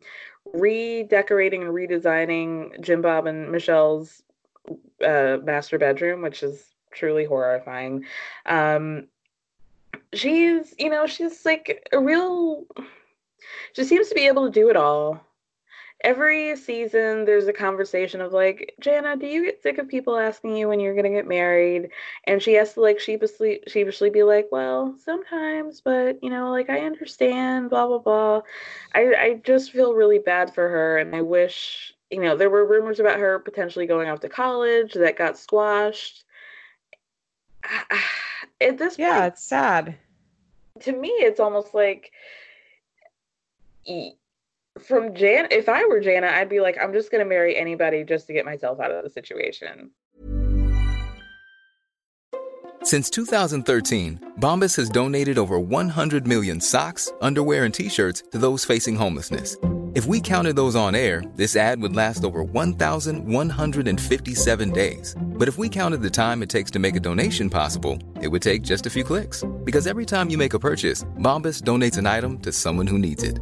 redecorating 0.56 1.62
and 1.62 1.72
redesigning 1.72 2.82
Jim 2.82 3.00
Bob 3.00 3.28
and 3.28 3.52
Michelle's 3.52 4.24
uh, 5.06 5.38
master 5.44 5.78
bedroom, 5.78 6.24
which 6.24 6.42
is 6.42 6.66
truly 6.92 7.26
horrifying. 7.26 8.06
Um, 8.48 9.06
she's, 10.16 10.74
you 10.80 10.90
know, 10.90 11.06
she's 11.06 11.46
like 11.46 11.88
a 11.92 12.00
real, 12.00 12.66
she 13.74 13.84
seems 13.84 14.10
to 14.10 14.16
be 14.16 14.26
able 14.26 14.48
to 14.48 14.52
do 14.52 14.72
it 14.72 14.76
all 14.76 15.24
every 16.04 16.56
season 16.56 17.26
there's 17.26 17.48
a 17.48 17.54
conversation 17.54 18.22
of 18.22 18.34
like 18.34 18.74
jana 18.80 19.16
do 19.16 19.28
you 19.28 19.46
get 19.46 19.62
sick 19.62 19.78
of 19.78 19.88
people 19.88 20.18
asking 20.18 20.56
you 20.56 20.68
when 20.68 20.80
you're 20.80 20.94
going 20.96 21.06
to 21.06 21.10
get 21.12 21.28
married? 21.28 21.90
And 22.26 22.42
she 22.42 22.54
has 22.54 22.74
to 22.74 22.82
like 22.82 23.00
sheepishly 23.00 23.62
sheepishly 23.68 24.10
be 24.10 24.24
like 24.24 24.48
well 24.52 24.96
sometimes 25.04 25.82
but 25.82 26.22
you 26.24 26.30
know 26.30 26.50
like 26.52 26.70
i 26.70 26.80
understand 26.82 27.70
blah 27.70 27.88
blah 27.88 28.00
blah. 28.00 28.42
I 28.94 29.14
i 29.16 29.42
just 29.44 29.72
feel 29.72 29.94
really 29.94 30.20
bad 30.20 30.54
for 30.54 30.68
her 30.68 30.98
and 30.98 31.16
i 31.16 31.22
wish 31.22 31.94
you 32.10 32.22
know 32.22 32.36
there 32.36 32.50
were 32.50 32.66
rumors 32.66 33.00
about 33.00 33.20
her 33.20 33.40
potentially 33.40 33.86
going 33.86 34.10
off 34.10 34.20
to 34.22 34.30
college 34.30 34.94
that 34.94 35.18
got 35.18 35.38
squashed. 35.38 36.26
At 38.62 38.78
this 38.78 38.98
yeah 38.98 39.22
point, 39.22 39.34
it's 39.34 39.44
sad. 39.44 39.98
to 40.82 40.92
me 40.92 41.10
it's 41.10 41.40
almost 41.40 41.74
like 41.74 42.12
from 44.84 45.16
Jan, 45.16 45.48
if 45.52 45.70
I 45.70 45.86
were 45.86 46.00
Jana, 46.00 46.28
I'd 46.28 46.50
be 46.50 46.60
like, 46.60 46.78
I'm 46.82 46.94
just 46.94 47.12
going 47.12 47.24
to 47.24 47.30
marry 47.30 47.56
anybody 47.56 48.04
just 48.04 48.28
to 48.28 48.34
get 48.34 48.46
myself 48.46 48.80
out 48.80 48.92
of 48.92 49.04
the 49.04 49.10
situation. 49.10 49.92
Since 52.84 53.12
2013, 53.12 54.34
Bombas 54.40 54.76
has 54.78 54.90
donated 54.90 55.38
over 55.38 55.60
100 55.60 56.26
million 56.26 56.60
socks, 56.60 57.12
underwear, 57.22 57.64
and 57.64 57.74
t 57.74 57.90
shirts 57.90 58.24
to 58.32 58.40
those 58.40 58.66
facing 58.66 58.96
homelessness. 58.96 59.56
If 59.94 60.06
we 60.06 60.22
counted 60.22 60.56
those 60.56 60.74
on 60.76 60.96
air, 60.96 61.22
this 61.36 61.58
ad 61.58 61.82
would 61.82 61.94
last 61.96 62.24
over 62.24 62.44
1,157 62.44 64.72
days. 64.72 65.16
But 65.22 65.50
if 65.50 65.58
we 65.58 65.68
counted 65.68 66.02
the 66.02 66.10
time 66.10 66.42
it 66.42 66.50
takes 66.50 66.72
to 66.72 66.80
make 66.80 66.96
a 66.96 67.00
donation 67.00 67.50
possible, 67.50 68.00
it 68.22 68.30
would 68.30 68.42
take 68.42 68.62
just 68.62 68.86
a 68.86 68.90
few 68.90 69.04
clicks. 69.04 69.44
Because 69.66 69.88
every 69.88 70.06
time 70.06 70.30
you 70.30 70.38
make 70.38 70.54
a 70.54 70.60
purchase, 70.60 71.04
Bombas 71.20 71.62
donates 71.62 71.98
an 71.98 72.08
item 72.08 72.40
to 72.40 72.54
someone 72.54 72.88
who 72.88 72.98
needs 72.98 73.24
it. 73.24 73.42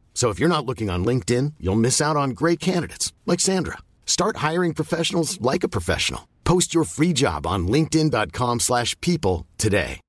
So 0.13 0.29
if 0.29 0.39
you're 0.39 0.55
not 0.55 0.67
looking 0.67 0.91
on 0.91 1.03
LinkedIn, 1.03 1.53
you'll 1.59 1.75
miss 1.87 1.99
out 1.99 2.17
on 2.17 2.31
great 2.31 2.59
candidates 2.59 3.11
like 3.25 3.39
Sandra. 3.39 3.79
Start 4.05 4.37
hiring 4.37 4.75
professionals 4.75 5.41
like 5.41 5.63
a 5.63 5.69
professional. 5.69 6.27
Post 6.43 6.75
your 6.75 6.83
free 6.83 7.13
job 7.13 7.47
on 7.47 7.67
linkedin.com/people 7.67 9.47
today. 9.57 9.99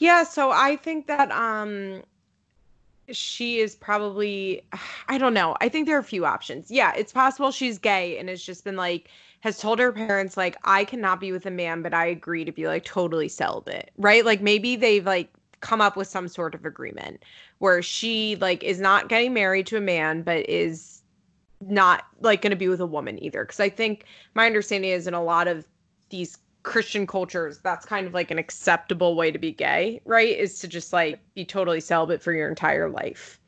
Yeah, 0.00 0.24
so 0.24 0.50
I 0.50 0.76
think 0.76 1.06
that 1.08 1.30
um 1.30 2.02
she 3.12 3.58
is 3.60 3.76
probably 3.76 4.62
I 5.08 5.18
don't 5.18 5.34
know. 5.34 5.56
I 5.60 5.68
think 5.68 5.86
there 5.86 5.96
are 5.96 6.00
a 6.00 6.04
few 6.04 6.24
options. 6.24 6.70
Yeah, 6.70 6.92
it's 6.96 7.12
possible 7.12 7.50
she's 7.50 7.78
gay 7.78 8.18
and 8.18 8.28
has 8.28 8.42
just 8.42 8.64
been 8.64 8.76
like 8.76 9.10
has 9.40 9.58
told 9.58 9.78
her 9.78 9.92
parents 9.92 10.36
like 10.36 10.56
I 10.64 10.84
cannot 10.84 11.20
be 11.20 11.32
with 11.32 11.46
a 11.46 11.50
man, 11.50 11.82
but 11.82 11.94
I 11.94 12.06
agree 12.06 12.44
to 12.44 12.52
be 12.52 12.66
like 12.66 12.84
totally 12.84 13.28
celibate, 13.28 13.90
right? 13.98 14.24
Like 14.24 14.40
maybe 14.40 14.74
they've 14.76 15.04
like 15.04 15.30
come 15.60 15.80
up 15.80 15.96
with 15.96 16.08
some 16.08 16.28
sort 16.28 16.54
of 16.54 16.64
agreement 16.64 17.22
where 17.58 17.82
she 17.82 18.36
like 18.36 18.62
is 18.62 18.80
not 18.80 19.08
getting 19.08 19.32
married 19.34 19.66
to 19.66 19.76
a 19.76 19.80
man 19.80 20.22
but 20.22 20.48
is 20.48 21.02
not 21.60 22.06
like 22.20 22.40
going 22.40 22.50
to 22.50 22.56
be 22.56 22.68
with 22.68 22.80
a 22.80 22.86
woman 22.86 23.22
either. 23.22 23.44
Because 23.44 23.60
i 23.60 23.68
think 23.68 24.04
my 24.34 24.46
understanding 24.46 24.90
is 24.90 25.06
in 25.06 25.14
a 25.14 25.22
lot 25.22 25.48
of 25.48 25.66
these 26.08 26.38
christian 26.62 27.06
cultures 27.06 27.58
that's 27.60 27.86
kind 27.86 28.06
of 28.06 28.12
like 28.12 28.30
an 28.30 28.38
acceptable 28.38 29.14
way 29.14 29.30
to 29.30 29.38
be 29.38 29.50
gay 29.52 30.00
right? 30.04 30.36
Is 30.36 30.58
to 30.60 30.68
just 30.68 30.92
like 30.92 31.18
be 31.34 31.44
totally 31.44 31.80
celibate 31.80 32.22
for 32.22 32.32
your 32.32 32.48
entire 32.48 32.90
life. 32.90 33.38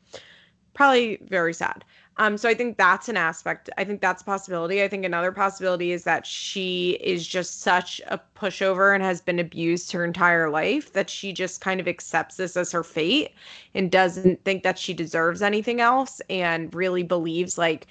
Probably 0.73 1.19
very 1.29 1.53
sad 1.53 1.85
um, 2.17 2.37
so 2.37 2.47
I 2.47 2.53
think 2.53 2.77
that's 2.77 3.09
an 3.09 3.17
aspect. 3.17 3.69
I 3.77 3.83
think 3.83 3.99
that's 3.99 4.21
a 4.21 4.25
possibility. 4.25 4.83
I 4.83 4.87
think 4.87 5.03
another 5.03 5.31
possibility 5.31 5.91
is 5.91 6.03
that 6.03 6.27
she 6.27 6.91
is 7.01 7.27
just 7.27 7.61
such 7.61 7.99
a 8.07 8.19
pushover 8.35 8.93
and 8.93 9.03
has 9.03 9.19
been 9.19 9.39
abused 9.39 9.91
her 9.91 10.05
entire 10.05 10.49
life 10.49 10.93
that 10.93 11.09
she 11.09 11.33
just 11.33 11.61
kind 11.61 11.79
of 11.79 11.87
accepts 11.87 12.35
this 12.35 12.55
as 12.55 12.71
her 12.71 12.83
fate 12.83 13.31
and 13.73 13.91
doesn't 13.91 14.43
think 14.43 14.61
that 14.63 14.77
she 14.77 14.93
deserves 14.93 15.41
anything 15.41 15.81
else 15.81 16.21
and 16.29 16.73
really 16.75 17.03
believes 17.03 17.57
like 17.57 17.87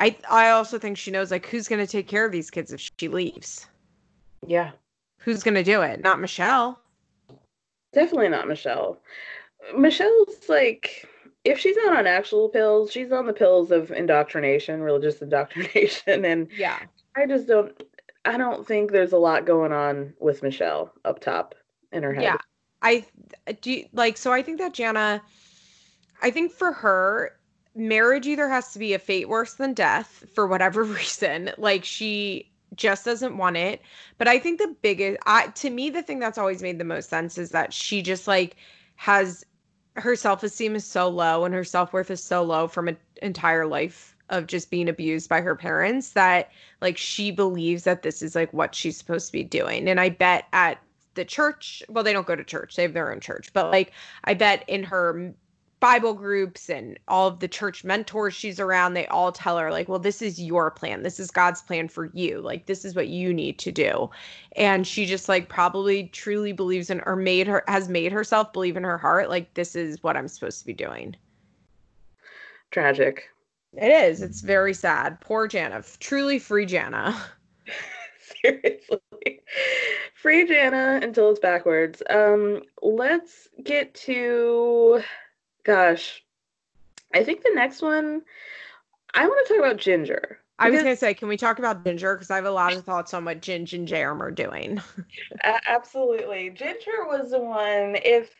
I 0.00 0.16
I 0.28 0.50
also 0.50 0.78
think 0.78 0.96
she 0.96 1.12
knows 1.12 1.30
like 1.30 1.46
who's 1.46 1.68
going 1.68 1.84
to 1.84 1.90
take 1.90 2.08
care 2.08 2.24
of 2.24 2.32
these 2.32 2.50
kids 2.50 2.72
if 2.72 2.90
she 2.98 3.06
leaves. 3.06 3.66
Yeah. 4.46 4.72
Who's 5.18 5.42
going 5.42 5.54
to 5.54 5.62
do 5.62 5.82
it? 5.82 6.02
Not 6.02 6.18
Michelle. 6.18 6.80
Definitely 7.92 8.30
not 8.30 8.48
Michelle. 8.48 8.98
Michelle's 9.76 10.48
like 10.48 11.06
if 11.44 11.58
she's 11.58 11.76
not 11.76 11.96
on 11.96 12.06
actual 12.06 12.48
pills, 12.48 12.92
she's 12.92 13.12
on 13.12 13.26
the 13.26 13.32
pills 13.32 13.70
of 13.70 13.90
indoctrination, 13.90 14.82
religious 14.82 15.22
indoctrination, 15.22 16.24
and 16.24 16.48
yeah, 16.56 16.78
I 17.16 17.26
just 17.26 17.46
don't. 17.46 17.82
I 18.24 18.36
don't 18.36 18.66
think 18.66 18.92
there's 18.92 19.12
a 19.12 19.18
lot 19.18 19.46
going 19.46 19.72
on 19.72 20.12
with 20.20 20.42
Michelle 20.42 20.92
up 21.04 21.20
top 21.20 21.54
in 21.92 22.02
her 22.02 22.12
head. 22.12 22.24
Yeah. 22.24 22.36
I 22.82 23.04
do 23.60 23.84
like 23.92 24.16
so 24.16 24.32
I 24.32 24.42
think 24.42 24.58
that 24.58 24.72
Jana 24.72 25.22
I 26.22 26.30
think 26.30 26.52
for 26.52 26.72
her 26.72 27.36
marriage 27.74 28.26
either 28.26 28.48
has 28.48 28.72
to 28.72 28.78
be 28.78 28.94
a 28.94 28.98
fate 28.98 29.28
worse 29.28 29.54
than 29.54 29.74
death 29.74 30.24
for 30.34 30.46
whatever 30.46 30.84
reason. 30.84 31.50
Like 31.58 31.84
she 31.84 32.50
just 32.74 33.04
doesn't 33.04 33.36
want 33.36 33.56
it. 33.56 33.80
But 34.16 34.28
I 34.28 34.38
think 34.38 34.58
the 34.58 34.74
biggest 34.82 35.18
I 35.26 35.48
to 35.48 35.70
me 35.70 35.90
the 35.90 36.02
thing 36.02 36.18
that's 36.18 36.38
always 36.38 36.62
made 36.62 36.78
the 36.78 36.84
most 36.84 37.10
sense 37.10 37.38
is 37.38 37.50
that 37.50 37.72
she 37.72 38.02
just 38.02 38.26
like 38.26 38.56
has 38.96 39.44
her 39.96 40.16
self-esteem 40.16 40.76
is 40.76 40.84
so 40.84 41.08
low 41.08 41.44
and 41.44 41.54
her 41.54 41.64
self-worth 41.64 42.10
is 42.10 42.22
so 42.22 42.42
low 42.42 42.68
from 42.68 42.88
an 42.88 42.96
entire 43.22 43.66
life 43.66 44.16
of 44.28 44.46
just 44.46 44.70
being 44.70 44.88
abused 44.88 45.28
by 45.28 45.40
her 45.40 45.56
parents 45.56 46.10
that 46.10 46.50
like 46.80 46.96
she 46.96 47.30
believes 47.30 47.84
that 47.84 48.02
this 48.02 48.22
is 48.22 48.34
like 48.34 48.52
what 48.52 48.74
she's 48.74 48.96
supposed 48.96 49.26
to 49.26 49.32
be 49.32 49.42
doing. 49.42 49.88
And 49.88 50.00
I 50.00 50.08
bet 50.10 50.46
at 50.52 50.78
the 51.14 51.24
church, 51.24 51.82
well 51.88 52.04
they 52.04 52.12
don't 52.12 52.26
go 52.26 52.36
to 52.36 52.44
church, 52.44 52.76
they 52.76 52.82
have 52.82 52.92
their 52.92 53.12
own 53.12 53.20
church, 53.20 53.52
but 53.52 53.70
like 53.70 53.92
I 54.24 54.34
bet 54.34 54.64
in 54.68 54.84
her 54.84 55.34
Bible 55.80 56.12
groups 56.12 56.68
and 56.68 56.98
all 57.08 57.26
of 57.26 57.40
the 57.40 57.48
church 57.48 57.84
mentors 57.84 58.34
she's 58.34 58.60
around, 58.60 58.92
they 58.92 59.06
all 59.06 59.32
tell 59.32 59.56
her, 59.56 59.70
like, 59.70 59.88
well, 59.88 59.98
this 59.98 60.20
is 60.20 60.40
your 60.40 60.70
plan. 60.70 61.02
This 61.02 61.18
is 61.18 61.30
God's 61.30 61.62
plan 61.62 61.88
for 61.88 62.10
you. 62.12 62.40
Like, 62.42 62.66
this 62.66 62.84
is 62.84 62.94
what 62.94 63.08
you 63.08 63.32
need 63.32 63.58
to 63.60 63.72
do. 63.72 64.10
And 64.56 64.86
she 64.86 65.06
just, 65.06 65.28
like, 65.28 65.48
probably 65.48 66.04
truly 66.08 66.52
believes 66.52 66.90
in 66.90 67.00
or 67.06 67.16
made 67.16 67.46
her, 67.46 67.64
has 67.66 67.88
made 67.88 68.12
herself 68.12 68.52
believe 68.52 68.76
in 68.76 68.84
her 68.84 68.98
heart, 68.98 69.30
like, 69.30 69.54
this 69.54 69.74
is 69.74 70.02
what 70.02 70.16
I'm 70.18 70.28
supposed 70.28 70.60
to 70.60 70.66
be 70.66 70.74
doing. 70.74 71.16
Tragic. 72.70 73.30
It 73.72 73.90
is. 73.90 74.20
It's 74.20 74.42
very 74.42 74.74
sad. 74.74 75.20
Poor 75.20 75.48
Jana. 75.48 75.82
Truly 75.98 76.38
free 76.38 76.66
Jana. 76.66 77.16
Seriously. 78.42 79.40
Free 80.14 80.46
Jana 80.46 81.00
until 81.02 81.30
it's 81.30 81.40
backwards. 81.40 82.02
Um, 82.10 82.62
let's 82.82 83.48
get 83.64 83.94
to 83.94 85.02
Gosh, 85.64 86.22
I 87.14 87.24
think 87.24 87.42
the 87.42 87.52
next 87.54 87.82
one 87.82 88.22
I 89.14 89.26
want 89.26 89.46
to 89.46 89.54
talk 89.54 89.64
about 89.64 89.80
Jinger. 89.80 90.36
I 90.58 90.68
was 90.68 90.82
gonna 90.82 90.96
say, 90.96 91.14
can 91.14 91.28
we 91.28 91.38
talk 91.38 91.58
about 91.58 91.84
Jinger? 91.84 92.14
Because 92.14 92.30
I 92.30 92.36
have 92.36 92.44
a 92.44 92.50
lot 92.50 92.74
of 92.74 92.84
thoughts 92.84 93.14
on 93.14 93.24
what 93.24 93.40
Jinger 93.40 93.72
and 93.72 93.88
Jerem 93.88 94.20
are 94.20 94.30
doing. 94.30 94.80
absolutely, 95.66 96.50
Jinger 96.50 97.06
was 97.06 97.30
the 97.30 97.40
one. 97.40 97.96
If 98.04 98.34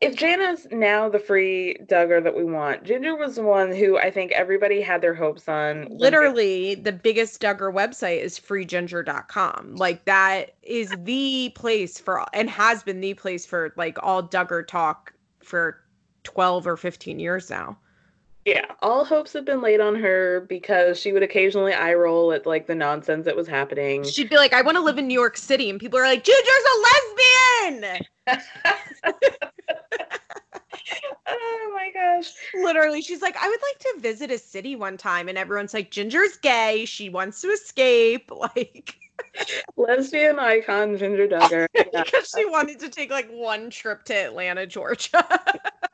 if 0.00 0.16
Jana's 0.16 0.66
now 0.72 1.08
the 1.08 1.18
free 1.18 1.76
Duggar 1.84 2.24
that 2.24 2.34
we 2.34 2.42
want, 2.42 2.84
Jinger 2.84 3.18
was 3.18 3.36
the 3.36 3.42
one 3.42 3.72
who 3.72 3.98
I 3.98 4.10
think 4.10 4.32
everybody 4.32 4.80
had 4.80 5.00
their 5.00 5.14
hopes 5.14 5.48
on. 5.48 5.86
Literally, 5.90 6.74
the 6.74 6.92
biggest 6.92 7.40
Duggar 7.40 7.72
website 7.72 8.20
is 8.20 8.40
freejinger.com. 8.40 9.76
Like 9.76 10.06
that 10.06 10.54
is 10.62 10.92
the 11.04 11.52
place 11.54 12.00
for 12.00 12.26
and 12.32 12.50
has 12.50 12.82
been 12.82 13.00
the 13.00 13.14
place 13.14 13.46
for 13.46 13.72
like 13.76 13.98
all 14.02 14.22
Duggar 14.22 14.66
talk 14.66 15.12
for 15.40 15.79
12 16.24 16.66
or 16.66 16.76
15 16.76 17.18
years 17.18 17.50
now. 17.50 17.78
Yeah, 18.46 18.64
all 18.80 19.04
hopes 19.04 19.34
have 19.34 19.44
been 19.44 19.60
laid 19.60 19.80
on 19.80 19.94
her 19.96 20.46
because 20.48 20.98
she 20.98 21.12
would 21.12 21.22
occasionally 21.22 21.74
eye 21.74 21.92
roll 21.92 22.32
at 22.32 22.46
like 22.46 22.66
the 22.66 22.74
nonsense 22.74 23.26
that 23.26 23.36
was 23.36 23.46
happening. 23.46 24.02
She'd 24.02 24.30
be 24.30 24.36
like, 24.36 24.54
I 24.54 24.62
want 24.62 24.76
to 24.76 24.82
live 24.82 24.96
in 24.96 25.06
New 25.06 25.14
York 25.14 25.36
City. 25.36 25.68
And 25.68 25.78
people 25.78 25.98
are 25.98 26.06
like, 26.06 26.24
Jinger's 26.24 26.46
a 26.46 26.80
lesbian. 27.76 28.06
oh 31.26 31.72
my 31.74 31.90
gosh. 31.92 32.32
Literally, 32.54 33.02
she's 33.02 33.20
like, 33.20 33.36
I 33.36 33.46
would 33.46 33.60
like 33.60 33.78
to 33.78 34.00
visit 34.00 34.30
a 34.30 34.38
city 34.38 34.74
one 34.74 34.96
time. 34.96 35.28
And 35.28 35.36
everyone's 35.36 35.74
like, 35.74 35.90
Jinger's 35.90 36.38
gay. 36.38 36.86
She 36.86 37.10
wants 37.10 37.42
to 37.42 37.48
escape. 37.48 38.30
Like, 38.40 38.96
lesbian 39.76 40.38
icon 40.38 40.96
Jinger 40.96 41.30
Duggar. 41.30 41.66
Yeah. 41.92 42.04
because 42.04 42.32
she 42.36 42.46
wanted 42.46 42.78
to 42.80 42.88
take 42.88 43.10
like 43.10 43.28
one 43.30 43.70
trip 43.70 44.04
to 44.04 44.14
Atlanta, 44.14 44.66
Georgia. 44.66 45.24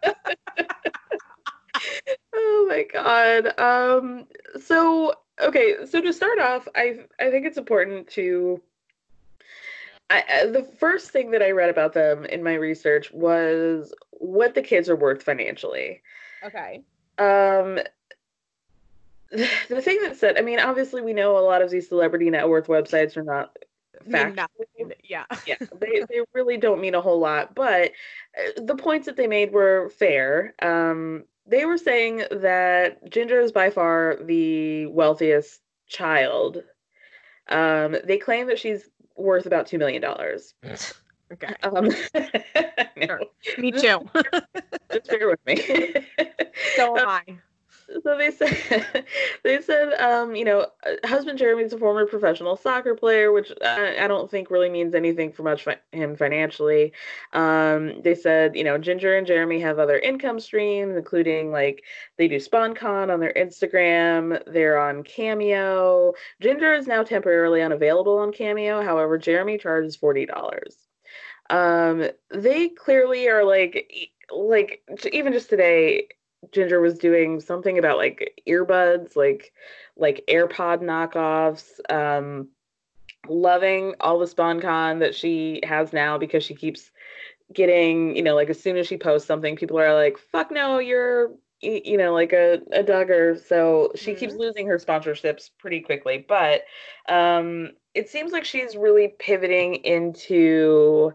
oh 2.35 2.67
my 2.69 2.85
god. 2.93 3.59
Um 3.59 4.27
so 4.61 5.15
okay, 5.41 5.77
so 5.87 6.01
to 6.01 6.13
start 6.13 6.39
off, 6.39 6.69
I 6.75 7.01
I 7.21 7.31
think 7.31 7.47
it's 7.47 7.59
important 7.59 8.09
to 8.11 8.61
I, 10.09 10.47
the 10.53 10.63
first 10.79 11.11
thing 11.11 11.33
that 11.33 11.43
I 11.43 11.51
read 11.51 11.69
about 11.69 11.93
them 11.93 12.25
in 12.27 12.43
my 12.45 12.55
research 12.55 13.11
was 13.13 13.93
what 14.13 14.55
the 14.55 14.63
kids 14.63 14.89
are 14.89 14.95
worth 14.97 15.23
financially. 15.23 16.03
Okay. 16.45 16.83
Um 17.19 17.81
the 19.69 19.83
thing 19.83 19.99
that 20.03 20.17
said, 20.17 20.39
I 20.39 20.43
mean, 20.43 20.61
obviously 20.61 21.03
we 21.03 21.13
know 21.13 21.39
a 21.39 21.41
lot 21.41 21.63
of 21.63 21.71
these 21.71 21.89
celebrity 21.89 22.31
net 22.31 22.49
worth 22.49 22.67
websites 22.69 23.17
are 23.17 23.25
not 23.25 23.57
fact. 24.11 24.41
Yeah. 25.05 25.25
yeah. 25.47 25.57
They 25.81 26.05
they 26.09 26.21
really 26.33 26.57
don't 26.57 26.81
mean 26.81 26.95
a 26.95 27.01
whole 27.01 27.19
lot, 27.19 27.55
but 27.55 27.93
uh, 28.37 28.63
the 28.63 28.77
points 28.77 29.07
that 29.07 29.17
they 29.17 29.27
made 29.27 29.53
were 29.53 29.91
fair. 29.99 30.55
Um, 30.63 31.25
they 31.47 31.65
were 31.65 31.79
saying 31.79 32.25
that 32.31 33.05
Jinger 33.11 33.43
is 33.43 33.53
by 33.53 33.71
far 33.71 34.17
the 34.21 34.87
wealthiest 34.87 35.61
child. 35.87 36.63
Um, 37.49 37.97
they 38.05 38.19
claim 38.19 38.49
that 38.49 38.59
she's 38.59 38.89
worth 39.17 39.47
about 39.47 39.67
two 39.67 39.79
million 39.79 40.03
dollars. 40.03 40.55
okay. 41.33 41.55
Um, 41.63 41.91
no. 42.97 43.19
Me 43.59 43.71
too. 43.71 44.09
just 44.93 45.09
bear 45.09 45.29
with 45.29 45.45
me. 45.47 45.57
so 46.77 46.99
am 46.99 47.09
I 47.09 47.23
so 48.03 48.19
they 48.19 48.31
said 48.31 49.05
they 49.45 49.61
said 49.61 49.93
um, 49.95 50.35
you 50.35 50.45
know 50.45 50.67
uh, 50.85 51.07
husband 51.07 51.39
Jeremy 51.39 51.65
is 51.65 51.73
a 51.73 51.79
former 51.79 52.07
professional 52.07 52.57
soccer 52.57 52.95
player, 52.95 53.33
which 53.33 53.53
I, 53.65 54.05
I 54.05 54.09
don't 54.09 54.31
think 54.31 54.51
really 54.51 54.69
means 54.69 54.95
anything 54.95 55.33
for 55.33 55.43
much 55.43 55.65
fi- 55.65 55.81
him 55.93 56.17
financially. 56.17 56.93
Um, 57.33 58.03
they 58.03 58.15
said 58.15 58.57
you 58.57 58.65
know 58.65 58.79
Jinger 58.79 59.17
and 59.17 59.27
Jeremy 59.27 59.61
have 59.61 59.79
other 59.79 59.99
income 59.99 60.41
streams, 60.41 60.97
including 60.97 61.51
like 61.53 61.85
they 62.19 62.29
do 62.29 62.37
SponCon 62.37 63.13
on 63.13 63.21
their 63.21 63.35
Instagram. 63.35 64.43
They're 64.47 64.79
on 64.79 65.03
Cameo. 65.05 66.13
Jinger 66.43 66.79
is 66.79 66.87
now 66.87 67.03
temporarily 67.03 67.63
unavailable 67.63 68.19
on 68.19 68.33
Cameo. 68.33 68.83
However, 68.83 69.19
Jeremy 69.19 69.59
charges 69.59 69.97
forty 69.97 70.27
dollars. 70.27 70.77
Um, 71.49 72.09
they 72.31 72.69
clearly 72.71 73.29
are 73.29 73.45
like 73.45 74.13
like 74.31 74.83
even 75.13 75.33
just 75.33 75.49
today 75.49 76.09
Jinger 76.51 76.81
was 76.81 76.99
doing 76.99 77.41
something 77.41 77.79
about 77.79 77.99
like 77.99 78.41
earbuds, 78.49 79.17
like 79.17 79.53
like 79.97 80.25
AirPod 80.29 80.83
knockoffs. 80.83 81.81
Um, 81.89 82.49
loving 83.29 83.95
all 84.01 84.19
the 84.19 84.27
SponCon 84.27 85.01
that 85.01 85.15
she 85.15 85.61
has 85.65 85.93
now 85.93 86.19
because 86.19 86.45
she 86.45 86.55
keeps 86.55 86.91
getting, 87.53 88.17
you 88.17 88.23
know, 88.23 88.35
like 88.35 88.51
as 88.51 88.61
soon 88.61 88.77
as 88.77 88.87
she 88.87 88.97
posts 88.97 89.27
something, 89.27 89.57
people 89.57 89.79
are 89.79 89.95
like, 89.95 90.19
"Fuck 90.19 90.51
no, 90.51 90.79
you're." 90.79 91.33
You 91.63 91.97
know, 91.97 92.13
like 92.13 92.35
a, 92.35 92.61
a 92.71 92.85
Duggar. 92.85 93.43
So 93.43 93.91
she 93.95 94.11
mm-hmm. 94.11 94.21
keeps 94.21 94.35
losing 94.35 94.67
her 94.67 94.77
sponsorships 94.77 95.49
pretty 95.59 95.81
quickly. 95.81 96.25
But 96.29 96.65
um, 97.09 97.71
it 97.95 98.11
seems 98.11 98.31
like 98.31 98.45
she's 98.45 98.77
really 98.77 99.15
pivoting 99.19 99.77
into 99.77 101.15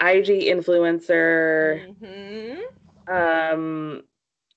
IG 0.00 0.26
influencer. 0.26 1.94
Mm-hmm. 2.02 3.14
Um, 3.14 4.02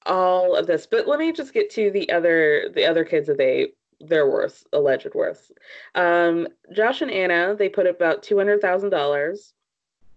all 0.05 0.55
of 0.55 0.67
this. 0.67 0.85
But 0.85 1.07
let 1.07 1.19
me 1.19 1.31
just 1.31 1.53
get 1.53 1.69
to 1.71 1.91
the 1.91 2.11
other 2.11 2.69
the 2.73 2.85
other 2.85 3.05
kids 3.05 3.27
that 3.27 3.37
they 3.37 3.73
their 3.99 4.29
worth, 4.29 4.65
alleged 4.73 5.13
worth. 5.13 5.51
Um, 5.95 6.47
Josh 6.73 7.01
and 7.01 7.11
Anna, 7.11 7.55
they 7.55 7.69
put 7.69 7.87
about 7.87 8.23
two 8.23 8.37
hundred 8.37 8.61
thousand 8.61 8.89
dollars. 8.89 9.53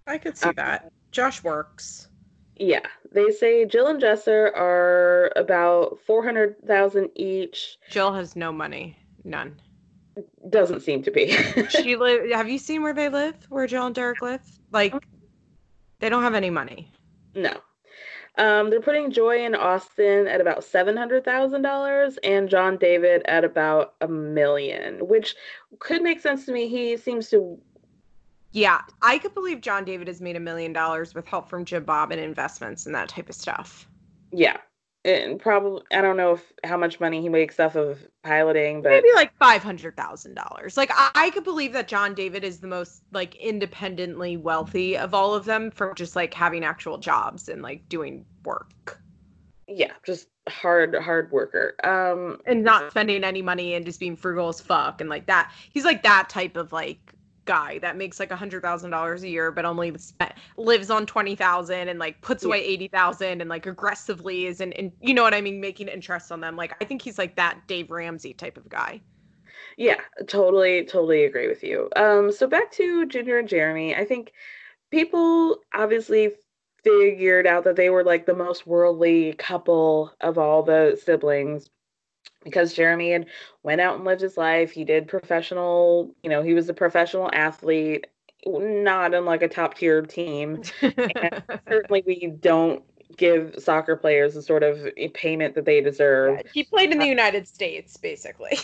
I 0.07 0.19
could 0.19 0.37
see 0.37 0.49
uh, 0.49 0.53
that. 0.57 0.93
Josh 1.11 1.43
works. 1.43 2.09
Yeah, 2.57 2.87
they 3.13 3.31
say 3.31 3.65
Jill 3.65 3.89
and 3.89 4.01
Jessa 4.01 4.57
are 4.57 5.33
about 5.37 5.99
four 6.07 6.25
hundred 6.25 6.57
thousand 6.67 7.11
each. 7.17 7.79
Jill 7.91 8.13
has 8.13 8.37
no 8.37 8.53
money, 8.53 8.97
none. 9.25 9.61
Doesn't 10.49 10.81
seem 10.81 11.03
to 11.03 11.11
be. 11.11 11.33
she 11.69 11.97
live. 11.97 12.31
Have 12.31 12.49
you 12.49 12.59
seen 12.59 12.83
where 12.83 12.95
they 12.95 13.09
live? 13.09 13.35
Where 13.49 13.67
Jill 13.67 13.87
and 13.87 13.95
Derick 13.95 14.23
live? 14.23 14.43
Like, 14.71 14.95
they 15.99 16.09
don't 16.09 16.23
have 16.23 16.35
any 16.35 16.51
money. 16.51 16.93
No, 17.35 17.57
um, 18.37 18.71
they're 18.71 18.81
putting 18.81 19.13
Joy 19.13 19.45
in 19.45 19.55
Austin 19.55 20.27
at 20.27 20.41
about 20.41 20.65
seven 20.65 20.97
hundred 20.97 21.25
thousand 21.25 21.63
dollars, 21.63 22.19
and 22.25 22.49
John 22.49 22.77
David 22.77 23.23
at 23.27 23.45
about 23.45 23.95
a 24.01 24.09
million, 24.09 25.07
which 25.07 25.37
could 25.79 26.03
make 26.03 26.21
sense 26.21 26.45
to 26.47 26.53
me. 26.53 26.69
He 26.69 26.97
seems 26.97 27.31
to. 27.31 27.59
Yeah, 28.53 28.83
I 29.03 29.19
could 29.19 29.35
believe 29.35 29.61
John 29.61 29.85
David 29.85 30.07
has 30.07 30.21
made 30.21 30.37
a 30.37 30.41
million 30.41 30.73
dollars 30.73 31.15
with 31.15 31.27
help 31.27 31.49
from 31.49 31.65
Jim 31.65 31.85
Bob 31.85 32.13
and 32.13 32.21
investments 32.21 32.87
and 32.87 32.95
that 32.95 33.09
type 33.09 33.29
of 33.29 33.35
stuff. 33.35 33.89
Yeah, 34.33 34.59
and 35.05 35.39
probably 35.39 35.83
I 35.93 36.01
don't 36.01 36.17
know 36.17 36.33
if 36.33 36.53
how 36.65 36.77
much 36.77 36.99
money 36.99 37.21
he 37.21 37.29
makes 37.29 37.61
off 37.61 37.77
of 37.77 37.99
piloting, 38.23 38.83
but 38.83 38.91
maybe 38.91 39.13
like 39.15 39.37
five 39.37 39.63
hundred 39.63 39.97
thousand 39.97 40.35
dollars. 40.35 40.77
Like 40.77 40.91
I, 40.93 41.11
I, 41.15 41.31
could 41.31 41.45
believe 41.45 41.73
that 41.75 41.89
John 41.89 42.15
David 42.15 42.43
is 42.45 42.61
the 42.61 42.67
most 42.67 43.03
like 43.13 43.35
independently 43.37 44.37
wealthy 44.37 44.97
of 44.97 45.13
all 45.13 45.35
of 45.35 45.45
them 45.45 45.71
from 45.71 45.95
just 45.95 46.17
like 46.17 46.33
having 46.33 46.65
actual 46.65 46.99
jobs 46.99 47.49
and 47.49 47.63
like 47.63 47.89
doing 47.89 48.25
work. 48.45 49.01
yeah, 49.69 49.93
just 50.05 50.29
hard 50.49 50.95
hard 50.95 51.31
worker. 51.33 51.75
Um 51.85 52.41
and 52.47 52.65
not 52.65 52.91
spending 52.91 53.25
any 53.25 53.43
money 53.43 53.75
and 53.75 53.85
just 53.85 54.01
being 54.01 54.17
frugal 54.17 54.49
as 54.49 54.61
fuck 54.61 55.01
and 55.01 55.11
like 55.11 55.27
that. 55.27 55.53
He's 55.71 55.85
like 55.85 56.03
that 56.03 56.29
type 56.31 56.57
of 56.57 56.73
like 56.73 57.14
guy 57.45 57.79
that 57.81 57.97
makes 57.97 58.19
like 58.19 58.31
a 58.31 58.37
hundred 58.37 58.63
thousand 58.63 58.91
dollars 58.91 59.23
a 59.23 59.29
year 59.29 59.51
but 59.51 59.65
only 59.65 59.97
spent, 59.99 60.33
lives 60.57 60.91
on 60.91 61.07
twenty 61.07 61.35
thousand 61.35 61.89
and 61.89 61.99
like 61.99 62.21
puts 62.21 62.45
away 62.45 62.63
eighty 62.63 62.89
thousand 62.89 63.41
and 63.41 63.51
like 63.51 63.67
aggressively 63.67 64.47
is 64.47 64.61
and, 64.61 64.73
and 64.75 64.93
you 65.01 65.15
know 65.15 65.23
what 65.23 65.35
I 65.35 65.41
mean 65.41 65.61
making 65.61 65.89
interest 65.89 66.33
on 66.33 66.41
them. 66.41 66.57
Like 66.57 66.75
I 66.81 66.85
think 66.85 67.03
he's 67.03 67.19
like 67.19 67.37
that 67.37 67.67
Dave 67.67 67.91
Ramsey 67.91 68.35
type 68.35 68.57
of 68.57 68.69
guy. 68.69 69.01
Yeah, 69.77 70.01
totally, 70.27 70.85
totally 70.85 71.25
agree 71.25 71.49
with 71.49 71.65
you. 71.65 71.89
Um, 71.97 72.31
so 72.31 72.47
back 72.47 72.71
to 72.73 73.07
Jinger 73.07 73.41
and 73.41 73.49
Jeremy. 73.49 73.95
I 73.95 74.05
think 74.05 74.33
people 74.91 75.59
obviously 75.73 76.31
figured 76.85 77.47
out 77.47 77.65
that 77.65 77.77
they 77.77 77.91
were 77.91 78.05
like 78.05 78.27
the 78.27 78.35
most 78.35 78.67
worldly 78.67 79.33
couple 79.33 80.13
of 80.21 80.39
all 80.39 80.63
the 80.63 81.01
siblings 81.03 81.71
because 82.45 82.75
Jeremy 82.75 83.13
had 83.13 83.27
went 83.63 83.81
out 83.81 83.97
and 83.97 84.05
lived 84.05 84.21
his 84.21 84.37
life. 84.37 84.71
He 84.71 84.85
did 84.85 85.09
professional, 85.09 86.15
you 86.23 86.31
know, 86.31 86.43
he 86.43 86.55
was 86.55 86.69
a 86.69 86.75
professional 86.75 87.31
athlete, 87.33 88.07
not 88.47 89.15
in 89.15 89.25
like 89.25 89.43
a 89.43 89.49
top 89.49 89.75
tier 89.75 90.03
team. 90.03 90.63
and 90.83 91.43
certainly 91.69 92.05
we 92.07 92.35
don't 92.41 92.85
give 93.17 93.55
soccer 93.59 93.97
players 93.97 94.35
the 94.35 94.43
sort 94.43 94.63
of 94.63 94.89
payment 95.15 95.55
that 95.55 95.65
they 95.65 95.81
deserve. 95.81 96.37
Yeah, 96.37 96.51
he 96.53 96.65
played 96.65 96.93
in 96.93 96.99
the 96.99 97.07
United 97.07 97.49
States, 97.49 97.97
basically. 97.97 98.59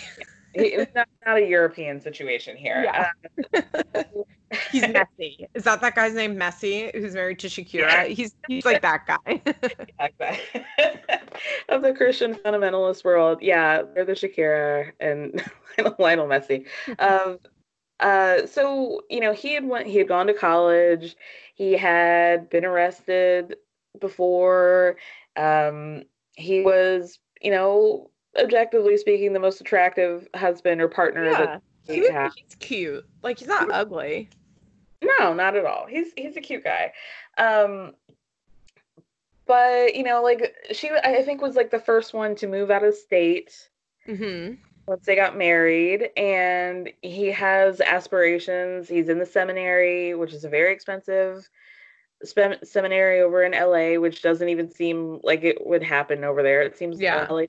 it's 0.54 0.94
not, 0.94 1.08
not, 1.24 1.36
a 1.38 1.46
European 1.46 2.00
situation 2.00 2.56
here. 2.56 2.84
Yeah. 3.52 3.62
Um, 3.94 4.24
he's 4.70 4.82
Messi. 4.84 5.46
Is 5.54 5.64
that 5.64 5.80
that 5.80 5.94
guy's 5.94 6.14
name, 6.14 6.36
Messi, 6.36 6.94
who's 6.94 7.14
married 7.14 7.38
to 7.40 7.48
Shakira? 7.48 7.80
Yeah. 7.80 8.04
He's 8.04 8.34
he's 8.48 8.64
like 8.64 8.82
that 8.82 9.06
guy. 9.06 9.42
of 11.68 11.82
the 11.82 11.92
Christian 11.92 12.34
fundamentalist 12.34 13.04
world, 13.04 13.38
yeah, 13.42 13.82
they're 13.94 14.04
the 14.04 14.12
Shakira 14.12 14.92
and 15.00 15.42
Lionel 15.98 16.26
Messi. 16.26 16.66
Um, 16.98 17.38
uh, 18.00 18.46
so 18.46 19.02
you 19.10 19.20
know, 19.20 19.32
he 19.32 19.54
had 19.54 19.64
went, 19.64 19.86
he 19.86 19.98
had 19.98 20.08
gone 20.08 20.26
to 20.26 20.34
college. 20.34 21.16
He 21.54 21.72
had 21.72 22.48
been 22.50 22.64
arrested 22.64 23.56
before. 24.00 24.96
Um, 25.36 26.04
he 26.36 26.62
was, 26.62 27.18
you 27.42 27.50
know, 27.50 28.10
objectively 28.38 28.96
speaking, 28.96 29.32
the 29.32 29.40
most 29.40 29.60
attractive 29.60 30.26
husband 30.34 30.80
or 30.80 30.88
partner 30.88 31.26
yeah. 31.26 31.38
that 31.38 31.62
he 31.82 32.00
was, 32.00 32.32
he's 32.36 32.54
cute. 32.56 33.04
Like 33.22 33.38
he's 33.38 33.48
not 33.48 33.70
ugly. 33.70 34.28
No, 35.02 35.32
not 35.34 35.56
at 35.56 35.64
all. 35.64 35.86
He's 35.86 36.12
he's 36.16 36.36
a 36.36 36.40
cute 36.40 36.64
guy. 36.64 36.92
Um 37.38 37.94
but 39.46 39.96
you 39.96 40.04
know, 40.04 40.22
like 40.22 40.54
she 40.72 40.90
I 40.90 41.22
think 41.22 41.42
was 41.42 41.56
like 41.56 41.70
the 41.70 41.80
first 41.80 42.14
one 42.14 42.34
to 42.36 42.46
move 42.46 42.70
out 42.70 42.84
of 42.84 42.94
state. 42.94 43.68
Mm-hmm. 44.06 44.54
Once 44.86 45.06
they 45.06 45.14
got 45.14 45.36
married, 45.36 46.10
and 46.16 46.90
he 47.02 47.26
has 47.26 47.80
aspirations. 47.80 48.88
He's 48.88 49.08
in 49.08 49.18
the 49.18 49.26
seminary, 49.26 50.14
which 50.14 50.32
is 50.32 50.44
a 50.44 50.48
very 50.48 50.72
expensive 50.72 51.48
seminary 52.62 53.20
over 53.20 53.42
in 53.42 53.52
LA, 53.52 54.00
which 54.00 54.22
doesn't 54.22 54.48
even 54.48 54.70
seem 54.70 55.20
like 55.22 55.42
it 55.42 55.66
would 55.66 55.82
happen 55.82 56.24
over 56.24 56.42
there. 56.42 56.62
It 56.62 56.76
seems 56.76 57.00
yeah. 57.00 57.26
LA 57.30 57.44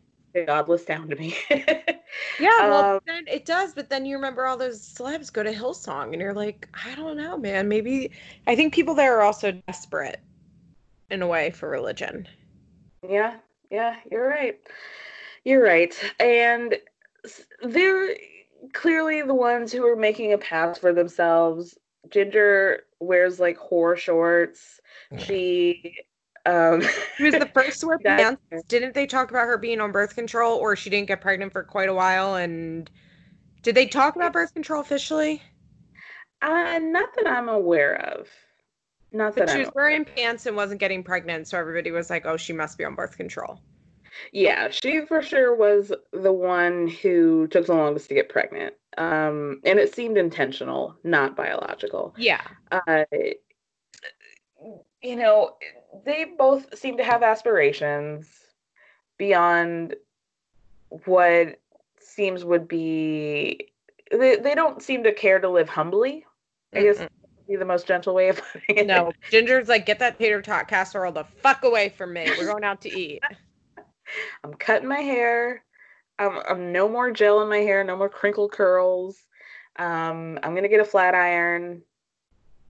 godless 0.46 0.86
town 0.86 1.10
to 1.10 1.16
me. 1.16 1.36
yeah, 1.50 2.68
well, 2.68 2.96
um, 2.96 3.00
then 3.06 3.26
it 3.28 3.46
does, 3.46 3.74
but 3.74 3.90
then 3.90 4.06
you 4.06 4.16
remember 4.16 4.46
all 4.46 4.58
those 4.58 4.82
celebs 4.82 5.32
go 5.32 5.44
to 5.44 5.54
Hillsong, 5.54 6.12
and 6.14 6.22
you're 6.22 6.34
like, 6.34 6.68
I 6.86 6.96
don't 6.96 7.18
know, 7.18 7.38
man. 7.38 7.68
Maybe 7.68 8.12
I 8.48 8.56
think 8.56 8.74
people 8.74 8.96
there 8.96 9.18
are 9.18 9.22
also 9.22 9.52
desperate 9.68 10.20
in 11.10 11.22
a 11.22 11.28
way 11.28 11.52
for 11.52 11.70
religion. 11.70 12.28
Yeah, 13.08 13.38
yeah, 13.70 13.98
you're 14.10 14.28
right. 14.28 14.60
You're 15.44 15.64
right, 15.64 15.94
and 16.20 16.76
they're 17.64 18.16
clearly 18.74 19.22
the 19.22 19.34
ones 19.34 19.72
who 19.72 19.86
are 19.86 19.96
making 19.96 20.34
a 20.34 20.38
path 20.38 20.80
for 20.80 20.94
themselves. 20.94 21.78
Jinger 22.10 22.80
wears 23.00 23.40
like 23.40 23.58
whore 23.58 23.98
shorts. 23.98 24.80
She 25.18 25.96
um, 26.46 26.82
she 27.18 27.24
was 27.24 27.34
the 27.34 27.46
first 27.54 27.82
to 27.82 27.88
wear 27.88 28.00
pants. 28.00 28.42
Didn't 28.68 28.94
they 28.94 29.06
talk 29.06 29.30
about 29.30 29.46
her 29.48 29.58
being 29.58 29.82
on 29.82 29.92
birth 29.92 30.16
control, 30.16 30.58
or 30.58 30.76
she 30.76 30.90
didn't 30.90 31.08
get 31.08 31.22
pregnant 31.22 31.52
for 31.52 31.64
quite 31.64 31.90
a 31.90 31.94
while? 31.94 32.36
And 32.36 32.90
did 33.62 33.76
they 33.76 33.86
talk 33.86 34.16
about 34.16 34.34
birth 34.34 34.54
control 34.54 34.82
officially? 34.82 35.42
Uh, 36.42 36.80
not 36.82 37.10
that 37.16 37.28
I'm 37.28 37.50
aware 37.50 37.96
of. 38.18 38.28
Not 39.12 39.36
but 39.36 39.48
that 39.48 39.50
she 39.50 39.60
I'm 39.60 39.66
was 39.66 39.72
wearing 39.76 40.06
pants 40.06 40.46
and 40.46 40.56
wasn't 40.56 40.80
getting 40.80 41.04
pregnant, 41.04 41.48
so 41.48 41.58
everybody 41.58 41.92
was 41.92 42.10
like, 42.10 42.26
"Oh, 42.26 42.38
she 42.38 42.54
must 42.54 42.78
be 42.78 42.86
on 42.86 42.96
birth 42.96 43.18
control." 43.18 43.60
Yeah, 44.32 44.70
she 44.70 45.02
for 45.06 45.22
sure 45.22 45.56
was 45.56 45.92
the 46.12 46.32
one 46.32 46.88
who 46.88 47.48
took 47.48 47.66
the 47.66 47.74
longest 47.74 48.10
to 48.10 48.16
get 48.16 48.30
pregnant. 48.30 48.74
Um, 48.98 49.62
and 49.64 49.80
it 49.80 49.94
seemed 49.94 50.18
intentional, 50.18 50.96
not 51.04 51.36
biological. 51.36 52.14
Yeah. 52.18 52.42
Uh, 52.72 53.04
you 55.02 55.16
know, 55.16 55.56
they 56.06 56.26
both 56.26 56.78
seem 56.78 56.98
to 56.98 57.04
have 57.04 57.24
aspirations 57.24 58.28
beyond 59.18 59.96
what 61.06 61.60
seems 62.00 62.44
would 62.44 62.68
be 62.68 63.72
they, 64.12 64.36
they 64.36 64.56
don't 64.56 64.82
seem 64.82 65.04
to 65.04 65.14
care 65.14 65.40
to 65.40 65.50
live 65.50 65.70
humbly. 65.70 66.26
I 66.74 66.80
Mm-mm. 66.80 66.84
guess 66.98 67.08
be 67.48 67.56
the 67.56 67.66
most 67.66 67.88
gentle 67.88 68.14
way 68.14 68.30
of 68.30 68.42
putting 68.52 68.78
it. 68.78 68.88
No, 68.88 69.12
Jinger's 69.30 69.68
like, 69.68 69.86
get 69.86 70.00
that 70.00 70.18
tater 70.18 70.42
tot 70.42 70.68
casserole 70.68 71.12
the 71.12 71.24
fuck 71.24 71.64
away 71.64 71.90
from 71.90 72.14
me. 72.14 72.26
We're 72.38 72.48
going 72.48 72.64
out 72.64 72.82
to 72.82 72.90
eat. 72.90 73.22
I'm 74.44 74.54
cutting 74.54 74.88
my 74.88 75.00
hair. 75.00 75.64
I'm, 76.20 76.40
I'm 76.48 76.72
no 76.72 76.88
more 76.88 77.12
gel 77.12 77.42
in 77.42 77.50
my 77.50 77.58
hair, 77.58 77.84
no 77.84 77.98
more 77.98 78.10
crinkle 78.10 78.50
curls. 78.50 79.18
Um, 79.78 80.38
I'm 80.44 80.54
gonna 80.54 80.68
get 80.68 80.82
a 80.82 80.86
flat 80.86 81.16
iron 81.16 81.82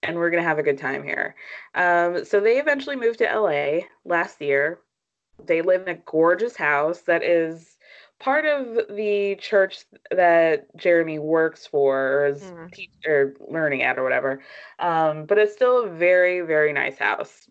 and 0.03 0.17
we're 0.17 0.29
going 0.29 0.41
to 0.41 0.47
have 0.47 0.59
a 0.59 0.63
good 0.63 0.77
time 0.77 1.03
here. 1.03 1.35
Um, 1.75 2.25
so 2.25 2.39
they 2.39 2.57
eventually 2.57 2.95
moved 2.95 3.19
to 3.19 3.25
LA 3.25 3.85
last 4.05 4.41
year. 4.41 4.79
They 5.45 5.61
live 5.61 5.81
in 5.83 5.89
a 5.89 5.99
gorgeous 6.05 6.55
house 6.55 7.01
that 7.01 7.23
is 7.23 7.77
part 8.19 8.45
of 8.45 8.95
the 8.95 9.35
church 9.39 9.85
that 10.11 10.75
Jeremy 10.77 11.17
works 11.17 11.65
for 11.65 12.19
or 12.19 12.27
is 12.27 12.41
mm. 12.41 12.71
teach, 12.71 12.91
or 13.05 13.33
learning 13.47 13.81
at 13.81 13.97
or 13.97 14.03
whatever. 14.03 14.41
Um, 14.79 15.25
but 15.25 15.37
it's 15.37 15.53
still 15.53 15.85
a 15.85 15.89
very, 15.89 16.41
very 16.41 16.71
nice 16.71 16.97
house. 16.97 17.49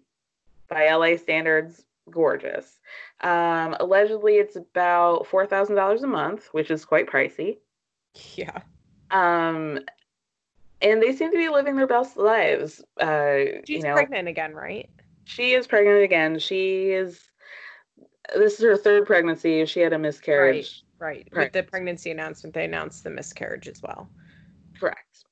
By 0.69 0.89
LA 0.89 1.17
standards, 1.17 1.85
gorgeous. 2.11 2.79
Um, 3.23 3.77
allegedly, 3.81 4.37
it's 4.37 4.55
about 4.55 5.27
$4,000 5.27 6.03
a 6.03 6.07
month, 6.07 6.49
which 6.53 6.71
is 6.71 6.85
quite 6.85 7.09
pricey. 7.09 7.59
Yeah. 8.35 8.63
Um, 9.13 9.79
and 10.83 11.03
they 11.03 11.15
seem 11.15 11.31
to 11.31 11.37
be 11.37 11.49
living 11.49 11.77
their 11.77 11.87
best 11.87 12.17
lives. 12.17 12.83
Uh, 13.01 13.61
She's 13.67 13.83
you 13.83 13.83
know, 13.83 13.95
pregnant 13.95 14.29
again, 14.29 14.55
right? 14.55 14.89
She 15.25 15.53
is 15.53 15.67
pregnant 15.67 16.03
again. 16.03 16.39
She 16.39 16.91
is. 16.91 17.21
This 18.35 18.55
is 18.55 18.61
her 18.61 18.77
third 18.77 19.07
pregnancy. 19.07 19.65
She 19.67 19.81
had 19.81 19.93
a 19.93 19.99
miscarriage. 19.99 20.83
Right. 20.99 21.27
right. 21.33 21.47
With 21.47 21.53
the 21.53 21.63
pregnancy 21.63 22.11
announcement, 22.11 22.55
they 22.55 22.65
announced 22.65 23.05
the 23.05 23.11
miscarriage 23.11 23.69
as 23.69 23.83
well. 23.83 24.11
Correct. 24.79 25.25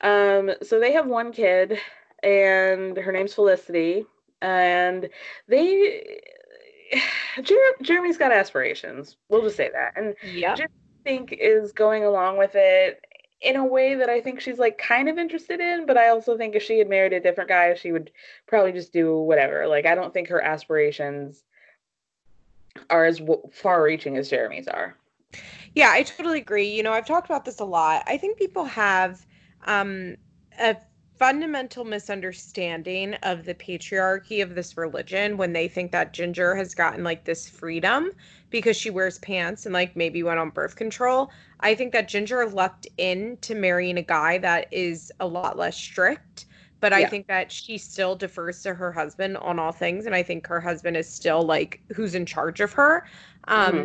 Um, 0.00 0.52
so 0.62 0.80
they 0.80 0.92
have 0.92 1.06
one 1.06 1.32
kid, 1.32 1.78
and 2.22 2.96
her 2.96 3.12
name's 3.12 3.34
Felicity, 3.34 4.06
and 4.42 5.08
they. 5.48 6.20
Jer- 7.42 7.76
Jeremy's 7.82 8.18
got 8.18 8.32
aspirations. 8.32 9.16
We'll 9.28 9.42
just 9.42 9.56
say 9.56 9.70
that, 9.72 9.92
and 9.96 10.14
yeah, 10.24 10.56
Jeremy, 10.56 10.72
I 11.06 11.08
think 11.08 11.32
is 11.32 11.72
going 11.72 12.04
along 12.04 12.36
with 12.36 12.52
it 12.54 13.00
in 13.40 13.56
a 13.56 13.64
way 13.64 13.94
that 13.94 14.10
I 14.10 14.20
think 14.20 14.40
she's 14.40 14.58
like 14.58 14.76
kind 14.76 15.08
of 15.08 15.18
interested 15.18 15.60
in, 15.60 15.86
but 15.86 15.96
I 15.96 16.08
also 16.08 16.36
think 16.36 16.54
if 16.54 16.62
she 16.62 16.78
had 16.78 16.88
married 16.88 17.12
a 17.12 17.20
different 17.20 17.48
guy, 17.48 17.74
she 17.74 17.92
would 17.92 18.10
probably 18.46 18.72
just 18.72 18.92
do 18.92 19.18
whatever. 19.18 19.66
Like 19.66 19.86
I 19.86 19.94
don't 19.94 20.12
think 20.12 20.28
her 20.28 20.42
aspirations 20.42 21.42
are 22.90 23.04
as 23.04 23.18
w- 23.18 23.42
far-reaching 23.50 24.16
as 24.16 24.28
Jeremy's 24.28 24.68
are. 24.68 24.96
Yeah, 25.74 25.90
I 25.90 26.02
totally 26.02 26.38
agree. 26.38 26.68
You 26.68 26.82
know, 26.82 26.92
I've 26.92 27.06
talked 27.06 27.26
about 27.26 27.44
this 27.44 27.60
a 27.60 27.64
lot. 27.64 28.02
I 28.06 28.16
think 28.16 28.38
people 28.38 28.64
have 28.64 29.24
um, 29.64 30.16
a 30.58 30.76
fundamental 31.20 31.84
misunderstanding 31.84 33.12
of 33.24 33.44
the 33.44 33.54
patriarchy 33.54 34.42
of 34.42 34.54
this 34.54 34.78
religion 34.78 35.36
when 35.36 35.52
they 35.52 35.68
think 35.68 35.92
that 35.92 36.14
Jinger 36.14 36.56
has 36.56 36.74
gotten 36.74 37.04
like 37.04 37.24
this 37.24 37.46
freedom 37.46 38.10
because 38.48 38.74
she 38.74 38.88
wears 38.88 39.18
pants 39.18 39.66
and 39.66 39.74
like 39.74 39.94
maybe 39.94 40.22
went 40.22 40.38
on 40.38 40.48
birth 40.48 40.76
control. 40.76 41.30
I 41.60 41.74
think 41.74 41.92
that 41.92 42.08
Jinger 42.08 42.50
lucked 42.50 42.86
in 42.96 43.36
to 43.42 43.54
marrying 43.54 43.98
a 43.98 44.02
guy 44.02 44.38
that 44.38 44.72
is 44.72 45.12
a 45.20 45.26
lot 45.26 45.58
less 45.58 45.76
strict, 45.76 46.46
but 46.80 46.94
I 46.94 47.04
think 47.04 47.26
that 47.26 47.52
she 47.52 47.76
still 47.76 48.16
defers 48.16 48.62
to 48.62 48.72
her 48.72 48.90
husband 48.90 49.36
on 49.36 49.58
all 49.58 49.72
things 49.72 50.06
and 50.06 50.14
I 50.14 50.22
think 50.22 50.46
her 50.46 50.58
husband 50.58 50.96
is 50.96 51.06
still 51.06 51.42
like 51.42 51.82
who's 51.94 52.14
in 52.14 52.24
charge 52.24 52.62
of 52.62 52.72
her. 52.72 53.06
Um 53.46 53.72
mm-hmm. 53.72 53.84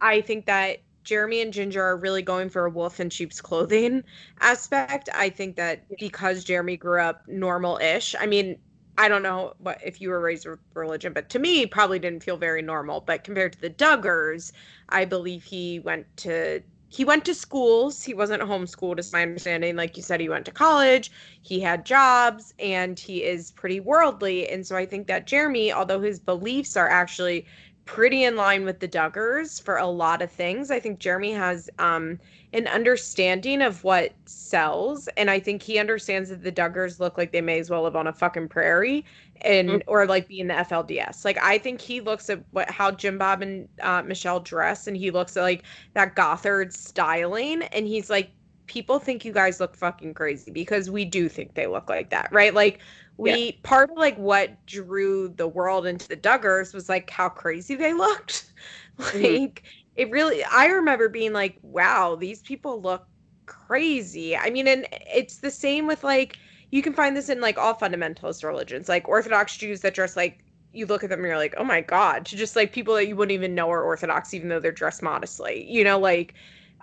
I 0.00 0.20
think 0.20 0.46
that 0.46 0.78
Jeremy 1.06 1.40
and 1.40 1.54
Jinger 1.54 1.76
are 1.76 1.96
really 1.96 2.20
going 2.20 2.50
for 2.50 2.66
a 2.66 2.70
wolf 2.70 2.98
in 2.98 3.10
sheep's 3.10 3.40
clothing 3.40 4.02
aspect. 4.40 5.08
I 5.14 5.30
think 5.30 5.54
that 5.56 5.84
because 5.98 6.42
Jeremy 6.44 6.76
grew 6.76 7.00
up 7.00 7.26
normal 7.28 7.78
ish, 7.78 8.14
I 8.18 8.26
mean, 8.26 8.58
I 8.98 9.08
don't 9.08 9.22
know 9.22 9.54
what 9.58 9.78
if 9.84 10.00
you 10.00 10.10
were 10.10 10.20
raised 10.20 10.46
with 10.46 10.58
religion, 10.74 11.12
but 11.12 11.30
to 11.30 11.38
me, 11.38 11.64
probably 11.64 12.00
didn't 12.00 12.24
feel 12.24 12.36
very 12.36 12.60
normal. 12.60 13.00
But 13.00 13.24
compared 13.24 13.52
to 13.52 13.60
the 13.60 13.70
Duggars, 13.70 14.52
I 14.88 15.04
believe 15.04 15.44
he 15.44 15.78
went 15.80 16.06
to 16.18 16.62
he 16.88 17.04
went 17.04 17.24
to 17.26 17.34
schools. 17.34 18.02
He 18.02 18.14
wasn't 18.14 18.42
homeschooled, 18.42 18.98
is 18.98 19.12
my 19.12 19.22
understanding. 19.22 19.76
Like 19.76 19.96
you 19.96 20.02
said, 20.02 20.20
he 20.20 20.28
went 20.28 20.46
to 20.46 20.52
college, 20.52 21.10
he 21.42 21.60
had 21.60 21.84
jobs, 21.84 22.54
and 22.58 22.98
he 22.98 23.22
is 23.22 23.50
pretty 23.52 23.80
worldly. 23.80 24.48
And 24.48 24.66
so 24.66 24.76
I 24.76 24.86
think 24.86 25.06
that 25.06 25.26
Jeremy, 25.26 25.72
although 25.72 26.00
his 26.00 26.18
beliefs 26.18 26.76
are 26.76 26.88
actually 26.88 27.46
pretty 27.86 28.24
in 28.24 28.36
line 28.36 28.64
with 28.64 28.80
the 28.80 28.88
Duggars 28.88 29.62
for 29.62 29.76
a 29.76 29.86
lot 29.86 30.20
of 30.20 30.30
things, 30.30 30.70
I 30.70 30.78
think 30.78 30.98
Jeremy 30.98 31.32
has 31.32 31.70
um, 31.78 32.18
an 32.52 32.66
understanding 32.66 33.62
of 33.62 33.82
what 33.84 34.12
sells. 34.26 35.08
And 35.16 35.30
I 35.30 35.40
think 35.40 35.62
he 35.62 35.78
understands 35.78 36.28
that 36.28 36.42
the 36.42 36.52
Duggars 36.52 37.00
look 37.00 37.16
like 37.16 37.32
they 37.32 37.40
may 37.40 37.60
as 37.60 37.70
well 37.70 37.82
live 37.82 37.96
on 37.96 38.08
a 38.08 38.12
fucking 38.12 38.48
prairie 38.48 39.04
and 39.42 39.68
mm-hmm. 39.68 39.78
or 39.90 40.06
like 40.06 40.28
be 40.28 40.40
in 40.40 40.48
the 40.48 40.54
FLDS. 40.54 41.24
Like 41.24 41.38
I 41.42 41.58
think 41.58 41.80
he 41.80 42.00
looks 42.00 42.28
at 42.28 42.42
what 42.50 42.68
how 42.70 42.90
Jim 42.90 43.18
Bob 43.18 43.40
and 43.40 43.68
uh, 43.80 44.02
Michelle 44.02 44.40
dress, 44.40 44.86
and 44.86 44.96
he 44.96 45.10
looks 45.10 45.36
at 45.36 45.42
like 45.42 45.62
that 45.94 46.16
Gothard 46.16 46.72
styling, 46.72 47.62
and 47.62 47.86
he's 47.86 48.10
like, 48.10 48.30
people 48.66 48.98
think 48.98 49.24
you 49.24 49.32
guys 49.32 49.60
look 49.60 49.76
fucking 49.76 50.14
crazy 50.14 50.50
because 50.50 50.90
we 50.90 51.04
do 51.04 51.28
think 51.28 51.54
they 51.54 51.66
look 51.66 51.88
like 51.88 52.10
that, 52.10 52.32
right? 52.32 52.54
Like 52.54 52.80
we 53.16 53.32
yeah. 53.32 53.50
part 53.62 53.90
of 53.90 53.96
like 53.96 54.16
what 54.16 54.64
drew 54.66 55.28
the 55.28 55.48
world 55.48 55.86
into 55.86 56.06
the 56.08 56.16
Duggars 56.16 56.74
was 56.74 56.88
like 56.88 57.08
how 57.10 57.28
crazy 57.28 57.74
they 57.74 57.92
looked. 57.92 58.44
Mm-hmm. 58.98 59.18
like 59.18 59.62
mm-hmm. 59.62 59.66
it 59.96 60.10
really, 60.10 60.42
I 60.42 60.68
remember 60.68 61.10
being 61.10 61.34
like, 61.34 61.58
wow, 61.60 62.16
these 62.16 62.40
people 62.40 62.80
look 62.80 63.06
crazy. 63.44 64.34
I 64.34 64.48
mean, 64.48 64.66
and 64.66 64.86
it's 64.90 65.36
the 65.36 65.50
same 65.50 65.86
with 65.86 66.02
like 66.02 66.38
you 66.70 66.80
can 66.80 66.94
find 66.94 67.14
this 67.14 67.28
in 67.28 67.42
like 67.42 67.58
all 67.58 67.74
fundamentalist 67.74 68.42
religions, 68.42 68.88
like 68.88 69.06
Orthodox 69.06 69.56
Jews 69.56 69.82
that 69.82 69.92
dress 69.94 70.16
like 70.16 70.42
you 70.72 70.86
look 70.86 71.04
at 71.04 71.10
them 71.10 71.20
and 71.20 71.28
you're 71.28 71.36
like, 71.36 71.54
oh 71.56 71.64
my 71.64 71.80
god, 71.80 72.26
to 72.26 72.36
just 72.36 72.56
like 72.56 72.72
people 72.72 72.94
that 72.94 73.06
you 73.06 73.16
wouldn't 73.16 73.34
even 73.34 73.54
know 73.54 73.70
are 73.70 73.82
Orthodox, 73.82 74.34
even 74.34 74.48
though 74.48 74.60
they're 74.60 74.72
dressed 74.72 75.02
modestly. 75.02 75.70
You 75.70 75.84
know, 75.84 75.98
like 75.98 76.34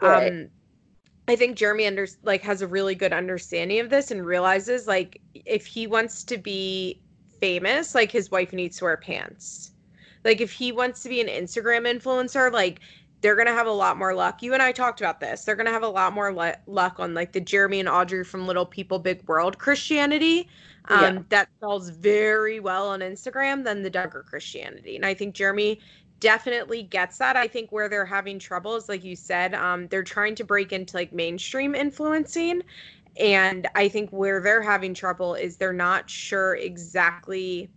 right. 0.02 0.32
um 0.32 0.50
I 1.28 1.36
think 1.36 1.58
Jeremy 1.58 1.88
under 1.88 2.08
like 2.24 2.42
has 2.42 2.62
a 2.62 2.68
really 2.68 2.96
good 2.96 3.14
understanding 3.14 3.80
of 3.80 3.90
this 3.90 4.12
and 4.12 4.26
realizes 4.26 4.88
like 4.88 5.22
if 5.34 5.66
he 5.66 5.88
wants 5.88 6.24
to 6.26 6.38
be 6.38 7.00
famous, 7.40 7.96
like 7.96 8.12
his 8.12 8.30
wife 8.30 8.54
needs 8.54 8.78
to 8.78 8.86
wear 8.86 8.98
pants. 8.98 9.72
Like 10.26 10.42
if 10.42 10.52
he 10.52 10.72
wants 10.72 11.04
to 11.04 11.10
be 11.10 11.22
an 11.22 11.28
Instagram 11.28 11.88
influencer, 11.88 12.52
like 12.52 12.82
they're 13.24 13.36
going 13.36 13.48
to 13.48 13.54
have 13.54 13.68
a 13.68 13.72
lot 13.72 13.98
more 13.98 14.14
luck. 14.14 14.44
You 14.44 14.54
and 14.54 14.62
I 14.62 14.74
talked 14.74 15.00
about 15.00 15.22
this. 15.22 15.46
They're 15.46 15.56
going 15.56 15.66
to 15.66 15.72
have 15.72 15.84
a 15.84 15.88
lot 15.88 16.14
more 16.14 16.34
le- 16.34 16.58
luck 16.68 17.00
on 17.00 17.14
like 17.14 17.32
the 17.32 17.40
Jeremy 17.40 17.80
and 17.80 17.88
Audrey 17.88 18.26
from 18.26 18.46
Little 18.46 18.66
People 18.66 19.00
Big 19.00 19.26
World 19.30 19.58
Christianity 19.58 20.50
um, 20.90 21.02
yeah. 21.02 21.22
that 21.30 21.50
sells 21.62 21.90
very 21.90 22.60
well 22.60 22.90
on 22.90 23.00
Instagram 23.00 23.64
than 23.64 23.82
the 23.82 23.90
Duggar 23.90 24.26
Christianity. 24.26 24.98
And 24.98 25.06
I 25.06 25.14
think 25.14 25.36
Jeremy 25.36 25.80
definitely 26.24 26.84
gets 26.84 27.18
that. 27.18 27.36
I 27.36 27.48
think 27.48 27.74
where 27.74 27.90
they're 27.90 28.06
having 28.06 28.40
trouble 28.40 28.78
is 28.78 28.88
like 28.88 29.04
you 29.04 29.14
said, 29.14 29.54
um, 29.54 29.88
they're 29.88 30.04
trying 30.04 30.36
to 30.36 30.46
break 30.46 30.72
into 30.72 30.96
like 30.96 31.12
mainstream 31.12 31.76
influencing. 31.76 32.64
And 33.20 33.68
I 33.76 33.90
think 33.90 34.10
where 34.12 34.42
they're 34.42 34.62
having 34.62 34.94
trouble 34.94 35.36
is 35.36 35.58
they're 35.58 35.74
not 35.74 36.10
sure 36.10 36.56
exactly 36.56 37.70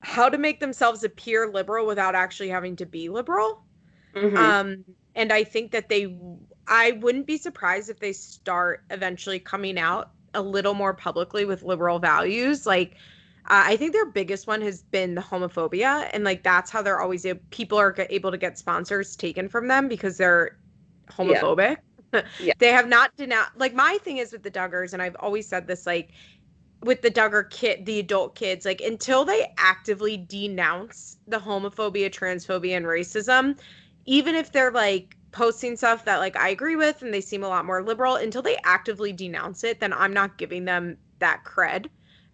how 0.00 0.30
to 0.30 0.38
make 0.38 0.60
themselves 0.60 1.04
appear 1.04 1.50
liberal 1.52 1.86
without 1.86 2.14
actually 2.14 2.48
having 2.48 2.74
to 2.76 2.86
be 2.86 3.10
liberal. 3.10 3.62
Mm-hmm. 4.14 4.36
Um, 4.36 4.84
and 5.14 5.30
I 5.30 5.44
think 5.44 5.72
that 5.72 5.90
they, 5.90 6.16
I 6.66 6.92
wouldn't 6.92 7.26
be 7.26 7.36
surprised 7.36 7.90
if 7.90 8.00
they 8.00 8.14
start 8.14 8.82
eventually 8.90 9.40
coming 9.40 9.78
out 9.78 10.12
a 10.32 10.40
little 10.40 10.74
more 10.74 10.94
publicly 10.94 11.44
with 11.44 11.62
liberal 11.62 11.98
values. 11.98 12.64
Like, 12.64 12.96
uh, 13.48 13.62
I 13.66 13.76
think 13.76 13.92
their 13.92 14.06
biggest 14.06 14.46
one 14.46 14.60
has 14.62 14.82
been 14.82 15.14
the 15.14 15.20
homophobia, 15.20 16.10
and 16.12 16.24
like 16.24 16.42
that's 16.42 16.70
how 16.70 16.82
they're 16.82 17.00
always 17.00 17.24
people 17.50 17.78
are 17.78 17.94
able 18.10 18.30
to 18.30 18.38
get 18.38 18.58
sponsors 18.58 19.14
taken 19.14 19.48
from 19.48 19.68
them 19.68 19.88
because 19.88 20.16
they're 20.16 20.58
homophobic. 21.08 21.76
Yeah. 22.12 22.22
yeah. 22.40 22.52
they 22.58 22.72
have 22.72 22.88
not 22.88 23.14
denounced. 23.16 23.52
Like 23.56 23.74
my 23.74 23.98
thing 24.02 24.18
is 24.18 24.32
with 24.32 24.42
the 24.42 24.50
Duggars, 24.50 24.92
and 24.92 25.02
I've 25.02 25.16
always 25.20 25.46
said 25.46 25.66
this, 25.66 25.86
like 25.86 26.10
with 26.82 27.02
the 27.02 27.10
Duggar 27.10 27.48
kid, 27.50 27.86
the 27.86 28.00
adult 28.00 28.34
kids, 28.34 28.64
like 28.64 28.80
until 28.80 29.24
they 29.24 29.52
actively 29.58 30.16
denounce 30.16 31.18
the 31.28 31.38
homophobia, 31.38 32.10
transphobia, 32.10 32.76
and 32.76 32.86
racism, 32.86 33.58
even 34.06 34.34
if 34.34 34.52
they're 34.52 34.72
like 34.72 35.16
posting 35.30 35.76
stuff 35.76 36.04
that 36.04 36.18
like 36.18 36.36
I 36.36 36.48
agree 36.48 36.76
with 36.76 37.02
and 37.02 37.12
they 37.12 37.20
seem 37.20 37.44
a 37.44 37.48
lot 37.48 37.64
more 37.64 37.82
liberal 37.82 38.16
until 38.16 38.42
they 38.42 38.56
actively 38.64 39.12
denounce 39.12 39.62
it, 39.64 39.80
then 39.80 39.92
I'm 39.92 40.12
not 40.12 40.38
giving 40.38 40.64
them 40.64 40.96
that 41.18 41.44
cred. 41.44 41.86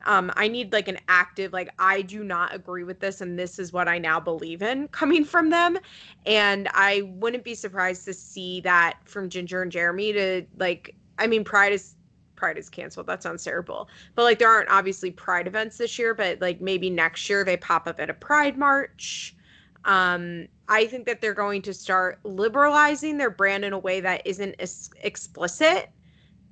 Um, 0.04 0.32
I 0.36 0.48
need 0.48 0.72
like 0.72 0.88
an 0.88 0.98
active, 1.08 1.52
like, 1.52 1.70
I 1.78 2.02
do 2.02 2.24
not 2.24 2.54
agree 2.54 2.84
with 2.84 3.00
this, 3.00 3.20
and 3.20 3.38
this 3.38 3.58
is 3.58 3.72
what 3.72 3.88
I 3.88 3.98
now 3.98 4.20
believe 4.20 4.62
in 4.62 4.88
coming 4.88 5.24
from 5.24 5.50
them. 5.50 5.78
And 6.26 6.68
I 6.72 7.02
wouldn't 7.14 7.44
be 7.44 7.54
surprised 7.54 8.04
to 8.06 8.14
see 8.14 8.60
that 8.62 8.98
from 9.04 9.28
Jinger 9.28 9.62
and 9.62 9.72
Jeremy 9.72 10.12
to 10.12 10.46
like, 10.58 10.94
I 11.18 11.26
mean, 11.26 11.44
Pride 11.44 11.72
is 11.72 11.94
Pride 12.36 12.58
is 12.58 12.68
canceled. 12.68 13.06
That 13.06 13.22
sounds 13.22 13.44
terrible. 13.44 13.88
But 14.16 14.24
like 14.24 14.40
there 14.40 14.48
aren't 14.48 14.68
obviously 14.68 15.12
Pride 15.12 15.46
events 15.46 15.78
this 15.78 15.96
year, 15.96 16.12
but 16.12 16.40
like 16.40 16.60
maybe 16.60 16.90
next 16.90 17.30
year 17.30 17.44
they 17.44 17.56
pop 17.56 17.86
up 17.86 18.00
at 18.00 18.10
a 18.10 18.14
Pride 18.14 18.58
march. 18.58 19.36
Um, 19.84 20.48
I 20.68 20.86
think 20.86 21.06
that 21.06 21.20
they're 21.20 21.34
going 21.34 21.62
to 21.62 21.74
start 21.74 22.18
liberalizing 22.24 23.18
their 23.18 23.30
brand 23.30 23.64
in 23.64 23.72
a 23.72 23.78
way 23.78 24.00
that 24.00 24.22
isn't 24.24 24.56
as 24.58 24.90
explicit. 25.02 25.90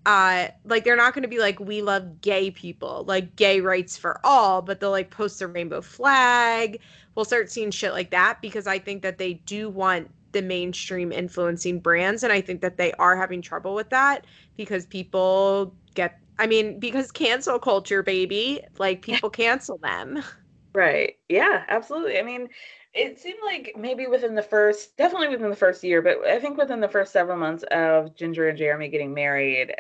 Uh, 0.06 0.48
like 0.64 0.85
they're 0.85 0.97
not 0.97 1.12
going 1.14 1.22
to 1.22 1.28
be 1.28 1.39
like 1.39 1.60
we 1.60 1.82
love 1.82 2.20
gay 2.22 2.51
people, 2.51 3.05
like 3.06 3.36
gay 3.36 3.60
rights 3.60 3.97
for 3.98 4.18
all, 4.24 4.62
but 4.62 4.81
they'll 4.81 4.90
like 4.90 5.10
post 5.10 5.39
the 5.39 5.47
rainbow 5.47 5.82
flag. 5.82 6.81
We'll 7.14 7.24
start 7.27 7.51
seeing 7.51 7.70
shit 7.70 7.93
like 7.93 8.10
that 8.10 8.40
because 8.40 8.66
I 8.66 8.78
think 8.78 9.02
that 9.02 9.18
they 9.18 9.35
do 9.35 9.68
want 9.68 10.10
the 10.32 10.43
mainstream 10.43 11.12
influencing 11.12 11.81
brands 11.81 12.22
and 12.22 12.32
I 12.32 12.40
think 12.40 12.60
that 12.62 12.77
they 12.78 12.93
are 12.94 13.16
having 13.16 13.43
trouble 13.43 13.74
with 13.74 13.90
that 13.90 14.27
because 14.56 14.86
people 14.86 15.77
get 15.94 16.14
I 16.39 16.47
mean, 16.47 16.81
because 16.81 17.12
cancel 17.12 17.59
culture, 17.59 18.02
baby, 18.02 18.62
like 18.78 19.02
people 19.02 19.28
cancel 19.28 19.77
them. 19.78 20.22
Right. 20.74 21.14
Yeah, 21.28 21.64
absolutely. 21.68 22.18
I 22.18 22.22
mean, 22.22 22.48
it 22.92 23.20
seemed 23.20 23.38
like 23.44 23.74
maybe 23.78 24.06
within 24.06 24.34
the 24.34 24.42
first 24.42 24.96
definitely 24.96 25.28
within 25.28 25.50
the 25.50 25.56
first 25.56 25.82
year 25.84 26.02
but 26.02 26.24
i 26.26 26.38
think 26.38 26.56
within 26.56 26.80
the 26.80 26.88
first 26.88 27.12
several 27.12 27.36
months 27.36 27.62
of 27.70 28.14
jinger 28.14 28.48
and 28.48 28.58
jeremy 28.58 28.88
getting 28.88 29.14
married 29.14 29.74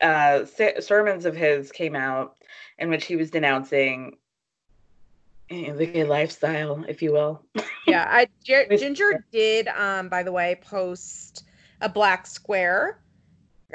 uh 0.00 0.44
sermons 0.80 1.24
of 1.24 1.34
his 1.34 1.72
came 1.72 1.96
out 1.96 2.36
in 2.78 2.90
which 2.90 3.06
he 3.06 3.16
was 3.16 3.30
denouncing 3.30 4.16
eh, 5.50 5.72
the 5.72 5.86
gay 5.86 6.04
lifestyle 6.04 6.84
if 6.88 7.02
you 7.02 7.12
will 7.12 7.42
yeah 7.86 8.06
I, 8.08 8.28
G- 8.44 8.66
jinger 8.70 9.22
did 9.32 9.68
um 9.68 10.08
by 10.08 10.22
the 10.22 10.32
way 10.32 10.60
post 10.62 11.44
a 11.80 11.88
black 11.88 12.26
square 12.26 13.00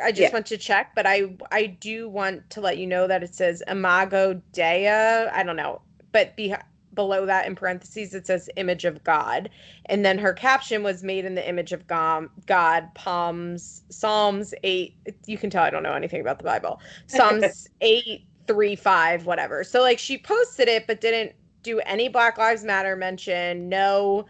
I 0.01 0.11
just 0.11 0.21
yeah. 0.21 0.31
want 0.31 0.45
to 0.47 0.57
check, 0.57 0.93
but 0.95 1.05
I 1.05 1.35
I 1.51 1.65
do 1.65 2.07
want 2.07 2.49
to 2.51 2.61
let 2.61 2.77
you 2.77 2.87
know 2.87 3.07
that 3.07 3.23
it 3.23 3.35
says 3.35 3.61
Imago 3.67 4.41
Dei. 4.53 4.87
I 4.87 5.43
don't 5.43 5.57
know, 5.57 5.81
but 6.13 6.35
be, 6.37 6.55
below 6.93 7.25
that 7.25 7.45
in 7.47 7.55
parentheses 7.55 8.13
it 8.13 8.27
says 8.27 8.49
image 8.57 8.85
of 8.85 9.03
god. 9.03 9.49
And 9.87 10.05
then 10.05 10.17
her 10.17 10.33
caption 10.33 10.83
was 10.83 11.03
made 11.03 11.25
in 11.25 11.35
the 11.35 11.47
image 11.47 11.71
of 11.71 11.87
god 11.87 12.29
god 12.45 12.93
palms 12.93 13.83
psalms 13.89 14.53
8 14.63 14.95
you 15.25 15.37
can 15.37 15.49
tell 15.49 15.63
i 15.63 15.69
don't 15.69 15.83
know 15.83 15.93
anything 15.93 16.21
about 16.21 16.37
the 16.37 16.43
bible. 16.43 16.79
Psalms 17.07 17.69
8 17.81 18.25
3 18.47 18.75
5 18.75 19.25
whatever. 19.25 19.63
So 19.63 19.81
like 19.81 19.99
she 19.99 20.17
posted 20.17 20.67
it 20.67 20.87
but 20.87 21.01
didn't 21.01 21.33
do 21.63 21.79
any 21.81 22.07
black 22.07 22.37
lives 22.37 22.63
matter 22.63 22.95
mention 22.95 23.69
no 23.69 24.25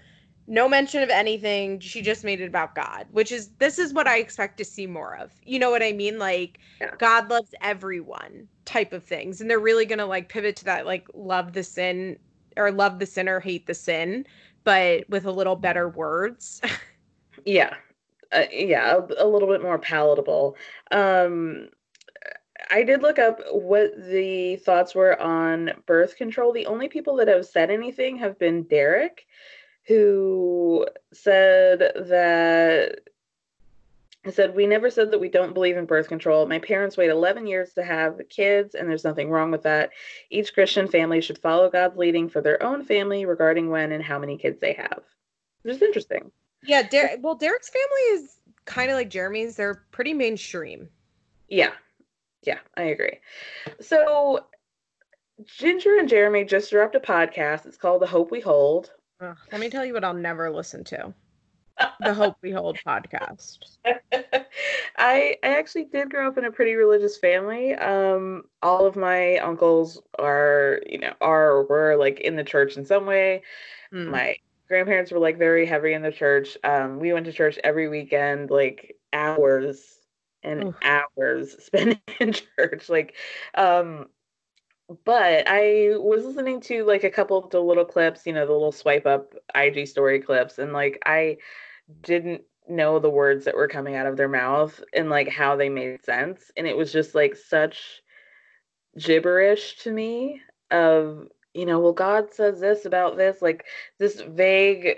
no 0.48 0.68
mention 0.68 1.02
of 1.02 1.10
anything. 1.10 1.80
She 1.80 2.02
just 2.02 2.24
made 2.24 2.42
it 2.42 2.48
about 2.48 2.76
god 2.76 3.08
which 3.12 3.32
is 3.32 3.50
this 3.58 3.80
is 3.80 3.94
what 3.94 4.08
i 4.08 4.18
expect 4.18 4.58
to 4.58 4.66
see 4.66 4.86
more 4.86 5.18
of. 5.18 5.32
You 5.44 5.60
know 5.60 5.72
what 5.72 5.84
i 5.84 5.92
mean? 5.92 6.20
Like 6.20 6.60
yeah. 6.80 6.92
god 6.98 7.30
loves 7.30 7.54
everyone 7.62 8.48
type 8.66 8.94
of 8.94 9.04
things. 9.04 9.42
And 9.42 9.50
they're 9.50 9.60
really 9.60 9.86
gonna 9.86 10.06
like 10.06 10.30
pivot 10.30 10.56
to 10.58 10.66
that 10.66 10.86
like 10.86 11.08
love 11.14 11.54
the 11.54 11.64
sin 11.64 12.18
or 12.58 12.72
love 12.72 13.00
the 13.00 13.06
sinner, 13.06 13.40
hate 13.40 13.68
the 13.68 13.74
sin, 13.74 14.26
but 14.64 15.10
with 15.10 15.26
a 15.26 15.32
little 15.32 15.56
better 15.56 15.90
words. 15.90 16.62
yeah. 17.46 17.76
Uh, 18.32 18.46
yeah, 18.52 18.96
a, 18.96 19.26
a, 19.26 19.28
little 19.28 19.50
bit 19.50 19.62
more 19.62 19.78
palatable. 19.78 20.56
Um, 20.92 21.68
I 22.70 22.84
did 22.84 23.02
look 23.02 23.20
up 23.20 23.42
what 23.52 23.92
the 23.98 24.56
thoughts 24.58 24.96
were 24.96 25.20
on 25.22 25.72
birth 25.86 26.16
control. 26.16 26.54
The 26.54 26.68
only 26.68 26.88
people 26.88 27.18
that 27.18 27.28
have 27.28 27.46
said 27.46 27.70
anything 27.70 28.18
have 28.18 28.40
been 28.40 28.64
Derick, 28.64 29.26
who 29.86 30.88
said 31.12 31.80
that 31.80 33.02
I 34.26 34.30
said, 34.30 34.56
We 34.56 34.68
never 34.68 34.90
said 34.90 35.12
that 35.12 35.20
we 35.20 35.30
don't 35.30 35.54
believe 35.54 35.78
in 35.78 35.86
birth 35.86 36.08
control. 36.08 36.46
My 36.46 36.60
parents 36.60 36.96
wait 36.96 37.10
11 37.10 37.48
years 37.48 37.74
to 37.74 37.84
have 37.84 38.22
kids, 38.30 38.76
and 38.76 38.88
there's 38.88 39.04
nothing 39.04 39.30
wrong 39.30 39.50
with 39.52 39.64
that. 39.64 39.90
Each 40.30 40.54
Christian 40.54 40.88
family 40.88 41.22
should 41.22 41.40
follow 41.40 41.70
God's 41.70 41.98
leading 41.98 42.30
for 42.30 42.42
their 42.42 42.62
own 42.62 42.84
family 42.84 43.26
regarding 43.26 43.70
when 43.70 43.92
and 43.92 44.04
how 44.04 44.20
many 44.20 44.38
kids 44.38 44.60
they 44.60 44.74
have. 44.74 45.02
Which 45.64 45.76
is 45.76 45.82
interesting. 45.82 46.32
Yeah, 46.64 46.88
Der- 46.88 47.18
well, 47.20 47.36
Derick's 47.36 47.70
family 47.70 48.24
is 48.24 48.38
kind 48.66 48.92
of 48.92 48.96
like 48.96 49.10
Jeremy's. 49.10 49.56
They're 49.56 49.84
pretty 49.92 50.14
mainstream. 50.14 50.90
Yeah. 51.50 51.72
Yeah, 52.44 52.60
I 52.78 52.84
agree. 52.84 53.20
So 53.80 54.46
Jinger 55.44 56.00
and 56.00 56.10
Jeremy 56.10 56.44
just 56.44 56.72
dropped 56.72 56.96
a 56.96 57.00
podcast. 57.00 57.66
It's 57.66 57.78
called 57.78 58.02
The 58.02 58.08
Hope 58.08 58.32
We 58.32 58.40
Hold. 58.42 58.92
Let 59.20 59.60
me 59.62 59.70
tell 59.70 59.86
you 59.86 59.94
what 59.94 60.04
I'll 60.04 60.14
never 60.14 60.50
listen 60.50 60.84
to. 60.86 61.14
The 62.02 62.14
Hope 62.14 62.38
We 62.42 62.52
Hold 62.52 62.78
podcast. 62.86 63.60
I 63.86 64.46
I 64.98 65.38
actually 65.44 65.86
did 65.86 66.10
grow 66.10 66.28
up 66.28 66.38
in 66.38 66.46
a 66.46 66.52
pretty 66.52 66.76
religious 66.76 67.18
family. 67.18 67.74
Um, 67.76 68.44
all 68.62 68.86
of 68.86 68.96
my 68.96 69.38
uncles 69.38 70.02
are, 70.20 70.82
you 70.86 71.00
know, 71.00 71.14
are 71.22 71.52
or 71.52 71.64
were 71.66 71.96
like 71.96 72.20
in 72.20 72.36
the 72.36 72.44
church 72.44 72.78
in 72.78 72.86
some 72.86 73.06
way. 73.06 73.44
Mm. 73.94 74.08
My 74.10 74.36
grandparents 74.68 75.12
were 75.12 75.20
like 75.20 75.38
very 75.38 75.66
heavy 75.66 75.94
in 75.94 76.02
the 76.02 76.12
church. 76.12 76.58
Um, 76.64 77.00
we 77.00 77.14
went 77.14 77.26
to 77.26 77.34
church 77.34 77.60
every 77.64 77.88
weekend, 77.90 78.50
like 78.50 78.96
hours 79.14 80.00
and 80.44 80.66
Oof. 80.66 80.76
hours 80.84 81.56
spent 81.66 82.00
in 82.20 82.34
church. 82.34 82.90
Like, 82.90 83.16
um, 83.56 84.08
but 85.06 85.48
I 85.48 85.92
was 85.98 86.26
listening 86.26 86.60
to 86.62 86.84
like 86.86 87.04
a 87.04 87.10
couple 87.10 87.38
of 87.38 87.50
the 87.50 87.60
little 87.60 87.86
clips, 87.86 88.26
you 88.26 88.34
know, 88.34 88.46
the 88.46 88.52
little 88.52 88.72
swipe 88.72 89.06
up 89.06 89.34
IG 89.56 89.88
story 89.88 90.20
clips, 90.20 90.58
and 90.58 90.74
like 90.74 91.02
I 91.06 91.38
didn't 92.02 92.42
know 92.68 93.00
the 93.00 93.10
words 93.10 93.46
that 93.46 93.56
were 93.56 93.68
coming 93.68 93.96
out 93.96 94.06
of 94.06 94.18
their 94.18 94.30
mouth 94.30 94.82
and 94.94 95.10
like 95.10 95.28
how 95.28 95.56
they 95.56 95.70
made 95.70 96.04
sense. 96.04 96.52
And 96.56 96.68
it 96.68 96.78
was 96.78 96.92
just 96.92 97.16
like 97.16 97.36
such 97.36 98.02
gibberish 98.98 99.78
to 99.80 99.92
me 99.92 100.42
of, 100.70 101.28
you 101.54 101.66
know, 101.66 101.80
well, 101.80 101.94
God 101.94 102.34
says 102.34 102.60
this 102.60 102.86
about 102.86 103.18
this, 103.18 103.42
like 103.42 103.66
this 103.98 104.22
vague 104.22 104.98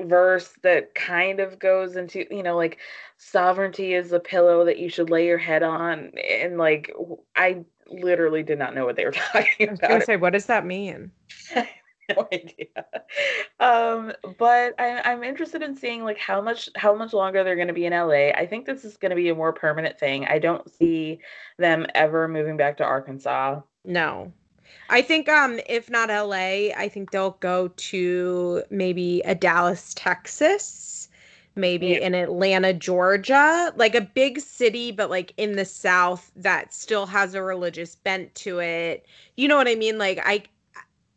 verse 0.00 0.50
that 0.62 0.94
kind 0.94 1.40
of 1.40 1.58
goes 1.58 1.96
into, 1.96 2.26
you 2.30 2.42
know, 2.42 2.56
like 2.56 2.78
sovereignty 3.16 3.94
is 3.94 4.12
a 4.12 4.20
pillow 4.20 4.64
that 4.64 4.78
you 4.78 4.88
should 4.88 5.10
lay 5.10 5.26
your 5.26 5.38
head 5.38 5.62
on. 5.62 6.12
And 6.18 6.58
like, 6.58 6.92
I 7.36 7.64
literally 7.88 8.42
did 8.42 8.58
not 8.58 8.74
know 8.74 8.84
what 8.84 8.96
they 8.96 9.04
were 9.04 9.12
talking 9.32 9.68
I 9.68 9.70
was 9.70 9.78
about. 9.78 9.90
gonna 9.90 10.04
say, 10.04 10.16
what 10.16 10.32
does 10.32 10.46
that 10.46 10.66
mean? 10.66 11.10
no 12.16 12.28
idea. 12.32 12.66
Um, 13.60 14.12
but 14.38 14.74
I, 14.80 15.00
I'm 15.04 15.22
interested 15.22 15.62
in 15.62 15.76
seeing 15.76 16.04
like 16.04 16.18
how 16.18 16.40
much 16.40 16.68
how 16.76 16.94
much 16.94 17.12
longer 17.12 17.44
they're 17.44 17.56
going 17.56 17.68
to 17.68 17.74
be 17.74 17.86
in 17.86 17.92
LA. 17.92 18.30
I 18.30 18.46
think 18.46 18.66
this 18.66 18.84
is 18.84 18.96
going 18.96 19.10
to 19.10 19.16
be 19.16 19.28
a 19.28 19.34
more 19.34 19.52
permanent 19.52 19.98
thing. 19.98 20.26
I 20.26 20.38
don't 20.38 20.68
see 20.70 21.20
them 21.58 21.86
ever 21.94 22.28
moving 22.28 22.56
back 22.56 22.76
to 22.78 22.84
Arkansas. 22.84 23.60
No. 23.84 24.32
I 24.88 25.02
think 25.02 25.28
um 25.28 25.60
if 25.68 25.90
not 25.90 26.10
LA, 26.10 26.70
I 26.76 26.88
think 26.88 27.10
they'll 27.10 27.38
go 27.40 27.68
to 27.68 28.62
maybe 28.70 29.22
a 29.24 29.34
Dallas, 29.34 29.94
Texas, 29.94 31.08
maybe 31.56 31.92
Yeah. 31.92 31.98
in 32.00 32.14
Atlanta, 32.14 32.72
Georgia, 32.72 33.72
like 33.76 33.94
a 33.94 34.00
big 34.00 34.40
city 34.40 34.92
but 34.92 35.10
like 35.10 35.32
in 35.36 35.56
the 35.56 35.64
south 35.64 36.32
that 36.36 36.74
still 36.74 37.06
has 37.06 37.34
a 37.34 37.42
religious 37.42 37.96
bent 37.96 38.34
to 38.36 38.60
it. 38.60 39.06
You 39.36 39.48
know 39.48 39.56
what 39.56 39.68
I 39.68 39.74
mean? 39.76 39.98
Like 39.98 40.20
I 40.24 40.44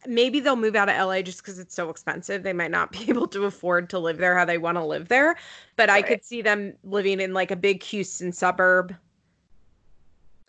maybe 0.08 0.40
they'll 0.40 0.56
move 0.56 0.76
out 0.76 0.90
of 0.90 0.96
LA 0.96 1.22
just 1.22 1.44
cuz 1.44 1.60
it's 1.60 1.76
so 1.76 1.90
expensive. 1.90 2.44
They 2.44 2.54
might 2.54 2.72
not 2.72 2.92
be 2.94 3.10
able 3.10 3.28
to 3.28 3.46
afford 3.46 3.90
to 3.92 4.00
live 4.00 4.18
there 4.18 4.38
how 4.38 4.46
they 4.46 4.58
want 4.58 4.78
to 4.78 4.84
live 4.84 5.08
there, 5.08 5.36
but 5.76 5.90
I 5.90 6.02
could 6.02 6.24
see 6.24 6.42
them 6.42 6.74
living 6.84 7.20
in 7.20 7.34
like 7.34 7.52
a 7.52 7.56
big 7.56 7.84
Houston 7.84 8.32
suburb. 8.32 8.96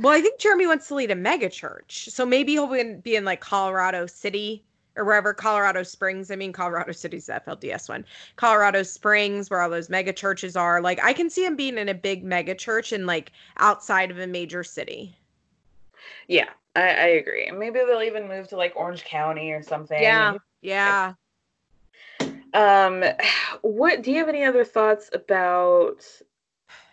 Well, 0.00 0.12
I 0.12 0.20
think 0.20 0.38
Jeremy 0.38 0.66
wants 0.66 0.88
to 0.88 0.94
lead 0.94 1.10
a 1.10 1.14
mega 1.14 1.48
church. 1.48 2.08
So 2.10 2.26
maybe 2.26 2.52
he'll 2.52 2.66
be 2.66 2.80
in, 2.80 3.00
be 3.00 3.16
in 3.16 3.24
like 3.24 3.40
Colorado 3.40 4.06
City 4.06 4.62
or 4.94 5.04
wherever 5.04 5.32
Colorado 5.32 5.82
Springs. 5.82 6.30
I 6.30 6.36
mean, 6.36 6.52
Colorado 6.52 6.92
City's 6.92 7.26
the 7.26 7.40
FLDS 7.46 7.88
one. 7.88 8.04
Colorado 8.36 8.82
Springs, 8.82 9.48
where 9.48 9.62
all 9.62 9.70
those 9.70 9.88
mega 9.88 10.12
churches 10.12 10.56
are. 10.56 10.80
Like, 10.82 11.02
I 11.02 11.12
can 11.12 11.30
see 11.30 11.44
him 11.44 11.56
being 11.56 11.78
in 11.78 11.88
a 11.88 11.94
big 11.94 12.24
mega 12.24 12.54
church 12.54 12.92
and 12.92 13.06
like 13.06 13.32
outside 13.58 14.10
of 14.10 14.18
a 14.18 14.26
major 14.26 14.64
city. 14.64 15.16
Yeah, 16.28 16.48
I, 16.74 16.80
I 16.80 17.06
agree. 17.06 17.50
Maybe 17.50 17.78
they'll 17.80 18.02
even 18.02 18.28
move 18.28 18.48
to 18.48 18.56
like 18.56 18.74
Orange 18.76 19.04
County 19.04 19.52
or 19.52 19.62
something. 19.62 20.00
Yeah. 20.00 20.34
Yeah. 20.62 21.14
Um, 22.54 23.04
what 23.62 24.02
do 24.02 24.10
you 24.10 24.18
have 24.18 24.28
any 24.28 24.44
other 24.44 24.64
thoughts 24.64 25.10
about 25.12 26.04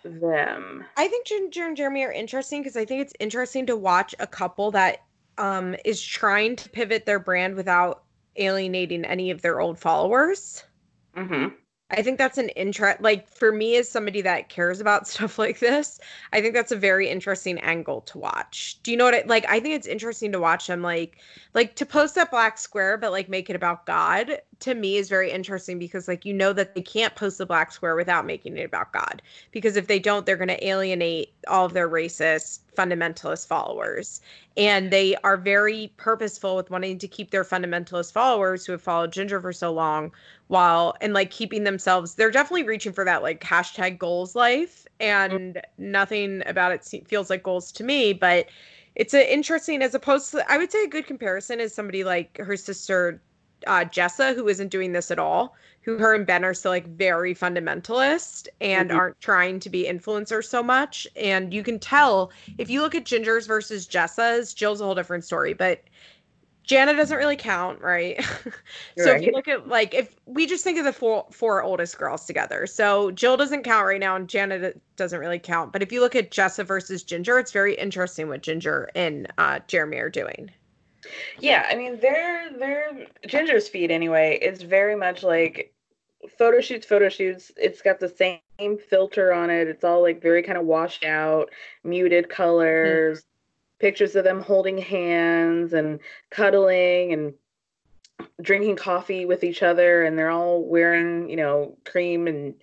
them? 0.04 0.86
I 0.98 1.08
think 1.08 1.28
Jinger 1.28 1.68
and 1.68 1.78
Jeremy 1.78 2.04
are 2.04 2.12
interesting 2.12 2.62
because 2.62 2.78
I 2.78 2.86
think 2.86 3.02
it's 3.02 3.14
interesting 3.20 3.66
to 3.68 3.76
watch 3.76 4.14
a 4.20 4.28
couple 4.28 4.72
that 4.72 5.00
um 5.40 5.76
is 5.84 6.00
trying 6.02 6.56
to 6.56 6.70
pivot 6.70 7.08
their 7.08 7.20
brand 7.20 7.56
without 7.56 8.04
alienating 8.36 9.04
any 9.06 9.32
of 9.32 9.42
their 9.42 9.60
old 9.60 9.80
followers. 9.80 10.64
Mm-hmm. 11.16 11.56
I 11.94 12.02
think 12.02 12.18
that's 12.18 12.38
an 12.38 12.50
interest 12.50 13.02
like 13.02 13.28
for 13.28 13.52
me 13.52 13.76
as 13.78 13.90
somebody 13.90 14.22
that 14.22 14.50
cares 14.50 14.82
about 14.82 15.08
stuff 15.14 15.38
like 15.40 15.60
this, 15.60 16.00
I 16.32 16.42
think 16.42 16.54
that's 16.54 16.72
a 16.72 16.76
very 16.76 17.08
interesting 17.10 17.60
angle 17.60 18.02
to 18.02 18.18
watch. 18.18 18.80
Do 18.84 18.92
you 18.92 18.98
know 18.98 19.06
what 19.06 19.16
I 19.16 19.24
like 19.26 19.46
I 19.48 19.60
think 19.60 19.76
it's 19.76 19.88
interesting 19.88 20.32
to 20.32 20.40
watch 20.40 20.68
them 20.68 20.82
like 20.82 21.18
like 21.54 21.76
to 21.76 21.86
post 21.86 22.16
that 22.16 22.32
black 22.32 22.58
square 22.58 22.98
but 22.98 23.12
like 23.12 23.30
make 23.30 23.50
it 23.50 23.56
about 23.56 23.86
God 23.86 24.40
to 24.62 24.74
me 24.74 24.98
is 24.98 25.10
very 25.10 25.32
interesting 25.32 25.80
because 25.80 26.08
like 26.08 26.26
you 26.26 26.34
know 26.34 26.54
that 26.54 26.76
they 26.76 26.82
can't 26.82 27.16
post 27.16 27.38
the 27.38 27.46
black 27.46 27.72
square 27.72 27.96
without 27.96 28.26
making 28.26 28.58
it 28.58 28.66
about 28.66 28.92
God 28.92 29.22
because 29.52 29.76
if 29.76 29.88
they 29.88 30.00
don't 30.00 30.26
they're 30.26 30.38
going 30.38 30.48
to 30.48 30.68
alienate 30.68 31.34
all 31.48 31.66
of 31.66 31.74
their 31.74 31.90
racist 31.90 32.60
fundamentalist 32.76 33.48
followers. 33.48 34.22
And 34.56 34.92
they 34.92 35.16
are 35.24 35.38
very 35.38 35.92
purposeful 35.98 36.56
with 36.56 36.70
wanting 36.70 37.00
to 37.00 37.08
keep 37.08 37.32
their 37.32 37.44
fundamentalist 37.44 38.12
followers 38.14 38.66
who 38.66 38.72
have 38.72 38.82
followed 38.82 39.12
Jinger 39.12 39.42
for 39.42 39.54
so 39.54 39.72
long 39.72 40.12
while 40.48 40.96
and 41.02 41.14
like 41.14 41.32
keeping 41.32 41.64
themselves 41.64 42.16
they're 42.16 42.30
definitely 42.30 42.64
reaching 42.64 42.94
for 42.94 43.06
that 43.06 43.24
like 43.24 43.42
hashtag 43.42 43.98
goals 43.98 44.36
life. 44.36 44.86
And 45.00 45.62
nothing 45.78 46.44
about 46.46 46.72
it 46.72 47.08
feels 47.08 47.30
like 47.30 47.44
goals 47.44 47.72
to 47.74 47.84
me 47.84 48.14
but 48.14 48.48
it's 48.96 49.14
a 49.14 49.34
interesting 49.34 49.82
as 49.82 49.96
opposed 49.96 50.32
to 50.32 50.52
i 50.52 50.58
would 50.58 50.72
say 50.72 50.84
a 50.84 50.88
good 50.88 51.08
comparison 51.08 51.60
is 51.60 51.74
somebody 51.74 52.04
like 52.04 52.38
her 52.38 52.56
sister 52.56 53.20
uh, 53.68 53.86
Jessa, 53.86 54.36
who 54.36 54.48
isn't 54.48 54.70
doing 54.70 54.92
this 54.92 55.12
at 55.12 55.20
all, 55.20 55.56
who 55.84 55.98
her 55.98 56.14
and 56.16 56.26
Ben 56.26 56.44
are 56.46 56.54
still 56.54 56.72
like 56.72 56.88
very 56.88 57.36
fundamentalist 57.36 58.48
and 58.62 58.90
Mhm. 58.90 58.96
aren't 58.96 59.20
trying 59.22 59.60
to 59.62 59.70
be 59.70 59.86
influencers 59.86 60.46
so 60.46 60.64
much. 60.64 61.08
And 61.16 61.54
you 61.54 61.64
can 61.64 61.80
tell 61.80 62.32
if 62.58 62.70
you 62.70 62.82
look 62.82 62.96
at 62.96 63.06
Jinger's 63.06 63.48
versus 63.48 63.88
Jessa's, 63.88 64.54
Jill's 64.54 64.82
a 64.82 64.86
whole 64.86 64.96
different 64.96 65.26
story, 65.26 65.54
but 65.54 65.84
Jana 66.66 66.94
doesn't 66.96 67.18
really 67.18 67.36
count, 67.36 67.82
right? 67.82 68.18
so 68.98 69.12
if 69.12 69.22
you 69.22 69.32
look 69.34 69.48
at 69.50 69.68
like 69.68 69.94
if 69.94 70.16
we 70.26 70.46
just 70.46 70.64
think 70.64 70.78
of 70.80 70.86
the 70.86 70.94
four 70.94 71.28
four 71.32 71.62
oldest 71.62 71.98
girls 71.98 72.26
together, 72.26 72.66
so 72.68 73.12
Jill 73.12 73.36
doesn't 73.38 73.64
count 73.64 73.86
right 73.86 74.00
now, 74.00 74.16
and 74.16 74.30
Jana 74.30 74.72
doesn't 74.96 75.20
really 75.20 75.40
count. 75.40 75.74
But 75.74 75.82
if 75.84 75.92
you 75.92 76.00
look 76.00 76.16
at 76.16 76.32
Jessa 76.32 76.66
versus 76.66 77.04
Jinger, 77.04 77.40
it's 77.40 77.52
very 77.52 77.76
interesting 77.76 78.30
what 78.30 78.42
Jinger 78.44 78.88
and 78.96 79.32
uh, 79.38 79.60
Jeremy 79.68 79.98
are 79.98 80.10
doing. 80.10 80.52
Yeah, 81.40 81.68
I 81.70 81.76
mean 81.76 82.00
their 82.00 82.52
their 82.58 83.08
Jinger's 83.28 83.68
feed 83.68 83.92
anyway 83.92 84.40
is 84.42 84.62
very 84.62 84.96
much 84.96 85.24
like 85.24 85.74
photo 86.38 86.62
shoots, 86.62 86.86
photo 86.86 87.10
shoots. 87.10 87.52
It's 87.58 87.82
got 87.82 88.00
the 88.00 88.10
same 88.10 88.78
filter 88.78 89.34
on 89.34 89.50
it. 89.50 89.68
It's 89.68 89.84
all 89.84 90.02
like 90.02 90.22
very 90.22 90.44
kind 90.44 90.58
of 90.58 90.66
washed 90.66 91.04
out, 91.04 91.52
muted 91.84 92.30
colors, 92.30 93.24
pictures 93.80 94.16
of 94.16 94.24
them 94.24 94.42
holding 94.42 94.78
hands 94.78 95.74
and 95.74 96.00
cuddling 96.30 97.14
and 97.14 97.34
drinking 98.42 98.76
coffee 98.76 99.26
with 99.26 99.44
each 99.44 99.64
other 99.64 100.04
and 100.04 100.18
they're 100.18 100.30
all 100.30 100.64
wearing, 100.64 101.30
you 101.30 101.36
know, 101.36 101.78
cream 101.86 102.28
and 102.28 102.56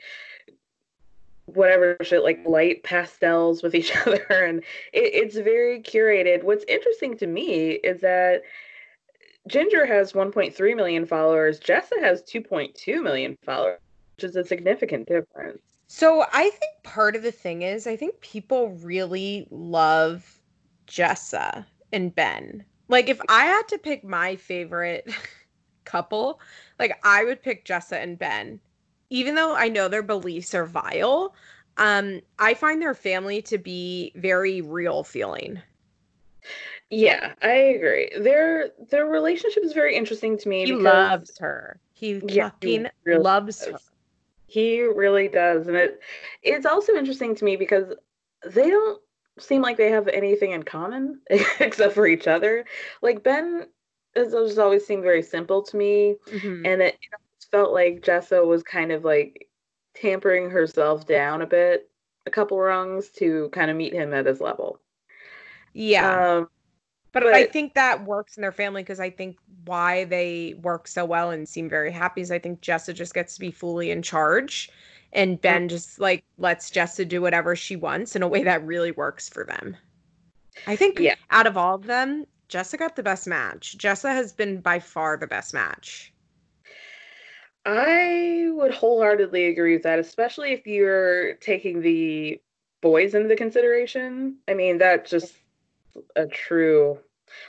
whatever 1.54 1.96
shit 2.02 2.22
like 2.22 2.40
light 2.46 2.82
pastels 2.82 3.62
with 3.62 3.74
each 3.74 3.94
other 4.06 4.24
and 4.30 4.60
it, 4.92 5.14
it's 5.14 5.36
very 5.36 5.80
curated 5.80 6.42
what's 6.42 6.64
interesting 6.68 7.16
to 7.16 7.26
me 7.26 7.72
is 7.72 8.00
that 8.00 8.42
jinger 9.48 9.86
has 9.86 10.12
1.3 10.12 10.76
million 10.76 11.06
followers 11.06 11.60
jessa 11.60 11.98
has 12.00 12.22
2.2 12.22 13.02
million 13.02 13.36
followers 13.44 13.78
which 14.16 14.24
is 14.24 14.36
a 14.36 14.44
significant 14.44 15.08
difference 15.08 15.62
So 15.92 16.24
I 16.32 16.50
think 16.50 16.72
part 16.84 17.16
of 17.16 17.24
the 17.24 17.32
thing 17.32 17.62
is 17.62 17.88
I 17.88 17.96
think 17.96 18.20
people 18.20 18.68
really 18.80 19.48
love 19.50 20.40
Jessa 20.86 21.64
and 21.92 22.14
Ben. 22.14 22.64
Like 22.88 23.08
if 23.08 23.20
I 23.28 23.44
had 23.44 23.66
to 23.68 23.78
pick 23.78 24.04
my 24.04 24.36
favorite 24.36 25.12
couple, 25.84 26.40
like 26.78 26.98
I 27.04 27.24
would 27.24 27.42
pick 27.42 27.64
Jessa 27.64 28.00
and 28.00 28.16
Ben. 28.16 28.60
Even 29.10 29.34
though 29.34 29.54
I 29.54 29.68
know 29.68 29.88
their 29.88 30.02
beliefs 30.02 30.54
are 30.54 30.64
vile, 30.66 31.34
um 31.76 32.20
I 32.38 32.54
find 32.54 32.80
their 32.80 32.94
family 32.94 33.42
to 33.42 33.58
be 33.58 34.12
very 34.16 34.60
real 34.62 35.02
feeling. 35.04 35.60
yeah 36.92 37.34
i 37.42 37.52
agree 37.52 38.10
their 38.18 38.70
their 38.90 39.06
relationship 39.06 39.62
is 39.62 39.72
very 39.72 39.94
interesting 39.94 40.36
to 40.38 40.48
me 40.48 40.64
He 40.64 40.72
because- 40.72 40.84
loves 40.84 41.38
her. 41.38 41.78
He 41.92 42.12
Yeah, 42.14 42.18
he 42.24 42.40
fucking 42.78 42.86
really 43.04 43.22
loves 43.22 43.66
her. 43.66 43.78
He 44.46 44.80
really 44.82 45.28
does. 45.28 45.66
And 45.68 45.76
it 45.76 46.00
it's 46.42 46.64
also 46.66 46.94
interesting 46.94 47.34
to 47.36 47.44
me 47.44 47.56
because 47.56 47.92
they 48.46 48.70
don't 48.70 49.00
seem 49.38 49.60
like 49.62 49.76
they 49.76 49.90
have 49.90 50.08
anything 50.08 50.52
in 50.52 50.62
common 50.62 51.20
except 51.60 51.92
for 51.94 52.06
each 52.06 52.26
other. 52.26 52.64
Like 53.02 53.22
Ben 53.22 53.66
has 54.16 54.32
just 54.32 54.58
always 54.58 54.84
seemed 54.86 55.02
very 55.02 55.22
simple 55.22 55.62
to 55.62 55.76
me. 55.76 56.16
Mhm. 56.32 56.66
And 56.66 56.82
it, 56.82 56.96
felt 57.50 57.72
like 57.72 58.02
Jessa 58.02 58.46
was 58.46 58.62
kind 58.62 58.92
of 58.92 59.04
like 59.04 59.48
tampering 59.94 60.50
herself 60.50 61.06
down 61.06 61.42
a 61.42 61.46
bit, 61.46 61.90
a 62.26 62.30
couple 62.30 62.58
rungs 62.58 63.08
to 63.10 63.48
kind 63.52 63.70
of 63.70 63.76
meet 63.76 63.92
him 63.92 64.14
at 64.14 64.26
his 64.26 64.40
level. 64.40 64.80
Yeah. 65.72 66.36
Um, 66.38 66.48
But, 67.12 67.26
I 67.26 67.46
think 67.46 67.74
that 67.74 68.04
works 68.04 68.36
in 68.36 68.40
their 68.42 68.52
family 68.52 68.82
because 68.82 69.00
I 69.00 69.10
think 69.10 69.36
why 69.64 70.04
they 70.04 70.54
work 70.62 70.86
so 70.86 71.04
well 71.04 71.30
and 71.30 71.48
seem 71.48 71.68
very 71.68 71.90
happy 71.90 72.20
is 72.20 72.30
I 72.30 72.38
think 72.38 72.60
Jessa 72.60 72.94
just 72.94 73.14
gets 73.14 73.34
to 73.34 73.40
be 73.40 73.50
fully 73.50 73.90
in 73.90 74.00
charge 74.02 74.70
and 75.12 75.40
Ben 75.40 75.68
just 75.68 75.98
like 75.98 76.22
lets 76.38 76.70
Jessa 76.70 77.06
do 77.06 77.20
whatever 77.20 77.56
she 77.56 77.74
wants 77.74 78.14
in 78.14 78.22
a 78.22 78.28
way 78.28 78.44
that 78.44 78.64
really 78.64 78.92
works 78.92 79.28
for 79.28 79.44
them. 79.44 79.76
I 80.68 80.76
think 80.76 81.00
Yeah. 81.00 81.16
out 81.30 81.48
of 81.48 81.56
all 81.56 81.74
of 81.74 81.86
them, 81.86 82.26
Jessa 82.48 82.78
got 82.78 82.94
the 82.94 83.02
best 83.02 83.26
match. 83.26 83.76
Jessa 83.76 84.10
has 84.12 84.32
been 84.32 84.60
by 84.60 84.78
far 84.78 85.16
the 85.16 85.26
best 85.26 85.52
match. 85.52 86.12
I 87.64 88.48
would 88.52 88.72
wholeheartedly 88.72 89.46
agree 89.46 89.74
with 89.74 89.82
that, 89.82 89.98
especially 89.98 90.52
if 90.52 90.66
you're 90.66 91.34
taking 91.34 91.82
the 91.82 92.40
boys 92.80 93.14
into 93.14 93.36
consideration. 93.36 94.36
I 94.48 94.54
mean, 94.54 94.78
that's 94.78 95.10
just 95.10 95.34
a 96.16 96.26
true 96.26 96.98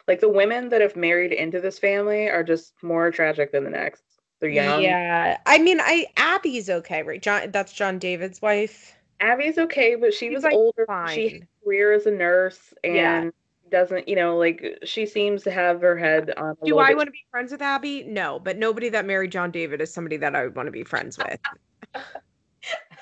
like 0.08 0.20
the 0.20 0.30
women 0.30 0.70
that 0.70 0.82
have 0.82 0.96
married 0.96 1.32
into 1.32 1.60
this 1.60 1.80
family 1.80 2.30
are 2.30 2.44
just 2.44 2.74
more 2.82 3.12
tragic 3.12 3.52
than 3.52 3.64
the 3.64 3.70
next. 3.70 4.04
They're 4.40 4.50
young. 4.50 4.82
Yeah. 4.82 5.38
I 5.46 5.60
mean, 5.60 5.80
I 5.80 6.08
Abby's 6.18 6.70
okay, 6.70 7.04
right? 7.04 7.22
John 7.22 7.52
that's 7.52 7.74
John 7.74 8.00
David's 8.00 8.42
wife. 8.42 8.96
Abby's 9.20 9.58
okay, 9.58 9.96
but 9.96 10.14
she 10.14 10.28
She's, 10.28 10.36
was 10.36 10.44
like, 10.44 10.54
older. 10.54 10.86
She 11.14 11.30
had 11.30 11.42
a 11.44 11.48
career 11.64 11.94
as 11.94 12.08
a 12.08 12.12
nurse 12.12 12.74
and 12.84 12.96
Yeah. 12.96 13.30
Doesn't, 13.72 14.08
you 14.08 14.16
know, 14.16 14.38
like 14.38 14.78
she 14.84 15.06
seems 15.06 15.44
to 15.44 15.52
have 15.52 15.82
her 15.82 15.98
head 15.98 16.34
on. 16.38 16.56
Do 16.64 16.78
I 16.80 16.90
bit- 16.90 16.98
want 16.98 17.08
to 17.08 17.12
be 17.12 17.26
friends 17.32 17.52
with 17.52 17.62
Abby? 17.62 18.04
No, 18.04 18.40
but 18.40 18.58
nobody 18.58 18.90
that 18.90 19.06
married 19.06 19.32
John 19.32 19.50
David 19.50 19.82
is 19.82 19.94
somebody 19.94 20.18
that 20.18 20.36
I 20.36 20.44
would 20.44 20.56
want 20.56 20.68
to 20.68 20.72
be 20.72 20.84
friends 20.84 21.18
with. 21.18 21.40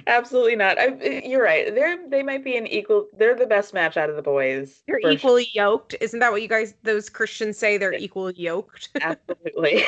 Absolutely 0.07 0.55
not. 0.55 0.77
I, 0.79 1.21
you're 1.25 1.43
right. 1.43 1.73
They're 1.73 2.07
they 2.09 2.23
might 2.23 2.43
be 2.43 2.57
an 2.57 2.67
equal. 2.67 3.07
They're 3.17 3.35
the 3.35 3.45
best 3.45 3.73
match 3.73 3.97
out 3.97 4.09
of 4.09 4.15
the 4.15 4.21
boys. 4.21 4.83
They're 4.87 4.97
for 4.97 5.09
sure. 5.09 5.11
equally 5.11 5.49
yoked. 5.53 5.95
Isn't 6.01 6.19
that 6.19 6.31
what 6.31 6.41
you 6.41 6.47
guys, 6.47 6.75
those 6.83 7.09
Christians 7.09 7.57
say? 7.57 7.77
They're 7.77 7.93
equally 7.93 8.33
yoked. 8.35 8.89
Absolutely. 9.01 9.83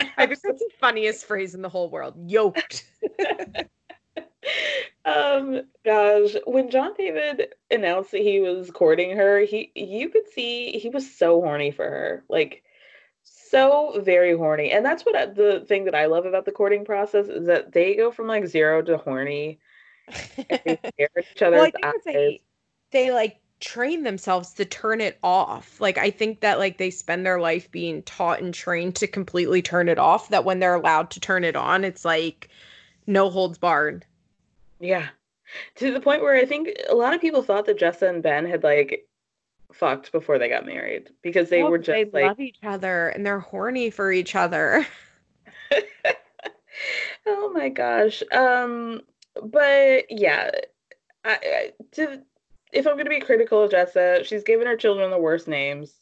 I 0.00 0.26
think 0.26 0.40
that's 0.42 0.58
the 0.58 0.70
funniest 0.80 1.24
phrase 1.24 1.54
in 1.54 1.62
the 1.62 1.68
whole 1.68 1.88
world. 1.90 2.14
Yoked. 2.26 2.84
Um, 5.06 5.60
gosh, 5.84 6.34
when 6.46 6.70
John 6.70 6.94
David 6.96 7.54
announced 7.70 8.12
that 8.12 8.22
he 8.22 8.40
was 8.40 8.70
courting 8.70 9.14
her, 9.14 9.40
he 9.40 9.70
you 9.74 10.08
could 10.08 10.26
see 10.32 10.78
he 10.78 10.88
was 10.88 11.14
so 11.14 11.42
horny 11.42 11.70
for 11.70 11.84
her, 11.84 12.24
like 12.30 12.62
so 13.22 14.00
very 14.02 14.34
horny. 14.34 14.70
And 14.70 14.84
that's 14.84 15.04
what 15.04 15.14
I, 15.14 15.26
the 15.26 15.64
thing 15.68 15.84
that 15.84 15.94
I 15.94 16.06
love 16.06 16.24
about 16.24 16.46
the 16.46 16.52
courting 16.52 16.86
process 16.86 17.28
is 17.28 17.46
that 17.46 17.72
they 17.72 17.94
go 17.94 18.10
from 18.10 18.28
like 18.28 18.46
zero 18.46 18.80
to 18.82 18.96
horny. 18.96 19.58
They 20.36 20.78
stare 20.94 21.08
at 21.16 21.24
each 21.32 21.42
other's 21.42 21.60
well, 21.60 21.66
I 21.66 21.70
think 21.70 21.84
eyes. 21.84 22.00
they, 22.06 22.42
they 22.90 23.10
like 23.10 23.36
train 23.60 24.02
themselves 24.02 24.52
to 24.54 24.64
turn 24.64 25.00
it 25.00 25.18
off. 25.22 25.80
Like 25.80 25.98
I 25.98 26.10
think 26.10 26.40
that 26.40 26.58
like 26.58 26.78
they 26.78 26.90
spend 26.90 27.24
their 27.24 27.40
life 27.40 27.70
being 27.70 28.02
taught 28.02 28.40
and 28.40 28.52
trained 28.52 28.96
to 28.96 29.06
completely 29.06 29.62
turn 29.62 29.88
it 29.88 29.98
off. 29.98 30.28
That 30.30 30.44
when 30.44 30.60
they're 30.60 30.74
allowed 30.74 31.10
to 31.10 31.20
turn 31.20 31.44
it 31.44 31.56
on, 31.56 31.84
it's 31.84 32.04
like 32.04 32.48
no 33.06 33.30
holds 33.30 33.58
barred. 33.58 34.04
Yeah. 34.84 35.08
To 35.76 35.92
the 35.92 36.00
point 36.00 36.22
where 36.22 36.34
I 36.36 36.46
think 36.46 36.70
a 36.88 36.94
lot 36.94 37.14
of 37.14 37.20
people 37.20 37.42
thought 37.42 37.66
that 37.66 37.78
Jessa 37.78 38.08
and 38.08 38.22
Ben 38.22 38.46
had 38.46 38.62
like 38.62 39.06
fucked 39.72 40.12
before 40.12 40.38
they 40.38 40.48
got 40.48 40.66
married 40.66 41.10
because 41.22 41.48
they 41.48 41.62
Well, 41.62 41.72
were 41.72 41.78
just 41.78 41.88
they 41.88 42.04
like 42.04 42.24
love 42.24 42.40
each 42.40 42.58
other 42.62 43.08
and 43.08 43.24
they're 43.24 43.40
horny 43.40 43.90
for 43.90 44.12
each 44.12 44.34
other. 44.34 44.86
Oh 47.26 47.50
my 47.54 47.68
gosh. 47.68 48.22
Um, 48.32 49.00
but 49.42 50.04
yeah, 50.10 50.50
I, 51.24 51.38
I 51.42 51.72
to 51.92 52.22
if 52.72 52.86
I'm 52.86 52.96
gonna 52.96 53.10
be 53.10 53.20
critical 53.20 53.62
of 53.62 53.70
Jessa, 53.70 54.24
she's 54.24 54.42
given 54.44 54.66
her 54.66 54.76
children 54.76 55.10
the 55.10 55.18
worst 55.18 55.48
names. 55.48 55.94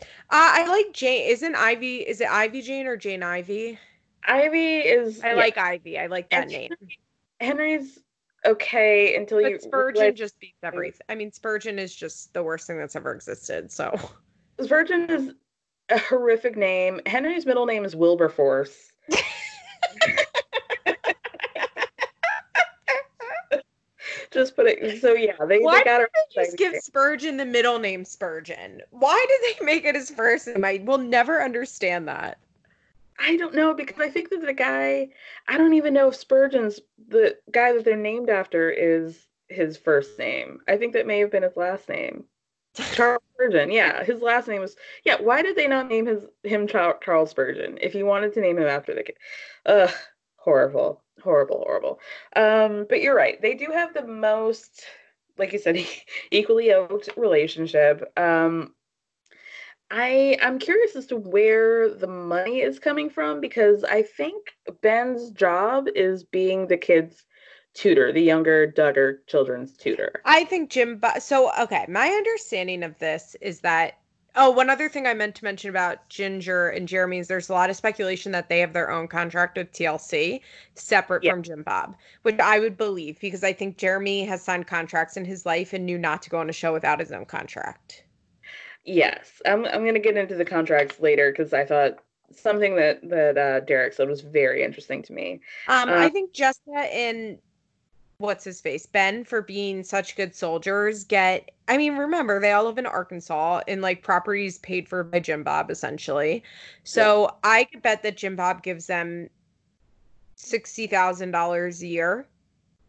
Uh, 0.00 0.04
I 0.30 0.66
like 0.66 0.92
Jane. 0.94 1.28
Isn't 1.28 1.54
Ivy? 1.54 1.96
Is 1.98 2.20
it 2.20 2.30
Ivy 2.30 2.62
Jane 2.62 2.86
or 2.86 2.96
Jane 2.96 3.22
Ivy? 3.22 3.78
Ivy 4.26 4.78
is 4.78 5.20
I 5.20 5.30
yeah. 5.30 5.34
like 5.34 5.58
Ivy. 5.58 5.98
I 5.98 6.06
like 6.06 6.30
that 6.30 6.44
And 6.44 6.52
name. 6.52 6.70
Henry's 7.40 7.98
okay 8.44 9.16
until 9.16 9.40
you 9.40 9.52
But 9.52 9.62
Spurgeon 9.62 10.00
realize- 10.02 10.18
just 10.18 10.38
beats 10.40 10.58
everything. 10.62 11.00
I 11.08 11.14
mean, 11.14 11.32
Spurgeon 11.32 11.78
is 11.78 11.94
just 11.94 12.32
the 12.34 12.42
worst 12.42 12.66
thing 12.66 12.78
that's 12.78 12.96
ever 12.96 13.12
existed. 13.12 13.70
So 13.70 13.98
Spurgeon 14.60 15.10
is 15.10 15.32
a 15.90 15.98
horrific 15.98 16.56
name. 16.56 17.00
Henry's 17.06 17.46
middle 17.46 17.66
name 17.66 17.84
is 17.84 17.94
Wilberforce. 17.96 18.92
Just 24.30 24.56
put 24.56 24.66
it 24.66 25.00
so 25.00 25.12
yeah, 25.12 25.32
they, 25.46 25.58
why 25.58 25.78
they 25.80 25.84
got 25.84 26.00
her 26.00 26.08
did 26.14 26.36
they 26.36 26.44
just 26.46 26.56
give 26.56 26.74
Spurgeon 26.76 27.36
the 27.36 27.44
middle 27.44 27.78
name 27.78 28.02
Spurgeon? 28.04 28.80
Why 28.90 29.26
did 29.28 29.58
they 29.60 29.64
make 29.64 29.84
it 29.84 29.94
his 29.94 30.08
first 30.10 30.46
name? 30.46 30.64
I 30.64 30.82
will 30.84 30.96
never 30.98 31.42
understand 31.42 32.08
that. 32.08 32.38
I 33.18 33.36
don't 33.36 33.54
know 33.54 33.74
because 33.74 34.00
I 34.00 34.08
think 34.08 34.30
that 34.30 34.44
the 34.44 34.52
guy, 34.52 35.08
I 35.46 35.58
don't 35.58 35.74
even 35.74 35.94
know 35.94 36.08
if 36.08 36.16
Spurgeon's 36.16 36.80
the 37.08 37.38
guy 37.50 37.72
that 37.72 37.84
they're 37.84 37.96
named 37.96 38.30
after 38.30 38.70
is 38.70 39.26
his 39.48 39.76
first 39.76 40.18
name. 40.18 40.60
I 40.66 40.76
think 40.76 40.92
that 40.94 41.06
may 41.06 41.20
have 41.20 41.30
been 41.30 41.42
his 41.42 41.56
last 41.56 41.88
name. 41.88 42.24
Charles 42.74 43.22
Spurgeon. 43.34 43.70
Yeah, 43.70 44.02
his 44.04 44.20
last 44.20 44.48
name 44.48 44.60
was. 44.60 44.76
Yeah, 45.04 45.16
why 45.20 45.42
did 45.42 45.56
they 45.56 45.68
not 45.68 45.88
name 45.88 46.06
his 46.06 46.24
him 46.42 46.66
Charles 46.66 47.30
Spurgeon 47.30 47.78
if 47.80 47.94
you 47.94 48.06
wanted 48.06 48.32
to 48.34 48.40
name 48.40 48.58
him 48.58 48.68
after 48.68 48.94
the 48.94 49.02
kid? 49.02 49.16
Ugh, 49.66 49.90
horrible, 50.36 51.02
horrible, 51.22 51.62
horrible. 51.66 52.00
Um, 52.34 52.86
but 52.88 53.00
you're 53.02 53.16
right. 53.16 53.40
They 53.40 53.54
do 53.54 53.66
have 53.72 53.94
the 53.94 54.06
most, 54.06 54.84
like 55.38 55.52
you 55.52 55.58
said, 55.58 55.84
equally 56.30 56.68
yoked 56.68 57.10
relationship. 57.16 58.10
Um, 58.18 58.74
I 59.92 60.38
I'm 60.40 60.58
curious 60.58 60.96
as 60.96 61.06
to 61.08 61.16
where 61.16 61.90
the 61.90 62.06
money 62.06 62.62
is 62.62 62.78
coming 62.78 63.10
from 63.10 63.42
because 63.42 63.84
I 63.84 64.02
think 64.02 64.54
Ben's 64.80 65.30
job 65.30 65.86
is 65.94 66.24
being 66.24 66.66
the 66.66 66.78
kids' 66.78 67.26
tutor, 67.74 68.10
the 68.10 68.22
younger 68.22 68.66
Duggar 68.66 69.18
children's 69.26 69.76
tutor. 69.76 70.22
I 70.24 70.44
think 70.44 70.70
Jim. 70.70 70.98
So 71.20 71.52
okay, 71.60 71.84
my 71.90 72.08
understanding 72.08 72.82
of 72.82 72.98
this 72.98 73.36
is 73.42 73.60
that. 73.60 73.98
Oh, 74.34 74.50
one 74.50 74.70
other 74.70 74.88
thing 74.88 75.06
I 75.06 75.12
meant 75.12 75.34
to 75.34 75.44
mention 75.44 75.68
about 75.68 76.08
Jinger 76.08 76.74
and 76.74 76.88
Jeremy 76.88 77.18
is 77.18 77.28
there's 77.28 77.50
a 77.50 77.52
lot 77.52 77.68
of 77.68 77.76
speculation 77.76 78.32
that 78.32 78.48
they 78.48 78.60
have 78.60 78.72
their 78.72 78.90
own 78.90 79.06
contract 79.06 79.58
with 79.58 79.70
TLC 79.72 80.40
separate 80.74 81.22
from 81.22 81.42
Jim 81.42 81.62
Bob, 81.62 81.96
which 82.22 82.38
I 82.38 82.58
would 82.58 82.78
believe 82.78 83.20
because 83.20 83.44
I 83.44 83.52
think 83.52 83.76
Jeremy 83.76 84.24
has 84.24 84.40
signed 84.40 84.66
contracts 84.66 85.18
in 85.18 85.26
his 85.26 85.44
life 85.44 85.74
and 85.74 85.84
knew 85.84 85.98
not 85.98 86.22
to 86.22 86.30
go 86.30 86.38
on 86.38 86.48
a 86.48 86.54
show 86.54 86.72
without 86.72 86.98
his 86.98 87.12
own 87.12 87.26
contract. 87.26 88.04
Yes, 88.84 89.40
I'm 89.46 89.64
I'm 89.64 89.84
gonna 89.84 90.00
get 90.00 90.16
into 90.16 90.34
the 90.34 90.44
contracts 90.44 90.98
later 91.00 91.30
because 91.30 91.52
I 91.52 91.64
thought 91.64 92.02
something 92.32 92.74
that 92.76 93.08
that 93.08 93.38
uh, 93.38 93.60
Derick 93.60 93.92
said 93.92 94.08
was 94.08 94.22
very 94.22 94.62
interesting 94.64 95.02
to 95.04 95.12
me. 95.12 95.40
Um, 95.66 95.92
I 95.94 96.08
Uh, 96.08 96.10
think 96.10 96.32
Jessica 96.32 96.78
and 96.92 97.38
what's 98.18 98.44
his 98.44 98.60
face 98.60 98.86
Ben 98.86 99.24
for 99.24 99.42
being 99.42 99.84
such 99.84 100.16
good 100.16 100.34
soldiers 100.36 101.04
get. 101.04 101.50
I 101.68 101.78
mean, 101.78 101.96
remember 101.96 102.40
they 102.40 102.52
all 102.52 102.64
live 102.66 102.78
in 102.78 102.86
Arkansas 102.86 103.62
and 103.68 103.82
like 103.82 104.02
properties 104.02 104.58
paid 104.60 104.88
for 104.88 105.04
by 105.04 105.20
Jim 105.20 105.44
Bob 105.44 105.70
essentially. 105.70 106.44
So 106.84 107.38
I 107.44 107.64
could 107.66 107.82
bet 107.82 108.02
that 108.04 108.16
Jim 108.18 108.36
Bob 108.36 108.62
gives 108.62 108.86
them 108.88 109.30
sixty 110.36 110.86
thousand 110.86 111.30
dollars 111.30 111.82
a 111.82 111.86
year, 111.86 112.28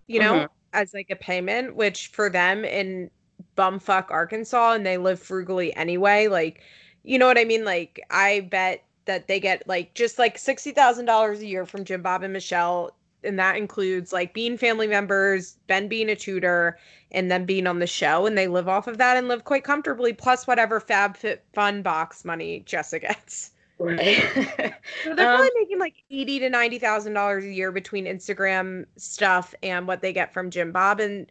you 0.07 0.19
know, 0.19 0.35
Mhm. 0.35 0.47
as 0.73 0.93
like 0.93 1.09
a 1.11 1.15
payment, 1.15 1.75
which 1.75 2.07
for 2.09 2.29
them 2.29 2.65
in 2.65 3.11
bumfuck 3.55 4.09
Arkansas 4.11 4.73
and 4.73 4.85
they 4.85 4.97
live 4.97 5.19
frugally 5.19 5.73
anyway, 5.75 6.27
like 6.27 6.61
you 7.03 7.19
know 7.19 7.27
what 7.27 7.37
I 7.37 7.43
mean? 7.43 7.65
Like 7.65 7.99
I 8.09 8.41
bet 8.51 8.83
that 9.05 9.27
they 9.27 9.39
get 9.39 9.67
like 9.67 9.93
just 9.93 10.17
like 10.19 10.37
sixty 10.37 10.71
thousand 10.71 11.05
dollars 11.05 11.39
a 11.41 11.45
year 11.45 11.65
from 11.65 11.83
Jim 11.83 12.01
Bob 12.01 12.23
and 12.23 12.31
Michelle, 12.33 12.95
and 13.23 13.37
that 13.39 13.57
includes 13.57 14.13
like 14.13 14.33
being 14.33 14.57
family 14.57 14.87
members, 14.87 15.57
Ben 15.67 15.87
being 15.87 16.09
a 16.09 16.15
tutor, 16.15 16.77
and 17.11 17.29
then 17.29 17.45
being 17.45 17.67
on 17.67 17.79
the 17.79 17.87
show, 17.87 18.25
and 18.25 18.37
they 18.37 18.47
live 18.47 18.69
off 18.69 18.87
of 18.87 18.97
that 18.99 19.17
and 19.17 19.27
live 19.27 19.43
quite 19.43 19.63
comfortably, 19.65 20.13
plus 20.13 20.47
whatever 20.47 20.79
FabFit 20.79 21.39
Fun 21.53 21.81
box 21.81 22.23
money 22.25 22.63
Jessa 22.65 23.01
gets. 23.01 23.51
Right. 23.79 24.23
So 25.03 25.13
they're 25.15 25.27
Um, 25.27 25.35
probably 25.35 25.49
making 25.59 25.79
like 25.79 25.95
eighty 26.09 26.39
to 26.39 26.49
ninety 26.49 26.79
thousand 26.79 27.13
dollars 27.13 27.43
a 27.43 27.51
year 27.51 27.71
between 27.71 28.05
Instagram 28.05 28.85
stuff 28.97 29.53
and 29.63 29.87
what 29.87 30.01
they 30.01 30.13
get 30.13 30.33
from 30.33 30.49
Jim 30.49 30.71
Bob, 30.71 30.99
and 31.01 31.29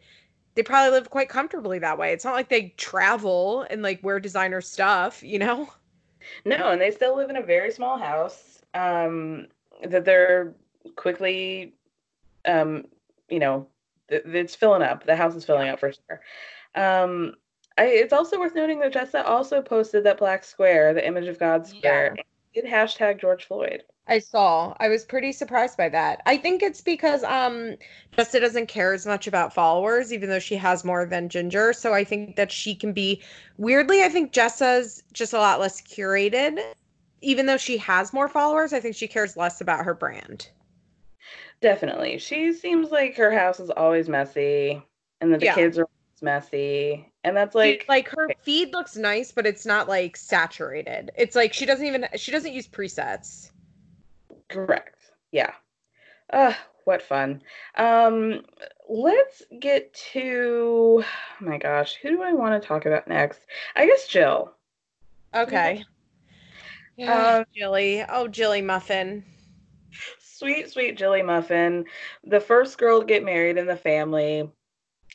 they 0.55 0.63
probably 0.63 0.91
live 0.91 1.09
quite 1.09 1.29
comfortably 1.29 1.79
that 1.79 1.97
way. 1.97 2.13
It's 2.13 2.25
not 2.25 2.33
like 2.33 2.49
they 2.49 2.73
travel 2.77 3.65
and 3.69 3.81
like 3.81 4.03
wear 4.03 4.19
designer 4.19 4.61
stuff, 4.61 5.23
you 5.23 5.39
know. 5.39 5.69
No, 6.45 6.69
and 6.69 6.79
they 6.79 6.91
still 6.91 7.15
live 7.17 7.29
in 7.29 7.37
a 7.37 7.41
very 7.41 7.71
small 7.71 7.97
house. 7.97 8.61
Um, 8.73 9.47
that 9.83 10.05
they're 10.05 10.53
quickly, 10.95 11.73
um, 12.45 12.85
you 13.29 13.39
know, 13.39 13.67
th- 14.09 14.23
it's 14.25 14.55
filling 14.55 14.81
up. 14.81 15.05
The 15.05 15.15
house 15.15 15.35
is 15.35 15.45
filling 15.45 15.69
up 15.69 15.79
for 15.79 15.91
sure. 15.91 16.21
Um, 16.75 17.35
I, 17.77 17.85
it's 17.85 18.13
also 18.13 18.39
worth 18.39 18.55
noting 18.55 18.79
that 18.79 18.93
Jessa 18.93 19.25
also 19.25 19.61
posted 19.61 20.03
that 20.05 20.17
black 20.17 20.43
square, 20.43 20.93
the 20.93 21.05
image 21.05 21.27
of 21.27 21.39
God 21.39 21.67
square, 21.67 22.07
and 22.09 22.21
did 22.53 22.65
hashtag 22.65 23.19
George 23.19 23.45
Floyd. 23.45 23.83
I 24.07 24.19
saw. 24.19 24.75
I 24.79 24.89
was 24.89 25.05
pretty 25.05 25.31
surprised 25.31 25.77
by 25.77 25.89
that. 25.89 26.21
I 26.25 26.37
think 26.37 26.61
it's 26.61 26.81
because 26.81 27.23
um 27.23 27.75
Jessa 28.17 28.39
doesn't 28.39 28.67
care 28.67 28.93
as 28.93 29.05
much 29.05 29.27
about 29.27 29.53
followers, 29.53 30.11
even 30.11 30.29
though 30.29 30.39
she 30.39 30.55
has 30.55 30.83
more 30.83 31.05
than 31.05 31.29
Jinger. 31.29 31.73
So 31.75 31.93
I 31.93 32.03
think 32.03 32.35
that 32.35 32.51
she 32.51 32.75
can 32.75 32.91
be 32.93 33.23
weirdly, 33.57 34.03
I 34.03 34.09
think 34.09 34.33
Jessa's 34.33 35.03
just 35.13 35.33
a 35.33 35.37
lot 35.37 35.59
less 35.59 35.81
curated. 35.81 36.59
Even 37.21 37.45
though 37.45 37.57
she 37.57 37.77
has 37.77 38.11
more 38.11 38.27
followers, 38.27 38.73
I 38.73 38.81
think 38.81 38.95
she 38.95 39.07
cares 39.07 39.37
less 39.37 39.61
about 39.61 39.85
her 39.85 39.93
brand. 39.93 40.49
Definitely. 41.61 42.17
She 42.17 42.51
seems 42.51 42.91
like 42.91 43.15
her 43.15 43.31
house 43.31 43.61
is 43.61 43.69
always 43.69 44.09
messy 44.09 44.85
and 45.21 45.33
that 45.33 45.39
the 45.39 45.45
Yeah. 45.45 45.55
kids 45.55 45.77
are 45.77 45.83
always 45.83 46.21
messy. 46.21 47.09
And 47.23 47.37
that's 47.37 47.55
like 47.55 47.85
like 47.87 48.09
her 48.09 48.29
feed 48.41 48.73
looks 48.73 48.97
nice, 48.97 49.31
but 49.31 49.45
it's 49.45 49.65
not 49.65 49.87
like 49.87 50.17
saturated. 50.17 51.11
It's 51.17 51.37
like 51.37 51.53
she 51.53 51.65
doesn't 51.65 51.85
even 51.85 52.05
she 52.17 52.31
doesn't 52.31 52.51
use 52.51 52.67
presets. 52.67 53.52
Correct. 54.49 54.97
Yeah. 55.31 55.53
Uh, 56.31 56.53
what 56.85 57.01
fun. 57.01 57.41
Um, 57.75 58.41
let's 58.89 59.43
get 59.59 59.93
to 60.11 61.03
oh 61.03 61.45
my 61.45 61.57
gosh, 61.57 61.95
who 62.01 62.09
do 62.09 62.23
I 62.23 62.33
want 62.33 62.61
to 62.61 62.67
talk 62.67 62.85
about 62.85 63.07
next? 63.07 63.39
I 63.75 63.85
guess 63.85 64.07
Jill. 64.07 64.53
Okay. 65.33 65.83
Um, 67.07 67.45
Jilly. 67.55 68.03
Oh, 68.07 68.27
Jilly 68.27 68.61
Muffin. 68.61 69.23
Sweet, 70.19 70.71
sweet 70.71 70.97
Jilly 70.97 71.21
Muffin, 71.21 71.85
the 72.23 72.39
first 72.39 72.77
girl 72.77 72.99
to 72.99 73.05
get 73.05 73.23
married 73.23 73.57
in 73.57 73.65
the 73.65 73.77
family. 73.77 74.49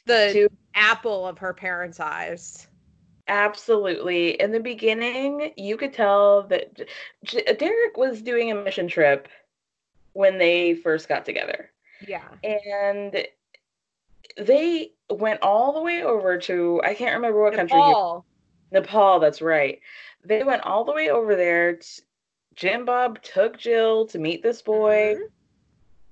The 0.07 0.31
To- 0.33 0.49
apple 0.75 1.27
of 1.27 1.39
her 1.39 1.53
parents' 1.53 2.01
eyes. 2.01 2.68
Absolutely. 3.29 4.41
In 4.41 4.53
the 4.53 4.61
beginning, 4.61 5.53
you 5.57 5.77
could 5.77 5.93
tell 5.93 6.45
that 6.45 6.81
J- 7.25 7.45
Derick 7.45 7.97
was 7.97 8.23
doing 8.23 8.51
a 8.51 8.55
mission 8.55 8.89
trip 8.89 9.29
when 10.15 10.39
they 10.39 10.75
first 10.75 11.09
got 11.09 11.27
together. 11.27 11.71
Yeah. 12.07 12.29
And 12.43 13.27
they 14.39 14.93
went 15.11 15.43
all 15.43 15.73
the 15.73 15.83
way 15.83 16.03
over 16.03 16.39
to 16.39 16.81
I 16.85 16.95
can't 16.95 17.17
remember 17.17 17.43
what 17.43 17.55
country. 17.55 17.79
Nepal. 17.79 18.25
He, 18.71 18.79
Nepal, 18.79 19.21
that's 19.21 19.43
right. 19.43 19.81
They 20.25 20.43
went 20.43 20.63
all 20.63 20.85
the 20.85 20.93
way 20.93 21.11
over 21.11 21.37
there. 21.37 21.77
T- 21.77 22.03
Jim 22.55 22.85
Bob 22.85 23.23
took 23.23 23.59
Jill 23.59 24.07
to 24.07 24.19
meet 24.19 24.43
this 24.43 24.63
boy. 24.63 25.15
Mm-hmm. 25.15 25.23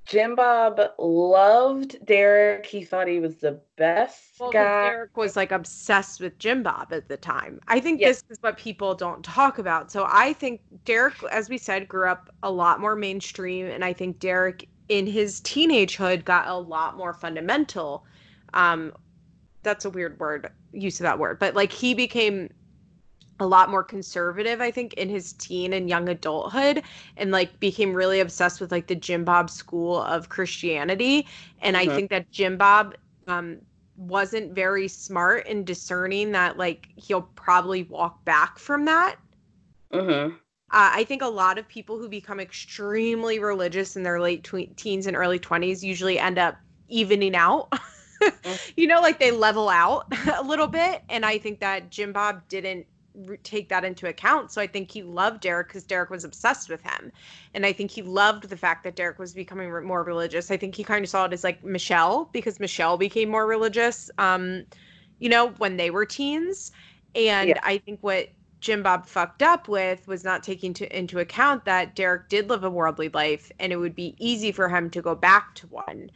Jim 0.06 0.36
Bob 0.36 0.80
loved 0.98 2.04
Derick. 2.06 2.64
He 2.64 2.84
thought 2.84 3.08
he 3.08 3.18
was 3.20 3.36
the 3.36 3.60
best 3.76 4.38
Well, 4.38 4.52
guy. 4.52 4.90
Derick 4.90 5.16
was 5.16 5.34
like 5.36 5.50
obsessed 5.52 6.20
with 6.20 6.38
Jim 6.38 6.62
Bob 6.62 6.92
at 6.92 7.08
the 7.08 7.16
time. 7.16 7.60
I 7.66 7.80
think 7.80 8.00
Yes. 8.00 8.22
this 8.22 8.36
is 8.36 8.42
what 8.42 8.56
people 8.56 8.94
don't 8.94 9.24
talk 9.24 9.58
about. 9.58 9.90
So 9.90 10.06
I 10.08 10.32
think 10.32 10.60
Derick, 10.84 11.14
as 11.32 11.48
we 11.48 11.58
said, 11.58 11.88
grew 11.88 12.08
up 12.08 12.30
a 12.42 12.50
lot 12.50 12.80
more 12.80 12.94
mainstream, 12.94 13.66
and 13.66 13.84
I 13.84 13.92
think 13.92 14.20
Derick 14.20 14.68
in 14.88 15.06
his 15.06 15.40
teenagehood 15.40 16.24
got 16.24 16.46
a 16.46 16.54
lot 16.56 16.96
more 16.96 17.12
fundamental. 17.12 18.04
Um, 18.54 18.92
that's 19.64 19.84
a 19.84 19.90
weird 19.90 20.18
word, 20.20 20.48
use 20.72 21.00
of 21.00 21.04
that 21.04 21.18
word, 21.18 21.40
but 21.40 21.54
like 21.54 21.72
he 21.72 21.94
became 21.94 22.48
a 23.40 23.46
lot 23.46 23.70
more 23.70 23.84
conservative, 23.84 24.60
I 24.60 24.70
think, 24.70 24.94
in 24.94 25.08
his 25.08 25.32
teen 25.34 25.72
and 25.72 25.88
young 25.88 26.08
adulthood, 26.08 26.82
and 27.16 27.30
like 27.30 27.58
became 27.60 27.92
really 27.94 28.20
obsessed 28.20 28.60
with 28.60 28.72
like 28.72 28.86
the 28.86 28.94
Jim 28.94 29.24
Bob 29.24 29.50
school 29.50 30.00
of 30.02 30.28
Christianity. 30.28 31.26
And 31.60 31.76
I 31.76 31.86
Mhm. 31.86 31.94
think 31.94 32.10
that 32.10 32.30
Jim 32.30 32.56
Bob 32.56 32.94
um, 33.26 33.60
wasn't 33.96 34.54
very 34.54 34.88
smart 34.88 35.46
in 35.46 35.64
discerning 35.64 36.32
that 36.32 36.56
like 36.58 36.88
he'll 36.96 37.22
probably 37.22 37.84
walk 37.84 38.24
back 38.24 38.58
from 38.58 38.84
that. 38.86 39.16
Mm-hmm. 39.92 40.36
Uh, 40.70 40.90
I 40.94 41.04
think 41.04 41.22
a 41.22 41.28
lot 41.28 41.58
of 41.58 41.68
people 41.68 41.98
who 41.98 42.08
become 42.08 42.40
extremely 42.40 43.38
religious 43.38 43.96
in 43.96 44.02
their 44.02 44.20
late 44.20 44.42
twe- 44.44 44.74
teens 44.76 45.06
and 45.06 45.16
early 45.16 45.38
20s 45.38 45.82
usually 45.82 46.18
end 46.18 46.38
up 46.38 46.56
evening 46.88 47.36
out. 47.36 47.72
you 48.76 48.86
know, 48.88 49.00
like 49.00 49.20
they 49.20 49.30
level 49.30 49.68
out 49.68 50.06
a 50.38 50.42
little 50.42 50.66
bit. 50.66 51.02
And 51.08 51.24
I 51.24 51.38
think 51.38 51.60
that 51.60 51.90
Jim 51.90 52.12
Bob 52.12 52.48
didn't 52.48 52.86
take 53.42 53.68
that 53.68 53.84
into 53.84 54.08
account. 54.08 54.50
So 54.50 54.60
I 54.60 54.66
think 54.66 54.90
he 54.90 55.02
loved 55.02 55.40
Derick 55.40 55.68
because 55.68 55.84
Derick 55.84 56.10
was 56.10 56.24
obsessed 56.24 56.68
with 56.68 56.82
him. 56.82 57.12
And 57.54 57.64
I 57.64 57.72
think 57.72 57.90
he 57.90 58.02
loved 58.02 58.48
the 58.48 58.56
fact 58.56 58.84
that 58.84 58.96
Derick 58.96 59.18
was 59.18 59.32
becoming 59.32 59.70
re- 59.70 59.84
more 59.84 60.02
religious. 60.02 60.50
I 60.50 60.56
think 60.56 60.74
he 60.74 60.84
kind 60.84 61.04
of 61.04 61.08
saw 61.08 61.24
it 61.24 61.32
as 61.32 61.44
like 61.44 61.62
Michelle 61.64 62.28
because 62.32 62.60
Michelle 62.60 62.96
became 62.96 63.28
more 63.28 63.46
religious, 63.46 64.10
um, 64.18 64.64
you 65.18 65.28
know, 65.28 65.48
when 65.58 65.76
they 65.76 65.90
were 65.90 66.06
teens. 66.06 66.72
And 67.14 67.48
Yeah. 67.50 67.60
I 67.62 67.78
think 67.78 68.00
what 68.02 68.28
Jim 68.60 68.82
Bob 68.82 69.06
fucked 69.06 69.42
up 69.42 69.68
with 69.68 70.06
was 70.06 70.24
not 70.24 70.42
taking 70.42 70.74
to, 70.74 70.98
into 70.98 71.18
account 71.18 71.64
that 71.64 71.94
Derick 71.94 72.28
did 72.28 72.48
live 72.48 72.64
a 72.64 72.70
worldly 72.70 73.08
life 73.10 73.52
and 73.58 73.72
it 73.72 73.76
would 73.76 73.94
be 73.94 74.14
easy 74.18 74.52
for 74.52 74.68
him 74.68 74.90
to 74.90 75.02
go 75.02 75.14
back 75.14 75.54
to 75.56 75.66
one. 75.68 76.10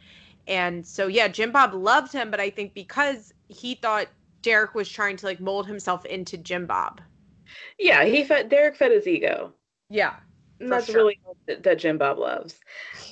And 0.47 0.85
so, 0.85 1.07
yeah, 1.07 1.27
Jim 1.27 1.51
Bob 1.51 1.73
loved 1.73 2.11
him, 2.11 2.31
but 2.31 2.39
I 2.39 2.49
think 2.49 2.73
because 2.73 3.33
he 3.47 3.75
thought 3.75 4.07
Derick 4.41 4.73
was 4.75 4.89
trying 4.89 5.17
to 5.17 5.25
like 5.25 5.39
mold 5.39 5.67
himself 5.67 6.05
into 6.05 6.37
Jim 6.37 6.65
Bob. 6.65 7.01
Yeah, 7.77 8.05
he 8.05 8.23
fed 8.23 8.49
Derick 8.49 8.75
fed 8.75 8.91
his 8.91 9.07
ego. 9.07 9.53
Yeah. 9.89 10.15
And 10.59 10.71
that's 10.71 10.85
sure. 10.85 10.95
really 10.95 11.19
that, 11.47 11.63
that 11.63 11.79
Jim 11.79 11.97
Bob 11.97 12.17
loves. 12.19 12.55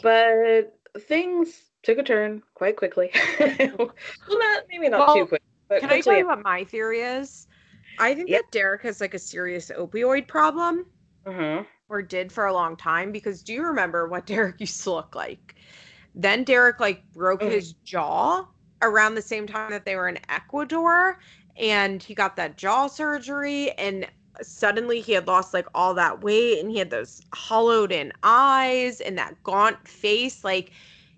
But 0.03 0.77
things 1.07 1.63
took 1.83 1.97
a 1.97 2.03
turn 2.03 2.43
quite 2.53 2.75
quickly. 2.77 3.11
well, 3.39 3.91
not 4.29 4.63
maybe 4.69 4.89
not 4.89 5.07
Well, 5.07 5.15
too 5.15 5.25
quick, 5.25 5.41
but 5.67 5.81
Can 5.81 5.89
I 5.91 6.01
tell 6.01 6.17
you 6.17 6.27
what 6.27 6.43
my 6.43 6.63
theory 6.63 7.01
is? 7.01 7.47
I 7.99 8.13
think 8.15 8.29
that 8.29 8.51
Derick 8.51 8.83
has 8.83 9.01
like 9.01 9.13
a 9.13 9.19
serious 9.19 9.71
opioid 9.75 10.27
problem. 10.27 10.85
Mm-hmm. 11.25 11.63
Or 11.89 12.01
did 12.01 12.31
for 12.31 12.45
a 12.45 12.53
long 12.53 12.77
time 12.77 13.11
because 13.11 13.41
do 13.43 13.51
you 13.53 13.63
remember 13.63 14.07
what 14.07 14.25
Derick 14.27 14.59
used 14.59 14.83
to 14.83 14.91
look 14.91 15.15
like? 15.15 15.55
Then 16.15 16.43
Derick 16.43 16.79
like 16.79 17.03
broke 17.11 17.41
Mm. 17.41 17.51
his 17.51 17.73
jaw 17.73 18.45
around 18.81 19.15
the 19.15 19.21
same 19.21 19.47
time 19.47 19.71
that 19.71 19.85
they 19.85 19.95
were 19.95 20.07
in 20.07 20.19
Ecuador 20.29 21.19
and 21.57 22.01
he 22.01 22.13
got 22.13 22.35
that 22.35 22.57
jaw 22.57 22.87
surgery 22.87 23.71
and 23.71 24.07
suddenly 24.41 25.01
he 25.01 25.11
had 25.11 25.27
lost 25.27 25.53
like 25.53 25.67
all 25.75 25.93
that 25.93 26.21
weight 26.21 26.59
and 26.59 26.71
he 26.71 26.77
had 26.77 26.89
those 26.89 27.21
hollowed 27.33 27.91
in 27.91 28.13
eyes 28.23 29.01
and 29.01 29.17
that 29.17 29.41
gaunt 29.43 29.87
face 29.87 30.43
like 30.43 30.71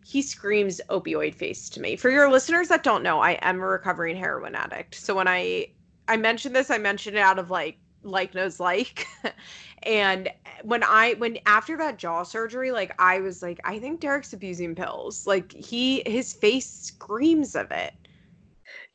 he 0.05 0.21
screams 0.21 0.81
opioid 0.89 1.35
face 1.35 1.69
to 1.69 1.79
me. 1.79 1.95
For 1.95 2.09
your 2.09 2.29
listeners 2.31 2.69
that 2.69 2.83
don't 2.83 3.03
know, 3.03 3.21
I 3.21 3.33
am 3.41 3.59
a 3.61 3.67
recovering 3.67 4.15
heroin 4.15 4.55
addict. 4.55 4.95
So 4.95 5.15
when 5.15 5.27
I 5.27 5.67
I 6.07 6.17
mentioned 6.17 6.55
this, 6.55 6.71
I 6.71 6.77
mentioned 6.79 7.15
it 7.15 7.21
out 7.21 7.39
of 7.39 7.49
like 7.51 7.77
like 8.03 8.33
knows 8.33 8.59
like. 8.59 9.07
and 9.83 10.27
eh, 10.27 10.31
when 10.63 10.83
I 10.83 11.13
when 11.13 11.37
after 11.45 11.77
that 11.77 11.97
jaw 11.97 12.23
surgery, 12.23 12.71
like 12.71 12.93
I 12.99 13.19
was 13.19 13.41
like, 13.41 13.59
I 13.63 13.79
think 13.79 13.99
Derick's 13.99 14.33
abusing 14.33 14.75
pills. 14.75 15.27
Like 15.27 15.51
he 15.51 16.03
his 16.05 16.33
face 16.33 16.69
screams 16.69 17.55
of 17.55 17.71
it. 17.71 17.93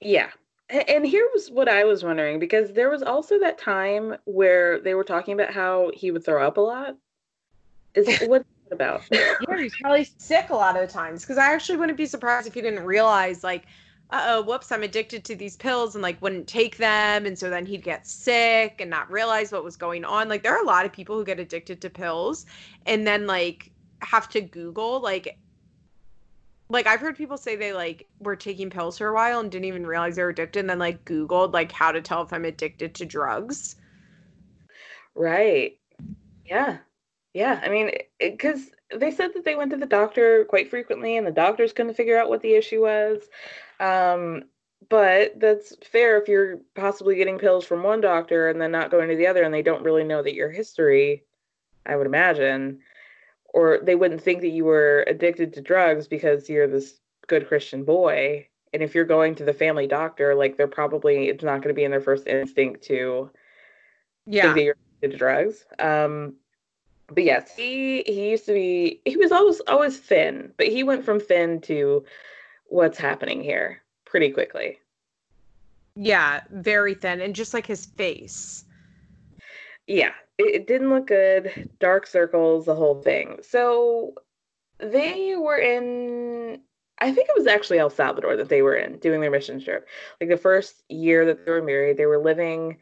Yeah. 0.00 0.30
And 0.68 1.06
here 1.06 1.28
was 1.32 1.48
what 1.50 1.68
I 1.68 1.84
was 1.84 2.02
wondering 2.02 2.40
because 2.40 2.72
there 2.72 2.90
was 2.90 3.02
also 3.02 3.38
that 3.38 3.56
time 3.56 4.16
where 4.24 4.80
they 4.80 4.94
were 4.94 5.04
talking 5.04 5.34
about 5.34 5.54
how 5.54 5.92
he 5.94 6.10
would 6.10 6.24
throw 6.24 6.44
up 6.44 6.56
a 6.56 6.60
lot. 6.60 6.96
Is 7.94 8.06
what's 8.26 8.44
that 8.68 8.74
about? 8.74 9.02
yeah, 9.12 9.34
he's 9.56 9.76
probably 9.76 10.08
sick 10.18 10.50
a 10.50 10.54
lot 10.54 10.74
of 10.74 10.86
the 10.86 10.92
times. 10.92 11.22
Because 11.22 11.38
I 11.38 11.52
actually 11.52 11.78
wouldn't 11.78 11.96
be 11.96 12.06
surprised 12.06 12.48
if 12.48 12.54
he 12.54 12.60
didn't 12.60 12.84
realize, 12.84 13.44
like, 13.44 13.66
oh, 14.10 14.42
whoops, 14.42 14.70
I'm 14.70 14.82
addicted 14.82 15.24
to 15.24 15.36
these 15.36 15.56
pills 15.56 15.94
and 15.94 16.02
like 16.02 16.20
wouldn't 16.22 16.46
take 16.46 16.76
them. 16.76 17.26
And 17.26 17.38
so 17.38 17.50
then 17.50 17.66
he'd 17.66 17.82
get 17.82 18.06
sick 18.06 18.76
and 18.80 18.90
not 18.90 19.10
realize 19.10 19.52
what 19.52 19.64
was 19.64 19.76
going 19.76 20.04
on. 20.04 20.28
Like, 20.28 20.42
there 20.42 20.54
are 20.54 20.62
a 20.62 20.66
lot 20.66 20.86
of 20.86 20.92
people 20.92 21.16
who 21.16 21.24
get 21.24 21.40
addicted 21.40 21.80
to 21.80 21.90
pills 21.90 22.46
and 22.86 23.06
then 23.06 23.26
like 23.26 23.70
have 24.02 24.28
to 24.30 24.40
Google, 24.40 25.00
like, 25.00 25.38
like 26.68 26.86
I've 26.86 27.00
heard 27.00 27.16
people 27.16 27.36
say 27.36 27.56
they 27.56 27.72
like 27.72 28.06
were 28.20 28.36
taking 28.36 28.70
pills 28.70 28.98
for 28.98 29.08
a 29.08 29.14
while 29.14 29.40
and 29.40 29.50
didn't 29.50 29.66
even 29.66 29.86
realize 29.86 30.16
they 30.16 30.22
were 30.22 30.30
addicted 30.30 30.60
and 30.60 30.70
then 30.70 30.78
like 30.78 31.04
Googled 31.04 31.52
like 31.52 31.70
how 31.70 31.92
to 31.92 32.00
tell 32.00 32.22
if 32.22 32.32
I'm 32.32 32.44
addicted 32.44 32.94
to 32.94 33.06
drugs. 33.06 33.76
Right. 35.14 35.78
Yeah. 36.44 36.78
Yeah. 37.34 37.60
I 37.62 37.68
mean, 37.68 37.92
because 38.18 38.70
they 38.94 39.10
said 39.10 39.32
that 39.34 39.44
they 39.44 39.54
went 39.54 39.70
to 39.70 39.76
the 39.76 39.86
doctor 39.86 40.44
quite 40.44 40.68
frequently 40.68 41.16
and 41.16 41.26
the 41.26 41.32
doctors 41.32 41.72
couldn't 41.72 41.94
figure 41.94 42.18
out 42.18 42.28
what 42.28 42.42
the 42.42 42.54
issue 42.54 42.82
was. 42.82 43.28
Um, 43.80 44.44
but 44.88 45.38
that's 45.40 45.74
fair 45.84 46.20
if 46.20 46.28
you're 46.28 46.58
possibly 46.74 47.16
getting 47.16 47.38
pills 47.38 47.64
from 47.64 47.82
one 47.82 48.00
doctor 48.00 48.48
and 48.48 48.60
then 48.60 48.70
not 48.70 48.90
going 48.90 49.08
to 49.08 49.16
the 49.16 49.26
other 49.26 49.42
and 49.42 49.52
they 49.52 49.62
don't 49.62 49.82
really 49.82 50.04
know 50.04 50.22
that 50.22 50.34
your 50.34 50.50
history, 50.50 51.24
I 51.84 51.96
would 51.96 52.06
imagine. 52.06 52.80
Or 53.46 53.80
they 53.82 53.94
wouldn't 53.94 54.22
think 54.22 54.42
that 54.42 54.48
you 54.48 54.64
were 54.64 55.04
addicted 55.06 55.54
to 55.54 55.62
drugs 55.62 56.06
because 56.08 56.48
you're 56.48 56.68
this 56.68 57.00
good 57.26 57.48
Christian 57.48 57.84
boy. 57.84 58.48
And 58.72 58.82
if 58.82 58.94
you're 58.94 59.04
going 59.04 59.34
to 59.36 59.44
the 59.44 59.54
family 59.54 59.86
doctor, 59.86 60.34
like 60.34 60.56
they're 60.56 60.68
probably, 60.68 61.28
it's 61.28 61.42
not 61.42 61.62
going 61.62 61.74
to 61.74 61.78
be 61.78 61.84
in 61.84 61.90
their 61.90 62.00
first 62.00 62.26
instinct 62.26 62.82
to 62.84 63.30
Yeah. 64.26 64.42
think 64.42 64.54
that 64.56 64.62
you're 64.62 64.76
addicted 65.00 65.12
to 65.12 65.18
drugs. 65.18 65.64
Um, 65.78 66.34
but 67.08 67.24
yes, 67.24 67.56
he 67.56 68.02
he 68.06 68.30
used 68.30 68.46
to 68.46 68.52
be 68.52 69.00
he 69.04 69.16
was 69.16 69.32
always 69.32 69.60
always 69.68 69.98
thin, 69.98 70.52
but 70.56 70.66
he 70.66 70.82
went 70.82 71.04
from 71.04 71.20
thin 71.20 71.60
to 71.62 72.04
what's 72.68 72.98
happening 72.98 73.42
here 73.42 73.82
pretty 74.04 74.30
quickly. 74.30 74.78
Yeah, 75.94 76.42
very 76.50 76.94
thin 76.94 77.20
and 77.20 77.34
just 77.34 77.54
like 77.54 77.66
his 77.66 77.86
face. 77.86 78.64
Yeah, 79.86 80.12
it, 80.38 80.54
it 80.54 80.66
didn't 80.66 80.90
look 80.90 81.06
good. 81.06 81.70
Dark 81.80 82.06
circles, 82.06 82.66
the 82.66 82.74
whole 82.74 83.00
thing. 83.02 83.38
So 83.42 84.14
they 84.78 85.36
were 85.36 85.58
in 85.58 86.60
I 86.98 87.12
think 87.12 87.28
it 87.28 87.36
was 87.36 87.46
actually 87.46 87.78
El 87.78 87.90
Salvador 87.90 88.36
that 88.36 88.48
they 88.48 88.62
were 88.62 88.74
in 88.74 88.98
doing 88.98 89.20
their 89.20 89.30
mission 89.30 89.60
trip. 89.62 89.86
Like 90.20 90.30
the 90.30 90.36
first 90.36 90.82
year 90.88 91.26
that 91.26 91.44
they 91.44 91.52
were 91.52 91.62
married, 91.62 91.98
they 91.98 92.06
were 92.06 92.18
living, 92.18 92.78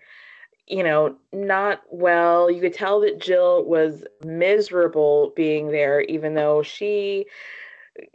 you 0.69 0.85
know, 0.85 1.17
not 1.33 1.83
well. 1.91 2.49
You 2.49 2.61
could 2.61 2.75
tell 2.75 3.01
that 3.01 3.21
Jill 3.21 3.65
was 3.65 4.05
miserable 4.25 5.33
being 5.35 5.69
there, 5.73 6.03
even 6.03 6.35
though 6.35 6.63
she, 6.63 7.27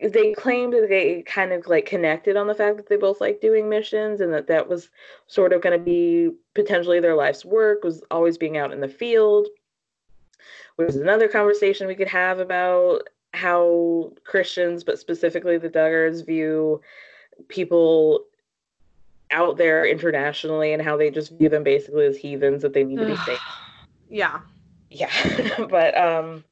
they 0.01 0.34
claimed 0.34 0.73
that 0.73 0.89
they 0.89 1.22
kind 1.22 1.53
of 1.53 1.65
like 1.68 1.85
connected 1.85 2.35
on 2.35 2.47
the 2.47 2.53
fact 2.53 2.77
that 2.77 2.89
they 2.89 2.97
both 2.97 3.22
like 3.22 3.39
doing 3.39 3.69
missions 3.69 4.19
and 4.19 4.34
that 4.34 4.47
that 4.47 4.68
was 4.68 4.89
sort 5.27 5.53
of 5.53 5.61
going 5.61 5.77
to 5.77 5.84
be 5.84 6.31
potentially 6.53 6.99
their 6.99 7.15
life's 7.15 7.45
work, 7.45 7.84
was 7.84 8.03
always 8.11 8.38
being 8.38 8.57
out 8.57 8.73
in 8.73 8.81
the 8.81 8.89
field. 8.89 9.47
Which 10.76 10.89
is 10.89 10.95
another 10.97 11.27
conversation 11.27 11.88
we 11.88 11.95
could 11.95 12.07
have 12.07 12.39
about 12.39 13.10
how 13.34 14.14
Christians, 14.23 14.84
but 14.84 14.99
specifically 14.99 15.57
the 15.57 15.69
Duggars, 15.69 16.26
view 16.26 16.81
people 17.47 18.26
out 19.31 19.57
there 19.57 19.85
internationally 19.85 20.73
and 20.73 20.81
how 20.81 20.97
they 20.97 21.10
just 21.11 21.38
view 21.38 21.49
them 21.49 21.64
basically 21.64 22.06
as 22.06 22.18
heathens 22.18 22.61
that 22.61 22.73
they 22.73 22.84
need 22.84 22.97
to 22.97 23.06
be 23.06 23.15
saved 23.18 23.41
Yeah. 24.10 24.39
Yeah. 24.89 25.11
but 25.69 25.95
um 25.97 26.43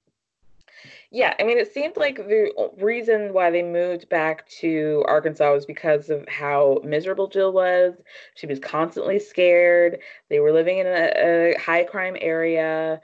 yeah, 1.12 1.34
I 1.40 1.44
mean 1.44 1.58
it 1.58 1.74
seemed 1.74 1.96
like 1.98 2.18
the 2.18 2.50
reason 2.80 3.34
why 3.34 3.50
they 3.50 3.64
moved 3.64 4.10
back 4.10 4.48
to 4.62 5.04
Arkansas 5.08 5.54
was 5.54 5.66
because 5.66 6.10
of 6.10 6.28
how 6.28 6.82
miserable 6.84 7.28
Jill 7.28 7.54
was. 7.54 7.94
She 8.36 8.48
was 8.48 8.60
constantly 8.60 9.20
scared. 9.20 10.00
They 10.30 10.40
were 10.40 10.52
living 10.52 10.80
in 10.80 10.88
a, 10.88 11.54
a 11.54 11.60
high 11.60 11.84
crime 11.84 12.18
area. 12.20 13.00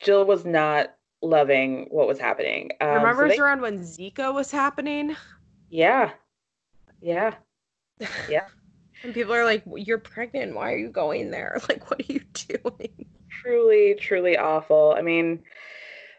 Jill 0.00 0.26
was 0.26 0.44
not 0.44 0.94
loving 1.22 1.86
what 1.90 2.06
was 2.06 2.18
happening. 2.18 2.70
Um, 2.80 2.88
Remember 2.96 3.28
so 3.30 3.34
they- 3.34 3.38
around 3.38 3.62
when 3.62 3.78
Zika 3.80 4.32
was 4.34 4.50
happening? 4.50 5.16
Yeah. 5.70 6.10
Yeah. 7.00 7.34
Yeah. 8.28 8.46
And 9.02 9.12
people 9.14 9.34
are 9.34 9.44
like, 9.44 9.62
"You're 9.74 9.98
pregnant. 9.98 10.54
Why 10.54 10.72
are 10.72 10.76
you 10.78 10.88
going 10.90 11.30
there? 11.30 11.60
Like, 11.68 11.90
what 11.90 12.00
are 12.00 12.12
you 12.12 12.20
doing?" 12.48 13.06
truly, 13.42 13.94
truly 14.00 14.36
awful. 14.36 14.94
I 14.96 15.02
mean, 15.02 15.42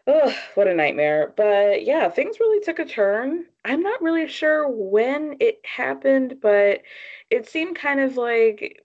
ugh, 0.08 0.32
what 0.54 0.66
a 0.66 0.74
nightmare. 0.74 1.32
But 1.36 1.84
yeah, 1.84 2.08
things 2.08 2.40
really 2.40 2.60
took 2.64 2.78
a 2.78 2.84
turn. 2.84 3.44
I'm 3.64 3.82
not 3.82 4.02
really 4.02 4.26
sure 4.26 4.68
when 4.68 5.36
it 5.38 5.60
happened, 5.64 6.38
but 6.40 6.82
it 7.30 7.46
seemed 7.48 7.76
kind 7.76 8.00
of 8.00 8.16
like 8.16 8.82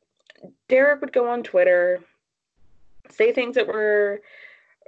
Derick 0.67 1.01
would 1.01 1.13
go 1.13 1.27
on 1.29 1.41
Twitter, 1.41 2.01
say 3.09 3.31
things 3.31 3.55
that 3.55 3.67
were 3.67 4.21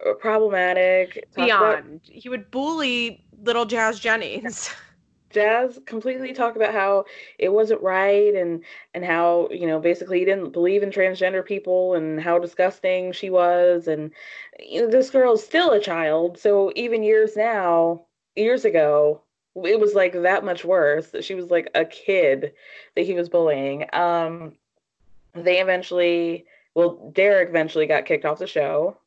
uh, 0.06 0.14
problematic. 0.14 1.26
talk 1.36 1.46
about- 1.48 1.84
Beyond, 1.84 2.02
he 2.04 2.30
would 2.30 2.52
bully 2.52 3.24
little 3.42 3.66
Jazz 3.66 4.00
Jennings. 4.00 4.70
Jazz 5.36 5.80
completely 5.86 6.34
talk 6.34 6.56
about 6.56 6.74
how 6.74 7.06
it 7.38 7.50
wasn't 7.50 7.82
right 7.82 8.34
and 8.34 8.64
and 8.94 9.04
how 9.06 9.50
you 9.52 9.68
know 9.68 9.80
basically 9.80 10.20
he 10.20 10.26
didn't 10.26 10.52
believe 10.52 10.82
in 10.82 10.90
transgender 10.90 11.46
people 11.46 11.94
and 11.94 12.20
how 12.22 12.40
disgusting 12.40 13.12
she 13.12 13.30
was. 13.30 13.88
And 13.88 14.12
you 14.58 14.82
know 14.82 14.88
this 14.90 15.10
girl's 15.10 15.44
still 15.44 15.72
a 15.72 15.80
child. 15.80 16.40
So 16.40 16.72
even 16.76 17.04
years 17.04 17.36
now 17.36 18.06
years 18.36 18.66
ago 18.66 19.22
it 19.64 19.80
was 19.80 19.94
like 19.94 20.14
that 20.14 20.44
much 20.44 20.66
worse 20.66 21.12
that 21.12 21.24
she 21.24 21.36
was 21.36 21.52
like 21.52 21.70
a 21.76 21.86
kid 21.86 22.54
that 22.96 23.06
he 23.06 23.14
was 23.14 23.30
bullying. 23.30 23.86
Um 23.94 24.54
they 25.34 25.60
eventually 25.62 26.46
well 26.76 27.12
Derick 27.14 27.50
eventually 27.50 27.88
got 27.88 28.06
kicked 28.06 28.26
off 28.26 28.40
the 28.40 28.48
show 28.48 28.98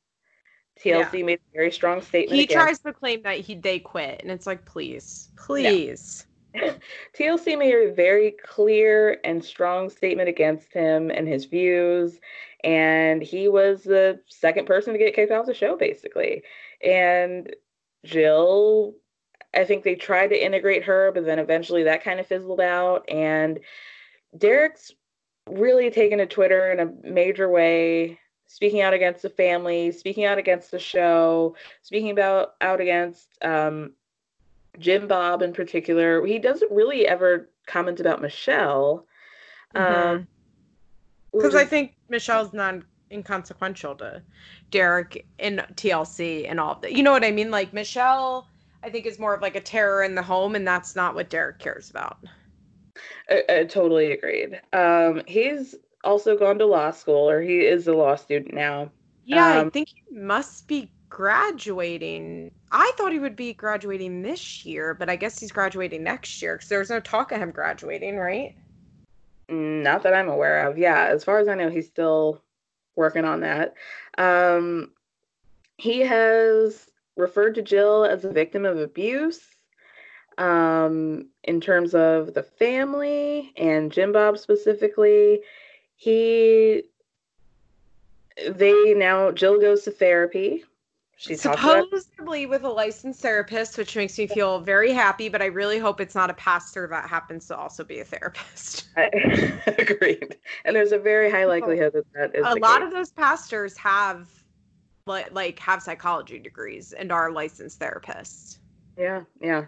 TLC 0.83 1.25
made 1.25 1.41
a 1.53 1.57
very 1.57 1.73
strong 1.73 2.01
statement 2.01 2.37
He 2.37 2.45
against- 2.45 2.65
tries 2.65 2.79
to 2.81 2.93
claim 2.93 3.23
that 3.23 3.39
he 3.39 3.55
they 3.55 3.79
quit, 3.79 4.21
and 4.23 4.31
it's 4.31 4.47
like, 4.47 4.65
please, 4.65 5.31
please. 5.37 6.27
TLC 7.15 7.59
made 7.59 7.75
a 7.75 7.93
very 7.93 8.33
clear 8.45 9.19
and 9.25 9.45
strong 9.45 9.91
statement 9.91 10.29
against 10.29 10.73
him 10.73 11.11
and 11.11 11.29
his 11.29 11.45
views, 11.45 12.19
and 12.65 13.23
he 13.23 13.49
was 13.49 13.83
the 13.83 14.21
second 14.27 14.67
person 14.67 14.93
to 14.93 14.99
get 14.99 15.15
kicked 15.15 15.33
off 15.33 15.47
the 15.47 15.55
show, 15.55 15.77
basically. 15.77 16.43
And 16.85 17.55
Jill, 18.05 18.95
I 19.55 19.65
think 19.65 19.85
they 19.85 19.95
tried 19.95 20.29
to 20.29 20.45
integrate 20.45 20.85
her, 20.85 21.13
but 21.13 21.25
then 21.25 21.39
eventually 21.39 21.85
that 21.85 22.03
kind 22.05 22.19
of 22.21 22.27
fizzled 22.27 22.61
out. 22.61 23.09
And 23.09 23.61
Derick's 24.37 24.93
really 25.49 25.91
taken 25.91 26.19
to 26.19 26.27
Twitter 26.27 26.71
in 26.73 26.81
a 26.81 27.11
major 27.11 27.49
way, 27.49 28.19
speaking 28.49 28.81
out 28.81 28.95
against 28.95 29.23
the 29.23 29.31
family, 29.31 29.93
speaking 29.93 30.25
out 30.25 30.39
against 30.39 30.71
the 30.73 30.79
show, 30.79 31.55
speaking 31.83 32.11
about 32.11 32.55
out 32.61 32.81
against 32.81 33.29
um, 33.43 33.93
Jim 34.79 35.07
Bob 35.07 35.43
in 35.43 35.53
particular. 35.53 36.27
He 36.27 36.39
doesn't 36.39 36.73
really 36.73 37.07
ever 37.07 37.49
comment 37.67 38.01
about 38.01 38.21
Michelle. 38.21 39.07
Um, 39.75 40.27
Because 41.33 41.55
I 41.55 41.65
think 41.65 41.95
Michelle's 42.09 42.55
not 42.55 42.77
inconsequential 43.13 43.95
to 43.97 44.23
Derick 44.71 45.27
and 45.39 45.61
TLC 45.75 46.49
and 46.49 46.59
all 46.59 46.73
of 46.73 46.81
that. 46.81 46.93
You 46.93 47.03
know 47.03 47.13
what 47.13 47.25
I 47.25 47.31
mean? 47.31 47.51
Like 47.51 47.75
Michelle, 47.75 48.49
I 48.83 48.89
think 48.89 49.05
is 49.05 49.19
more 49.19 49.35
of 49.35 49.43
like 49.43 49.57
a 49.57 49.61
terror 49.61 50.03
in 50.03 50.15
the 50.15 50.23
home, 50.23 50.55
and 50.55 50.67
that's 50.67 50.97
not 50.97 51.15
what 51.15 51.29
Derick 51.29 51.59
cares 51.59 51.91
about. 51.91 52.19
I, 53.29 53.43
I 53.49 53.65
totally 53.65 54.13
agreed. 54.13 54.61
Um, 54.73 55.23
he's 55.27 55.75
also 56.05 56.37
gone 56.37 56.59
to 56.59 56.67
law 56.67 56.91
school, 56.91 57.29
or 57.29 57.41
he 57.41 57.61
is 57.67 57.87
a 57.89 57.95
law 57.95 58.15
student 58.17 58.55
now. 58.55 58.91
Yeah, 59.25 59.47
I 59.47 59.61
Um, 59.61 59.71
think 59.71 59.89
he 59.89 60.19
must 60.19 60.67
be 60.69 60.91
graduating. 61.11 62.51
I 62.71 62.93
thought 62.97 63.13
he 63.13 63.19
would 63.19 63.37
be 63.37 63.53
graduating 63.53 64.23
this 64.23 64.65
year, 64.65 64.95
but 64.95 65.09
I 65.11 65.17
guess 65.17 65.39
he's 65.39 65.53
graduating 65.53 66.03
next 66.03 66.41
year 66.43 66.57
because 66.57 66.69
there's 66.69 66.91
no 66.91 67.01
talk 67.01 67.33
of 67.33 67.41
him 67.41 67.51
graduating, 67.51 68.17
right? 68.17 68.55
Not 69.49 70.03
that 70.03 70.15
I'm 70.15 70.29
aware 70.29 70.69
of. 70.69 70.79
Yeah, 70.79 71.07
as 71.07 71.25
far 71.25 71.39
as 71.39 71.49
I 71.49 71.55
know, 71.55 71.71
he's 71.71 71.87
still 71.87 72.43
working 72.97 73.25
on 73.25 73.41
that. 73.41 73.75
Um, 74.19 74.93
he 75.79 76.01
has 76.01 76.91
referred 77.17 77.55
to 77.55 77.63
Jill 77.63 78.05
as 78.05 78.25
a 78.25 78.33
victim 78.33 78.65
of 78.65 78.79
abuse 78.79 79.41
um, 80.37 81.29
in 81.45 81.61
terms 81.61 81.95
of 81.95 82.35
the 82.35 82.43
family 82.43 83.53
and 83.57 83.91
Jim 83.91 84.13
Bob 84.13 84.39
specifically. 84.39 85.41
He, 86.01 86.85
they 88.49 88.95
now, 88.95 89.33
Jill 89.33 89.61
goes 89.61 89.83
to 89.83 89.91
therapy. 89.91 90.65
She's 91.17 91.43
talks 91.43 91.61
about 91.61 91.87
Supposedly 91.87 92.47
with 92.47 92.63
a 92.63 92.69
licensed 92.69 93.21
therapist, 93.21 93.77
which 93.77 93.97
makes 93.97 94.17
me 94.17 94.29
feel 94.29 94.61
very 94.61 94.93
happy, 94.93 95.29
but 95.29 95.43
I 95.43 95.47
really 95.47 95.81
hope 95.81 96.01
it's 96.01 96.15
not 96.15 96.31
a 96.31 96.35
pastor 96.35 96.87
that 96.87 97.09
happens 97.09 97.49
to 97.49 97.57
also 97.57 97.83
be 97.83 97.99
a 97.99 98.05
therapist. 98.05 98.87
agreed. 98.97 100.37
And 100.65 100.77
there's 100.77 100.93
a 100.93 100.99
very 101.01 101.29
high 101.29 101.47
likelihood 101.47 101.95
that 101.95 102.05
that 102.15 102.37
is 102.37 102.47
a 102.47 102.61
lot 102.61 102.79
case. 102.79 102.87
of 102.87 102.93
those 102.93 103.11
pastors 103.11 103.77
have 103.77 104.29
like 105.09 105.59
have 105.59 105.83
psychology 105.83 106.39
degrees 106.39 106.93
and 106.93 107.11
are 107.11 107.33
licensed 107.33 107.81
therapists. 107.81 108.58
Yeah, 108.99 109.23
yeah. 109.41 109.67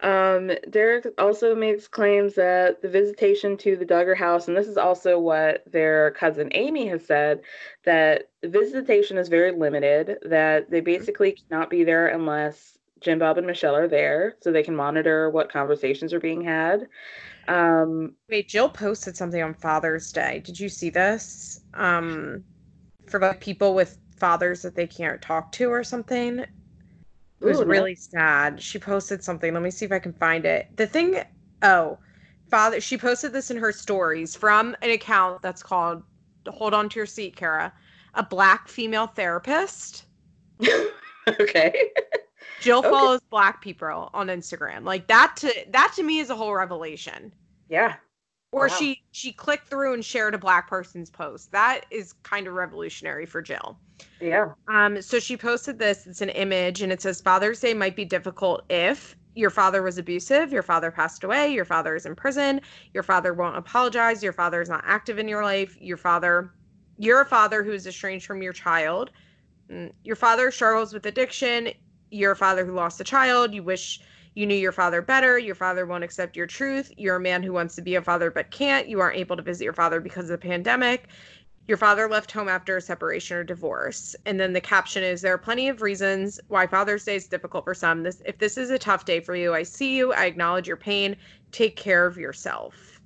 Um, 0.00 0.50
Derick 0.68 1.06
also 1.18 1.54
makes 1.54 1.88
claims 1.88 2.34
that 2.34 2.82
the 2.82 2.88
visitation 2.88 3.56
to 3.58 3.76
the 3.76 3.86
Duggar 3.86 4.16
house, 4.16 4.48
and 4.48 4.56
this 4.56 4.66
is 4.66 4.76
also 4.76 5.18
what 5.18 5.62
their 5.70 6.10
cousin 6.10 6.50
Amy 6.52 6.86
has 6.88 7.06
said, 7.06 7.42
that 7.84 8.28
the 8.42 8.48
visitation 8.48 9.18
is 9.18 9.28
very 9.28 9.52
limited, 9.52 10.18
that 10.24 10.68
they 10.70 10.80
basically 10.80 11.36
cannot 11.48 11.70
be 11.70 11.84
there 11.84 12.08
unless 12.08 12.76
Jim 13.00 13.20
Bob 13.20 13.38
and 13.38 13.46
Michelle 13.46 13.76
are 13.76 13.88
there 13.88 14.34
so 14.40 14.50
they 14.50 14.62
can 14.62 14.76
monitor 14.76 15.30
what 15.30 15.52
conversations 15.52 16.12
are 16.12 16.20
being 16.20 16.42
had. 16.42 16.88
Um, 17.48 18.16
Wait, 18.28 18.48
Jill 18.48 18.68
posted 18.68 19.16
something 19.16 19.42
on 19.42 19.54
Father's 19.54 20.10
Day. 20.12 20.42
Did 20.44 20.58
you 20.58 20.68
see 20.68 20.90
this? 20.90 21.60
Um, 21.72 22.44
for 23.08 23.20
like 23.20 23.40
people 23.40 23.74
with 23.74 23.98
fathers 24.18 24.62
that 24.62 24.74
they 24.74 24.86
can't 24.86 25.22
talk 25.22 25.52
to 25.52 25.70
or 25.70 25.84
something. 25.84 26.44
It 27.40 27.44
was 27.44 27.60
Ooh, 27.60 27.64
really 27.64 27.94
sad. 27.94 28.62
She 28.62 28.78
posted 28.78 29.22
something. 29.22 29.52
Let 29.52 29.62
me 29.62 29.70
see 29.70 29.84
if 29.84 29.92
I 29.92 29.98
can 29.98 30.12
find 30.14 30.46
it. 30.46 30.68
The 30.76 30.86
thing, 30.86 31.20
oh, 31.62 31.98
father, 32.50 32.80
she 32.80 32.96
posted 32.96 33.32
this 33.32 33.50
in 33.50 33.56
her 33.58 33.72
stories 33.72 34.34
from 34.34 34.76
an 34.82 34.90
account 34.90 35.42
that's 35.42 35.62
called 35.62 36.02
Hold 36.48 36.74
On 36.74 36.88
to 36.88 36.98
Your 36.98 37.06
Seat, 37.06 37.36
Kara, 37.36 37.72
a 38.14 38.22
black 38.22 38.68
female 38.68 39.06
therapist. 39.06 40.06
okay. 41.28 41.90
Jill 42.60 42.78
Okay. 42.78 42.88
follows 42.88 43.20
black 43.30 43.60
people 43.60 44.10
on 44.14 44.28
Instagram. 44.28 44.84
Like 44.84 45.08
that 45.08 45.36
to 45.38 45.52
that 45.70 45.92
to 45.96 46.02
me 46.02 46.20
is 46.20 46.30
a 46.30 46.34
whole 46.34 46.54
revelation. 46.54 47.34
Yeah. 47.68 47.96
Or 48.56 48.68
Wow. 48.68 48.70
she 48.70 49.04
she 49.12 49.32
clicked 49.34 49.68
through 49.70 49.94
and 49.94 50.04
shared 50.04 50.34
a 50.34 50.38
black 50.38 50.68
person's 50.68 51.10
post. 51.10 51.52
That 51.52 51.86
is 51.92 52.14
kind 52.24 52.48
of 52.48 52.54
revolutionary 52.54 53.26
for 53.26 53.42
Jill. 53.42 53.80
Yeah. 54.20 54.54
Um, 54.68 55.00
so 55.02 55.20
she 55.20 55.36
posted 55.36 55.78
this. 55.78 56.06
It's 56.06 56.20
an 56.22 56.30
image, 56.30 56.82
and 56.82 56.92
it 56.92 57.00
says 57.02 57.20
Father's 57.20 57.60
Day 57.60 57.74
might 57.74 57.96
be 57.96 58.04
difficult 58.04 58.64
if 58.70 59.16
your 59.34 59.50
father 59.50 59.82
was 59.82 59.98
abusive, 59.98 60.52
your 60.52 60.62
father 60.62 60.90
passed 60.90 61.24
away, 61.24 61.48
your 61.52 61.64
father 61.66 61.94
is 61.96 62.06
in 62.06 62.16
prison, 62.16 62.60
your 62.94 63.02
father 63.04 63.34
won't 63.34 63.56
apologize, 63.56 64.22
your 64.22 64.32
father 64.32 64.62
is 64.62 64.68
not 64.70 64.82
active 64.86 65.18
in 65.18 65.28
your 65.28 65.44
life, 65.44 65.76
your 65.80 65.98
father, 65.98 66.52
you're 66.98 67.20
a 67.22 67.26
father 67.26 67.62
who 67.64 67.72
is 67.72 67.86
estranged 67.86 68.26
from 68.26 68.42
your 68.42 68.54
child. 68.54 69.10
mm, 69.70 69.92
your 70.04 70.16
father 70.16 70.50
struggles 70.50 70.92
with 70.94 71.06
addiction. 71.06 71.70
You're 72.10 72.32
a 72.32 72.36
father 72.36 72.64
who 72.66 72.72
lost 72.74 73.00
a 73.00 73.04
child. 73.04 73.54
You 73.54 73.62
wish 73.62 74.00
you 74.36 74.46
knew 74.46 74.54
your 74.54 74.70
father 74.70 75.00
better. 75.00 75.38
Your 75.38 75.54
father 75.54 75.86
won't 75.86 76.04
accept 76.04 76.36
your 76.36 76.46
truth. 76.46 76.92
You're 76.98 77.16
a 77.16 77.20
man 77.20 77.42
who 77.42 77.54
wants 77.54 77.74
to 77.76 77.82
be 77.82 77.94
a 77.94 78.02
father 78.02 78.30
but 78.30 78.50
can't. 78.50 78.86
You 78.86 79.00
aren't 79.00 79.16
able 79.16 79.34
to 79.34 79.42
visit 79.42 79.64
your 79.64 79.72
father 79.72 79.98
because 79.98 80.24
of 80.24 80.38
the 80.38 80.46
pandemic. 80.46 81.08
Your 81.66 81.78
father 81.78 82.06
left 82.06 82.30
home 82.30 82.46
after 82.46 82.76
a 82.76 82.82
separation 82.82 83.38
or 83.38 83.44
divorce. 83.44 84.14
And 84.26 84.38
then 84.38 84.52
the 84.52 84.60
caption 84.60 85.02
is 85.02 85.22
there 85.22 85.32
are 85.32 85.38
plenty 85.38 85.68
of 85.68 85.80
reasons 85.80 86.38
why 86.48 86.66
Father's 86.66 87.04
Day 87.04 87.16
is 87.16 87.26
difficult 87.26 87.64
for 87.64 87.72
some. 87.72 88.02
This 88.02 88.22
if 88.26 88.36
this 88.38 88.58
is 88.58 88.68
a 88.68 88.78
tough 88.78 89.06
day 89.06 89.20
for 89.20 89.34
you, 89.34 89.54
I 89.54 89.62
see 89.62 89.96
you. 89.96 90.12
I 90.12 90.26
acknowledge 90.26 90.68
your 90.68 90.76
pain. 90.76 91.16
Take 91.50 91.76
care 91.76 92.06
of 92.06 92.18
yourself. 92.18 93.00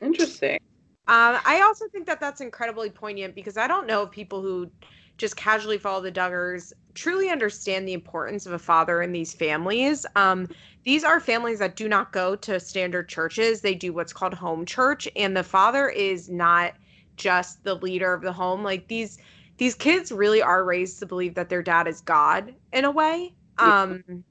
Interesting. 0.00 0.58
Um, 1.06 1.38
I 1.44 1.60
also 1.62 1.86
think 1.88 2.06
that 2.06 2.18
that's 2.18 2.40
incredibly 2.40 2.88
poignant 2.88 3.34
because 3.34 3.58
I 3.58 3.66
don't 3.66 3.86
know 3.86 4.04
if 4.04 4.10
people 4.10 4.40
who 4.40 4.70
just 5.18 5.36
casually 5.36 5.78
follow 5.78 6.00
the 6.00 6.10
Duggars 6.10 6.72
truly 6.94 7.30
understand 7.30 7.86
the 7.86 7.92
importance 7.92 8.46
of 8.46 8.52
a 8.52 8.58
father 8.58 9.02
in 9.02 9.12
these 9.12 9.32
families. 9.32 10.04
Um, 10.16 10.48
these 10.84 11.04
are 11.04 11.20
families 11.20 11.58
that 11.60 11.76
do 11.76 11.88
not 11.88 12.12
go 12.12 12.36
to 12.36 12.58
standard 12.60 13.08
churches. 13.08 13.60
They 13.60 13.74
do 13.74 13.92
what's 13.92 14.12
called 14.12 14.34
home 14.34 14.64
church, 14.66 15.08
and 15.16 15.36
the 15.36 15.44
father 15.44 15.88
is 15.88 16.28
not 16.28 16.74
just 17.16 17.62
the 17.64 17.74
leader 17.76 18.12
of 18.12 18.22
the 18.22 18.32
home. 18.32 18.62
Like 18.62 18.88
these 18.88 19.18
these 19.58 19.74
kids 19.74 20.10
really 20.10 20.42
are 20.42 20.64
raised 20.64 20.98
to 21.00 21.06
believe 21.06 21.34
that 21.34 21.48
their 21.48 21.62
dad 21.62 21.86
is 21.86 22.00
God 22.00 22.54
in 22.72 22.84
a 22.84 22.90
way. 22.90 23.34
Um, 23.58 24.24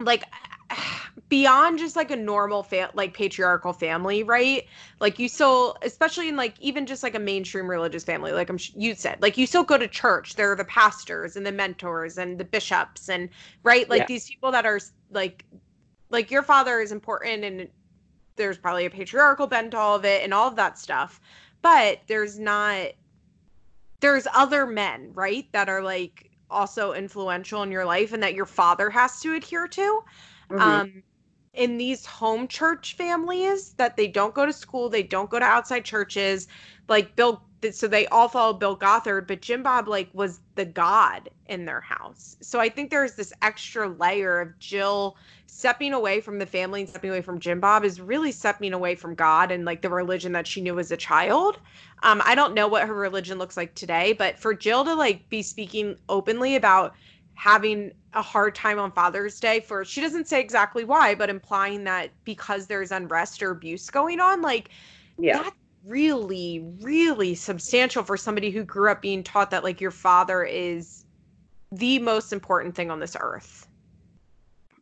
like 0.00 0.24
beyond 1.28 1.78
just 1.78 1.96
like 1.96 2.10
a 2.10 2.16
normal 2.16 2.62
fa- 2.62 2.90
like 2.94 3.12
patriarchal 3.14 3.72
family 3.72 4.22
right 4.22 4.64
like 5.00 5.18
you 5.18 5.28
still 5.28 5.76
especially 5.82 6.28
in 6.28 6.36
like 6.36 6.54
even 6.60 6.86
just 6.86 7.02
like 7.02 7.14
a 7.14 7.18
mainstream 7.18 7.68
religious 7.68 8.04
family 8.04 8.32
like 8.32 8.48
i'm 8.48 8.58
you 8.74 8.94
said 8.94 9.18
like 9.20 9.36
you 9.36 9.46
still 9.46 9.64
go 9.64 9.76
to 9.76 9.88
church 9.88 10.36
there 10.36 10.50
are 10.52 10.56
the 10.56 10.64
pastors 10.64 11.36
and 11.36 11.44
the 11.46 11.52
mentors 11.52 12.16
and 12.16 12.38
the 12.38 12.44
bishops 12.44 13.08
and 13.08 13.28
right 13.62 13.90
like 13.90 14.06
Yeah. 14.06 14.06
these 14.06 14.26
people 14.26 14.50
that 14.50 14.64
are 14.64 14.80
like 15.10 15.44
like 16.10 16.30
your 16.30 16.42
father 16.42 16.80
is 16.80 16.92
important 16.92 17.44
and 17.44 17.68
there's 18.36 18.58
probably 18.58 18.86
a 18.86 18.90
patriarchal 18.90 19.46
bent 19.46 19.72
to 19.72 19.78
all 19.78 19.96
of 19.96 20.04
it 20.04 20.22
and 20.24 20.34
all 20.34 20.48
of 20.48 20.56
that 20.56 20.78
stuff 20.78 21.20
but 21.62 22.00
there's 22.08 22.38
not 22.38 22.88
there's 24.00 24.26
other 24.34 24.66
men 24.66 25.12
right 25.14 25.46
that 25.52 25.68
are 25.68 25.82
like 25.82 26.30
also 26.50 26.92
influential 26.92 27.62
in 27.62 27.70
your 27.72 27.84
life 27.84 28.12
and 28.12 28.22
that 28.22 28.34
your 28.34 28.46
father 28.46 28.90
has 28.90 29.20
to 29.20 29.34
adhere 29.34 29.68
to 29.68 30.00
Mhm. 30.50 30.80
um 30.80 31.02
in 31.58 31.76
these 31.76 32.06
home 32.06 32.46
church 32.46 32.94
families 32.94 33.72
that 33.78 33.96
they 33.96 34.06
don't 34.06 34.32
go 34.32 34.46
to 34.46 34.52
school 34.52 34.88
they 34.88 35.02
don't 35.02 35.28
go 35.28 35.40
to 35.40 35.44
outside 35.44 35.84
churches 35.84 36.46
like 36.88 37.14
bill 37.16 37.42
so 37.72 37.88
they 37.88 38.06
all 38.06 38.28
follow 38.28 38.52
bill 38.52 38.76
gothard 38.76 39.26
but 39.26 39.42
jim 39.42 39.64
bob 39.64 39.88
like 39.88 40.08
was 40.12 40.40
the 40.54 40.64
god 40.64 41.28
in 41.48 41.64
their 41.64 41.80
house. 41.80 42.36
So 42.40 42.60
i 42.60 42.68
think 42.68 42.90
there's 42.90 43.16
this 43.16 43.32
extra 43.42 43.88
layer 43.88 44.40
of 44.40 44.56
jill 44.60 45.16
stepping 45.46 45.92
away 45.92 46.20
from 46.20 46.38
the 46.38 46.46
family 46.46 46.82
and 46.82 46.88
stepping 46.88 47.10
away 47.10 47.22
from 47.22 47.40
jim 47.40 47.58
bob 47.58 47.84
is 47.84 48.00
really 48.00 48.30
stepping 48.30 48.72
away 48.72 48.94
from 48.94 49.16
god 49.16 49.50
and 49.50 49.64
like 49.64 49.82
the 49.82 49.90
religion 49.90 50.30
that 50.32 50.46
she 50.46 50.60
knew 50.60 50.78
as 50.78 50.92
a 50.92 50.96
child. 50.96 51.58
Um 52.04 52.22
i 52.24 52.36
don't 52.36 52.54
know 52.54 52.68
what 52.68 52.86
her 52.86 52.94
religion 52.94 53.36
looks 53.36 53.56
like 53.56 53.74
today 53.74 54.12
but 54.12 54.38
for 54.38 54.54
jill 54.54 54.84
to 54.84 54.94
like 54.94 55.28
be 55.28 55.42
speaking 55.42 55.96
openly 56.08 56.54
about 56.54 56.94
having 57.34 57.92
a 58.14 58.22
hard 58.22 58.54
time 58.54 58.78
on 58.78 58.90
Father's 58.92 59.38
Day 59.38 59.60
for 59.60 59.84
she 59.84 60.00
doesn't 60.00 60.28
say 60.28 60.40
exactly 60.40 60.84
why, 60.84 61.14
but 61.14 61.28
implying 61.28 61.84
that 61.84 62.10
because 62.24 62.66
there's 62.66 62.92
unrest 62.92 63.42
or 63.42 63.50
abuse 63.50 63.90
going 63.90 64.20
on, 64.20 64.42
like 64.42 64.70
yeah. 65.18 65.42
that's 65.42 65.56
really, 65.84 66.64
really 66.80 67.34
substantial 67.34 68.02
for 68.02 68.16
somebody 68.16 68.50
who 68.50 68.64
grew 68.64 68.90
up 68.90 69.02
being 69.02 69.22
taught 69.22 69.50
that 69.50 69.64
like 69.64 69.80
your 69.80 69.90
father 69.90 70.44
is 70.44 71.04
the 71.72 71.98
most 71.98 72.32
important 72.32 72.74
thing 72.74 72.90
on 72.90 73.00
this 73.00 73.16
earth. 73.18 73.66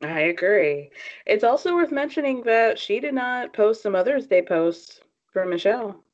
I 0.03 0.21
agree. 0.21 0.91
It's 1.25 1.45
also 1.45 1.75
worth 1.75 1.91
mentioning 1.91 2.43
that 2.43 2.79
she 2.79 3.01
did 3.01 3.15
not 3.15 3.53
post 3.53 3.85
a 3.87 3.91
Mother's 3.91 4.27
Day 4.27 4.43
post 4.43 5.03
for 5.33 5.47
Michelle. 5.47 6.05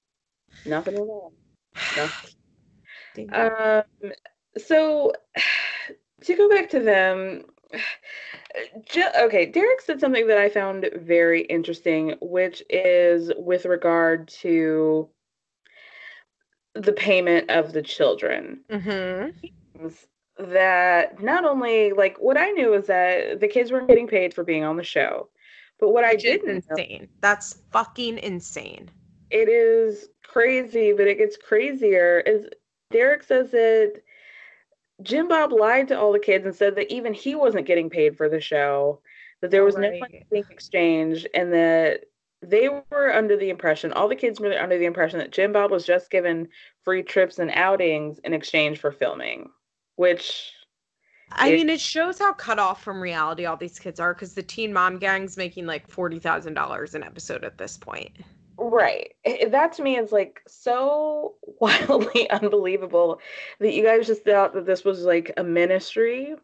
Nothing 0.64 0.94
at 0.94 1.00
all. 1.00 1.32
Nothing. 1.96 3.34
Um, 3.34 4.12
so 4.56 5.12
to 6.24 6.34
go 6.36 6.48
back 6.48 6.70
to 6.70 6.80
them, 6.80 7.44
okay, 8.96 9.46
Derick 9.46 9.80
said 9.80 10.00
something 10.00 10.26
that 10.26 10.38
I 10.38 10.48
found 10.48 10.88
very 10.94 11.42
interesting, 11.42 12.14
which 12.20 12.62
is 12.68 13.32
with 13.36 13.64
regard 13.64 14.28
to 14.28 15.08
the 16.74 16.92
payment 16.92 17.50
of 17.50 17.72
the 17.72 17.82
children. 17.82 18.60
Mm-hmm. 18.70 19.88
That 20.38 21.22
not 21.22 21.44
only 21.44 21.92
like 21.92 22.16
what 22.18 22.38
I 22.38 22.50
knew 22.50 22.72
is 22.74 22.86
that 22.86 23.40
the 23.40 23.48
kids 23.48 23.70
weren't 23.70 23.88
getting 23.88 24.08
paid 24.08 24.32
for 24.32 24.44
being 24.44 24.64
on 24.64 24.76
the 24.76 24.84
show, 24.84 25.28
but 25.78 25.90
what 25.90 26.04
I 26.04 26.16
didn't 26.16 26.46
know 26.46 26.76
insane. 26.76 27.08
That's 27.20 27.58
fucking 27.70 28.18
insane. 28.18 28.90
it 29.32 29.48
is 29.48 30.08
crazy, 30.22 30.92
but 30.92 31.08
it 31.08 31.18
gets 31.18 31.36
crazier. 31.36 32.20
Is 32.20 32.46
Derick 32.90 33.22
says 33.22 33.50
that 33.50 34.02
Jim 35.02 35.28
Bob 35.28 35.52
lied 35.52 35.88
to 35.88 35.98
all 35.98 36.12
the 36.12 36.18
kids 36.18 36.44
and 36.44 36.54
said 36.54 36.74
that 36.76 36.92
even 36.92 37.12
he 37.14 37.34
wasn't 37.34 37.66
getting 37.66 37.90
paid 37.90 38.16
for 38.16 38.28
the 38.28 38.40
show, 38.40 39.00
that 39.40 39.50
there 39.50 39.64
was 39.64 39.76
no 39.76 39.90
money 39.98 40.24
being 40.30 40.44
exchanged, 40.50 41.26
and 41.34 41.52
that 41.52 42.04
they 42.40 42.68
were 42.68 43.12
under 43.14 43.36
the 43.36 43.50
impression, 43.50 43.92
all 43.92 44.08
the 44.08 44.16
kids 44.16 44.40
were 44.40 44.52
under 44.58 44.78
the 44.78 44.84
impression 44.84 45.18
that 45.18 45.30
Jim 45.32 45.52
Bob 45.52 45.70
was 45.70 45.86
just 45.86 46.10
given 46.10 46.48
free 46.82 47.02
trips 47.02 47.38
and 47.38 47.50
outings 47.52 48.18
in 48.24 48.32
exchange 48.34 48.78
for 48.80 48.90
filming, 48.90 49.48
which 49.96 50.52
I 51.30 51.48
It- 51.48 51.54
mean, 51.54 51.70
it 51.70 51.80
shows 51.80 52.18
how 52.18 52.32
cut 52.34 52.58
off 52.58 52.82
from 52.82 53.00
reality 53.00 53.46
all 53.46 53.56
these 53.56 53.78
kids 53.78 53.98
are 54.00 54.12
because 54.12 54.34
the 54.34 54.42
teen 54.42 54.72
mom 54.72 54.98
gang's 54.98 55.36
making 55.36 55.66
like 55.66 55.88
forty 55.88 56.18
thousand 56.18 56.54
dollars 56.54 56.94
an 56.94 57.02
episode 57.02 57.44
at 57.44 57.56
this 57.58 57.76
point. 57.78 58.10
Right. 58.62 59.14
That 59.48 59.72
to 59.74 59.82
me 59.82 59.96
is 59.98 60.12
like 60.12 60.40
so 60.46 61.34
wildly 61.60 62.30
unbelievable 62.30 63.20
that 63.58 63.74
you 63.74 63.82
guys 63.82 64.06
just 64.06 64.24
thought 64.24 64.54
that 64.54 64.66
this 64.66 64.84
was 64.84 65.02
like 65.04 65.32
a 65.36 65.42
ministry. 65.44 66.36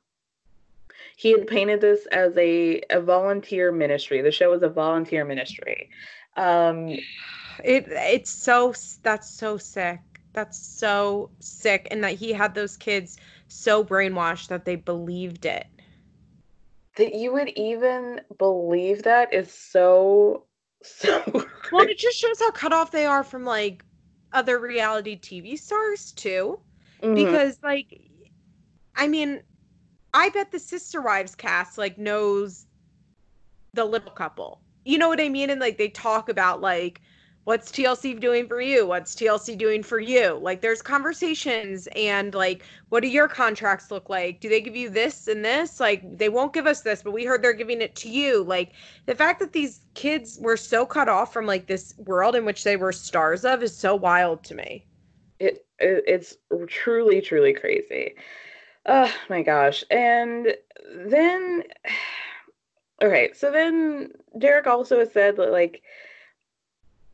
He 1.17 1.33
had 1.33 1.47
painted 1.47 1.81
this 1.81 2.07
as 2.07 2.37
a, 2.37 2.83
a 2.91 3.01
volunteer 3.01 3.71
ministry. 3.73 4.21
The 4.23 4.33
show 4.33 4.51
was 4.51 4.63
a 4.63 4.69
volunteer 4.69 5.25
ministry. 5.25 5.91
Um, 6.37 6.99
It 7.65 7.87
it's 7.89 8.31
so 8.31 8.75
that's 9.03 9.29
so 9.29 9.59
sick. 9.59 10.01
That's 10.33 10.59
so 10.59 11.31
sick, 11.41 11.89
and 11.91 12.05
that 12.05 12.15
he 12.15 12.33
had 12.33 12.55
those 12.55 12.77
kids 12.77 13.19
so 13.49 13.85
brainwashed 13.85 14.49
that 14.49 14.65
they 14.65 14.77
believed 14.77 15.45
it. 15.45 15.67
that 16.97 17.15
you 17.15 17.33
would 17.33 17.49
even 17.51 18.21
believe 18.39 19.05
that 19.05 19.33
is 19.33 19.53
so 19.53 20.45
so 20.83 21.23
Well, 21.71 21.87
it 21.87 21.99
just 21.99 22.19
shows 22.19 22.41
how 22.41 22.51
cut 22.51 22.73
off 22.73 22.91
they 22.91 23.07
are 23.07 23.25
from 23.25 23.45
like 23.45 23.85
other 24.33 24.59
reality 24.59 25.19
TV 25.19 25.57
stars 25.59 26.13
too. 26.13 26.61
Mhm. 27.03 27.15
Because 27.15 27.59
like 27.63 28.01
I 28.97 29.09
mean, 29.09 29.43
I 30.15 30.31
bet 30.31 30.51
the 30.51 30.59
Sister 30.59 31.01
Wives 31.03 31.35
cast 31.35 31.79
like 31.79 31.99
knows 31.99 32.67
the 33.75 33.85
little 33.85 34.11
couple. 34.11 34.63
You 34.85 34.99
know 34.99 35.09
what 35.09 35.21
I 35.21 35.29
mean? 35.29 35.51
And 35.51 35.61
like 35.61 35.79
they 35.79 35.89
talk 35.89 36.29
about 36.29 36.61
like 36.61 37.01
what's 37.49 37.73
TLC 37.73 38.21
doing 38.21 38.47
for 38.47 38.61
you? 38.61 38.87
What's 38.87 39.15
TLC 39.15 39.57
doing 39.57 39.83
for 39.83 39.99
you? 39.99 40.39
Like 40.43 40.61
there's 40.61 40.83
conversations 40.83 41.89
and 41.97 42.35
like 42.35 42.63
what 42.91 43.01
do 43.01 43.09
your 43.09 43.27
contracts 43.27 43.91
look 43.91 44.11
like? 44.11 44.41
Do 44.41 44.51
they 44.51 44.61
give 44.61 44.77
you 44.77 44.91
this 44.91 45.29
and 45.29 45.43
this? 45.43 45.81
Like 45.81 46.03
they 46.19 46.29
won't 46.29 46.53
give 46.53 46.67
us 46.67 46.83
this, 46.83 47.03
but 47.03 47.13
we 47.13 47.25
heard 47.25 47.41
they're 47.43 47.55
giving 47.55 47.81
it 47.81 47.97
to 47.97 48.11
you. 48.11 48.45
Like 48.45 48.73
the 49.07 49.15
fact 49.15 49.41
that 49.41 49.55
these 49.55 49.81
kids 49.95 50.39
were 50.43 50.59
so 50.59 50.85
cut 50.85 51.09
off 51.09 51.33
from 51.33 51.47
like 51.47 51.69
this 51.69 51.95
world 51.97 52.37
in 52.37 52.45
which 52.45 52.65
they 52.65 52.77
were 52.77 52.93
stars 52.93 53.47
of 53.47 53.63
is 53.63 53.75
so 53.75 53.97
wild 53.97 54.45
to 54.45 54.55
me. 54.55 54.85
it, 55.39 55.65
it 55.79 56.05
it's 56.07 56.37
truly 56.67 57.23
truly 57.23 57.55
crazy 57.55 58.15
oh 58.85 59.11
my 59.31 59.43
gosh 59.43 59.85
and 59.91 60.55
then 61.07 61.63
okay 63.03 63.31
so 63.33 63.51
then 63.51 64.11
derick 64.39 64.67
also 64.67 64.99
has 64.99 65.13
said 65.13 65.37
that 65.37 65.53
like 65.53 65.83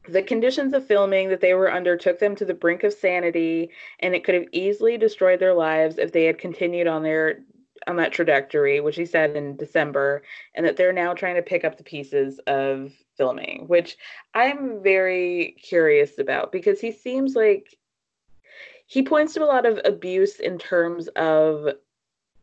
the 0.09 0.23
conditions 0.23 0.75
of 0.75 0.87
filming 0.87 1.29
that 1.31 1.41
they 1.41 1.55
were 1.55 1.73
under 1.73 1.97
took 1.97 2.19
them 2.19 2.37
to 2.37 2.45
the 2.45 2.55
brink 2.55 2.85
of 2.85 2.93
sanity 2.93 3.71
and 4.01 4.15
it 4.15 4.25
could 4.25 4.35
have 4.35 4.47
easily 4.53 4.99
destroyed 4.99 5.41
their 5.41 5.55
lives 5.55 5.99
if 5.99 6.13
they 6.13 6.25
had 6.25 6.39
continued 6.39 6.87
on 6.87 7.03
their 7.03 7.41
on 7.87 7.97
that 7.97 8.13
trajectory 8.13 8.81
which 8.81 8.97
he 8.97 9.05
said 9.07 9.37
in 9.37 9.57
december 9.57 10.23
and 10.55 10.65
that 10.65 10.77
they're 10.77 10.93
now 10.93 11.13
trying 11.13 11.35
to 11.35 11.43
pick 11.43 11.65
up 11.65 11.77
the 11.77 11.85
pieces 11.85 12.39
of 12.47 12.93
filming 13.17 13.65
which 13.67 13.97
i'm 14.35 14.83
very 14.83 15.57
curious 15.63 16.19
about 16.19 16.53
because 16.53 16.81
he 16.81 16.93
seems 16.93 17.35
like 17.35 17.77
he 18.87 19.03
points 19.03 19.35
to 19.35 19.43
a 19.43 19.47
lot 19.47 19.67
of 19.67 19.81
abuse 19.85 20.41
in 20.41 20.59
terms 20.59 21.09
of 21.09 21.69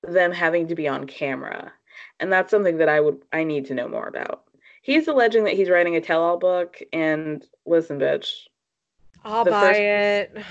them 0.04 0.32
having 0.32 0.68
to 0.68 0.76
be 0.76 0.88
on 0.88 1.06
camera 1.06 1.72
and 2.20 2.32
that's 2.32 2.52
something 2.52 2.78
that 2.78 2.90
i 2.90 3.00
would 3.00 3.22
i 3.34 3.44
need 3.44 3.66
to 3.66 3.76
know 3.76 3.88
more 3.88 4.08
about 4.08 4.44
he's 4.82 5.08
alleging 5.08 5.44
that 5.45 5.53
he's 5.53 5.70
writing 5.70 5.95
a 5.95 6.02
tell-all 6.02 6.38
book 6.38 6.82
and 6.91 7.45
listen 7.66 7.99
bitch 7.99 8.32
I'll 9.24 9.45
buy 9.45 9.74
first- 9.74 9.80
it. 9.80 10.45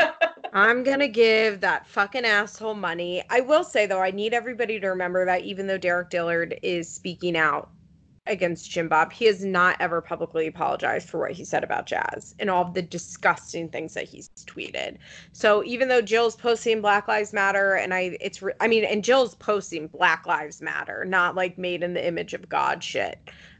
I'm 0.52 0.84
gonna 0.84 1.08
give 1.08 1.60
that 1.60 1.86
fucking 1.86 2.24
asshole 2.24 2.74
money. 2.74 3.22
I 3.28 3.40
will 3.40 3.62
say 3.62 3.84
though, 3.86 4.00
I 4.00 4.10
need 4.10 4.32
everybody 4.32 4.80
to 4.80 4.88
remember 4.88 5.26
that 5.26 5.42
even 5.42 5.66
though 5.66 5.76
Derick 5.76 6.08
Dillard 6.08 6.58
is 6.62 6.90
speaking 6.90 7.36
out 7.36 7.68
against 8.26 8.70
Jim 8.70 8.88
Bob, 8.88 9.12
he 9.12 9.26
has 9.26 9.44
not 9.44 9.76
ever 9.80 10.00
publicly 10.00 10.46
apologized 10.46 11.08
for 11.08 11.20
what 11.20 11.32
he 11.32 11.44
said 11.44 11.64
about 11.64 11.86
Jazz 11.86 12.34
and 12.38 12.50
all 12.50 12.62
of 12.62 12.74
the 12.74 12.82
disgusting 12.82 13.68
things 13.68 13.94
that 13.94 14.04
he's 14.04 14.30
tweeted. 14.46 14.96
So 15.32 15.64
even 15.64 15.88
though 15.88 16.02
Jill's 16.02 16.36
posting 16.36 16.80
Black 16.80 17.08
Lives 17.08 17.32
Matter, 17.32 17.74
and 17.74 17.94
I, 17.94 18.16
it's, 18.20 18.42
re- 18.42 18.54
I 18.60 18.68
mean, 18.68 18.84
and 18.84 19.04
Jill's 19.04 19.34
posting 19.34 19.86
Black 19.88 20.26
Lives 20.26 20.60
Matter, 20.60 21.04
not 21.04 21.34
like 21.34 21.58
made 21.58 21.82
in 21.82 21.94
the 21.94 22.06
image 22.06 22.34
of 22.34 22.48
God 22.48 22.82
shit. 22.82 23.18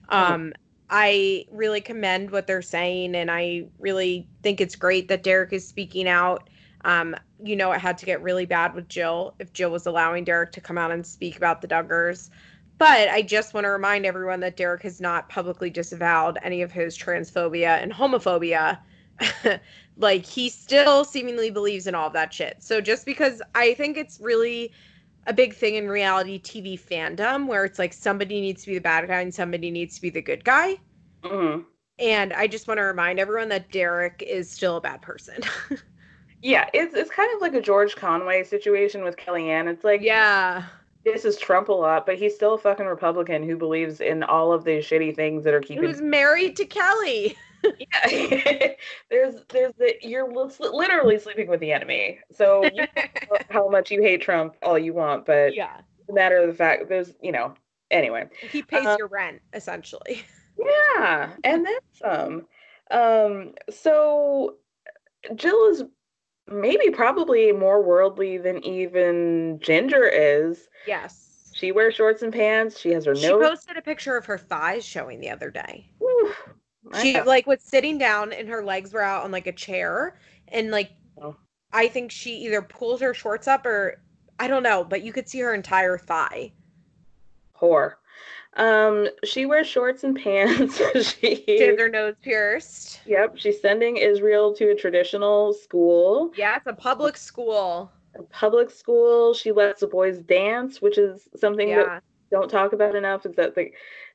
Um, 0.08 0.52
I 0.88 1.46
really 1.50 1.80
commend 1.80 2.30
what 2.30 2.46
they're 2.46 2.62
saying, 2.62 3.16
and 3.16 3.30
I 3.30 3.66
really 3.78 4.28
think 4.42 4.60
it's 4.60 4.76
great 4.76 5.08
that 5.08 5.22
Derick 5.22 5.52
is 5.52 5.66
speaking 5.66 6.08
out. 6.08 6.48
Um, 6.84 7.16
you 7.42 7.56
know, 7.56 7.72
it 7.72 7.80
had 7.80 7.98
to 7.98 8.06
get 8.06 8.22
really 8.22 8.46
bad 8.46 8.74
with 8.74 8.88
Jill 8.88 9.34
if 9.40 9.52
Jill 9.52 9.70
was 9.70 9.86
allowing 9.86 10.22
Derick 10.24 10.52
to 10.52 10.60
come 10.60 10.78
out 10.78 10.92
and 10.92 11.04
speak 11.04 11.36
about 11.36 11.60
the 11.60 11.68
Duggars. 11.68 12.30
But 12.78 13.08
I 13.08 13.22
just 13.22 13.54
want 13.54 13.64
to 13.64 13.70
remind 13.70 14.04
everyone 14.04 14.40
that 14.40 14.56
Derick 14.56 14.82
has 14.82 15.00
not 15.00 15.28
publicly 15.28 15.70
disavowed 15.70 16.38
any 16.42 16.62
of 16.62 16.70
his 16.70 16.96
transphobia 16.96 17.82
and 17.82 17.92
homophobia. 17.92 18.78
like 19.96 20.26
he 20.26 20.50
still 20.50 21.04
seemingly 21.04 21.50
believes 21.50 21.86
in 21.86 21.94
all 21.94 22.08
of 22.08 22.12
that 22.12 22.34
shit. 22.34 22.56
So 22.60 22.82
just 22.82 23.06
because 23.06 23.40
I 23.54 23.72
think 23.74 23.96
it's 23.96 24.20
really 24.20 24.72
a 25.26 25.32
big 25.32 25.54
thing 25.54 25.76
in 25.76 25.88
reality 25.88 26.40
TV 26.40 26.78
fandom 26.78 27.46
where 27.46 27.64
it's 27.64 27.78
like 27.78 27.94
somebody 27.94 28.40
needs 28.40 28.62
to 28.62 28.68
be 28.68 28.74
the 28.74 28.80
bad 28.80 29.08
guy 29.08 29.22
and 29.22 29.34
somebody 29.34 29.70
needs 29.70 29.94
to 29.96 30.02
be 30.02 30.10
the 30.10 30.20
good 30.20 30.44
guy. 30.44 30.76
Mm-hmm. 31.22 31.62
And 31.98 32.32
I 32.34 32.46
just 32.46 32.68
want 32.68 32.76
to 32.78 32.82
remind 32.82 33.18
everyone 33.18 33.48
that 33.48 33.70
Derick 33.70 34.22
is 34.22 34.50
still 34.50 34.76
a 34.76 34.80
bad 34.82 35.00
person. 35.00 35.42
Yeah, 36.42 36.68
it's 36.72 36.94
it's 36.94 37.10
kind 37.10 37.28
of 37.34 37.40
like 37.40 37.54
a 37.54 37.60
George 37.60 37.96
Conway 37.96 38.44
situation 38.44 39.02
with 39.02 39.16
Kellyanne. 39.16 39.68
It's 39.68 39.84
like 39.84 40.02
yeah, 40.02 40.64
this 41.06 41.24
is 41.24 41.36
Trump 41.36 41.68
a 41.68 41.72
lot, 41.72 42.04
but 42.04 42.16
he's 42.16 42.34
still 42.34 42.54
a 42.54 42.58
fucking 42.58 42.84
Republican 42.84 43.44
who 43.44 43.56
believes 43.56 44.00
in 44.00 44.24
all 44.24 44.52
of 44.52 44.64
these 44.64 44.84
shitty 44.84 45.14
things 45.14 45.44
that 45.44 45.54
are 45.54 45.60
keeping. 45.60 45.84
Who's 45.84 46.02
married 46.02 46.56
to 46.56 46.64
Kelly? 46.64 47.36
yeah, 47.78 48.72
there's 49.10 49.36
there's 49.48 49.72
the 49.78 49.94
you're 50.02 50.28
literally 50.28 51.18
sleeping 51.18 51.48
with 51.48 51.60
the 51.60 51.72
enemy. 51.72 52.18
So 52.32 52.64
you 52.64 52.86
talk 52.96 53.46
how 53.50 53.68
much 53.68 53.92
you 53.92 54.02
hate 54.02 54.20
Trump 54.20 54.56
all 54.64 54.76
you 54.76 54.94
want, 54.94 55.26
but 55.26 55.54
yeah, 55.54 55.80
the 56.08 56.12
matter 56.12 56.38
of 56.38 56.48
the 56.48 56.54
fact 56.54 56.88
there's 56.88 57.14
you 57.22 57.30
know 57.30 57.54
anyway. 57.92 58.28
he 58.50 58.62
pays 58.62 58.84
Uh, 58.84 58.96
your 58.98 59.08
rent 59.08 59.40
essentially. 59.52 60.24
Yeah, 60.58 61.30
and 61.44 61.64
then 61.64 61.78
some. 61.92 62.46
Um, 62.90 63.52
so 63.70 64.56
Jill 65.36 65.68
is 65.70 65.84
maybe 66.48 66.90
probably 66.90 67.52
more 67.52 67.82
worldly 67.82 68.38
than 68.38 68.64
even 68.64 69.58
Jinger 69.60 70.08
is. 70.12 70.68
Yes. 70.86 71.50
She 71.54 71.72
wears 71.72 71.94
shorts 71.94 72.22
and 72.22 72.32
pants. 72.32 72.78
She 72.78 72.90
has 72.90 73.06
her 73.06 73.14
nose. 73.14 73.22
She 73.22 73.28
nose. 73.30 73.42
posted 73.48 73.76
a 73.76 73.82
picture 73.82 74.16
of 74.16 74.26
her 74.26 74.38
thighs 74.38 74.84
showing 74.84 75.20
the 75.20 75.30
other 75.30 75.50
day. 75.50 75.90
I 76.92 77.02
She 77.02 77.20
like 77.22 77.46
was 77.46 77.62
sitting 77.62 77.98
down 77.98 78.32
and 78.32 78.48
her 78.48 78.62
legs 78.62 78.92
were 78.92 79.02
out 79.02 79.24
on 79.24 79.32
like 79.32 79.46
a 79.46 79.52
chair 79.52 80.18
and 80.48 80.70
like 80.70 80.90
Oh. 81.20 81.34
I 81.72 81.88
think 81.88 82.10
she 82.10 82.36
either 82.44 82.60
pulled 82.62 83.00
her 83.00 83.14
shorts 83.14 83.48
up 83.48 83.64
or 83.64 84.00
I 84.38 84.48
don't 84.48 84.62
know, 84.62 84.84
but 84.84 85.02
you 85.02 85.12
could 85.12 85.28
see 85.28 85.40
her 85.40 85.54
entire 85.54 85.96
thigh. 85.98 86.52
whore. 87.58 87.94
Um, 88.56 89.08
she 89.24 89.44
wears 89.46 89.66
shorts 89.66 90.02
and 90.02 90.16
pants. 90.16 90.76
she 91.20 91.44
has 91.46 91.78
her 91.78 91.88
nose 91.88 92.14
pierced. 92.22 93.00
Yep, 93.06 93.36
she's 93.36 93.60
sending 93.60 93.98
Israel 93.98 94.54
to 94.54 94.70
a 94.70 94.74
traditional 94.74 95.52
school. 95.52 96.32
Yeah, 96.36 96.56
it's 96.56 96.66
a 96.66 96.72
public 96.72 97.16
school. 97.16 97.92
A 98.18 98.22
public 98.22 98.70
school. 98.70 99.34
She 99.34 99.52
lets 99.52 99.80
the 99.80 99.86
boys 99.86 100.18
dance, 100.20 100.80
which 100.80 100.96
is 100.96 101.28
something 101.36 101.68
Yeah. 101.68 101.84
that 101.84 102.02
don't 102.30 102.50
talk 102.50 102.72
about 102.72 102.96
enough. 102.96 103.26
Is 103.26 103.36
that 103.36 103.54
the 103.54 103.70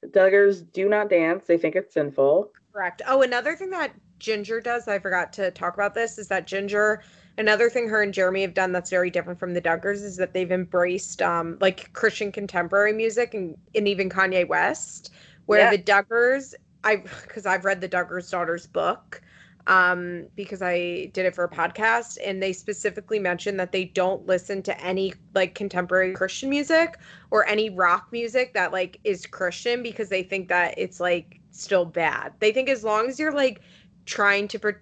Duggars 0.07 0.63
do 0.73 0.89
not 0.89 1.09
dance. 1.09 1.45
They 1.45 1.57
think 1.57 1.75
it's 1.75 1.93
sinful. 1.93 2.51
Correct. 2.73 3.01
Oh, 3.07 3.21
another 3.21 3.55
thing 3.55 3.69
that 3.71 3.91
Jinger 4.19 4.63
does, 4.63 4.87
I 4.87 4.99
forgot 4.99 5.33
to 5.33 5.51
talk 5.51 5.73
about 5.75 5.93
this, 5.93 6.17
is 6.17 6.27
that 6.29 6.47
Jinger, 6.47 6.99
another 7.37 7.69
thing 7.69 7.87
her 7.89 8.01
and 8.01 8.13
Jeremy 8.13 8.41
have 8.41 8.53
done 8.53 8.71
that's 8.71 8.89
very 8.89 9.09
different 9.09 9.39
from 9.39 9.53
the 9.53 9.61
Duggars 9.61 10.03
is 10.03 10.17
that 10.17 10.33
they've 10.33 10.51
embraced 10.51 11.21
um 11.21 11.57
like 11.61 11.91
Christian 11.93 12.31
contemporary 12.31 12.93
music 12.93 13.33
and, 13.33 13.57
and 13.75 13.87
even 13.87 14.09
Kanye 14.09 14.47
West, 14.47 15.11
where 15.45 15.61
Yeah. 15.61 15.71
the 15.71 15.77
Duggars, 15.77 16.53
I 16.83 16.97
because 16.97 17.45
I've 17.45 17.65
read 17.65 17.81
the 17.81 17.89
Duggars 17.89 18.29
daughters 18.29 18.67
book, 18.67 19.21
um, 19.67 20.27
because 20.35 20.61
I 20.61 21.11
did 21.13 21.25
it 21.25 21.35
for 21.35 21.43
a 21.43 21.49
podcast, 21.49 22.17
and 22.25 22.41
they 22.41 22.53
specifically 22.53 23.19
mentioned 23.19 23.59
that 23.59 23.71
they 23.71 23.85
don't 23.85 24.25
listen 24.25 24.61
to 24.63 24.81
any 24.83 25.13
like 25.35 25.55
contemporary 25.55 26.13
Christian 26.13 26.49
music 26.49 26.97
or 27.31 27.47
any 27.47 27.69
rock 27.69 28.07
music 28.11 28.53
that 28.53 28.71
like 28.71 28.99
is 29.03 29.25
Christian 29.25 29.83
because 29.83 30.09
they 30.09 30.23
think 30.23 30.49
that 30.49 30.73
it's 30.77 30.99
like 30.99 31.39
still 31.51 31.85
bad. 31.85 32.33
They 32.39 32.51
think 32.51 32.69
as 32.69 32.83
long 32.83 33.07
as 33.07 33.19
you're 33.19 33.31
like 33.33 33.61
trying 34.05 34.47
to 34.49 34.59
pro- 34.59 34.73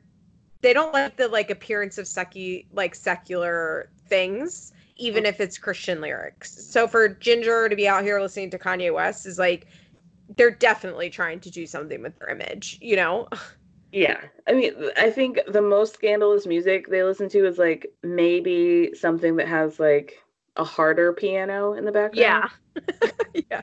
they 0.61 0.73
don't 0.73 0.93
like 0.93 1.17
the 1.17 1.27
like 1.27 1.49
appearance 1.49 1.97
of 1.97 2.05
secu 2.05 2.65
like 2.73 2.95
secular 2.95 3.89
things 4.07 4.71
even 4.99 5.25
if 5.25 5.39
it's 5.39 5.57
Christian 5.57 6.01
lyrics. 6.01 6.67
So 6.67 6.87
for 6.87 7.09
Jinger 7.09 7.69
to 7.69 7.75
be 7.75 7.87
out 7.87 8.03
here 8.03 8.19
listening 8.21 8.49
to 8.51 8.59
Kanye 8.59 8.93
West 8.93 9.25
is 9.25 9.39
like 9.39 9.67
they're 10.35 10.51
definitely 10.51 11.09
trying 11.09 11.39
to 11.39 11.49
do 11.49 11.65
something 11.65 12.01
with 12.01 12.19
their 12.19 12.29
image, 12.29 12.77
you 12.81 12.95
know? 12.95 13.27
Yeah. 13.91 14.19
I 14.47 14.53
mean, 14.53 14.73
I 14.97 15.09
think 15.09 15.39
the 15.47 15.61
most 15.61 15.95
scandalous 15.95 16.45
music 16.45 16.87
they 16.89 17.03
listen 17.03 17.29
to 17.29 17.47
is 17.47 17.57
like 17.57 17.87
maybe 18.03 18.93
something 18.93 19.37
that 19.37 19.47
has 19.47 19.79
like 19.79 20.19
a 20.55 20.63
harder 20.63 21.13
piano 21.13 21.73
in 21.73 21.85
the 21.85 21.91
background. 21.91 22.15
Yeah. 22.15 22.49
Yeah. 23.49 23.61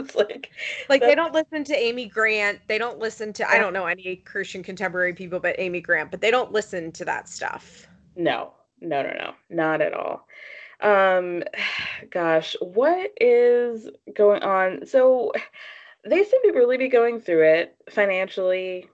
It's 0.00 0.14
like 0.14 0.50
Like 0.88 1.00
they 1.00 1.14
don't 1.14 1.32
listen 1.32 1.64
to 1.64 1.76
Amy 1.76 2.06
Grant. 2.06 2.60
They 2.68 2.78
don't 2.78 2.98
listen 2.98 3.32
to 3.34 3.48
I 3.48 3.58
don't 3.58 3.72
know 3.72 3.86
any 3.86 4.16
Christian 4.16 4.62
contemporary 4.62 5.14
people 5.14 5.40
but 5.40 5.56
Amy 5.58 5.80
Grant, 5.80 6.10
but 6.10 6.20
they 6.20 6.30
don't 6.30 6.52
listen 6.52 6.92
to 6.92 7.04
that 7.04 7.28
stuff. 7.28 7.86
No, 8.16 8.52
no, 8.80 9.02
no, 9.02 9.12
no, 9.12 9.34
not 9.50 9.80
at 9.80 9.94
all. 9.94 10.26
Um, 10.80 11.42
gosh, 12.10 12.56
what 12.60 13.12
is 13.20 13.88
going 14.14 14.42
on? 14.42 14.86
So 14.86 15.32
they 16.04 16.24
seem 16.24 16.42
to 16.42 16.52
really 16.52 16.76
be 16.76 16.88
going 16.88 17.20
through 17.20 17.44
it 17.44 17.76
financially 17.90 18.88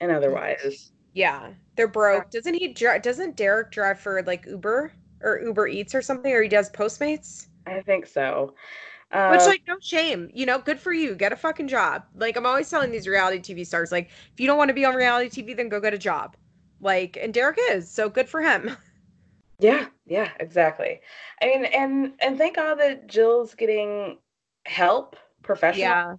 and 0.00 0.10
otherwise. 0.10 0.92
Yeah, 1.12 1.50
they're 1.76 1.88
broke. 1.88 2.30
Doesn't 2.30 2.54
he? 2.54 2.68
Doesn't 2.72 3.36
Derick 3.36 3.72
drive 3.72 3.98
for 3.98 4.22
like 4.22 4.46
Uber 4.46 4.92
or 5.22 5.40
Uber 5.40 5.68
Eats 5.68 5.94
or 5.94 6.02
something, 6.02 6.32
or 6.32 6.42
he 6.42 6.48
does 6.48 6.70
Postmates? 6.70 7.48
I 7.66 7.80
think 7.80 8.06
so. 8.06 8.54
Which, 9.10 9.40
Uh, 9.40 9.46
like, 9.46 9.62
no 9.66 9.76
shame. 9.80 10.30
You 10.32 10.46
know, 10.46 10.58
good 10.58 10.78
for 10.78 10.92
you. 10.92 11.16
Get 11.16 11.32
a 11.32 11.36
fucking 11.36 11.66
job. 11.66 12.04
Like, 12.14 12.36
I'm 12.36 12.46
always 12.46 12.70
telling 12.70 12.92
these 12.92 13.08
reality 13.08 13.40
TV 13.40 13.66
stars, 13.66 13.90
like, 13.90 14.08
if 14.32 14.38
you 14.38 14.46
don't 14.46 14.56
want 14.58 14.68
to 14.68 14.74
be 14.74 14.84
on 14.84 14.94
reality 14.94 15.42
TV, 15.42 15.56
then 15.56 15.68
go 15.68 15.80
get 15.80 15.94
a 15.94 15.98
job. 15.98 16.36
Like, 16.80 17.18
and 17.20 17.34
Derick 17.34 17.58
is, 17.70 17.90
so 17.90 18.08
good 18.08 18.28
for 18.28 18.40
him. 18.40 18.76
Yeah, 19.62 19.88
yeah, 20.06 20.30
exactly. 20.40 21.02
I 21.42 21.46
mean, 21.46 21.66
and 21.66 22.14
and 22.20 22.38
thank 22.38 22.56
God 22.56 22.76
that 22.76 23.06
Jill's 23.08 23.54
getting 23.54 24.16
help, 24.64 25.16
professional. 25.42 25.82
Yeah. 25.82 26.14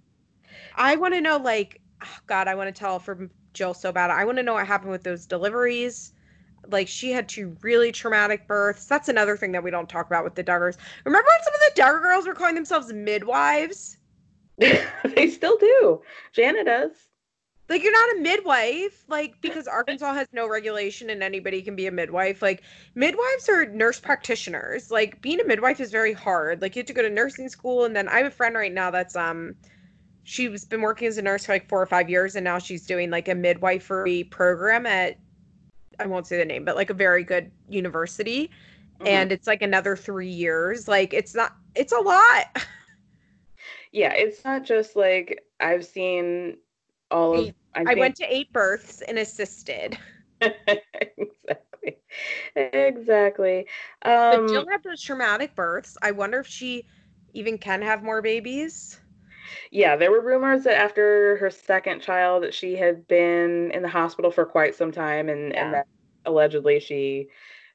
I 0.76 0.94
want 0.94 1.14
to 1.14 1.20
know, 1.20 1.38
like, 1.38 1.80
oh 2.04 2.18
God, 2.28 2.46
I 2.46 2.54
want 2.54 2.72
to 2.72 2.78
tell 2.78 3.00
from 3.00 3.30
Jill 3.52 3.74
so 3.74 3.90
bad. 3.90 4.10
I 4.10 4.24
want 4.24 4.38
to 4.38 4.44
know 4.44 4.54
what 4.54 4.68
happened 4.68 4.92
with 4.92 5.02
those 5.02 5.26
deliveries. 5.26 6.12
Like, 6.68 6.88
she 6.88 7.10
had 7.10 7.28
two 7.28 7.56
really 7.62 7.92
traumatic 7.92 8.46
births. 8.46 8.86
That's 8.86 9.08
another 9.08 9.36
thing 9.36 9.52
that 9.52 9.62
we 9.62 9.70
don't 9.70 9.88
talk 9.88 10.06
about 10.06 10.24
with 10.24 10.34
the 10.34 10.44
Duggars. 10.44 10.76
Remember 11.04 11.28
when 11.28 11.42
some 11.44 11.54
of 11.54 11.60
the 11.60 11.80
Duggar 11.80 12.02
girls 12.02 12.26
were 12.26 12.34
calling 12.34 12.54
themselves 12.54 12.92
midwives? 12.92 13.98
they 14.58 15.28
still 15.28 15.56
do. 15.58 16.02
Jana 16.32 16.64
does. 16.64 16.92
Like, 17.68 17.82
you're 17.82 17.92
not 17.92 18.16
a 18.16 18.20
midwife, 18.20 19.04
like, 19.08 19.40
because 19.40 19.66
Arkansas 19.66 20.12
has 20.12 20.28
no 20.32 20.48
regulation 20.48 21.10
and 21.10 21.22
anybody 21.22 21.62
can 21.62 21.74
be 21.74 21.86
a 21.86 21.92
midwife. 21.92 22.42
Like, 22.42 22.62
midwives 22.94 23.48
are 23.48 23.66
nurse 23.66 23.98
practitioners. 23.98 24.90
Like, 24.90 25.22
being 25.22 25.40
a 25.40 25.44
midwife 25.44 25.80
is 25.80 25.90
very 25.90 26.12
hard. 26.12 26.60
Like, 26.60 26.76
you 26.76 26.80
have 26.80 26.86
to 26.88 26.92
go 26.92 27.02
to 27.02 27.10
nursing 27.10 27.48
school. 27.48 27.84
And 27.84 27.96
then 27.96 28.08
I 28.08 28.18
have 28.18 28.26
a 28.26 28.30
friend 28.30 28.54
right 28.56 28.72
now 28.72 28.90
that's, 28.90 29.16
um, 29.16 29.54
she's 30.24 30.64
been 30.64 30.80
working 30.80 31.08
as 31.08 31.18
a 31.18 31.22
nurse 31.22 31.46
for 31.46 31.52
like 31.52 31.68
four 31.68 31.82
or 31.82 31.86
five 31.86 32.08
years 32.08 32.36
and 32.36 32.44
now 32.44 32.58
she's 32.58 32.86
doing 32.86 33.10
like 33.10 33.28
a 33.28 33.34
midwifery 33.34 34.24
program 34.24 34.86
at 34.86 35.18
i 36.02 36.06
won't 36.06 36.26
say 36.26 36.36
the 36.38 36.44
name 36.44 36.64
but 36.64 36.76
like 36.76 36.90
a 36.90 36.94
very 36.94 37.24
good 37.24 37.50
university. 37.68 38.50
And 39.04 39.32
it's 39.32 39.48
like 39.48 39.62
another 39.62 39.96
three 39.96 40.28
years. 40.28 40.86
Like 40.86 41.12
it's 41.12 41.34
not 41.34 41.52
it's 41.74 41.92
a 41.92 41.98
lot. 41.98 42.44
Yeah, 43.90 44.12
it's 44.14 44.44
not 44.44 44.64
just 44.64 44.96
like 44.96 45.42
I've 45.60 45.84
seen 45.84 46.58
all 47.10 47.34
of. 47.40 47.54
I 47.86 47.94
seen- 47.94 47.98
went 47.98 48.16
to 48.16 48.34
eight 48.34 48.52
births 48.52 49.02
and 49.02 49.18
assisted. 49.18 49.98
Exactly, 51.16 51.98
exactly. 52.56 53.66
but 54.30 54.38
Um, 54.40 54.46
jill 54.48 54.66
had 54.70 54.82
those 54.82 55.02
traumatic 55.02 55.54
births. 55.54 55.96
I 56.02 56.10
wonder 56.12 56.40
if 56.40 56.46
she 56.46 56.86
even 57.34 57.58
can 57.58 57.82
have 57.82 58.02
more 58.02 58.22
babies 58.22 58.98
yeah, 59.70 59.96
there 59.96 60.10
were 60.10 60.20
rumors 60.20 60.64
that 60.64 60.78
after 60.78 61.36
her 61.36 61.50
second 61.50 62.00
child, 62.00 62.42
that 62.42 62.54
she 62.54 62.76
had 62.76 63.06
been 63.08 63.70
in 63.72 63.82
the 63.82 63.88
hospital 63.88 64.30
for 64.30 64.44
quite 64.44 64.74
some 64.74 64.92
time, 64.92 65.28
and 65.28 65.54
and 65.54 65.74
that 65.74 65.86
allegedly 66.24 66.80
she 66.80 67.28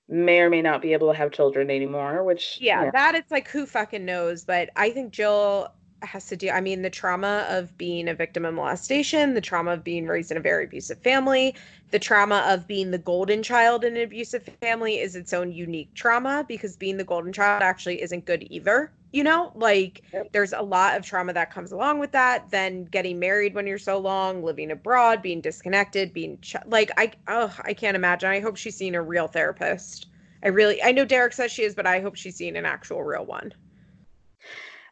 may 0.09 0.39
or 0.39 0.49
may 0.49 0.61
not 0.61 0.81
be 0.81 0.93
able 0.93 1.11
to 1.11 1.17
have 1.17 1.31
children 1.31 1.69
anymore, 1.69 2.23
which 2.23 2.57
yeah, 2.61 2.85
yeah. 2.85 2.91
that 2.91 3.15
it's 3.15 3.31
like 3.31 3.47
who 3.49 3.65
fucking 3.65 4.05
knows. 4.05 4.45
But 4.45 4.69
I 4.75 4.89
think 4.89 5.11
Jill 5.11 5.71
has 6.03 6.27
to 6.27 6.35
do 6.35 6.49
I 6.49 6.61
mean, 6.61 6.81
the 6.81 6.89
trauma 6.89 7.45
of 7.49 7.75
being 7.77 8.07
a 8.07 8.13
victim 8.13 8.45
of 8.45 8.53
molestation, 8.53 9.33
the 9.33 9.41
trauma 9.41 9.71
of 9.71 9.83
being 9.83 10.05
raised 10.07 10.31
in 10.31 10.37
a 10.37 10.41
very 10.41 10.65
abusive 10.65 10.99
family, 10.99 11.55
the 11.91 11.99
trauma 11.99 12.45
of 12.47 12.67
being 12.67 12.91
the 12.91 12.97
golden 12.97 13.41
child 13.41 13.83
in 13.83 13.97
an 13.97 14.03
abusive 14.03 14.47
family 14.61 14.99
is 14.99 15.15
its 15.15 15.33
own 15.33 15.51
unique 15.51 15.93
trauma 15.93 16.45
because 16.47 16.75
being 16.75 16.97
the 16.97 17.03
golden 17.03 17.33
child 17.33 17.63
actually 17.63 18.01
isn't 18.01 18.25
good 18.25 18.45
either. 18.49 18.91
You 19.11 19.23
know, 19.23 19.51
like 19.55 20.03
Yep. 20.13 20.27
there's 20.33 20.53
a 20.53 20.61
lot 20.61 20.97
of 20.97 21.05
trauma 21.05 21.33
that 21.33 21.51
comes 21.51 21.71
along 21.71 21.99
with 21.99 22.11
that. 22.11 22.49
Then 22.51 22.85
getting 22.85 23.19
married 23.19 23.55
when 23.55 23.65
you're 23.67 23.77
so 23.79 23.97
long, 23.99 24.43
living 24.43 24.71
abroad, 24.71 25.21
being 25.21 25.41
disconnected, 25.41 26.13
being 26.13 26.39
ch- 26.41 26.55
like 26.67 26.91
I 26.97 27.13
oh 27.27 27.55
I 27.63 27.73
can't 27.73 27.95
imagine. 27.95 28.29
I 28.29 28.39
hope 28.41 28.57
she's 28.57 28.77
seen 28.77 28.95
a 28.95 29.01
real 29.01 29.27
therapist. 29.27 30.07
I 30.43 30.49
really 30.49 30.81
I 30.83 30.91
know 30.91 31.05
Derick 31.05 31.33
says 31.33 31.51
she 31.51 31.63
is, 31.63 31.75
but 31.75 31.87
I 31.87 31.99
hope 32.01 32.15
she's 32.15 32.37
seen 32.37 32.55
an 32.55 32.65
actual 32.65 33.03
real 33.03 33.25
one. 33.25 33.53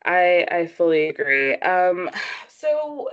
I 0.03 0.47
I 0.51 0.67
fully 0.67 1.09
agree. 1.09 1.55
Um, 1.55 2.09
so 2.47 3.09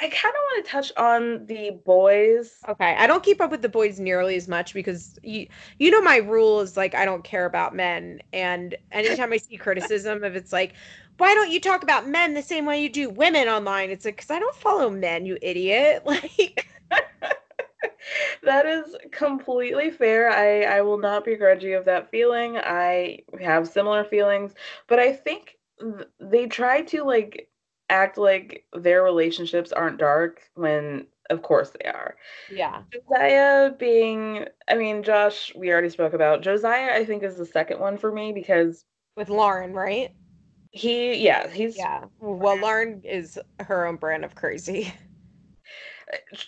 I 0.00 0.08
kind 0.08 0.34
of 0.34 0.40
want 0.40 0.64
to 0.64 0.70
touch 0.70 0.92
on 0.96 1.46
the 1.46 1.72
boys. 1.84 2.58
Okay, 2.68 2.94
I 2.96 3.06
don't 3.06 3.22
keep 3.22 3.40
up 3.40 3.50
with 3.50 3.62
the 3.62 3.68
boys 3.68 4.00
nearly 4.00 4.36
as 4.36 4.48
much 4.48 4.72
because 4.72 5.18
you 5.22 5.46
you 5.78 5.90
know 5.90 6.00
my 6.00 6.16
rule 6.18 6.60
is 6.60 6.76
like 6.76 6.94
I 6.94 7.04
don't 7.04 7.22
care 7.24 7.44
about 7.44 7.74
men, 7.74 8.20
and 8.32 8.74
anytime 8.92 9.32
I 9.32 9.36
see 9.36 9.56
criticism 9.58 10.24
of 10.24 10.34
it's 10.36 10.52
like, 10.52 10.74
why 11.18 11.34
don't 11.34 11.50
you 11.50 11.60
talk 11.60 11.82
about 11.82 12.08
men 12.08 12.32
the 12.34 12.42
same 12.42 12.64
way 12.64 12.82
you 12.82 12.88
do 12.88 13.10
women 13.10 13.48
online? 13.48 13.90
It's 13.90 14.04
like 14.06 14.16
because 14.16 14.30
I 14.30 14.38
don't 14.38 14.56
follow 14.56 14.88
men, 14.90 15.26
you 15.26 15.36
idiot. 15.42 16.02
Like, 16.06 16.66
That 18.42 18.66
is 18.66 18.96
completely 19.12 19.90
fair. 19.90 20.30
I 20.30 20.78
I 20.78 20.80
will 20.80 20.98
not 20.98 21.24
begrudge 21.24 21.62
you 21.62 21.76
of 21.76 21.84
that 21.84 22.10
feeling. 22.10 22.56
I 22.56 23.20
have 23.40 23.68
similar 23.68 24.04
feelings, 24.04 24.54
but 24.88 24.98
I 24.98 25.12
think 25.12 25.58
they 26.18 26.46
try 26.46 26.82
to 26.82 27.04
like 27.04 27.49
act 27.90 28.16
like 28.18 28.64
their 28.72 29.02
relationships 29.02 29.72
aren't 29.72 29.98
dark 29.98 30.40
when 30.54 31.06
of 31.28 31.42
course 31.42 31.70
they 31.70 31.88
are. 31.88 32.16
yeah, 32.52 32.82
Josiah 32.92 33.70
being, 33.78 34.46
I 34.68 34.74
mean, 34.74 35.02
Josh, 35.02 35.52
we 35.54 35.70
already 35.70 35.90
spoke 35.90 36.12
about. 36.12 36.42
Josiah, 36.42 36.92
I 36.94 37.04
think, 37.04 37.22
is 37.22 37.36
the 37.36 37.46
second 37.46 37.78
one 37.80 37.98
for 37.98 38.10
me 38.10 38.32
because 38.32 38.84
with 39.16 39.28
Lauren, 39.28 39.72
right? 39.74 40.10
he, 40.72 41.16
yeah, 41.24 41.48
he's 41.48 41.76
Yeah. 41.76 42.04
Well, 42.20 42.56
Lauren 42.56 43.02
is 43.04 43.38
her 43.60 43.86
own 43.86 43.96
brand 43.96 44.24
of 44.24 44.34
crazy. 44.34 44.92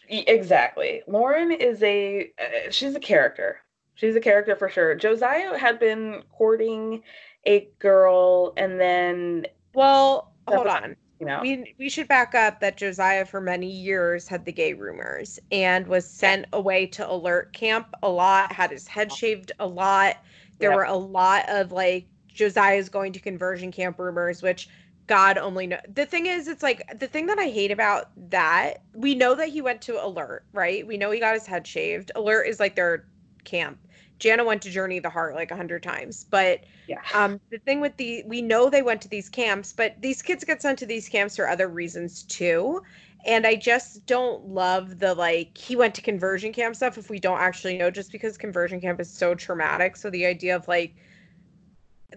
Exactly. 0.08 1.02
Lauren 1.06 1.52
is 1.52 1.82
a 1.82 2.30
uh, 2.40 2.70
she's 2.70 2.94
a 2.96 3.00
character. 3.00 3.58
She's 3.94 4.16
a 4.16 4.20
character 4.20 4.56
for 4.56 4.68
sure. 4.68 4.94
Josiah 4.96 5.56
had 5.56 5.78
been 5.78 6.22
courting 6.36 7.02
a 7.46 7.68
girl 7.78 8.52
and 8.56 8.80
then 8.80 9.46
Well, 9.74 10.32
hold 10.48 10.66
was- 10.66 10.74
on. 10.82 10.96
You 11.22 11.26
know. 11.26 11.40
We 11.40 11.74
we 11.78 11.88
should 11.88 12.08
back 12.08 12.34
up 12.34 12.60
that 12.60 12.76
Josiah 12.76 13.24
for 13.26 13.40
many 13.40 13.70
years 13.70 14.28
had 14.28 14.44
the 14.44 14.52
gay 14.52 14.74
rumors 14.74 15.38
and 15.50 15.86
was 15.86 16.08
sent 16.08 16.46
away 16.52 16.86
to 16.88 17.10
alert 17.10 17.52
camp 17.52 17.88
a 18.02 18.08
lot, 18.10 18.52
had 18.52 18.70
his 18.70 18.86
head 18.88 19.12
shaved 19.12 19.52
a 19.58 19.66
lot. 19.66 20.16
There 20.60 20.70
Yep. 20.70 20.72
were 20.72 20.84
a 20.84 20.96
lot 20.96 21.48
of 21.48 21.72
like 21.72 22.06
Josiah's 22.28 22.88
going 22.88 23.12
to 23.14 23.20
conversion 23.20 23.72
camp 23.72 23.98
rumors, 23.98 24.42
which 24.42 24.68
God 25.06 25.38
only 25.38 25.66
know. 25.66 25.80
The 25.92 26.06
thing 26.06 26.26
is, 26.26 26.48
it's 26.48 26.62
like 26.62 26.82
the 26.98 27.08
thing 27.08 27.26
that 27.26 27.38
I 27.38 27.48
hate 27.48 27.70
about 27.72 28.10
that. 28.30 28.84
We 28.94 29.14
know 29.14 29.34
that 29.34 29.48
he 29.48 29.60
went 29.62 29.82
to 29.82 30.04
alert, 30.04 30.44
right? 30.52 30.86
We 30.86 30.96
know 30.96 31.10
he 31.10 31.20
got 31.20 31.34
his 31.34 31.46
head 31.46 31.66
shaved. 31.66 32.12
Alert 32.14 32.44
is 32.46 32.60
like 32.60 32.76
their 32.76 33.06
camp. 33.44 33.78
Jana 34.22 34.44
went 34.44 34.62
to 34.62 34.70
Journey 34.70 34.98
of 34.98 35.02
the 35.02 35.10
Heart 35.10 35.34
like 35.34 35.50
a 35.50 35.56
hundred 35.56 35.82
times, 35.82 36.24
but 36.30 36.60
yeah. 36.86 37.00
um, 37.12 37.40
the 37.50 37.58
thing 37.58 37.80
with 37.80 37.96
the 37.96 38.22
we 38.24 38.40
know 38.40 38.70
they 38.70 38.80
went 38.80 39.02
to 39.02 39.08
these 39.08 39.28
camps, 39.28 39.72
but 39.72 40.00
these 40.00 40.22
kids 40.22 40.44
get 40.44 40.62
sent 40.62 40.78
to 40.78 40.86
these 40.86 41.08
camps 41.08 41.34
for 41.34 41.48
other 41.48 41.66
reasons 41.66 42.22
too. 42.22 42.80
And 43.26 43.44
I 43.44 43.56
just 43.56 44.06
don't 44.06 44.46
love 44.46 45.00
the 45.00 45.14
like 45.14 45.58
he 45.58 45.74
went 45.74 45.96
to 45.96 46.02
conversion 46.02 46.52
camp 46.52 46.76
stuff 46.76 46.98
if 46.98 47.10
we 47.10 47.18
don't 47.18 47.40
actually 47.40 47.76
know 47.76 47.90
just 47.90 48.12
because 48.12 48.38
conversion 48.38 48.80
camp 48.80 49.00
is 49.00 49.10
so 49.12 49.34
traumatic. 49.34 49.96
So 49.96 50.08
the 50.08 50.24
idea 50.26 50.54
of 50.54 50.68
like 50.68 50.94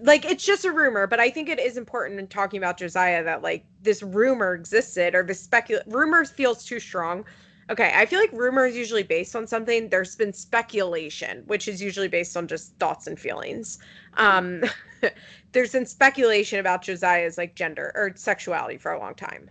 like 0.02 0.26
it's 0.26 0.45
just 0.45 0.64
a 0.64 0.72
rumor, 0.72 1.07
but 1.07 1.19
I 1.19 1.32
think 1.32 1.49
it 1.49 1.60
is 1.60 1.76
important 1.76 2.19
in 2.19 2.27
talking 2.27 2.60
about 2.60 2.77
Josiah 2.77 3.23
that 3.23 3.41
like 3.41 3.65
this 3.82 4.03
rumor 4.03 4.53
existed 4.53 5.15
or 5.15 5.23
this 5.23 5.48
specul 5.48 5.80
rumor 5.88 6.23
feels 6.23 6.64
too 6.64 6.80
strong. 6.80 7.26
Okay, 7.70 7.92
I 7.96 8.06
feel 8.06 8.20
like 8.20 8.32
rumor 8.32 8.68
is 8.68 8.76
usually 8.76 9.02
based 9.02 9.36
on 9.36 9.48
something. 9.48 9.90
There's 9.90 10.16
been 10.16 10.34
speculation, 10.34 11.44
which 11.48 11.68
is 11.68 11.82
usually 11.82 12.08
based 12.08 12.38
on 12.38 12.48
just 12.48 12.78
thoughts 12.78 13.08
and 13.08 13.20
feelings. 13.20 13.80
Um, 14.16 14.64
there's 15.52 15.72
been 15.72 15.88
speculation 15.88 16.60
about 16.60 16.84
Josiah's 16.84 17.40
like 17.40 17.56
gender 17.56 17.92
or 17.96 18.12
sexuality 18.16 18.78
for 18.78 18.92
a 18.92 19.00
long 19.00 19.16
time. 19.16 19.50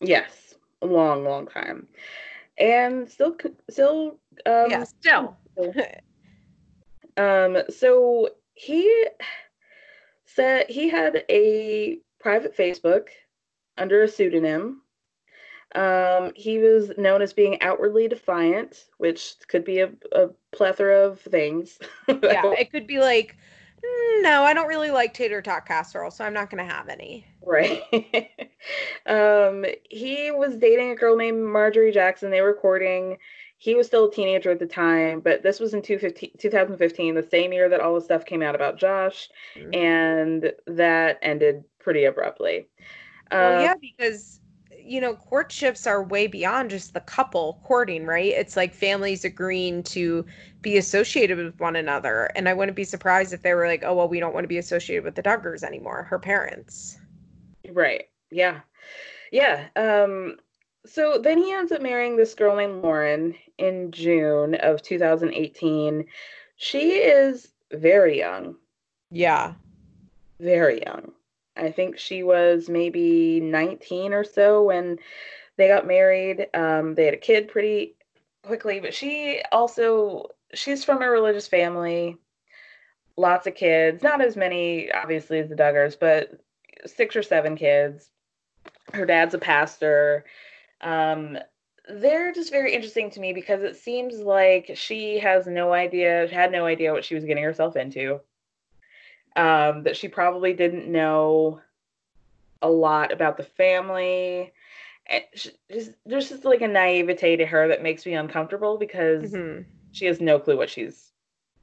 Yes, 0.00 0.54
a 0.80 0.86
long, 0.86 1.24
long 1.24 1.46
time, 1.46 1.86
and 2.56 3.08
still, 3.10 3.36
still, 3.68 4.18
um, 4.46 4.70
yeah, 4.70 4.84
still. 4.84 5.36
um. 7.18 7.58
So 7.68 8.30
he 8.54 9.06
said 10.24 10.66
he 10.70 10.88
had 10.88 11.24
a 11.28 11.98
private 12.20 12.56
Facebook 12.56 13.08
under 13.76 14.02
a 14.02 14.08
pseudonym. 14.08 14.80
Um, 15.74 16.32
he 16.36 16.58
was 16.58 16.92
known 16.96 17.20
as 17.22 17.32
being 17.32 17.60
outwardly 17.60 18.08
defiant, 18.08 18.84
which 18.98 19.34
could 19.48 19.64
be 19.64 19.80
a, 19.80 19.90
a 20.12 20.28
plethora 20.52 21.06
of 21.06 21.20
things. 21.20 21.78
yeah, 22.08 22.52
it 22.52 22.70
could 22.70 22.86
be 22.86 22.98
like, 22.98 23.36
"Mm, 23.84 24.22
no, 24.22 24.42
I 24.44 24.54
don't 24.54 24.68
really 24.68 24.90
like 24.90 25.14
tater 25.14 25.42
tot 25.42 25.66
casserole, 25.66 26.10
so 26.12 26.24
I'm 26.24 26.32
not 26.34 26.50
gonna 26.50 26.64
have 26.64 26.88
any. 26.88 27.26
Right. 27.42 27.82
um, 29.06 29.64
he 29.90 30.30
was 30.30 30.56
dating 30.56 30.90
a 30.90 30.96
girl 30.96 31.16
named 31.16 31.42
Marjorie 31.42 31.92
Jackson. 31.92 32.30
They 32.30 32.40
were 32.42 32.54
courting. 32.54 33.18
He 33.58 33.74
was 33.74 33.86
still 33.86 34.06
a 34.06 34.12
teenager 34.12 34.50
at 34.50 34.58
the 34.58 34.66
time, 34.66 35.20
but 35.20 35.42
this 35.42 35.58
was 35.58 35.74
in 35.74 35.82
215 35.82 36.32
2015, 36.38 37.14
the 37.14 37.22
same 37.22 37.52
year 37.52 37.68
that 37.68 37.80
all 37.80 37.94
the 37.94 38.00
stuff 38.00 38.24
came 38.24 38.42
out 38.42 38.54
about 38.54 38.78
Josh, 38.78 39.28
and 39.72 40.52
that 40.66 41.18
ended 41.22 41.64
pretty 41.78 42.04
abruptly. 42.04 42.68
Well, 43.32 43.56
Um, 43.56 43.60
yeah, 43.62 43.74
because 43.80 44.40
you 44.84 45.00
know, 45.00 45.14
courtships 45.14 45.86
are 45.86 46.02
way 46.02 46.26
beyond 46.26 46.70
just 46.70 46.92
the 46.92 47.00
couple 47.00 47.60
courting, 47.64 48.04
right? 48.04 48.32
It's 48.32 48.56
like 48.56 48.74
families 48.74 49.24
agreeing 49.24 49.82
to 49.84 50.24
be 50.60 50.76
associated 50.76 51.38
with 51.38 51.58
one 51.58 51.76
another. 51.76 52.30
And 52.36 52.48
I 52.48 52.54
wouldn't 52.54 52.76
be 52.76 52.84
surprised 52.84 53.32
if 53.32 53.42
they 53.42 53.54
were 53.54 53.66
like, 53.66 53.82
oh, 53.84 53.94
well, 53.94 54.08
we 54.08 54.20
don't 54.20 54.34
want 54.34 54.44
to 54.44 54.48
be 54.48 54.58
associated 54.58 55.04
with 55.04 55.14
the 55.14 55.22
Duggars 55.22 55.62
anymore, 55.62 56.04
her 56.04 56.18
parents. 56.18 56.98
Right. 57.70 58.04
Yeah. 58.30 58.60
Yeah. 59.32 59.68
Um 59.76 60.36
so 60.86 61.16
then 61.16 61.38
he 61.38 61.50
ends 61.50 61.72
up 61.72 61.80
marrying 61.80 62.16
this 62.16 62.34
girl 62.34 62.56
named 62.56 62.82
Lauren 62.82 63.34
in 63.56 63.90
June 63.90 64.54
of 64.56 64.82
2018. 64.82 66.04
She 66.56 66.90
is 66.92 67.48
very 67.72 68.18
young. 68.18 68.56
Yeah. 69.10 69.54
Very 70.40 70.82
young. 70.82 71.12
I 71.56 71.70
think 71.70 71.98
she 71.98 72.22
was 72.22 72.68
maybe 72.68 73.40
19 73.40 74.12
or 74.12 74.24
so 74.24 74.64
when 74.64 74.98
they 75.56 75.68
got 75.68 75.86
married. 75.86 76.48
Um 76.54 76.94
they 76.94 77.04
had 77.04 77.14
a 77.14 77.18
kid 77.18 77.48
pretty 77.48 77.96
quickly, 78.42 78.80
but 78.80 78.94
she 78.94 79.42
also 79.52 80.28
she's 80.52 80.84
from 80.84 81.02
a 81.02 81.10
religious 81.10 81.48
family. 81.48 82.16
Lots 83.16 83.46
of 83.46 83.54
kids, 83.54 84.02
not 84.02 84.20
as 84.20 84.36
many 84.36 84.90
obviously 84.92 85.38
as 85.38 85.48
the 85.48 85.54
Duggars, 85.54 85.98
but 85.98 86.30
six 86.86 87.16
or 87.16 87.22
seven 87.22 87.56
kids. 87.56 88.10
Her 88.92 89.06
dad's 89.06 89.34
a 89.34 89.38
pastor. 89.38 90.24
Um, 90.80 91.38
they're 91.88 92.32
just 92.32 92.50
very 92.50 92.74
interesting 92.74 93.10
to 93.10 93.20
me 93.20 93.32
because 93.32 93.62
it 93.62 93.76
seems 93.76 94.18
like 94.18 94.70
she 94.74 95.18
has 95.18 95.46
no 95.46 95.72
idea, 95.72 96.28
had 96.28 96.52
no 96.52 96.64
idea 96.66 96.92
what 96.92 97.04
she 97.04 97.14
was 97.14 97.24
getting 97.24 97.44
herself 97.44 97.76
into. 97.76 98.20
Um, 99.36 99.82
that 99.82 99.96
she 99.96 100.08
probably 100.08 100.52
didn't 100.52 100.86
know 100.90 101.60
a 102.62 102.70
lot 102.70 103.12
about 103.12 103.36
the 103.36 103.42
family. 103.42 104.52
And 105.06 105.24
there's 106.06 106.28
just 106.28 106.44
like 106.44 106.62
a 106.62 106.68
naivete 106.68 107.36
to 107.36 107.46
her 107.46 107.68
that 107.68 107.82
makes 107.82 108.06
me 108.06 108.14
uncomfortable 108.14 108.78
because 108.78 109.32
Mhm. 109.32 109.66
she 109.92 110.06
has 110.06 110.20
no 110.20 110.38
clue 110.38 110.56
what 110.56 110.70
she's 110.70 111.12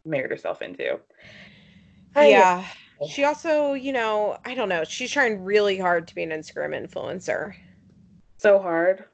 married 0.05 0.31
herself 0.31 0.61
into. 0.61 0.99
I- 2.15 2.27
yeah. 2.27 2.65
She 3.09 3.23
also, 3.23 3.73
you 3.73 3.93
know, 3.93 4.37
I 4.45 4.53
don't 4.53 4.69
know, 4.69 4.83
she's 4.83 5.11
trying 5.11 5.43
really 5.43 5.77
hard 5.77 6.07
to 6.09 6.13
be 6.15 6.23
an 6.23 6.29
Instagram 6.29 6.75
influencer. 6.75 7.55
so 8.37 8.59
hard 8.59 9.05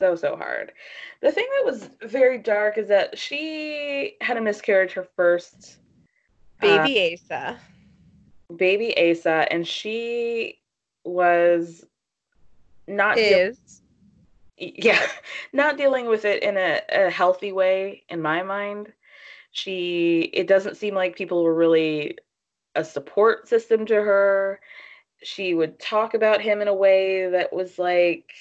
so 0.00 0.14
so 0.14 0.36
hard 0.36 0.72
the 1.20 1.32
thing 1.32 1.48
that 1.56 1.64
was 1.64 1.90
very 2.00 2.38
dark 2.38 2.78
is 2.78 2.86
that 2.86 3.18
she 3.18 4.16
had 4.20 4.36
a 4.36 4.40
miscarriage 4.40 4.92
her 4.92 5.02
first 5.16 5.78
uh, 6.62 6.78
Baby 6.84 7.14
Asa. 7.14 7.58
Baby 8.52 8.96
asa 9.10 9.46
and 9.50 9.66
she 9.66 10.58
was 11.04 11.84
not 12.88 13.18
Is. 13.18 13.82
yeah 14.58 15.00
not 15.52 15.76
dealing 15.76 16.06
with 16.06 16.24
it 16.24 16.42
in 16.42 16.56
a, 16.56 16.80
a 16.90 17.10
healthy 17.10 17.52
way 17.52 18.02
in 18.08 18.20
my 18.22 18.42
mind 18.42 18.92
She 19.52 20.30
it 20.32 20.46
doesn't 20.48 20.76
seem 20.76 20.94
like 20.94 21.16
people 21.16 21.42
were 21.42 21.54
really 21.54 22.18
a 22.74 22.84
support 22.84 23.48
system 23.48 23.86
to 23.86 23.94
her. 23.94 24.60
She 25.22 25.54
would 25.54 25.78
talk 25.78 26.14
about 26.14 26.40
him 26.40 26.60
in 26.60 26.68
a 26.68 26.74
way 26.74 27.28
that 27.30 27.52
was 27.52 27.78
like 27.78 28.32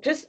just 0.00 0.26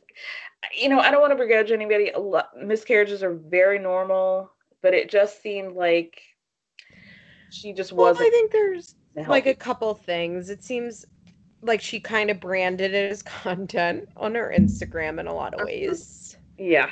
you 0.80 0.90
know, 0.90 1.00
I 1.00 1.12
don't 1.12 1.22
want 1.22 1.32
to 1.32 1.38
begrudge 1.44 1.72
anybody. 1.72 2.10
A 2.12 2.20
lot, 2.20 2.50
miscarriages 2.58 3.24
are 3.24 3.34
very 3.34 3.80
normal, 3.80 4.52
but 4.82 4.94
it 4.94 5.10
just 5.10 5.42
seemed 5.42 5.76
like 5.76 6.22
she 7.50 7.74
just 7.74 7.92
Well, 7.96 8.10
wasn't. 8.10 8.28
I 8.28 8.30
think 8.30 8.52
there's 8.52 8.96
like 9.16 9.46
a 9.46 9.54
couple 9.54 9.94
things. 9.94 10.50
It 10.50 10.64
seems 10.64 11.06
like 11.62 11.82
she 11.82 12.00
kind 12.00 12.30
of 12.30 12.40
branded 12.40 12.94
it 12.94 13.12
as 13.12 13.22
content 13.44 14.10
on 14.18 14.36
her 14.36 14.54
Instagram 14.58 15.20
in 15.20 15.28
a 15.28 15.34
lot 15.34 15.54
of 15.54 15.66
ways. 15.66 16.38
Yeah. 16.58 16.90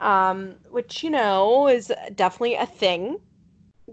Um, 0.00 0.54
which 0.70 1.02
you 1.02 1.10
know 1.10 1.68
is 1.68 1.92
definitely 2.14 2.54
a 2.54 2.66
thing 2.66 3.18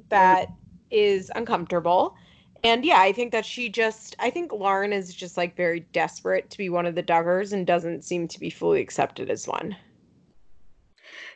that 0.10 0.48
is 0.89 1.31
uncomfortable. 1.35 2.15
And 2.64 2.84
yeah, 2.85 2.99
I 2.99 3.11
think 3.11 3.31
that 3.34 3.45
she 3.45 3.69
just 3.69 4.15
I 4.19 4.30
think 4.30 4.52
Lauren 4.52 4.94
is 4.94 5.14
just 5.14 5.38
like 5.38 5.56
very 5.56 5.81
desperate 5.91 6.49
to 6.49 6.57
be 6.57 6.69
one 6.69 6.85
of 6.85 6.95
the 6.95 7.03
Duggars 7.03 7.53
and 7.53 7.68
doesn't 7.68 8.03
seem 8.03 8.27
to 8.30 8.39
be 8.39 8.49
fully 8.49 8.81
accepted 8.81 9.30
as 9.30 9.48
one. 9.48 9.76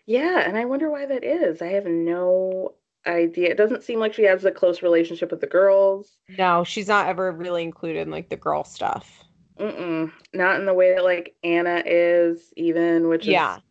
Yeah, 0.06 0.40
and 0.40 0.58
I 0.58 0.66
wonder 0.66 0.90
why 0.90 1.06
that 1.06 1.24
is. 1.24 1.62
I 1.62 1.68
have 1.68 1.86
no 1.86 2.74
idea. 3.06 3.50
It 3.52 3.58
doesn't 3.58 3.84
seem 3.84 4.00
like 4.00 4.14
she 4.14 4.24
has 4.24 4.46
a 4.46 4.52
close 4.52 4.82
relationship 4.82 5.32
with 5.32 5.42
the 5.42 5.48
girls. 5.48 6.18
No, 6.28 6.64
she's 6.64 6.88
not 6.88 7.08
ever 7.10 7.32
really 7.32 7.62
included 7.62 8.00
in 8.02 8.10
like 8.10 8.30
the 8.30 8.38
girl 8.38 8.64
stuff. 8.64 9.24
Mm-mm. 9.60 10.12
Not 10.34 10.60
in 10.60 10.66
the 10.66 10.74
way 10.74 10.96
that 10.96 11.04
like 11.04 11.36
Anna 11.44 11.84
is, 11.86 12.52
even, 12.58 13.08
which 13.08 13.28
Yeah. 13.28 13.60
is 13.60 13.62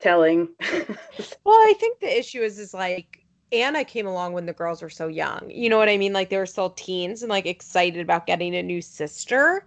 telling. 0.00 0.50
Well, 1.44 1.54
I 1.56 1.74
think 1.78 2.00
the 2.00 2.18
issue 2.18 2.42
is 2.42 2.58
is 2.58 2.74
like 2.74 3.18
Anna 3.50 3.84
came 3.84 4.06
along 4.06 4.32
when 4.32 4.46
the 4.46 4.52
girls 4.52 4.82
were 4.82 4.90
so 4.90 5.08
young. 5.08 5.50
You 5.50 5.68
know 5.68 5.78
what 5.78 5.88
I 5.88 5.96
mean? 5.98 6.12
Like 6.12 6.30
they 6.30 6.38
were 6.38 6.46
still 6.46 6.70
teens 6.70 7.22
and 7.22 7.30
like 7.30 7.46
excited 7.46 8.00
about 8.00 8.26
getting 8.26 8.54
a 8.54 8.62
new 8.62 8.80
sister. 8.82 9.66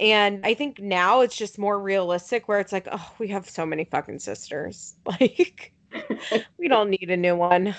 And 0.00 0.46
I 0.46 0.54
think 0.54 0.80
now 0.80 1.22
it's 1.22 1.36
just 1.36 1.58
more 1.58 1.80
realistic 1.80 2.48
where 2.48 2.60
it's 2.60 2.72
like, 2.72 2.88
oh, 2.92 3.14
we 3.18 3.28
have 3.28 3.48
so 3.50 3.66
many 3.66 3.84
fucking 3.84 4.20
sisters. 4.20 4.94
Like 5.06 5.74
we 6.58 6.68
don't 6.68 6.90
need 6.90 7.10
a 7.10 7.16
new 7.16 7.36
one. 7.36 7.76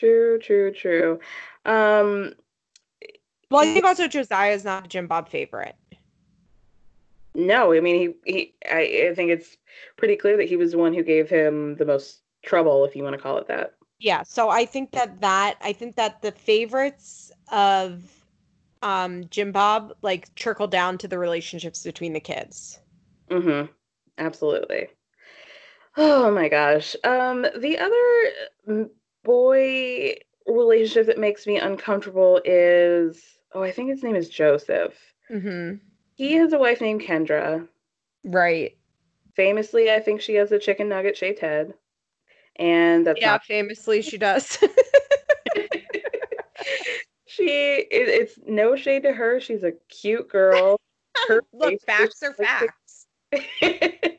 True, 0.00 0.38
true, 0.38 0.72
true. 0.72 1.20
Um, 1.66 2.34
Well, 3.50 3.60
I 3.62 3.72
think 3.72 3.84
also 3.84 4.08
Josiah 4.08 4.52
is 4.52 4.64
not 4.64 4.86
a 4.86 4.88
Jim 4.88 5.06
Bob 5.06 5.28
favorite. 5.28 5.76
no, 7.34 7.72
I 7.72 7.80
mean 7.80 8.16
he 8.24 8.32
he. 8.32 8.54
I, 8.68 9.08
I 9.10 9.14
think 9.14 9.30
it's 9.30 9.56
pretty 9.96 10.16
clear 10.16 10.36
that 10.36 10.48
he 10.48 10.56
was 10.56 10.72
the 10.72 10.78
one 10.78 10.94
who 10.94 11.02
gave 11.02 11.28
him 11.28 11.76
the 11.76 11.84
most 11.84 12.22
trouble, 12.42 12.84
if 12.84 12.96
you 12.96 13.04
want 13.04 13.14
to 13.14 13.22
call 13.22 13.38
it 13.38 13.46
that. 13.48 13.74
Yeah, 13.98 14.22
so 14.22 14.48
I 14.48 14.64
think 14.64 14.92
that 14.92 15.20
that 15.20 15.56
I 15.60 15.72
think 15.72 15.96
that 15.96 16.22
the 16.22 16.32
favorites 16.32 17.30
of 17.52 18.26
um 18.82 19.28
Jim 19.30 19.52
Bob 19.52 19.92
like 20.02 20.34
trickle 20.34 20.66
down 20.68 20.98
to 20.98 21.08
the 21.08 21.18
relationships 21.18 21.82
between 21.84 22.12
the 22.14 22.20
kids. 22.20 22.80
Mm-hmm. 23.30 23.72
Absolutely. 24.18 24.88
Oh 25.96 26.30
my 26.32 26.48
gosh. 26.48 26.96
Um, 27.04 27.42
the 27.42 27.78
other 27.78 28.90
boy 29.24 30.14
relationship 30.46 31.06
that 31.06 31.18
makes 31.18 31.46
me 31.46 31.58
uncomfortable 31.58 32.40
is 32.44 33.22
oh, 33.54 33.62
I 33.62 33.70
think 33.72 33.90
his 33.90 34.02
name 34.02 34.16
is 34.16 34.28
Joseph. 34.28 34.94
Mm-hmm. 35.30 35.76
He 36.14 36.34
has 36.34 36.52
a 36.52 36.58
wife 36.58 36.80
named 36.80 37.02
Kendra. 37.02 37.66
Right. 38.24 38.76
Famously, 39.34 39.90
I 39.90 40.00
think 40.00 40.20
she 40.20 40.34
has 40.34 40.52
a 40.52 40.58
chicken 40.58 40.88
nugget 40.88 41.16
shaped 41.16 41.40
head. 41.40 41.74
And 42.56 43.06
that's 43.06 43.20
Yeah, 43.20 43.32
not 43.32 43.44
famously 43.44 44.02
she 44.02 44.18
does. 44.18 44.58
she 47.26 47.46
it, 47.46 47.86
it's 47.90 48.38
no 48.46 48.76
shade 48.76 49.02
to 49.04 49.12
her. 49.12 49.40
She's 49.40 49.62
a 49.62 49.72
cute 49.88 50.28
girl. 50.28 50.76
Her 51.28 51.42
Look, 51.52 51.80
facts 51.82 52.22
are 52.22 52.34
like 52.38 52.38
the- 52.38 52.44
facts. 52.44 53.06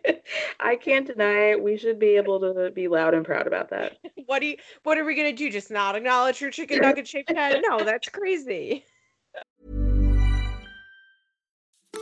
I 0.61 0.75
can't 0.75 1.07
deny 1.07 1.51
it. 1.51 1.61
We 1.61 1.75
should 1.77 1.97
be 1.97 2.15
able 2.17 2.39
to 2.39 2.71
be 2.71 2.88
loud 2.88 3.13
and 3.13 3.25
proud 3.25 3.47
about 3.47 3.69
that. 3.71 3.97
What 4.27 4.39
do 4.39 4.45
you 4.45 4.57
what 4.83 4.97
are 4.97 5.03
we 5.03 5.15
gonna 5.15 5.33
do? 5.33 5.51
Just 5.51 5.71
not 5.71 5.95
acknowledge 5.95 6.39
your 6.39 6.51
chicken 6.51 6.79
nugget 6.79 7.05
shaped 7.07 7.35
head? 7.35 7.61
No, 7.67 7.83
that's 7.83 8.07
crazy. 8.07 8.85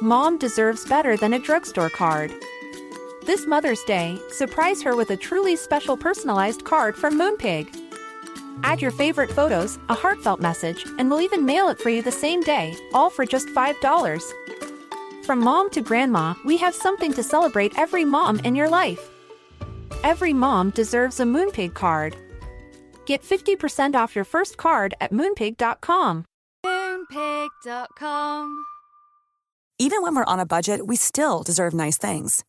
Mom 0.01 0.37
deserves 0.37 0.85
better 0.85 1.17
than 1.17 1.33
a 1.33 1.39
drugstore 1.39 1.89
card. 1.89 2.31
This 3.25 3.47
Mother's 3.47 3.83
Day, 3.85 4.19
surprise 4.29 4.83
her 4.83 4.95
with 4.95 5.09
a 5.09 5.17
truly 5.17 5.55
special 5.55 5.97
personalized 5.97 6.65
card 6.65 6.95
from 6.95 7.17
Moonpig. 7.17 7.67
Add 8.63 8.81
your 8.81 8.91
favorite 8.91 9.31
photos, 9.31 9.79
a 9.89 9.95
heartfelt 9.95 10.39
message, 10.39 10.85
and 10.99 11.09
we'll 11.09 11.21
even 11.21 11.45
mail 11.45 11.69
it 11.69 11.79
for 11.79 11.89
you 11.89 12.01
the 12.01 12.11
same 12.11 12.41
day, 12.41 12.75
all 12.93 13.09
for 13.09 13.25
just 13.25 13.47
$5. 13.49 14.31
From 15.29 15.41
mom 15.41 15.69
to 15.69 15.81
grandma, 15.81 16.33
we 16.43 16.57
have 16.57 16.73
something 16.73 17.13
to 17.13 17.21
celebrate 17.21 17.77
every 17.77 18.03
mom 18.03 18.39
in 18.39 18.55
your 18.55 18.67
life. 18.67 19.11
Every 20.03 20.33
mom 20.33 20.71
deserves 20.71 21.19
a 21.19 21.23
Moonpig 21.23 21.75
card. 21.75 22.15
Get 23.05 23.21
50% 23.21 23.93
off 23.93 24.15
your 24.15 24.25
first 24.25 24.57
card 24.57 24.95
at 24.99 25.13
moonpig.com. 25.13 26.25
Moonpig.com. 26.65 28.65
Even 29.77 30.01
when 30.01 30.15
we're 30.15 30.25
on 30.25 30.39
a 30.39 30.47
budget, 30.47 30.87
we 30.87 30.95
still 30.95 31.43
deserve 31.43 31.75
nice 31.75 31.99
things. 31.99 32.43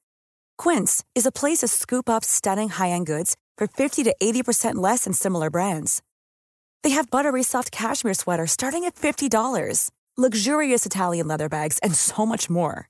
Quince 0.56 1.04
is 1.14 1.26
a 1.26 1.32
place 1.32 1.58
to 1.58 1.68
scoop 1.68 2.08
up 2.08 2.24
stunning 2.24 2.70
high-end 2.70 3.06
goods 3.06 3.36
for 3.58 3.66
50 3.66 4.04
to 4.04 4.16
80% 4.22 4.76
less 4.76 5.04
than 5.04 5.12
similar 5.12 5.50
brands. 5.50 6.00
They 6.82 6.96
have 6.96 7.10
buttery 7.10 7.42
soft 7.42 7.72
cashmere 7.72 8.14
sweaters 8.14 8.52
starting 8.52 8.86
at 8.86 8.94
$50, 8.94 9.90
luxurious 10.20 10.84
Italian 10.84 11.28
leather 11.28 11.48
bags, 11.48 11.78
and 11.84 11.94
so 11.94 12.26
much 12.26 12.50
more. 12.50 12.88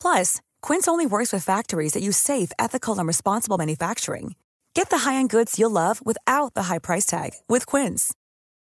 Plus, 0.00 0.40
Quince 0.62 0.88
only 0.88 1.06
works 1.06 1.32
with 1.32 1.44
factories 1.44 1.92
that 1.92 2.02
use 2.02 2.16
safe, 2.16 2.50
ethical, 2.58 2.98
and 2.98 3.06
responsible 3.06 3.58
manufacturing. 3.58 4.34
Get 4.74 4.90
the 4.90 4.98
high-end 4.98 5.30
goods 5.30 5.58
you'll 5.58 5.70
love 5.70 6.04
without 6.04 6.54
the 6.54 6.64
high 6.64 6.78
price 6.78 7.04
tag 7.04 7.32
with 7.48 7.66
Quince. 7.66 8.14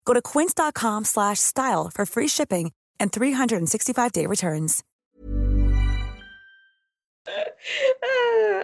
Go 0.06 0.14
to 0.14 0.22
quince.com 0.22 1.06
slash 1.06 1.40
style 1.40 1.90
for 1.94 2.06
free 2.06 2.28
shipping 2.28 2.72
and 3.00 3.12
365-day 3.12 4.26
returns. 4.26 4.84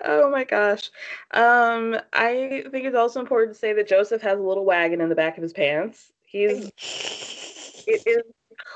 Oh 0.06 0.30
my 0.32 0.44
gosh. 0.44 0.90
Um, 1.32 1.98
I 2.14 2.64
think 2.72 2.86
it's 2.86 2.95
also 2.95 3.20
important 3.20 3.54
to 3.54 3.60
say 3.60 3.74
that 3.74 3.88
Joseph 3.88 4.22
has 4.22 4.40
a 4.40 4.41
little 4.41 4.66
wagon 4.66 5.02
in 5.02 5.10
the 5.10 5.16
back 5.16 5.38
of 5.38 5.44
his 5.44 5.54
pants. 5.54 6.12
He's 6.26 6.72
it 7.88 8.04
is 8.06 8.24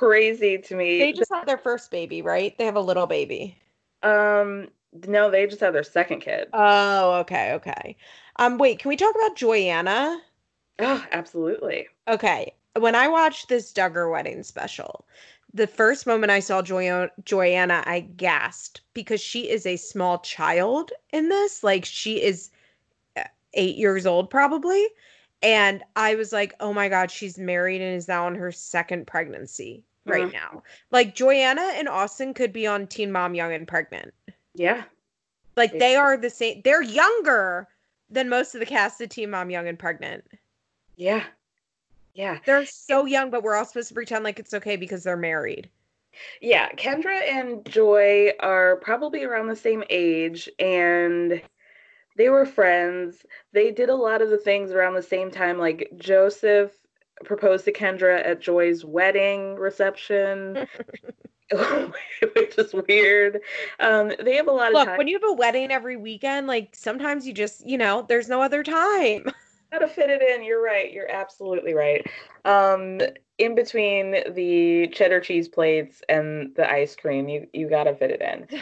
crazy 0.02 0.58
to 0.58 0.76
me. 0.76 0.98
They 1.00 1.14
just 1.14 1.32
had 1.32 1.46
their 1.46 1.60
first 1.60 1.92
baby, 1.92 2.24
right? 2.24 2.58
They 2.58 2.66
have 2.66 2.76
a 2.76 2.82
little 2.82 3.06
baby. 3.06 3.58
um 4.04 4.70
no, 5.08 5.32
they 5.32 5.48
just 5.48 5.62
had 5.62 5.74
their 5.74 5.84
second 5.84 6.20
kid. 6.20 6.50
Oh, 6.52 7.14
okay, 7.22 7.54
okay. 7.54 7.96
Um, 8.36 8.58
wait, 8.58 8.80
can 8.80 8.90
we 8.90 8.98
talk 8.98 9.16
about 9.16 9.38
Joy-Anna? 9.38 10.20
Oh, 10.80 11.06
absolutely. 11.14 11.88
Okay. 12.10 12.54
When 12.78 12.94
I 12.96 13.08
watched 13.08 13.48
this 13.48 13.72
Duggar 13.72 14.12
wedding 14.12 14.44
special, 14.44 15.06
the 15.54 15.68
first 15.68 16.06
moment 16.08 16.32
I 16.32 16.42
saw 16.42 16.62
Joy- 16.62 17.10
Joy-Anna, 17.24 17.84
I 17.86 18.02
gasped 18.02 18.82
because 18.94 19.22
she 19.22 19.50
is 19.50 19.66
a 19.66 19.78
small 19.78 20.20
child 20.20 20.92
in 21.14 21.30
this. 21.30 21.64
Like, 21.64 21.86
she 21.86 22.22
is 22.22 22.50
uh, 23.16 23.24
eight 23.54 23.78
years 23.78 24.06
old, 24.06 24.30
probably. 24.30 24.86
And 25.42 25.84
I 25.96 26.16
was 26.16 26.34
like, 26.34 26.54
oh 26.60 26.74
my 26.74 26.90
God, 26.90 27.12
she's 27.12 27.38
married 27.38 27.82
and 27.82 27.96
is 27.96 28.10
now 28.10 28.26
on 28.26 28.36
her 28.36 28.52
second 28.52 29.08
pregnancy 29.08 29.86
right 30.06 30.28
Mhm. 30.28 30.34
now. 30.34 30.64
Like, 30.90 31.16
Joy-Anna 31.16 31.74
and 31.76 31.88
Austin 31.88 32.34
could 32.34 32.54
be 32.54 32.68
on 32.68 32.88
Teen 32.88 33.12
Mom 33.12 33.36
Young 33.36 33.54
and 33.54 33.68
Pregnant. 33.68 34.14
Yeah. 34.54 34.84
Like, 35.56 35.72
they 35.78 35.96
are 35.96 36.18
the 36.18 36.30
same. 36.30 36.62
They're 36.64 36.82
younger 36.82 37.68
than 38.10 38.30
most 38.30 38.56
of 38.56 38.60
the 38.60 38.66
cast 38.66 39.00
of 39.02 39.10
Teen 39.10 39.30
Mom 39.30 39.50
Young 39.50 39.68
and 39.68 39.78
Pregnant. 39.80 40.26
Yeah. 40.96 41.24
Yeah. 42.14 42.40
They're 42.46 42.66
so 42.66 43.06
young, 43.06 43.30
but 43.30 43.44
we're 43.44 43.56
all 43.56 43.66
supposed 43.66 43.88
to 43.90 43.94
pretend 43.94 44.24
like 44.24 44.40
it's 44.40 44.54
okay 44.54 44.76
because 44.76 45.04
they're 45.04 45.16
married. 45.16 45.70
Yeah, 46.42 46.70
Kendra 46.74 47.22
and 47.30 47.66
Joy 47.66 48.32
are 48.42 48.76
probably 48.78 49.24
around 49.24 49.48
the 49.48 49.56
same 49.56 49.84
age 49.90 50.50
and 50.60 51.42
they 52.18 52.28
were 52.28 52.46
friends. 52.46 53.26
They 53.54 53.72
did 53.72 53.88
a 53.88 53.96
lot 53.96 54.22
of 54.22 54.30
the 54.30 54.38
things 54.38 54.72
around 54.72 54.96
the 54.96 55.02
same 55.02 55.32
time. 55.32 55.58
Like 55.58 55.90
Joseph 55.96 56.74
proposed 57.24 57.66
to 57.66 57.72
Kendra 57.72 58.26
at 58.26 58.42
Joy's 58.42 58.84
wedding 58.84 59.56
reception, 59.56 60.68
which 62.36 62.58
is 62.58 62.74
weird. 62.88 63.42
Um, 63.80 64.14
they 64.24 64.36
have 64.36 64.48
a 64.48 64.52
lot 64.52 64.70
of 64.70 64.74
Look, 64.74 64.98
when 64.98 65.08
you 65.08 65.20
have 65.20 65.30
a 65.30 65.34
wedding 65.34 65.72
every 65.72 65.98
weekend, 65.98 66.48
like 66.48 66.76
sometimes 66.76 67.28
you 67.28 67.34
just, 67.34 67.68
you 67.68 67.78
know, 67.78 68.06
there's 68.08 68.30
no 68.30 68.42
other 68.42 68.64
time. 68.64 69.26
Gotta 69.72 69.88
fit 69.88 70.10
it 70.10 70.22
in. 70.22 70.44
You're 70.44 70.64
right. 70.64 70.92
You're 70.92 71.10
absolutely 71.10 71.74
right. 71.74 72.06
Um, 72.44 73.00
in 73.38 73.56
between 73.56 74.12
the 74.34 74.90
cheddar 74.94 75.22
cheese 75.22 75.48
plates 75.48 76.02
and 76.10 76.54
the 76.56 76.70
ice 76.70 76.94
cream, 76.96 77.30
you 77.30 77.48
you 77.54 77.70
gotta 77.70 77.96
fit 77.96 78.12
it 78.12 78.22
in. 78.22 78.60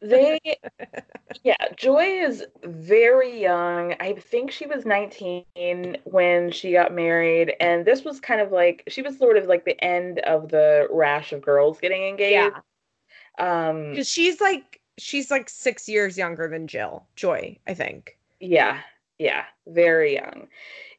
They 0.00 0.38
yeah 1.42 1.56
joy 1.76 2.04
is 2.04 2.44
very 2.64 3.40
young 3.40 3.94
i 4.00 4.14
think 4.14 4.50
she 4.50 4.66
was 4.66 4.84
19 4.86 5.44
when 6.04 6.50
she 6.50 6.72
got 6.72 6.92
married 6.94 7.54
and 7.60 7.84
this 7.84 8.04
was 8.04 8.20
kind 8.20 8.40
of 8.40 8.52
like 8.52 8.82
she 8.88 9.02
was 9.02 9.18
sort 9.18 9.36
of 9.36 9.46
like 9.46 9.64
the 9.64 9.82
end 9.82 10.18
of 10.20 10.48
the 10.48 10.86
rash 10.90 11.32
of 11.32 11.42
girls 11.42 11.78
getting 11.80 12.04
engaged 12.04 12.52
Yeah. 13.38 13.60
um 13.70 13.90
Because 13.92 14.08
she's 14.08 14.40
like 14.40 14.80
she's 14.98 15.30
like 15.30 15.48
six 15.48 15.88
years 15.88 16.16
younger 16.16 16.48
than 16.48 16.66
Jill, 16.66 17.06
Joy, 17.16 17.58
I 17.66 17.74
think. 17.74 18.18
yeah 18.40 18.80
yeah 19.18 19.44
very 19.66 20.14
young 20.14 20.48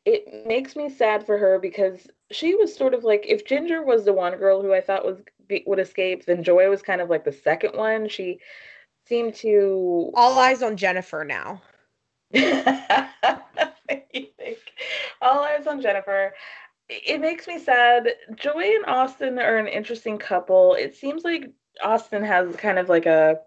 it 0.05 0.47
makes 0.47 0.75
me 0.75 0.89
sad 0.89 1.25
for 1.25 1.37
her 1.37 1.59
because 1.59 2.07
she 2.31 2.55
was 2.55 2.75
sort 2.75 2.93
of 2.93 3.03
like 3.03 3.25
if 3.27 3.45
jinger 3.45 3.83
was 3.85 4.05
the 4.05 4.13
one 4.13 4.35
girl 4.37 4.61
who 4.61 4.73
i 4.73 4.81
thought 4.81 5.05
was 5.05 5.19
would 5.65 5.79
escape 5.79 6.25
then 6.25 6.43
joy 6.43 6.69
was 6.69 6.81
kind 6.81 7.01
of 7.01 7.09
like 7.09 7.23
the 7.25 7.31
second 7.31 7.75
one 7.75 8.07
she 8.09 8.39
seemed 9.07 9.35
to 9.35 10.11
All 10.13 10.37
eyes 10.37 10.61
on 10.61 10.77
Jennifer 10.77 11.23
now. 11.23 11.61
you 12.33 14.27
think 14.37 14.59
all 15.21 15.43
eyes 15.43 15.65
on 15.65 15.81
jennifer 15.81 16.33
it 16.89 17.21
makes 17.21 17.47
me 17.47 17.57
sad 17.57 18.09
joy 18.35 18.63
and 18.75 18.85
austin 18.85 19.39
are 19.39 19.57
an 19.57 19.67
interesting 19.67 20.17
couple 20.17 20.73
it 20.73 20.93
seems 20.93 21.23
like 21.23 21.51
austin 21.81 22.23
has 22.23 22.53
kind 22.57 22.77
of 22.77 22.89
like 22.89 23.05
a 23.05 23.39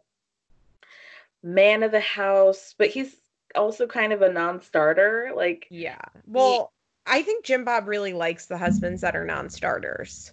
man 1.43 1.83
of 1.83 1.93
the 1.93 2.01
house 2.01 2.75
but 2.79 2.89
he's 2.89 3.17
also 3.55 3.87
kind 3.87 4.13
of 4.13 4.23
a 4.23 4.33
non-starter 4.33 5.33
like 5.35 5.67
Yeah. 5.71 6.01
Well, 6.27 6.73
I 7.07 7.23
think 7.23 7.45
Jim 7.45 7.65
Bob 7.65 7.89
really 7.89 8.13
likes 8.13 8.47
the 8.47 8.59
husbands 8.59 9.01
that 9.01 9.17
are 9.17 9.25
non-starters. 9.25 10.33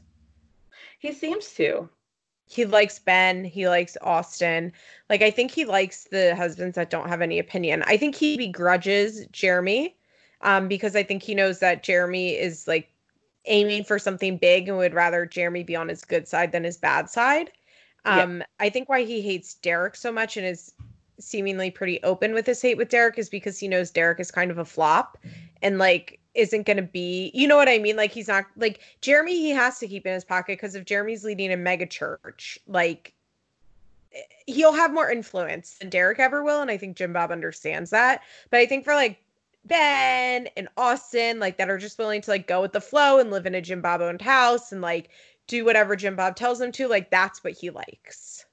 he 0.99 1.11
seems 1.13 1.53
to 1.55 1.89
He 2.47 2.65
likes 2.65 2.97
Ben, 2.97 3.43
he 3.43 3.67
likes 3.67 3.97
Austin. 4.01 4.71
Like 5.09 5.21
I 5.21 5.29
think 5.31 5.51
he 5.51 5.65
likes 5.65 6.05
the 6.05 6.35
husbands 6.35 6.75
that 6.75 6.89
don't 6.89 7.09
have 7.09 7.21
any 7.21 7.39
opinion. 7.39 7.83
I 7.85 7.97
think 7.97 8.15
he 8.15 8.37
begrudges 8.37 9.27
Jeremy 9.27 9.95
um 10.41 10.67
because 10.67 10.95
I 10.95 11.03
think 11.03 11.23
he 11.23 11.35
knows 11.35 11.59
that 11.59 11.83
Jeremy 11.83 12.29
is 12.29 12.67
like 12.67 12.89
aiming 13.45 13.83
for 13.83 13.99
something 13.99 14.37
big 14.37 14.67
and 14.67 14.77
would 14.77 14.93
rather 14.93 15.25
Jeremy 15.25 15.63
be 15.63 15.75
on 15.75 15.89
his 15.89 16.03
good 16.03 16.27
side 16.27 16.51
than 16.51 16.63
his 16.63 16.77
bad 16.77 17.09
side. 17.09 17.51
Yeah. 18.05 18.23
Um 18.23 18.43
I 18.59 18.69
think 18.69 18.87
why 18.87 19.03
he 19.03 19.21
hates 19.21 19.55
Derick 19.55 19.95
so 19.95 20.11
much 20.11 20.37
and 20.37 20.45
is 20.45 20.73
seemingly 21.19 21.71
pretty 21.71 22.01
open 22.03 22.33
with 22.33 22.45
his 22.45 22.61
hate 22.61 22.77
with 22.77 22.89
Derick 22.89 23.17
is 23.17 23.29
because 23.29 23.57
he 23.57 23.67
knows 23.67 23.91
Derick 23.91 24.19
is 24.19 24.31
kind 24.31 24.51
of 24.51 24.57
a 24.57 24.65
flop 24.65 25.17
and 25.61 25.77
like 25.77 26.19
isn't 26.35 26.67
going 26.67 26.77
to 26.77 26.83
be 26.83 27.31
you 27.33 27.47
know 27.47 27.55
what 27.55 27.69
I 27.69 27.79
mean? 27.79 27.95
Like 27.95 28.11
he's 28.11 28.27
not 28.27 28.45
like 28.55 28.81
Jeremy 29.01 29.33
he 29.33 29.49
has 29.49 29.79
to 29.79 29.87
keep 29.87 30.05
in 30.05 30.13
his 30.13 30.23
pocket 30.23 30.57
because 30.57 30.75
if 30.75 30.85
Jeremy's 30.85 31.23
leading 31.23 31.51
a 31.51 31.57
mega 31.57 31.85
church 31.85 32.59
like 32.67 33.13
eh, 34.13 34.21
he'll 34.45 34.73
have 34.73 34.93
more 34.93 35.09
influence 35.09 35.75
than 35.75 35.89
Derick 35.89 36.19
ever 36.19 36.43
will 36.43 36.61
and 36.61 36.71
I 36.71 36.77
think 36.77 36.95
Jim 36.95 37.13
Bob 37.13 37.31
understands 37.31 37.89
that. 37.91 38.21
But 38.51 38.59
I 38.59 38.65
think 38.65 38.85
for 38.85 38.93
like 38.93 39.19
Ben 39.65 40.47
and 40.55 40.69
Austin 40.77 41.39
like 41.39 41.57
that 41.57 41.69
are 41.69 41.79
just 41.79 41.97
willing 41.97 42.21
to 42.21 42.31
like 42.31 42.47
go 42.47 42.61
with 42.61 42.73
the 42.73 42.81
flow 42.81 43.19
and 43.19 43.31
live 43.31 43.45
in 43.45 43.55
a 43.55 43.61
Jim 43.61 43.81
Bob 43.81 44.01
owned 44.01 44.21
house 44.21 44.71
and 44.71 44.81
like 44.81 45.09
do 45.47 45.65
whatever 45.65 45.95
Jim 45.95 46.15
Bob 46.15 46.35
tells 46.35 46.59
them 46.59 46.71
to 46.73 46.87
like 46.87 47.09
that's 47.09 47.43
what 47.43 47.53
he 47.53 47.69
likes 47.69 48.45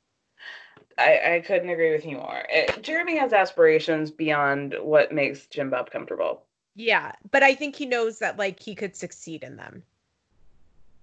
I, 0.98 1.36
I 1.36 1.40
couldn't 1.40 1.70
agree 1.70 1.92
with 1.92 2.04
you 2.06 2.16
more. 2.18 2.44
Eh, 2.50 2.80
Jeremy 2.80 3.16
has 3.18 3.32
aspirations 3.32 4.10
beyond 4.10 4.74
what 4.80 5.12
makes 5.12 5.46
Jim 5.46 5.70
Bob 5.70 5.90
comfortable. 5.90 6.46
Yeah, 6.76 7.12
but 7.30 7.42
I 7.42 7.54
think 7.54 7.76
he 7.76 7.86
knows 7.86 8.18
that 8.20 8.38
like 8.38 8.60
he 8.60 8.74
could 8.74 8.96
succeed 8.96 9.42
in 9.42 9.56
them. 9.56 9.84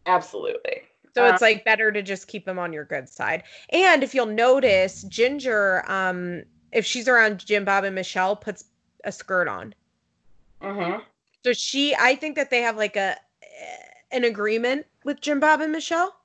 Absolutely. 0.05 0.83
So 1.13 1.25
it's 1.25 1.41
Um, 1.41 1.45
like 1.45 1.65
better 1.65 1.91
to 1.91 2.01
just 2.01 2.27
keep 2.27 2.47
him 2.47 2.57
on 2.59 2.73
your 2.73 2.85
good 2.85 3.09
side. 3.09 3.43
And 3.69 4.03
if 4.03 4.13
you'll 4.15 4.25
notice, 4.27 5.03
Jinger, 5.05 5.87
um, 5.89 6.43
if 6.71 6.85
she's 6.85 7.07
around 7.07 7.45
Jim 7.45 7.65
Bob 7.65 7.83
and 7.83 7.95
Michelle, 7.95 8.35
puts 8.35 8.65
a 9.03 9.11
skirt 9.11 9.47
on. 9.47 9.75
mhm. 10.61 11.05
So 11.43 11.53
she, 11.53 11.95
I 11.95 12.15
think 12.15 12.35
that 12.35 12.49
they 12.49 12.61
have 12.61 12.77
like 12.77 12.95
a 12.95 13.17
eh, 13.41 13.77
an 14.11 14.23
agreement 14.23 14.85
with 15.03 15.21
Jim 15.21 15.39
Bob 15.39 15.61
and 15.61 15.71
Michelle, 15.71 16.20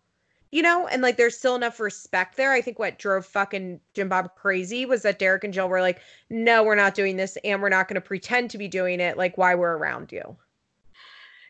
you 0.50 0.62
know, 0.62 0.86
and 0.86 1.02
like 1.02 1.16
there's 1.16 1.36
still 1.36 1.56
enough 1.56 1.80
respect 1.80 2.36
there. 2.36 2.52
I 2.52 2.60
think 2.60 2.78
what 2.78 2.98
drove 2.98 3.26
fucking 3.26 3.80
Jim 3.94 4.08
Bob 4.08 4.34
crazy 4.36 4.86
was 4.86 5.02
that 5.02 5.18
Derick 5.18 5.44
and 5.44 5.52
Jill 5.52 5.68
were 5.68 5.80
like, 5.80 6.00
no, 6.30 6.62
we're 6.62 6.74
not 6.74 6.94
doing 6.94 7.16
this, 7.16 7.36
and 7.44 7.60
we're 7.60 7.68
not 7.68 7.88
going 7.88 7.96
to 7.96 8.00
pretend 8.00 8.50
to 8.50 8.58
be 8.58 8.68
doing 8.68 9.00
it. 9.00 9.16
Like, 9.16 9.36
why 9.36 9.54
we're 9.54 9.76
around 9.76 10.12
you. 10.12 10.36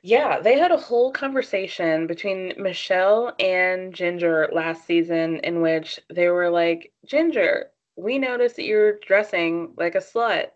Yeah, 0.02 0.40
they 0.40 0.58
had 0.58 0.70
a 0.70 0.76
whole 0.76 1.10
conversation 1.10 2.06
between 2.06 2.52
Michelle 2.56 3.34
and 3.40 3.92
Jinger 3.92 4.52
last 4.52 4.86
season 4.86 5.40
in 5.40 5.60
which 5.62 5.98
they 6.08 6.28
were 6.28 6.50
like, 6.50 6.92
Jinger, 7.06 7.64
we 7.96 8.18
noticed 8.18 8.56
that 8.56 8.66
you're 8.66 8.98
dressing 9.00 9.72
like 9.76 9.94
a 9.94 9.98
slut. 9.98 10.50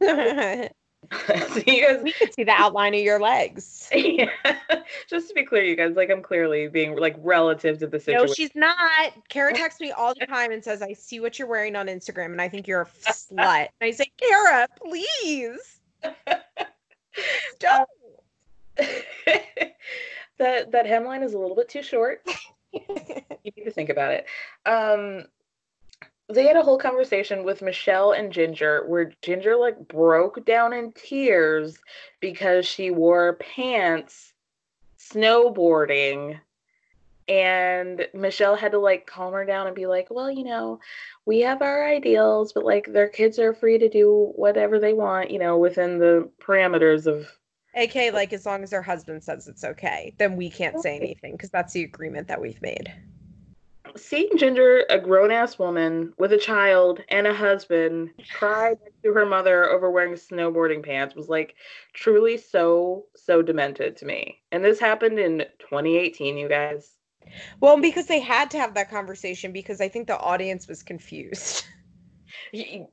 so 1.28 1.62
you 1.66 1.86
guys 1.86 2.02
we 2.02 2.12
could 2.12 2.34
see 2.34 2.44
the 2.44 2.52
outline 2.52 2.94
of 2.94 3.00
your 3.00 3.20
legs. 3.20 3.88
yeah. 3.94 4.30
Just 5.08 5.28
to 5.28 5.34
be 5.34 5.44
clear, 5.44 5.64
you 5.64 5.76
guys, 5.76 5.96
like 5.96 6.10
I'm 6.10 6.22
clearly 6.22 6.68
being 6.68 6.96
like 6.96 7.16
relative 7.18 7.78
to 7.78 7.86
the 7.86 7.98
situation. 7.98 8.26
No, 8.26 8.32
she's 8.32 8.54
not. 8.54 9.12
Kara 9.28 9.52
texts 9.54 9.80
me 9.80 9.90
all 9.90 10.14
the 10.18 10.26
time 10.26 10.52
and 10.52 10.62
says, 10.62 10.82
I 10.82 10.92
see 10.92 11.20
what 11.20 11.38
you're 11.38 11.48
wearing 11.48 11.76
on 11.76 11.86
Instagram 11.86 12.26
and 12.26 12.40
I 12.40 12.48
think 12.48 12.66
you're 12.66 12.82
a 12.82 12.86
slut. 12.86 13.68
And 13.80 13.88
I 13.88 13.90
say, 13.90 14.10
Kara, 14.16 14.68
please. 14.76 15.80
Don't. 17.58 17.88
that 20.38 20.70
that 20.70 20.86
hemline 20.86 21.24
is 21.24 21.34
a 21.34 21.38
little 21.38 21.56
bit 21.56 21.68
too 21.68 21.82
short. 21.82 22.22
you 22.72 22.82
need 23.56 23.64
to 23.64 23.70
think 23.70 23.88
about 23.88 24.12
it. 24.12 24.26
Um, 24.66 25.24
they 26.28 26.46
had 26.46 26.56
a 26.56 26.62
whole 26.62 26.78
conversation 26.78 27.44
with 27.44 27.62
Michelle 27.62 28.12
and 28.12 28.32
Jinger 28.32 28.86
where 28.86 29.12
Jinger 29.22 29.58
like 29.58 29.88
broke 29.88 30.44
down 30.44 30.72
in 30.72 30.92
tears 30.92 31.78
because 32.20 32.66
she 32.66 32.90
wore 32.90 33.34
pants 33.34 34.32
snowboarding 34.98 36.38
and 37.28 38.08
Michelle 38.14 38.56
had 38.56 38.72
to 38.72 38.78
like 38.78 39.06
calm 39.06 39.34
her 39.34 39.44
down 39.44 39.66
and 39.66 39.76
be 39.76 39.86
like, 39.86 40.08
"Well, 40.10 40.30
you 40.30 40.44
know, 40.44 40.80
we 41.26 41.40
have 41.40 41.60
our 41.60 41.86
ideals, 41.86 42.52
but 42.52 42.64
like 42.64 42.90
their 42.92 43.08
kids 43.08 43.38
are 43.38 43.52
free 43.52 43.78
to 43.78 43.88
do 43.88 44.32
whatever 44.34 44.78
they 44.78 44.94
want, 44.94 45.30
you 45.30 45.38
know, 45.38 45.58
within 45.58 45.98
the 45.98 46.30
parameters 46.40 47.06
of 47.06 47.28
AK, 47.74 48.12
like 48.14 48.32
as 48.32 48.46
long 48.46 48.62
as 48.62 48.70
her 48.70 48.82
husband 48.82 49.22
says 49.22 49.46
it's 49.46 49.64
okay, 49.64 50.14
then 50.18 50.36
we 50.36 50.48
can't 50.48 50.80
say 50.80 50.96
anything 50.96 51.32
because 51.32 51.50
that's 51.50 51.74
the 51.74 51.84
agreement 51.84 52.28
that 52.28 52.40
we've 52.40 52.62
made. 52.62 52.92
Seeing 53.98 54.30
Jinger, 54.30 54.82
a 54.88 54.98
grown 54.98 55.30
ass 55.30 55.58
woman 55.58 56.12
with 56.18 56.32
a 56.32 56.38
child 56.38 57.02
and 57.08 57.26
a 57.26 57.34
husband, 57.34 58.10
cry 58.32 58.76
to 59.02 59.12
her 59.12 59.26
mother 59.26 59.68
over 59.70 59.90
wearing 59.90 60.14
snowboarding 60.14 60.84
pants 60.84 61.14
was 61.14 61.28
like 61.28 61.54
truly 61.92 62.36
so, 62.36 63.06
so 63.16 63.42
demented 63.42 63.96
to 63.96 64.06
me. 64.06 64.40
And 64.52 64.64
this 64.64 64.78
happened 64.78 65.18
in 65.18 65.44
2018, 65.58 66.38
you 66.38 66.48
guys. 66.48 66.92
Well, 67.60 67.80
because 67.80 68.06
they 68.06 68.20
had 68.20 68.50
to 68.52 68.58
have 68.58 68.74
that 68.74 68.90
conversation 68.90 69.52
because 69.52 69.80
I 69.80 69.88
think 69.88 70.06
the 70.06 70.18
audience 70.18 70.68
was 70.68 70.82
confused. 70.82 71.64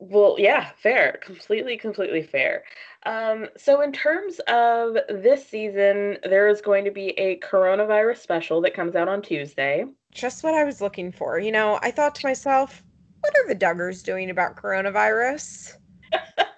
Well, 0.00 0.36
yeah, 0.38 0.70
fair. 0.76 1.18
Completely, 1.22 1.76
completely 1.78 2.22
fair. 2.22 2.64
Um, 3.04 3.46
so, 3.56 3.80
in 3.80 3.92
terms 3.92 4.38
of 4.48 4.96
this 5.08 5.48
season, 5.48 6.18
there 6.24 6.48
is 6.48 6.60
going 6.60 6.84
to 6.84 6.90
be 6.90 7.10
a 7.18 7.38
coronavirus 7.38 8.18
special 8.18 8.60
that 8.62 8.74
comes 8.74 8.94
out 8.96 9.08
on 9.08 9.22
Tuesday. 9.22 9.86
Just 10.16 10.42
what 10.42 10.54
I 10.54 10.64
was 10.64 10.80
looking 10.80 11.12
for. 11.12 11.38
You 11.38 11.52
know, 11.52 11.78
I 11.82 11.90
thought 11.90 12.14
to 12.16 12.26
myself, 12.26 12.82
what 13.20 13.34
are 13.36 13.48
the 13.48 13.54
Duggars 13.54 14.02
doing 14.02 14.30
about 14.30 14.56
coronavirus? 14.56 15.74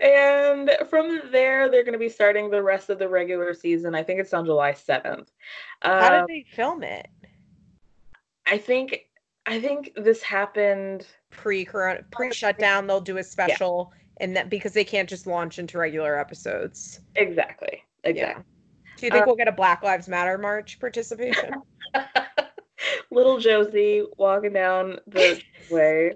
And 0.00 0.70
from 0.88 1.22
there, 1.32 1.68
they're 1.68 1.82
going 1.82 1.94
to 1.94 1.98
be 1.98 2.08
starting 2.08 2.50
the 2.50 2.62
rest 2.62 2.88
of 2.88 2.98
the 2.98 3.08
regular 3.08 3.52
season. 3.52 3.94
I 3.94 4.02
think 4.02 4.20
it's 4.20 4.32
on 4.32 4.44
July 4.44 4.72
7th. 4.72 5.28
How 5.82 6.20
Um, 6.20 6.26
did 6.26 6.28
they 6.28 6.46
film 6.54 6.82
it? 6.84 7.08
I 8.46 8.58
think 8.58 9.06
I 9.46 9.60
think 9.60 9.92
this 9.96 10.22
happened 10.22 11.06
Pre-corona, 11.30 12.04
pre-shutdown, 12.10 12.86
they'll 12.86 13.00
do 13.00 13.16
a 13.16 13.24
special, 13.24 13.92
and 14.18 14.36
that 14.36 14.50
because 14.50 14.72
they 14.72 14.84
can't 14.84 15.08
just 15.08 15.26
launch 15.26 15.58
into 15.58 15.78
regular 15.78 16.18
episodes. 16.18 17.00
exactly. 17.16 17.82
Exactly. 18.04 18.44
Do 18.98 19.06
you 19.06 19.12
think 19.12 19.22
Uh, 19.22 19.26
we'll 19.26 19.36
get 19.36 19.48
a 19.48 19.52
Black 19.52 19.82
Lives 19.82 20.08
Matter 20.08 20.36
march 20.38 20.78
participation? 20.80 21.54
Little 23.10 23.38
Josie 23.38 24.04
walking 24.16 24.52
down 24.52 24.98
the 25.06 25.40
way. 25.70 26.14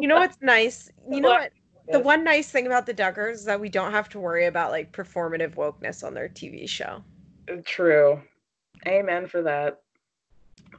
you 0.00 0.08
know 0.08 0.16
what's 0.16 0.38
nice? 0.40 0.90
You 1.10 1.20
know 1.20 1.30
What? 1.30 1.52
The 1.90 1.98
one 1.98 2.22
nice 2.22 2.48
thing 2.48 2.66
about 2.66 2.86
the 2.86 2.94
Duggars 2.94 3.32
is 3.32 3.44
that 3.46 3.60
we 3.60 3.68
don't 3.68 3.90
have 3.90 4.08
to 4.10 4.20
worry 4.20 4.46
about 4.46 4.70
like 4.70 4.92
performative 4.92 5.56
wokeness 5.56 6.04
on 6.04 6.14
their 6.14 6.28
TV 6.28 6.68
show. 6.68 7.02
True. 7.64 8.20
Amen 8.86 9.26
for 9.26 9.42
that. 9.42 9.82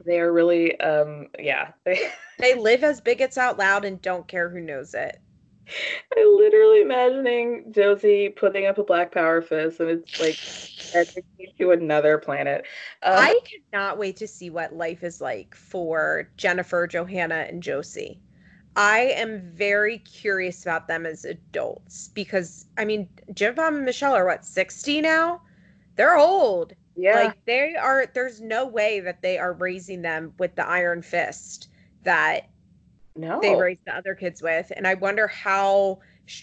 They 0.06 0.20
are 0.20 0.32
really 0.32 0.80
um 0.80 1.28
yeah. 1.38 1.72
They 1.84 2.10
They 2.38 2.54
live 2.54 2.82
as 2.82 3.00
bigots 3.00 3.38
out 3.38 3.58
loud 3.58 3.84
and 3.84 4.00
don't 4.02 4.26
care 4.26 4.48
who 4.48 4.60
knows 4.60 4.94
it. 4.94 5.20
I 6.16 6.36
literally 6.36 6.82
imagining 6.82 7.72
Josie 7.72 8.28
putting 8.28 8.66
up 8.66 8.78
a 8.78 8.84
black 8.84 9.12
power 9.12 9.40
fist 9.40 9.80
and 9.80 9.90
it's 9.90 10.20
like 10.20 10.38
to 11.58 11.70
another 11.70 12.18
planet. 12.18 12.64
Um, 13.02 13.14
I 13.14 13.40
cannot 13.70 13.98
wait 13.98 14.16
to 14.18 14.28
see 14.28 14.50
what 14.50 14.74
life 14.74 15.02
is 15.02 15.20
like 15.20 15.54
for 15.54 16.28
Jennifer, 16.36 16.86
Johannah, 16.86 17.46
and 17.48 17.62
Josie. 17.62 18.20
I 18.74 19.12
am 19.16 19.40
very 19.54 19.98
curious 19.98 20.62
about 20.62 20.88
them 20.88 21.04
as 21.04 21.24
adults 21.24 22.08
because 22.08 22.66
I 22.78 22.84
mean, 22.84 23.08
Jim 23.34 23.54
Bob 23.54 23.74
and 23.74 23.84
Michelle 23.84 24.14
are 24.14 24.26
what, 24.26 24.44
60 24.44 25.02
now? 25.02 25.42
They're 25.96 26.16
old. 26.16 26.72
Yeah. 26.96 27.24
Like 27.24 27.44
they 27.46 27.74
are 27.74 28.06
there's 28.14 28.40
no 28.40 28.66
way 28.66 29.00
that 29.00 29.22
they 29.22 29.38
are 29.38 29.52
raising 29.52 30.02
them 30.02 30.32
with 30.38 30.54
the 30.56 30.66
iron 30.66 31.02
fist 31.02 31.68
that 32.04 32.48
no. 33.16 33.40
they 33.40 33.54
raised 33.54 33.80
the 33.86 33.94
other 33.94 34.14
kids 34.14 34.42
with. 34.42 34.72
And 34.74 34.86
I 34.86 34.94
wonder 34.94 35.26
how 35.26 36.00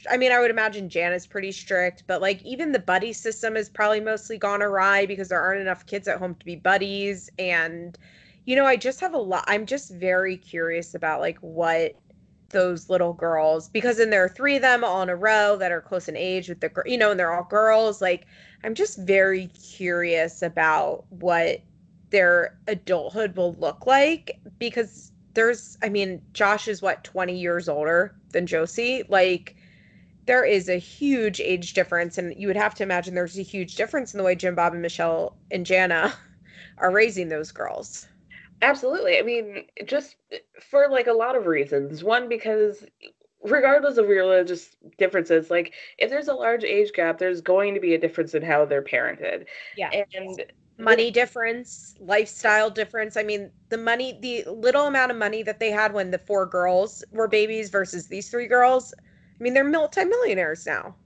I 0.10 0.18
mean, 0.18 0.32
I 0.32 0.40
would 0.40 0.52
imagine 0.52 0.90
Jan 0.90 1.14
is 1.14 1.26
pretty 1.26 1.52
strict, 1.52 2.04
but 2.06 2.22
like 2.22 2.44
even 2.44 2.72
the 2.72 2.80
buddy 2.80 3.14
system 3.14 3.56
has 3.56 3.70
probably 3.70 4.02
mostly 4.02 4.38
gone 4.38 4.62
awry 4.62 5.06
because 5.06 5.30
there 5.30 5.41
aren't 5.41 5.62
enough 5.62 5.86
kids 5.86 6.08
at 6.08 6.20
home 6.20 6.36
to 6.36 6.46
be 6.46 6.56
buddies. 6.56 7.30
And, 7.40 7.98
you 8.46 8.56
know, 8.56 8.66
I 8.66 8.76
just 8.76 9.00
have 9.00 9.14
a 9.14 9.18
lot, 9.18 9.46
I'm 9.48 9.66
just 9.66 9.91
very 9.94 10.38
curious 10.38 10.94
about 10.96 11.22
like 11.22 11.38
what 11.40 11.94
those 12.50 12.90
little 12.90 13.14
girls, 13.14 13.70
because 13.70 13.98
then 13.98 14.10
there 14.10 14.24
are 14.24 14.30
three 14.30 14.56
of 14.58 14.62
them 14.62 14.84
all 14.84 15.02
in 15.02 15.10
a 15.10 15.16
row 15.16 15.56
that 15.58 15.72
are 15.72 15.82
close 15.82 16.08
in 16.08 16.18
age 16.18 16.50
with 16.50 16.60
the, 16.60 16.72
you 16.86 16.98
know, 16.98 17.12
and 17.12 17.20
they're 17.20 17.34
all 17.34 17.48
girls. 17.50 18.02
Like, 18.02 18.26
I'm 18.64 18.76
just 18.76 19.00
very 19.00 19.48
curious 19.48 20.41
about 20.41 21.06
what 21.10 21.62
their 22.10 22.58
adulthood 22.68 23.36
will 23.36 23.54
look 23.56 23.86
like 23.86 24.40
because 24.58 25.09
there's 25.34 25.78
I 25.82 25.90
mean 25.90 26.22
Josh 26.34 26.68
is 26.68 26.82
what 26.82 27.04
20 27.04 27.38
years 27.38 27.70
older 27.70 28.16
than 28.32 28.48
Josie 28.48 29.04
like 29.10 29.56
there 30.26 30.46
is 30.46 30.70
a 30.70 30.78
huge 30.78 31.40
age 31.40 31.74
difference 31.74 32.18
and 32.18 32.36
you 32.38 32.48
would 32.48 32.56
have 32.56 32.76
to 32.76 32.84
imagine 32.84 33.16
there's 33.16 33.40
a 33.40 33.44
huge 33.44 33.76
difference 33.76 34.14
in 34.14 34.20
the 34.20 34.24
way 34.24 34.36
Jim 34.36 34.56
Bob 34.56 34.74
and 34.74 34.82
Michelle 34.82 35.36
and 35.50 35.66
Jana 35.66 36.14
are 36.78 36.92
raising 36.92 37.30
those 37.30 37.52
girls. 37.52 38.08
Absolutely. 38.62 39.18
I 39.18 39.22
mean, 39.22 39.66
just 39.86 40.18
for 40.70 40.88
like 40.90 41.08
a 41.08 41.14
lot 41.14 41.36
of 41.36 41.46
reasons. 41.46 42.04
One, 42.04 42.28
because 42.28 42.86
regardless 43.44 43.98
of 43.98 44.08
religious 44.08 44.76
differences, 44.98 45.50
like 45.50 45.74
if 45.98 46.10
there's 46.10 46.28
a 46.28 46.34
large 46.34 46.64
age 46.64 46.92
gap, 46.94 47.18
there's 47.18 47.42
going 47.42 47.74
to 47.74 47.80
be 47.80 47.94
a 47.94 47.98
difference 47.98 48.34
in 48.34 48.44
how 48.44 48.66
they're 48.66 48.84
parented. 48.84 49.46
Yeah. 49.78 49.90
And 50.14 50.44
money 50.80 51.12
difference, 51.12 51.96
lifestyle 52.00 52.72
difference. 52.72 53.18
I 53.18 53.24
mean, 53.24 53.52
the 53.70 53.78
money, 53.78 54.18
the 54.22 54.46
little 54.50 54.88
amount 54.88 55.12
of 55.12 55.18
money 55.18 55.44
that 55.44 55.60
they 55.60 55.72
had 55.72 55.94
when 55.94 56.12
the 56.12 56.20
four 56.20 56.46
girls 56.48 57.04
were 57.12 57.28
babies 57.28 57.70
versus 57.70 58.08
these 58.08 58.30
three 58.32 58.48
girls. 58.48 58.94
I 59.40 59.44
mean, 59.44 59.54
they're 59.54 59.66
multimillionaires 59.66 60.66
now. 60.66 60.98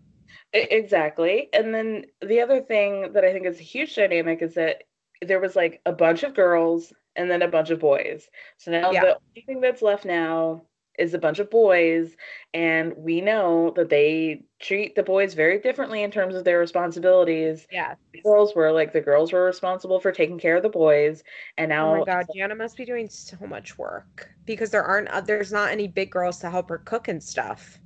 Exactly. 0.53 1.49
And 1.53 1.73
then 1.73 2.05
the 2.21 2.41
other 2.41 2.61
thing 2.61 3.13
that 3.13 3.25
I 3.25 3.33
think 3.33 3.45
is 3.47 3.59
a 3.59 3.63
huge 3.63 3.95
dynamic 3.95 4.41
is 4.41 4.53
that 4.55 4.83
there 5.21 5.39
was 5.39 5.55
like 5.55 5.81
a 5.85 5.93
bunch 5.93 6.23
of 6.23 6.35
girls 6.35 6.93
and 7.15 7.29
then 7.29 7.41
a 7.41 7.47
bunch 7.47 7.69
of 7.71 7.79
boys. 7.79 8.29
So 8.57 8.71
now 8.71 8.91
Yeah. 8.91 9.01
the 9.01 9.07
only 9.07 9.45
thing 9.45 9.61
that's 9.61 9.81
left 9.81 10.05
now 10.05 10.67
is 10.97 11.13
a 11.13 11.19
bunch 11.19 11.39
of 11.39 11.49
boys. 11.49 12.15
And 12.53 12.93
we 12.97 13.21
know 13.21 13.71
that 13.75 13.89
they 13.89 14.43
treat 14.59 14.95
the 14.95 15.03
boys 15.03 15.33
very 15.33 15.59
differently 15.59 16.03
in 16.03 16.11
terms 16.11 16.35
of 16.35 16.43
their 16.43 16.59
responsibilities. 16.59 17.67
Yeah. 17.71 17.95
The 18.13 18.21
girls 18.21 18.55
were 18.55 18.71
like 18.71 18.93
the 18.93 19.01
girls 19.01 19.31
were 19.33 19.43
responsible 19.45 19.99
for 19.99 20.11
taking 20.11 20.39
care 20.39 20.55
of 20.57 20.63
the 20.63 20.69
boys. 20.69 21.23
And 21.57 21.69
now 21.69 21.89
Oh 21.89 21.91
my 21.93 22.01
god, 22.01 22.27
Jana 22.33 22.55
must 22.55 22.77
be 22.77 22.85
doing 22.85 23.09
so 23.09 23.37
much 23.47 23.77
work 23.77 24.29
because 24.45 24.69
there 24.71 24.83
aren't 24.83 25.09
uh, 25.09 25.21
there's 25.21 25.51
not 25.51 25.71
any 25.71 25.87
big 25.87 26.11
girls 26.11 26.39
to 26.39 26.49
help 26.49 26.69
her 26.69 26.77
cook 26.77 27.07
and 27.07 27.21
stuff. 27.23 27.79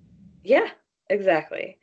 Yeah, 0.43 0.69
exactly. 1.09 1.79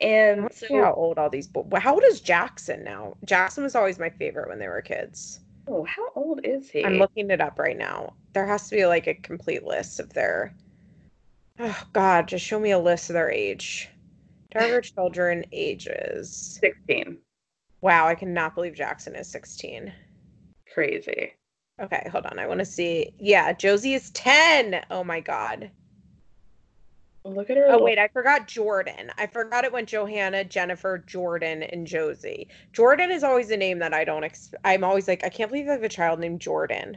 And 0.00 0.42
Let's 0.42 0.58
see 0.58 0.74
how 0.74 0.94
old 0.94 1.18
all 1.18 1.30
these. 1.30 1.48
Bo- 1.48 1.68
how 1.78 1.94
old 1.94 2.04
is 2.04 2.20
Jackson 2.20 2.84
now? 2.84 3.16
Jackson 3.24 3.64
was 3.64 3.74
always 3.74 3.98
my 3.98 4.10
favorite 4.10 4.48
when 4.48 4.58
they 4.58 4.68
were 4.68 4.82
kids. 4.82 5.40
Oh, 5.68 5.84
how 5.84 6.10
old 6.14 6.40
is 6.44 6.70
he? 6.70 6.84
I'm 6.84 6.98
looking 6.98 7.30
it 7.30 7.40
up 7.40 7.58
right 7.58 7.76
now. 7.76 8.14
There 8.32 8.46
has 8.46 8.68
to 8.68 8.76
be 8.76 8.86
like 8.86 9.06
a 9.06 9.14
complete 9.14 9.64
list 9.64 10.00
of 10.00 10.12
their. 10.12 10.54
Oh 11.60 11.82
God, 11.92 12.28
just 12.28 12.44
show 12.44 12.58
me 12.58 12.70
a 12.70 12.78
list 12.78 13.10
of 13.10 13.14
their 13.14 13.30
age. 13.30 13.88
Target 14.52 14.84
children 14.96 15.44
ages. 15.52 16.58
16. 16.60 17.18
Wow, 17.80 18.06
I 18.06 18.14
cannot 18.14 18.54
believe 18.54 18.74
Jackson 18.74 19.14
is 19.14 19.28
16. 19.30 19.92
Crazy. 20.72 21.32
Okay, 21.80 22.08
hold 22.10 22.26
on. 22.26 22.38
I 22.38 22.46
want 22.46 22.58
to 22.58 22.64
see. 22.64 23.12
Yeah, 23.18 23.52
Josie 23.52 23.94
is 23.94 24.10
10. 24.10 24.84
Oh 24.90 25.04
my 25.04 25.20
God. 25.20 25.70
Look 27.24 27.50
at 27.50 27.56
her. 27.56 27.66
Oh 27.66 27.72
little- 27.72 27.84
wait, 27.84 27.98
I 27.98 28.08
forgot 28.08 28.48
Jordyn. 28.48 29.10
I 29.18 29.26
forgot 29.26 29.64
it 29.64 29.72
went 29.72 29.88
Johannah, 29.88 30.44
Jennifer, 30.44 31.04
Jordyn, 31.06 31.68
and 31.72 31.86
Josie. 31.86 32.48
Jordyn 32.72 33.10
is 33.10 33.22
always 33.22 33.50
a 33.50 33.56
name 33.56 33.78
that 33.80 33.92
I 33.94 34.04
don't. 34.04 34.24
Ex- 34.24 34.54
I'm 34.64 34.82
always 34.84 35.06
like, 35.08 35.24
I 35.24 35.28
can't 35.28 35.50
believe 35.50 35.68
I 35.68 35.72
have 35.72 35.82
a 35.82 35.88
child 35.88 36.20
named 36.20 36.40
Jordyn. 36.40 36.96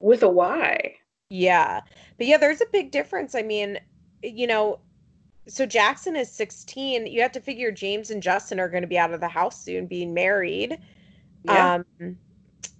With 0.00 0.22
a 0.22 0.28
Y. 0.28 0.96
Yeah, 1.30 1.80
but 2.18 2.26
yeah, 2.26 2.36
there's 2.36 2.60
a 2.60 2.66
big 2.72 2.90
difference. 2.90 3.34
I 3.34 3.42
mean, 3.42 3.78
you 4.22 4.46
know, 4.46 4.80
so 5.48 5.64
Jackson 5.64 6.16
is 6.16 6.30
16. 6.30 7.06
You 7.06 7.22
have 7.22 7.32
to 7.32 7.40
figure 7.40 7.70
James 7.70 8.10
and 8.10 8.22
Justin 8.22 8.60
are 8.60 8.68
going 8.68 8.82
to 8.82 8.88
be 8.88 8.98
out 8.98 9.14
of 9.14 9.20
the 9.20 9.28
house 9.28 9.64
soon, 9.64 9.86
being 9.86 10.12
married. 10.12 10.78
Yeah. 11.44 11.80
Um, 12.00 12.16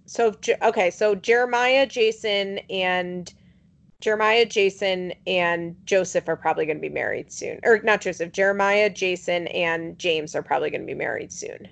so 0.06 0.34
okay, 0.62 0.90
so 0.90 1.14
Jeremiah, 1.14 1.86
Jason, 1.86 2.58
and 2.68 3.32
Jeremiah, 4.00 4.44
Jason, 4.44 5.12
and 5.26 5.76
Joseph 5.84 6.28
are 6.28 6.36
probably 6.36 6.66
going 6.66 6.78
to 6.78 6.82
be 6.82 6.88
married 6.88 7.32
soon. 7.32 7.60
Or 7.62 7.80
not 7.84 8.00
Joseph, 8.00 8.32
Jeremiah, 8.32 8.90
Jason, 8.90 9.46
and 9.48 9.98
James 9.98 10.34
are 10.34 10.42
probably 10.42 10.70
going 10.70 10.80
to 10.80 10.86
be 10.86 10.94
married 10.94 11.32
soon. 11.32 11.68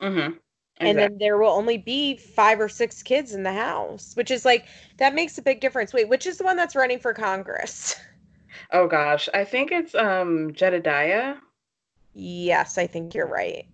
Mm-hmm. 0.00 0.36
And 0.80 0.98
then 0.98 1.18
there 1.18 1.38
will 1.38 1.50
only 1.50 1.78
be 1.78 2.16
five 2.16 2.60
or 2.60 2.68
six 2.68 3.02
kids 3.02 3.34
in 3.34 3.42
the 3.42 3.52
house, 3.52 4.16
which 4.16 4.30
is 4.30 4.44
like, 4.44 4.66
that 4.98 5.14
makes 5.14 5.38
a 5.38 5.42
big 5.42 5.60
difference. 5.60 5.92
Wait, 5.92 6.08
which 6.08 6.26
is 6.26 6.38
the 6.38 6.44
one 6.44 6.56
that's 6.56 6.74
running 6.74 6.98
for 6.98 7.14
Congress? 7.14 7.96
Oh 8.70 8.86
gosh, 8.86 9.28
I 9.32 9.44
think 9.44 9.72
it's 9.72 9.94
um 9.94 10.52
Jedidiah. 10.52 11.38
Yes, 12.14 12.76
I 12.78 12.86
think 12.86 13.14
you're 13.14 13.26
right. 13.26 13.66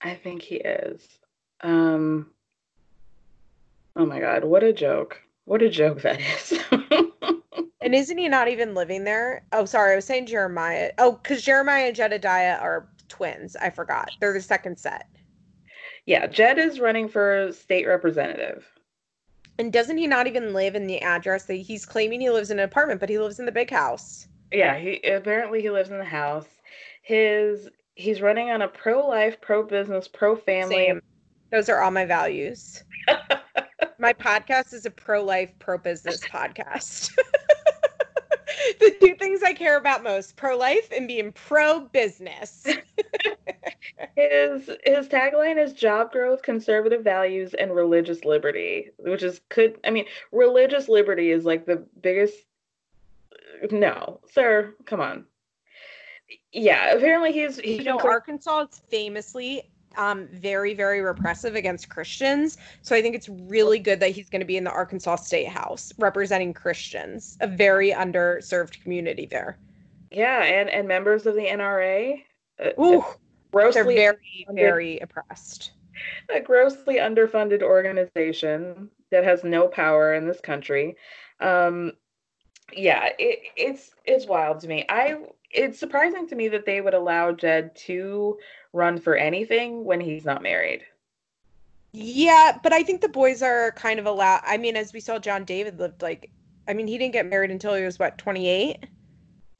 I 0.00 0.14
think 0.14 0.42
he 0.42 0.56
is. 0.56 1.06
Um 1.62 2.30
Oh 3.96 4.06
my 4.06 4.20
god, 4.20 4.44
what 4.44 4.62
a 4.62 4.72
joke. 4.72 5.20
What 5.44 5.62
a 5.62 5.68
joke 5.68 6.02
that 6.02 6.20
is. 6.20 6.58
And 7.82 7.94
isn't 7.94 8.18
he 8.18 8.28
not 8.28 8.48
even 8.48 8.74
living 8.74 9.04
there? 9.04 9.44
Oh, 9.52 9.64
sorry, 9.64 9.92
I 9.92 9.96
was 9.96 10.04
saying 10.06 10.26
Jeremiah. 10.26 10.90
Oh, 10.98 11.12
because 11.12 11.42
Jeremiah 11.42 11.86
and 11.86 11.96
Jedidiah 11.96 12.60
are 12.60 12.88
twins. 13.08 13.56
I 13.56 13.70
forgot. 13.70 14.10
They're 14.20 14.32
the 14.32 14.40
second 14.40 14.78
set. 14.78 15.08
yeah, 16.06 16.26
Jed 16.26 16.58
is 16.58 16.80
running 16.80 17.08
for 17.08 17.50
state 17.52 17.86
representative. 17.86 18.66
And 19.58 19.72
doesn't 19.72 19.96
he 19.98 20.06
not 20.06 20.26
even 20.26 20.52
live 20.52 20.74
in 20.74 20.86
the 20.86 21.00
address 21.00 21.44
that 21.44 21.54
he's 21.54 21.86
claiming 21.86 22.20
he 22.20 22.30
lives 22.30 22.50
in 22.50 22.58
an 22.58 22.64
apartment, 22.64 23.00
but 23.00 23.08
he 23.08 23.18
lives 23.18 23.38
in 23.38 23.46
the 23.46 23.52
big 23.52 23.70
house? 23.70 24.28
Yeah, 24.52 24.78
he 24.78 25.00
apparently 25.02 25.62
he 25.62 25.70
lives 25.70 25.90
in 25.90 25.98
the 25.98 26.04
house. 26.04 26.46
His 27.02 27.68
he's 27.94 28.20
running 28.20 28.50
on 28.50 28.62
a 28.62 28.68
pro-life, 28.68 29.40
pro-business, 29.40 30.08
pro-family. 30.08 30.74
Same. 30.74 31.02
Those 31.50 31.68
are 31.68 31.80
all 31.80 31.90
my 31.90 32.04
values. 32.04 32.84
my 33.98 34.12
podcast 34.12 34.74
is 34.74 34.84
a 34.84 34.90
pro 34.90 35.24
life, 35.24 35.50
pro 35.58 35.78
business 35.78 36.20
podcast. 36.32 37.10
the 38.80 38.96
two 39.00 39.14
things 39.14 39.42
I 39.42 39.52
care 39.52 39.76
about 39.76 40.02
most 40.02 40.36
pro 40.36 40.56
life 40.56 40.88
and 40.94 41.06
being 41.06 41.32
pro 41.32 41.80
business. 41.80 42.66
His 44.16 44.70
his 44.84 45.08
tagline 45.08 45.62
is 45.62 45.72
job 45.72 46.12
growth, 46.12 46.42
conservative 46.42 47.04
values, 47.04 47.54
and 47.54 47.74
religious 47.74 48.24
liberty, 48.24 48.90
which 48.98 49.22
is 49.22 49.40
could 49.48 49.78
I 49.84 49.90
mean 49.90 50.06
religious 50.32 50.88
liberty 50.88 51.30
is 51.30 51.44
like 51.44 51.66
the 51.66 51.84
biggest. 52.00 52.34
No, 53.70 54.20
sir, 54.32 54.74
come 54.84 55.00
on. 55.00 55.24
Yeah, 56.52 56.92
apparently 56.92 57.32
he's 57.32 57.58
he's 57.58 57.78
you 57.78 57.84
know, 57.84 57.98
Arkansas 57.98 58.66
is 58.70 58.80
famously 58.88 59.62
um, 59.96 60.28
very, 60.32 60.74
very 60.74 61.00
repressive 61.00 61.54
against 61.54 61.88
Christians. 61.88 62.58
So 62.82 62.94
I 62.94 63.02
think 63.02 63.14
it's 63.14 63.28
really 63.28 63.78
good 63.78 64.00
that 64.00 64.10
he's 64.10 64.28
going 64.28 64.40
to 64.40 64.46
be 64.46 64.56
in 64.56 64.64
the 64.64 64.70
Arkansas 64.70 65.16
State 65.16 65.48
House 65.48 65.92
representing 65.98 66.52
Christians, 66.54 67.36
a 67.40 67.46
very 67.46 67.90
underserved 67.92 68.82
community 68.82 69.26
there. 69.26 69.58
yeah, 70.10 70.42
and 70.44 70.68
and 70.70 70.86
members 70.88 71.26
of 71.26 71.34
the 71.34 71.46
NRA. 71.46 72.22
uh, 72.64 72.82
Ooh, 72.82 73.04
grossly 73.52 73.96
they're 73.96 74.12
very, 74.14 74.46
very 74.54 74.98
oppressed. 75.00 75.72
a 76.34 76.40
grossly 76.40 76.96
underfunded 76.96 77.62
organization 77.62 78.90
that 79.10 79.24
has 79.24 79.44
no 79.44 79.66
power 79.68 80.14
in 80.14 80.26
this 80.26 80.40
country. 80.40 80.96
Um, 81.40 81.92
yeah, 82.72 83.10
it, 83.18 83.40
it's 83.56 83.90
it's 84.04 84.26
wild 84.26 84.60
to 84.60 84.68
me. 84.68 84.84
I 84.88 85.16
it's 85.50 85.78
surprising 85.78 86.26
to 86.28 86.34
me 86.34 86.48
that 86.48 86.66
they 86.66 86.80
would 86.80 86.94
allow 86.94 87.32
Jed 87.32 87.74
to 87.86 88.36
run 88.76 88.98
for 88.98 89.16
anything 89.16 89.84
when 89.84 90.00
he's 90.00 90.24
not 90.24 90.42
married. 90.42 90.82
Yeah, 91.92 92.58
but 92.62 92.72
I 92.72 92.82
think 92.82 93.00
the 93.00 93.08
boys 93.08 93.42
are 93.42 93.72
kind 93.72 93.98
of 93.98 94.06
allowed. 94.06 94.42
I 94.44 94.58
mean, 94.58 94.76
as 94.76 94.92
we 94.92 95.00
saw, 95.00 95.18
John 95.18 95.44
David 95.44 95.78
lived 95.78 96.02
like, 96.02 96.30
I 96.68 96.74
mean, 96.74 96.86
he 96.86 96.98
didn't 96.98 97.14
get 97.14 97.26
married 97.26 97.50
until 97.50 97.74
he 97.74 97.84
was 97.84 97.98
what, 97.98 98.18
28? 98.18 98.84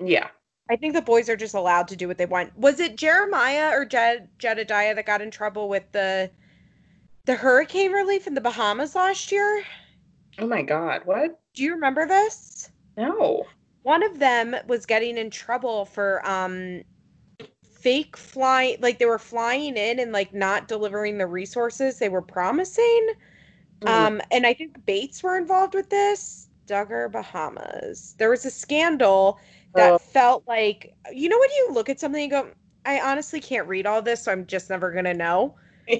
Yeah. 0.04 0.28
I 0.68 0.76
think 0.76 0.94
the 0.94 1.02
boys 1.02 1.28
are 1.28 1.36
just 1.36 1.54
allowed 1.54 1.88
to 1.88 1.96
do 1.96 2.08
what 2.08 2.18
they 2.18 2.26
want. 2.26 2.56
Was 2.58 2.78
it 2.80 2.96
Jeremiah 2.96 3.70
or 3.70 3.84
Jed 3.84 4.28
Jedidiah 4.38 4.94
that 4.96 5.06
got 5.06 5.22
in 5.22 5.30
trouble 5.30 5.68
with 5.68 5.84
the 5.92 6.30
the 7.24 7.36
hurricane 7.36 7.92
relief 7.92 8.26
in 8.26 8.34
the 8.34 8.40
Bahamas 8.40 8.94
last 8.94 9.30
year? 9.30 9.62
Oh 10.38 10.46
my 10.46 10.62
god, 10.62 11.02
what? 11.04 11.40
Do 11.54 11.62
you 11.62 11.72
remember 11.72 12.06
this? 12.06 12.68
No. 12.96 13.46
One 13.84 14.02
of 14.02 14.18
them 14.18 14.56
was 14.66 14.86
getting 14.86 15.16
in 15.18 15.30
trouble 15.30 15.84
for 15.84 16.20
um 16.28 16.82
fake 17.86 18.16
flying 18.16 18.76
like 18.80 18.98
they 18.98 19.06
were 19.06 19.18
flying 19.18 19.76
in 19.76 20.00
and 20.00 20.10
like 20.12 20.34
not 20.34 20.66
delivering 20.68 21.18
the 21.18 21.26
resources 21.26 21.98
they 21.98 22.08
were 22.08 22.22
promising. 22.22 23.08
Mhm. 23.82 23.86
Um 23.86 24.20
and 24.32 24.44
I 24.46 24.54
think 24.54 24.84
Bates 24.86 25.22
were 25.22 25.36
involved 25.38 25.74
with 25.74 25.88
this. 25.90 26.48
Duggar 26.68 27.10
Bahamas. 27.12 28.16
There 28.18 28.30
was 28.30 28.44
a 28.44 28.50
scandal 28.50 29.38
that 29.76 29.94
Oh. 29.94 29.98
felt 30.00 30.42
like 30.48 30.92
you 31.12 31.28
know 31.28 31.38
when 31.38 31.50
you 31.58 31.68
look 31.74 31.88
at 31.88 32.00
something 32.00 32.22
and 32.24 32.30
go, 32.30 32.48
I 32.84 33.00
honestly 33.00 33.40
can't 33.40 33.68
read 33.68 33.86
all 33.86 34.02
this, 34.02 34.24
so 34.24 34.32
I'm 34.32 34.46
just 34.46 34.68
never 34.70 34.90
gonna 34.92 35.14
know. 35.14 35.54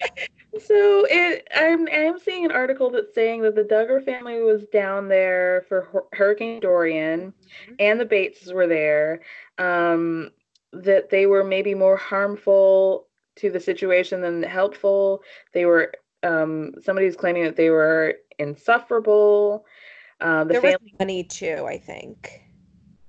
So 0.58 1.06
it, 1.08 1.48
I'm, 1.54 1.88
I 1.88 2.04
am 2.04 2.18
seeing 2.18 2.44
an 2.44 2.52
article 2.52 2.90
that's 2.90 3.14
saying 3.14 3.42
that 3.42 3.54
the 3.54 3.62
Duggar 3.62 4.04
family 4.04 4.42
was 4.42 4.64
down 4.66 5.08
there 5.08 5.64
for 5.68 6.06
Hurricane 6.12 6.60
Dorian, 6.60 7.32
and 7.78 7.98
the 7.98 8.04
Bateses 8.04 8.52
were 8.52 8.66
there. 8.66 9.20
Um, 9.58 10.30
that 10.74 11.10
they 11.10 11.26
were 11.26 11.44
maybe 11.44 11.74
more 11.74 11.96
harmful 11.96 13.06
to 13.36 13.50
the 13.50 13.60
situation 13.60 14.20
than 14.20 14.42
helpful. 14.42 15.22
They 15.52 15.64
were. 15.64 15.92
Um, 16.24 16.74
somebody's 16.80 17.16
claiming 17.16 17.44
that 17.44 17.56
they 17.56 17.70
were 17.70 18.18
insufferable. 18.38 19.64
Uh, 20.20 20.44
the 20.44 20.52
there 20.52 20.60
family, 20.60 20.78
was 20.82 20.98
money 21.00 21.24
too, 21.24 21.64
I 21.66 21.78
think. 21.78 22.42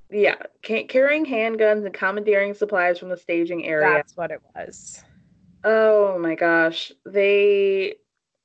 yeah, 0.10 0.36
ca- 0.64 0.86
carrying 0.86 1.26
handguns 1.26 1.86
and 1.86 1.94
commandeering 1.94 2.54
supplies 2.54 3.00
from 3.00 3.10
the 3.10 3.18
staging 3.18 3.66
area. 3.66 3.88
That's 3.88 4.16
what 4.16 4.32
it 4.32 4.42
was. 4.56 5.04
Oh 5.64 6.18
my 6.20 6.36
gosh. 6.36 6.92
They 7.06 7.96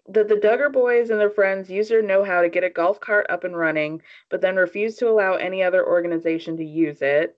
the, 0.08 0.24
the 0.24 0.36
Duggar 0.36 0.72
boys 0.72 1.10
and 1.10 1.20
their 1.20 1.30
friends 1.30 1.68
use 1.68 1.88
their 1.88 2.02
know-how 2.02 2.40
to 2.40 2.48
get 2.48 2.64
a 2.64 2.70
golf 2.70 2.98
cart 2.98 3.26
up 3.28 3.44
and 3.44 3.56
running, 3.56 4.00
but 4.30 4.40
then 4.40 4.56
refuse 4.56 4.96
to 4.96 5.08
allow 5.08 5.34
any 5.34 5.62
other 5.62 5.86
organization 5.86 6.56
to 6.56 6.64
use 6.64 7.02
it. 7.02 7.36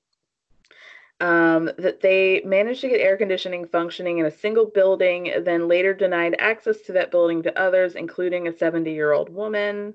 Um, 1.20 1.70
that 1.76 2.00
they 2.00 2.40
managed 2.46 2.80
to 2.80 2.88
get 2.88 3.00
air 3.00 3.16
conditioning 3.16 3.66
functioning 3.66 4.18
in 4.18 4.26
a 4.26 4.30
single 4.30 4.66
building, 4.66 5.32
then 5.44 5.68
later 5.68 5.92
denied 5.92 6.36
access 6.38 6.80
to 6.82 6.92
that 6.92 7.10
building 7.10 7.42
to 7.42 7.60
others, 7.60 7.94
including 7.94 8.48
a 8.48 8.52
70-year-old 8.52 9.28
woman. 9.28 9.94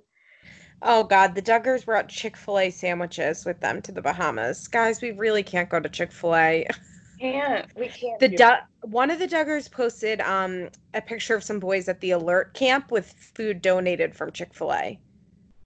Oh 0.82 1.04
God, 1.04 1.34
the 1.34 1.42
Duggars 1.42 1.86
brought 1.86 2.10
Chick 2.10 2.38
Fil 2.38 2.60
A 2.60 2.70
sandwiches 2.70 3.46
with 3.46 3.60
them 3.60 3.82
to 3.84 3.92
the 3.92 4.02
Bahamas. 4.02 4.68
Guys, 4.68 5.02
we 5.02 5.12
really 5.12 5.42
can't 5.42 5.70
go 5.70 5.80
to 5.80 5.90
Chick 5.90 6.12
Fil 6.12 6.36
A. 6.36 6.68
Can't 7.20 7.66
we 7.78 7.88
can't 7.88 8.20
The 8.20 8.30
du- 8.30 8.64
one 8.82 9.10
of 9.10 9.20
the 9.20 9.28
Duggars 9.28 9.72
posted 9.72 10.22
um 10.22 10.70
a 10.94 11.02
picture 11.02 11.36
of 11.36 11.44
some 11.44 11.60
boys 11.60 11.88
at 11.88 12.00
the 12.02 12.12
alert 12.12 12.54
camp 12.54 12.92
with 12.92 13.12
food 13.36 13.62
donated 13.62 14.16
from 14.16 14.32
Chick 14.32 14.54
Fil 14.54 14.74
A. 14.74 15.00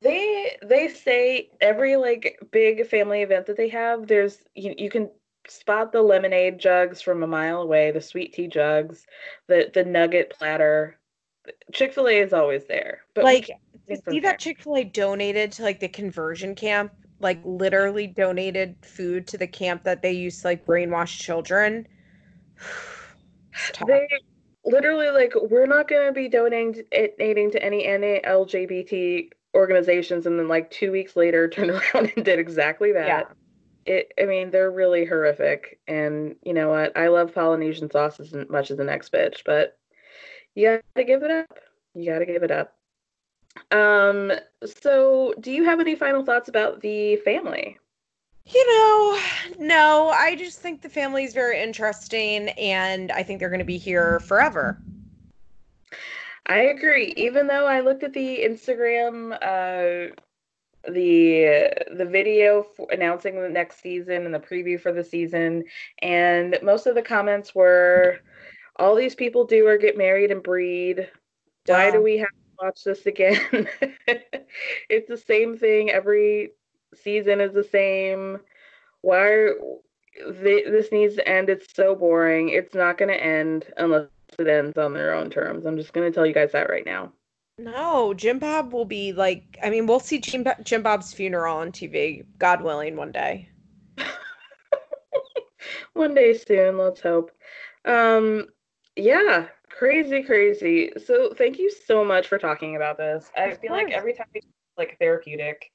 They 0.02 0.58
they 0.64 0.88
say 0.88 1.50
every 1.60 1.96
like 1.96 2.40
big 2.52 2.88
family 2.88 3.22
event 3.22 3.46
that 3.48 3.58
they 3.58 3.70
have, 3.70 4.08
there's 4.08 4.40
you, 4.56 4.74
you 4.78 4.90
can 4.90 5.10
spot 5.48 5.92
the 5.92 6.02
lemonade 6.02 6.60
jugs 6.60 7.02
from 7.02 7.24
a 7.24 7.28
mile 7.28 7.62
away, 7.62 7.92
the 7.92 8.02
sweet 8.02 8.34
tea 8.34 8.48
jugs, 8.48 9.06
the 9.48 9.70
the 9.74 9.84
nugget 9.84 10.30
platter. 10.30 10.98
Chick-fil-A 11.74 12.20
is 12.20 12.32
always 12.32 12.66
there. 12.66 13.02
But 13.16 13.24
like 13.24 13.50
to 13.90 14.02
see 14.10 14.20
that 14.20 14.40
Chick 14.40 14.62
Fil 14.62 14.78
A 14.78 14.84
donated 14.84 15.52
to 15.54 15.64
like 15.64 15.80
the 15.80 15.88
conversion 15.88 16.54
camp, 16.56 16.94
like 17.20 17.40
literally 17.44 18.08
donated 18.08 18.76
food 18.82 19.28
to 19.28 19.38
the 19.38 19.48
camp 19.48 19.84
that 19.84 20.02
they 20.02 20.12
used 20.12 20.42
to 20.42 20.48
like 20.48 20.66
brainwash 20.66 21.20
children. 21.20 21.88
They 23.88 24.08
literally 24.64 25.10
like 25.10 25.34
we're 25.50 25.66
not 25.66 25.88
going 25.88 26.08
to 26.08 26.14
be 26.14 26.30
donating 26.30 26.84
donating 26.92 27.52
to 27.52 27.64
any 27.64 27.84
LGBT 27.86 29.30
organizations, 29.56 30.26
and 30.26 30.40
then 30.40 30.48
like 30.48 30.70
two 30.72 30.92
weeks 30.92 31.16
later 31.16 31.48
turned 31.50 31.72
around 31.72 32.12
and 32.16 32.26
did 32.26 32.40
exactly 32.40 32.92
that. 32.94 33.08
Yeah. 33.08 33.24
It, 33.86 34.14
I 34.22 34.26
mean, 34.26 34.52
they're 34.52 34.72
really 34.72 35.06
horrific, 35.06 35.80
and 35.88 36.36
you 36.44 36.54
know 36.54 36.70
what? 36.70 36.96
I 36.96 37.08
love 37.08 37.34
Polynesian 37.34 37.90
sauce 37.90 38.20
as 38.20 38.34
much 38.50 38.72
as 38.72 38.78
the 38.78 38.84
next 38.84 39.12
bitch, 39.12 39.42
but 39.46 39.78
you 40.54 40.82
gotta 40.96 41.06
give 41.06 41.24
it 41.24 41.32
up. 41.32 41.60
You 41.96 42.12
gotta 42.12 42.26
give 42.26 42.44
it 42.44 42.52
up. 42.52 42.79
Um, 43.72 44.32
so 44.66 45.34
do 45.40 45.52
you 45.52 45.64
have 45.64 45.80
any 45.80 45.96
final 45.96 46.24
thoughts 46.24 46.50
about 46.50 46.82
the 46.82 47.18
family? 47.18 47.78
You 48.46 48.68
know, 48.68 49.20
no, 49.60 50.10
I 50.10 50.36
just 50.36 50.60
think 50.60 50.82
the 50.82 50.90
family 50.90 51.24
is 51.24 51.34
very 51.34 51.62
interesting 51.62 52.50
and 52.50 53.12
I 53.12 53.22
think 53.22 53.40
they're 53.40 53.50
going 53.50 53.60
to 53.60 53.66
be 53.66 53.78
here 53.78 54.20
forever. 54.22 54.82
I 56.48 56.62
agree. 56.62 57.14
Even 57.16 57.46
though 57.46 57.68
I 57.68 57.82
looked 57.82 58.04
at 58.04 58.14
the 58.14 58.40
Instagram, 58.44 59.34
uh, 59.34 60.16
the 60.88 61.72
the 61.92 62.06
video 62.06 62.66
announcing 62.90 63.40
the 63.40 63.50
next 63.50 63.82
season 63.82 64.26
and 64.26 64.34
the 64.34 64.40
preview 64.40 64.82
for 64.82 64.92
the 64.92 65.04
season, 65.04 65.66
and 66.02 66.58
most 66.64 66.88
of 66.88 66.96
the 66.96 67.04
comments 67.04 67.54
were, 67.54 68.20
"All 68.78 68.96
these 68.96 69.14
people 69.14 69.44
do 69.44 69.68
are 69.68 69.78
get 69.78 69.96
married 69.96 70.32
and 70.32 70.42
breed. 70.42 71.08
Why 71.68 71.92
do 71.92 72.02
we 72.02 72.18
have 72.18 72.30
watch 72.62 72.84
this 72.84 73.06
again? 73.06 73.40
it's 74.90 75.08
the 75.08 75.18
same 75.18 75.58
thing 75.58 75.90
every 75.90 76.52
season 76.94 77.42
is 77.42 77.54
the 77.54 77.64
same. 77.64 78.40
Why 79.02 79.18
are, 79.20 79.54
th- 80.16 80.66
this 80.66 80.92
needs 80.92 81.16
to 81.16 81.28
end? 81.28 81.50
It's 81.50 81.74
so 81.74 81.96
boring. 81.96 82.50
It's 82.50 82.76
not 82.76 82.98
going 82.98 83.10
to 83.10 83.24
end 83.24 83.66
unless 83.78 84.08
it 84.38 84.48
ends 84.48 84.78
on 84.78 84.94
their 84.94 85.14
own 85.14 85.30
terms. 85.30 85.66
I'm 85.66 85.78
just 85.78 85.94
going 85.94 86.10
to 86.10 86.14
tell 86.14 86.26
you 86.26 86.34
guys 86.34 86.52
that 86.52 86.70
right 86.70 86.86
now. 86.86 87.12
No, 87.58 88.14
Jim 88.14 88.40
Bob 88.40 88.72
will 88.72 88.86
be 88.86 89.12
like, 89.12 89.58
I 89.62 89.70
mean, 89.70 89.86
we'll 89.86 90.00
see 90.00 90.20
Jim, 90.20 90.46
Jim 90.64 90.82
Bob's 90.82 91.14
funeral 91.14 91.58
on 91.58 91.72
TV, 91.72 92.26
God 92.38 92.62
willing, 92.62 92.96
one 92.96 93.12
day. 93.12 93.50
One 95.94 96.14
day 96.14 96.34
soon, 96.38 96.78
let's 96.78 97.02
hope. 97.02 97.32
Um, 97.84 98.48
yeah, 98.96 99.48
crazy, 99.70 100.24
crazy. 100.24 100.92
So 101.06 101.34
thank 101.34 101.60
you 101.60 101.72
so 101.72 102.04
much 102.04 102.28
for 102.28 102.38
talking 102.38 102.76
about 102.76 102.98
this. 102.98 103.32
I 103.38 103.54
feel 103.56 103.72
like 103.72 103.92
every 103.92 104.14
time 104.14 104.28
it's 104.34 104.48
like 104.78 104.98
therapeutic, 105.00 105.72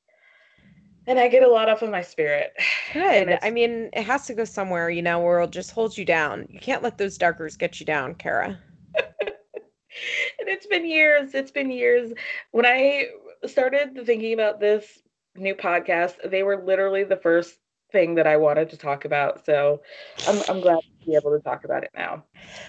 and 1.06 1.18
I 1.18 1.28
get 1.28 1.42
a 1.42 1.48
lot 1.48 1.68
off 1.68 1.82
of 1.82 1.90
my 1.90 2.02
spirit. 2.02 2.52
Good. 2.92 3.39
I 3.42 3.50
mean, 3.50 3.90
it 3.92 4.05
has 4.05 4.26
to 4.26 4.34
go 4.34 4.44
somewhere, 4.44 4.90
you 4.90 5.02
know, 5.02 5.20
where 5.20 5.40
it'll 5.40 5.50
just 5.50 5.73
hold 5.73 5.97
you 5.97 6.05
down. 6.05 6.47
You 6.48 6.60
can't 6.60 6.82
let 6.82 6.98
those 6.98 7.18
Duggars 7.18 7.58
get 7.58 7.81
you 7.81 7.86
down, 7.86 8.14
Kara. 8.14 8.58
And 10.40 10.48
it's 10.48 10.66
been 10.66 10.84
years. 10.84 11.34
It's 11.34 11.50
been 11.50 11.70
years. 11.70 12.12
When 12.50 12.66
I 12.66 13.06
started 13.47 13.94
thinking 14.05 14.34
about 14.34 14.60
this 14.60 15.00
new 15.36 15.55
podcast, 15.55 16.16
they 16.31 16.42
were 16.42 16.64
literally 16.64 17.05
the 17.05 17.16
first 17.16 17.58
thing 17.92 18.16
that 18.16 18.26
I 18.26 18.36
wanted 18.36 18.70
to 18.70 18.76
talk 18.76 19.05
about. 19.05 19.47
So 19.47 19.82
I'm 20.26 20.42
I'm 20.48 20.60
glad 20.60 20.81
be 21.05 21.15
able 21.15 21.31
to 21.33 21.41
talk 21.41 21.65
about 21.65 21.84
it 21.84 21.91
now. 21.94 22.24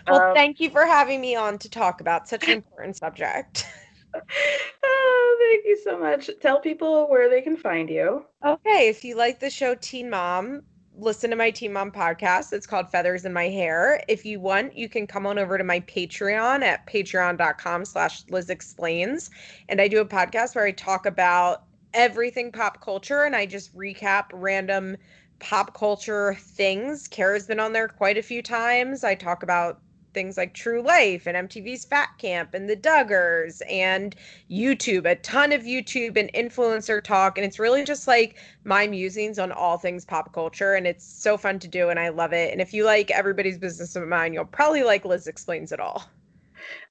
Well, 0.07 0.30
Um, 0.30 0.35
thank 0.35 0.59
you 0.59 0.69
for 0.69 0.85
having 0.85 1.22
me 1.22 1.35
on 1.35 1.57
to 1.59 1.69
talk 1.69 2.01
about 2.01 2.27
such 2.27 2.47
an 2.47 2.53
important 2.53 2.97
subject. 2.97 3.67
oh, 4.83 5.38
thank 5.39 5.65
you 5.65 5.80
so 5.83 5.97
much. 5.99 6.30
Tell 6.41 6.59
people 6.59 7.09
where 7.09 7.30
they 7.30 7.41
can 7.41 7.57
find 7.57 7.89
you. 7.89 8.25
Okay, 8.45 8.88
if 8.88 9.03
you 9.03 9.15
like 9.15 9.39
the 9.39 9.49
show 9.49 9.75
Teen 9.75 10.09
Mom, 10.09 10.61
listen 10.97 11.30
to 11.30 11.35
my 11.35 11.51
Teen 11.51 11.73
Mom 11.73 11.91
podcast. 11.91 12.53
It's 12.53 12.67
called 12.67 12.89
Feathers 12.89 13.25
in 13.25 13.33
My 13.33 13.49
Hair. 13.49 14.03
If 14.07 14.25
you 14.25 14.39
want, 14.39 14.75
you 14.75 14.88
can 14.88 15.07
come 15.07 15.25
on 15.25 15.38
over 15.38 15.57
to 15.57 15.64
my 15.64 15.81
Patreon 15.81 16.64
at 16.64 16.88
patreon.com 16.88 17.85
slash 17.85 18.23
Liz 18.30 18.49
Explains. 18.49 19.30
And 19.69 19.81
I 19.81 19.88
do 19.88 19.99
a 19.99 20.05
podcast 20.05 20.55
where 20.55 20.65
I 20.65 20.72
talk 20.72 21.05
about 21.05 21.64
everything 21.93 22.51
pop 22.51 22.81
culture 22.81 23.23
and 23.23 23.35
I 23.35 23.45
just 23.45 23.75
recap 23.75 24.25
random 24.33 24.97
pop 25.39 25.73
culture 25.73 26.35
things. 26.39 27.07
Kara's 27.07 27.47
been 27.47 27.59
on 27.59 27.73
there 27.73 27.88
quite 27.88 28.17
a 28.17 28.23
few 28.23 28.41
times. 28.41 29.03
I 29.03 29.15
talk 29.15 29.43
about 29.43 29.81
things 30.15 30.38
like 30.38 30.53
True 30.53 30.81
Life 30.81 31.27
and 31.27 31.49
MTV's 31.49 31.85
Fat 31.85 32.09
Camp 32.17 32.55
and 32.55 32.67
the 32.67 32.75
Duggars 32.75 33.61
and 33.69 34.15
YouTube, 34.49 35.05
a 35.05 35.15
ton 35.15 35.51
of 35.51 35.64
YouTube 35.64 36.17
and 36.17 36.31
influencer 36.33 37.03
talk. 37.03 37.38
And 37.38 37.45
it's 37.45 37.59
really 37.59 37.83
just 37.83 38.07
like 38.07 38.38
my 38.64 38.88
musings 38.88 39.38
on 39.38 39.51
all 39.51 39.77
things 39.77 40.05
pop 40.05 40.33
culture. 40.33 40.73
And 40.73 40.88
it's 40.88 41.05
so 41.05 41.38
fun 41.38 41.59
to 41.59 41.67
do. 41.67 41.89
And 41.89 41.99
I 41.99 42.09
love 42.09 42.33
it. 42.33 42.51
And 42.51 42.61
if 42.61 42.73
you 42.73 42.85
like 42.85 43.11
everybody's 43.11 43.59
business 43.59 43.95
of 43.95 44.07
mine, 44.07 44.33
you'll 44.33 44.45
probably 44.45 44.83
like 44.83 45.05
Liz 45.05 45.27
Explains 45.27 45.72
It 45.72 45.80
All. 45.80 46.03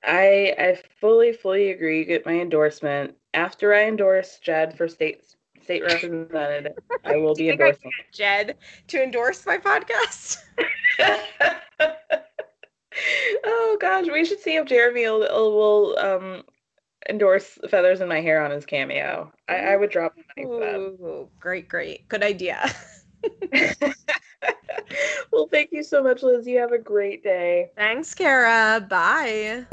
I 0.04 0.54
I 0.58 0.78
fully 1.00 1.32
fully 1.32 1.70
agree. 1.70 2.00
You 2.00 2.04
get 2.04 2.26
my 2.26 2.38
endorsement. 2.38 3.16
After 3.32 3.74
I 3.74 3.84
endorse 3.84 4.38
Jed 4.38 4.76
for 4.76 4.86
state 4.86 5.33
state 5.64 5.82
representative, 5.82 6.78
I 7.04 7.16
will 7.16 7.34
be 7.34 7.50
endorsing. 7.50 7.90
Jed 8.12 8.56
to 8.88 9.02
endorse 9.02 9.44
my 9.46 9.58
podcast. 9.58 10.38
oh 13.44 13.76
gosh, 13.80 14.06
we 14.12 14.24
should 14.24 14.40
see 14.40 14.56
if 14.56 14.66
Jeremy 14.66 15.04
will, 15.04 15.20
will 15.52 15.98
um 15.98 16.42
endorse 17.08 17.58
Feathers 17.68 18.00
in 18.00 18.08
My 18.08 18.20
Hair 18.20 18.44
on 18.44 18.50
his 18.50 18.66
cameo. 18.66 19.32
I, 19.48 19.56
I 19.56 19.76
would 19.76 19.90
drop 19.90 20.14
money 20.16 20.46
for 20.46 20.60
that. 20.60 20.76
Ooh, 20.76 21.28
great, 21.38 21.68
great. 21.68 22.08
Good 22.08 22.22
idea. 22.22 22.70
well, 25.32 25.48
thank 25.50 25.70
you 25.72 25.82
so 25.82 26.02
much, 26.02 26.22
Liz. 26.22 26.46
You 26.46 26.58
have 26.60 26.72
a 26.72 26.78
great 26.78 27.22
day. 27.22 27.70
Thanks, 27.76 28.14
Kara. 28.14 28.80
Bye. 28.88 29.66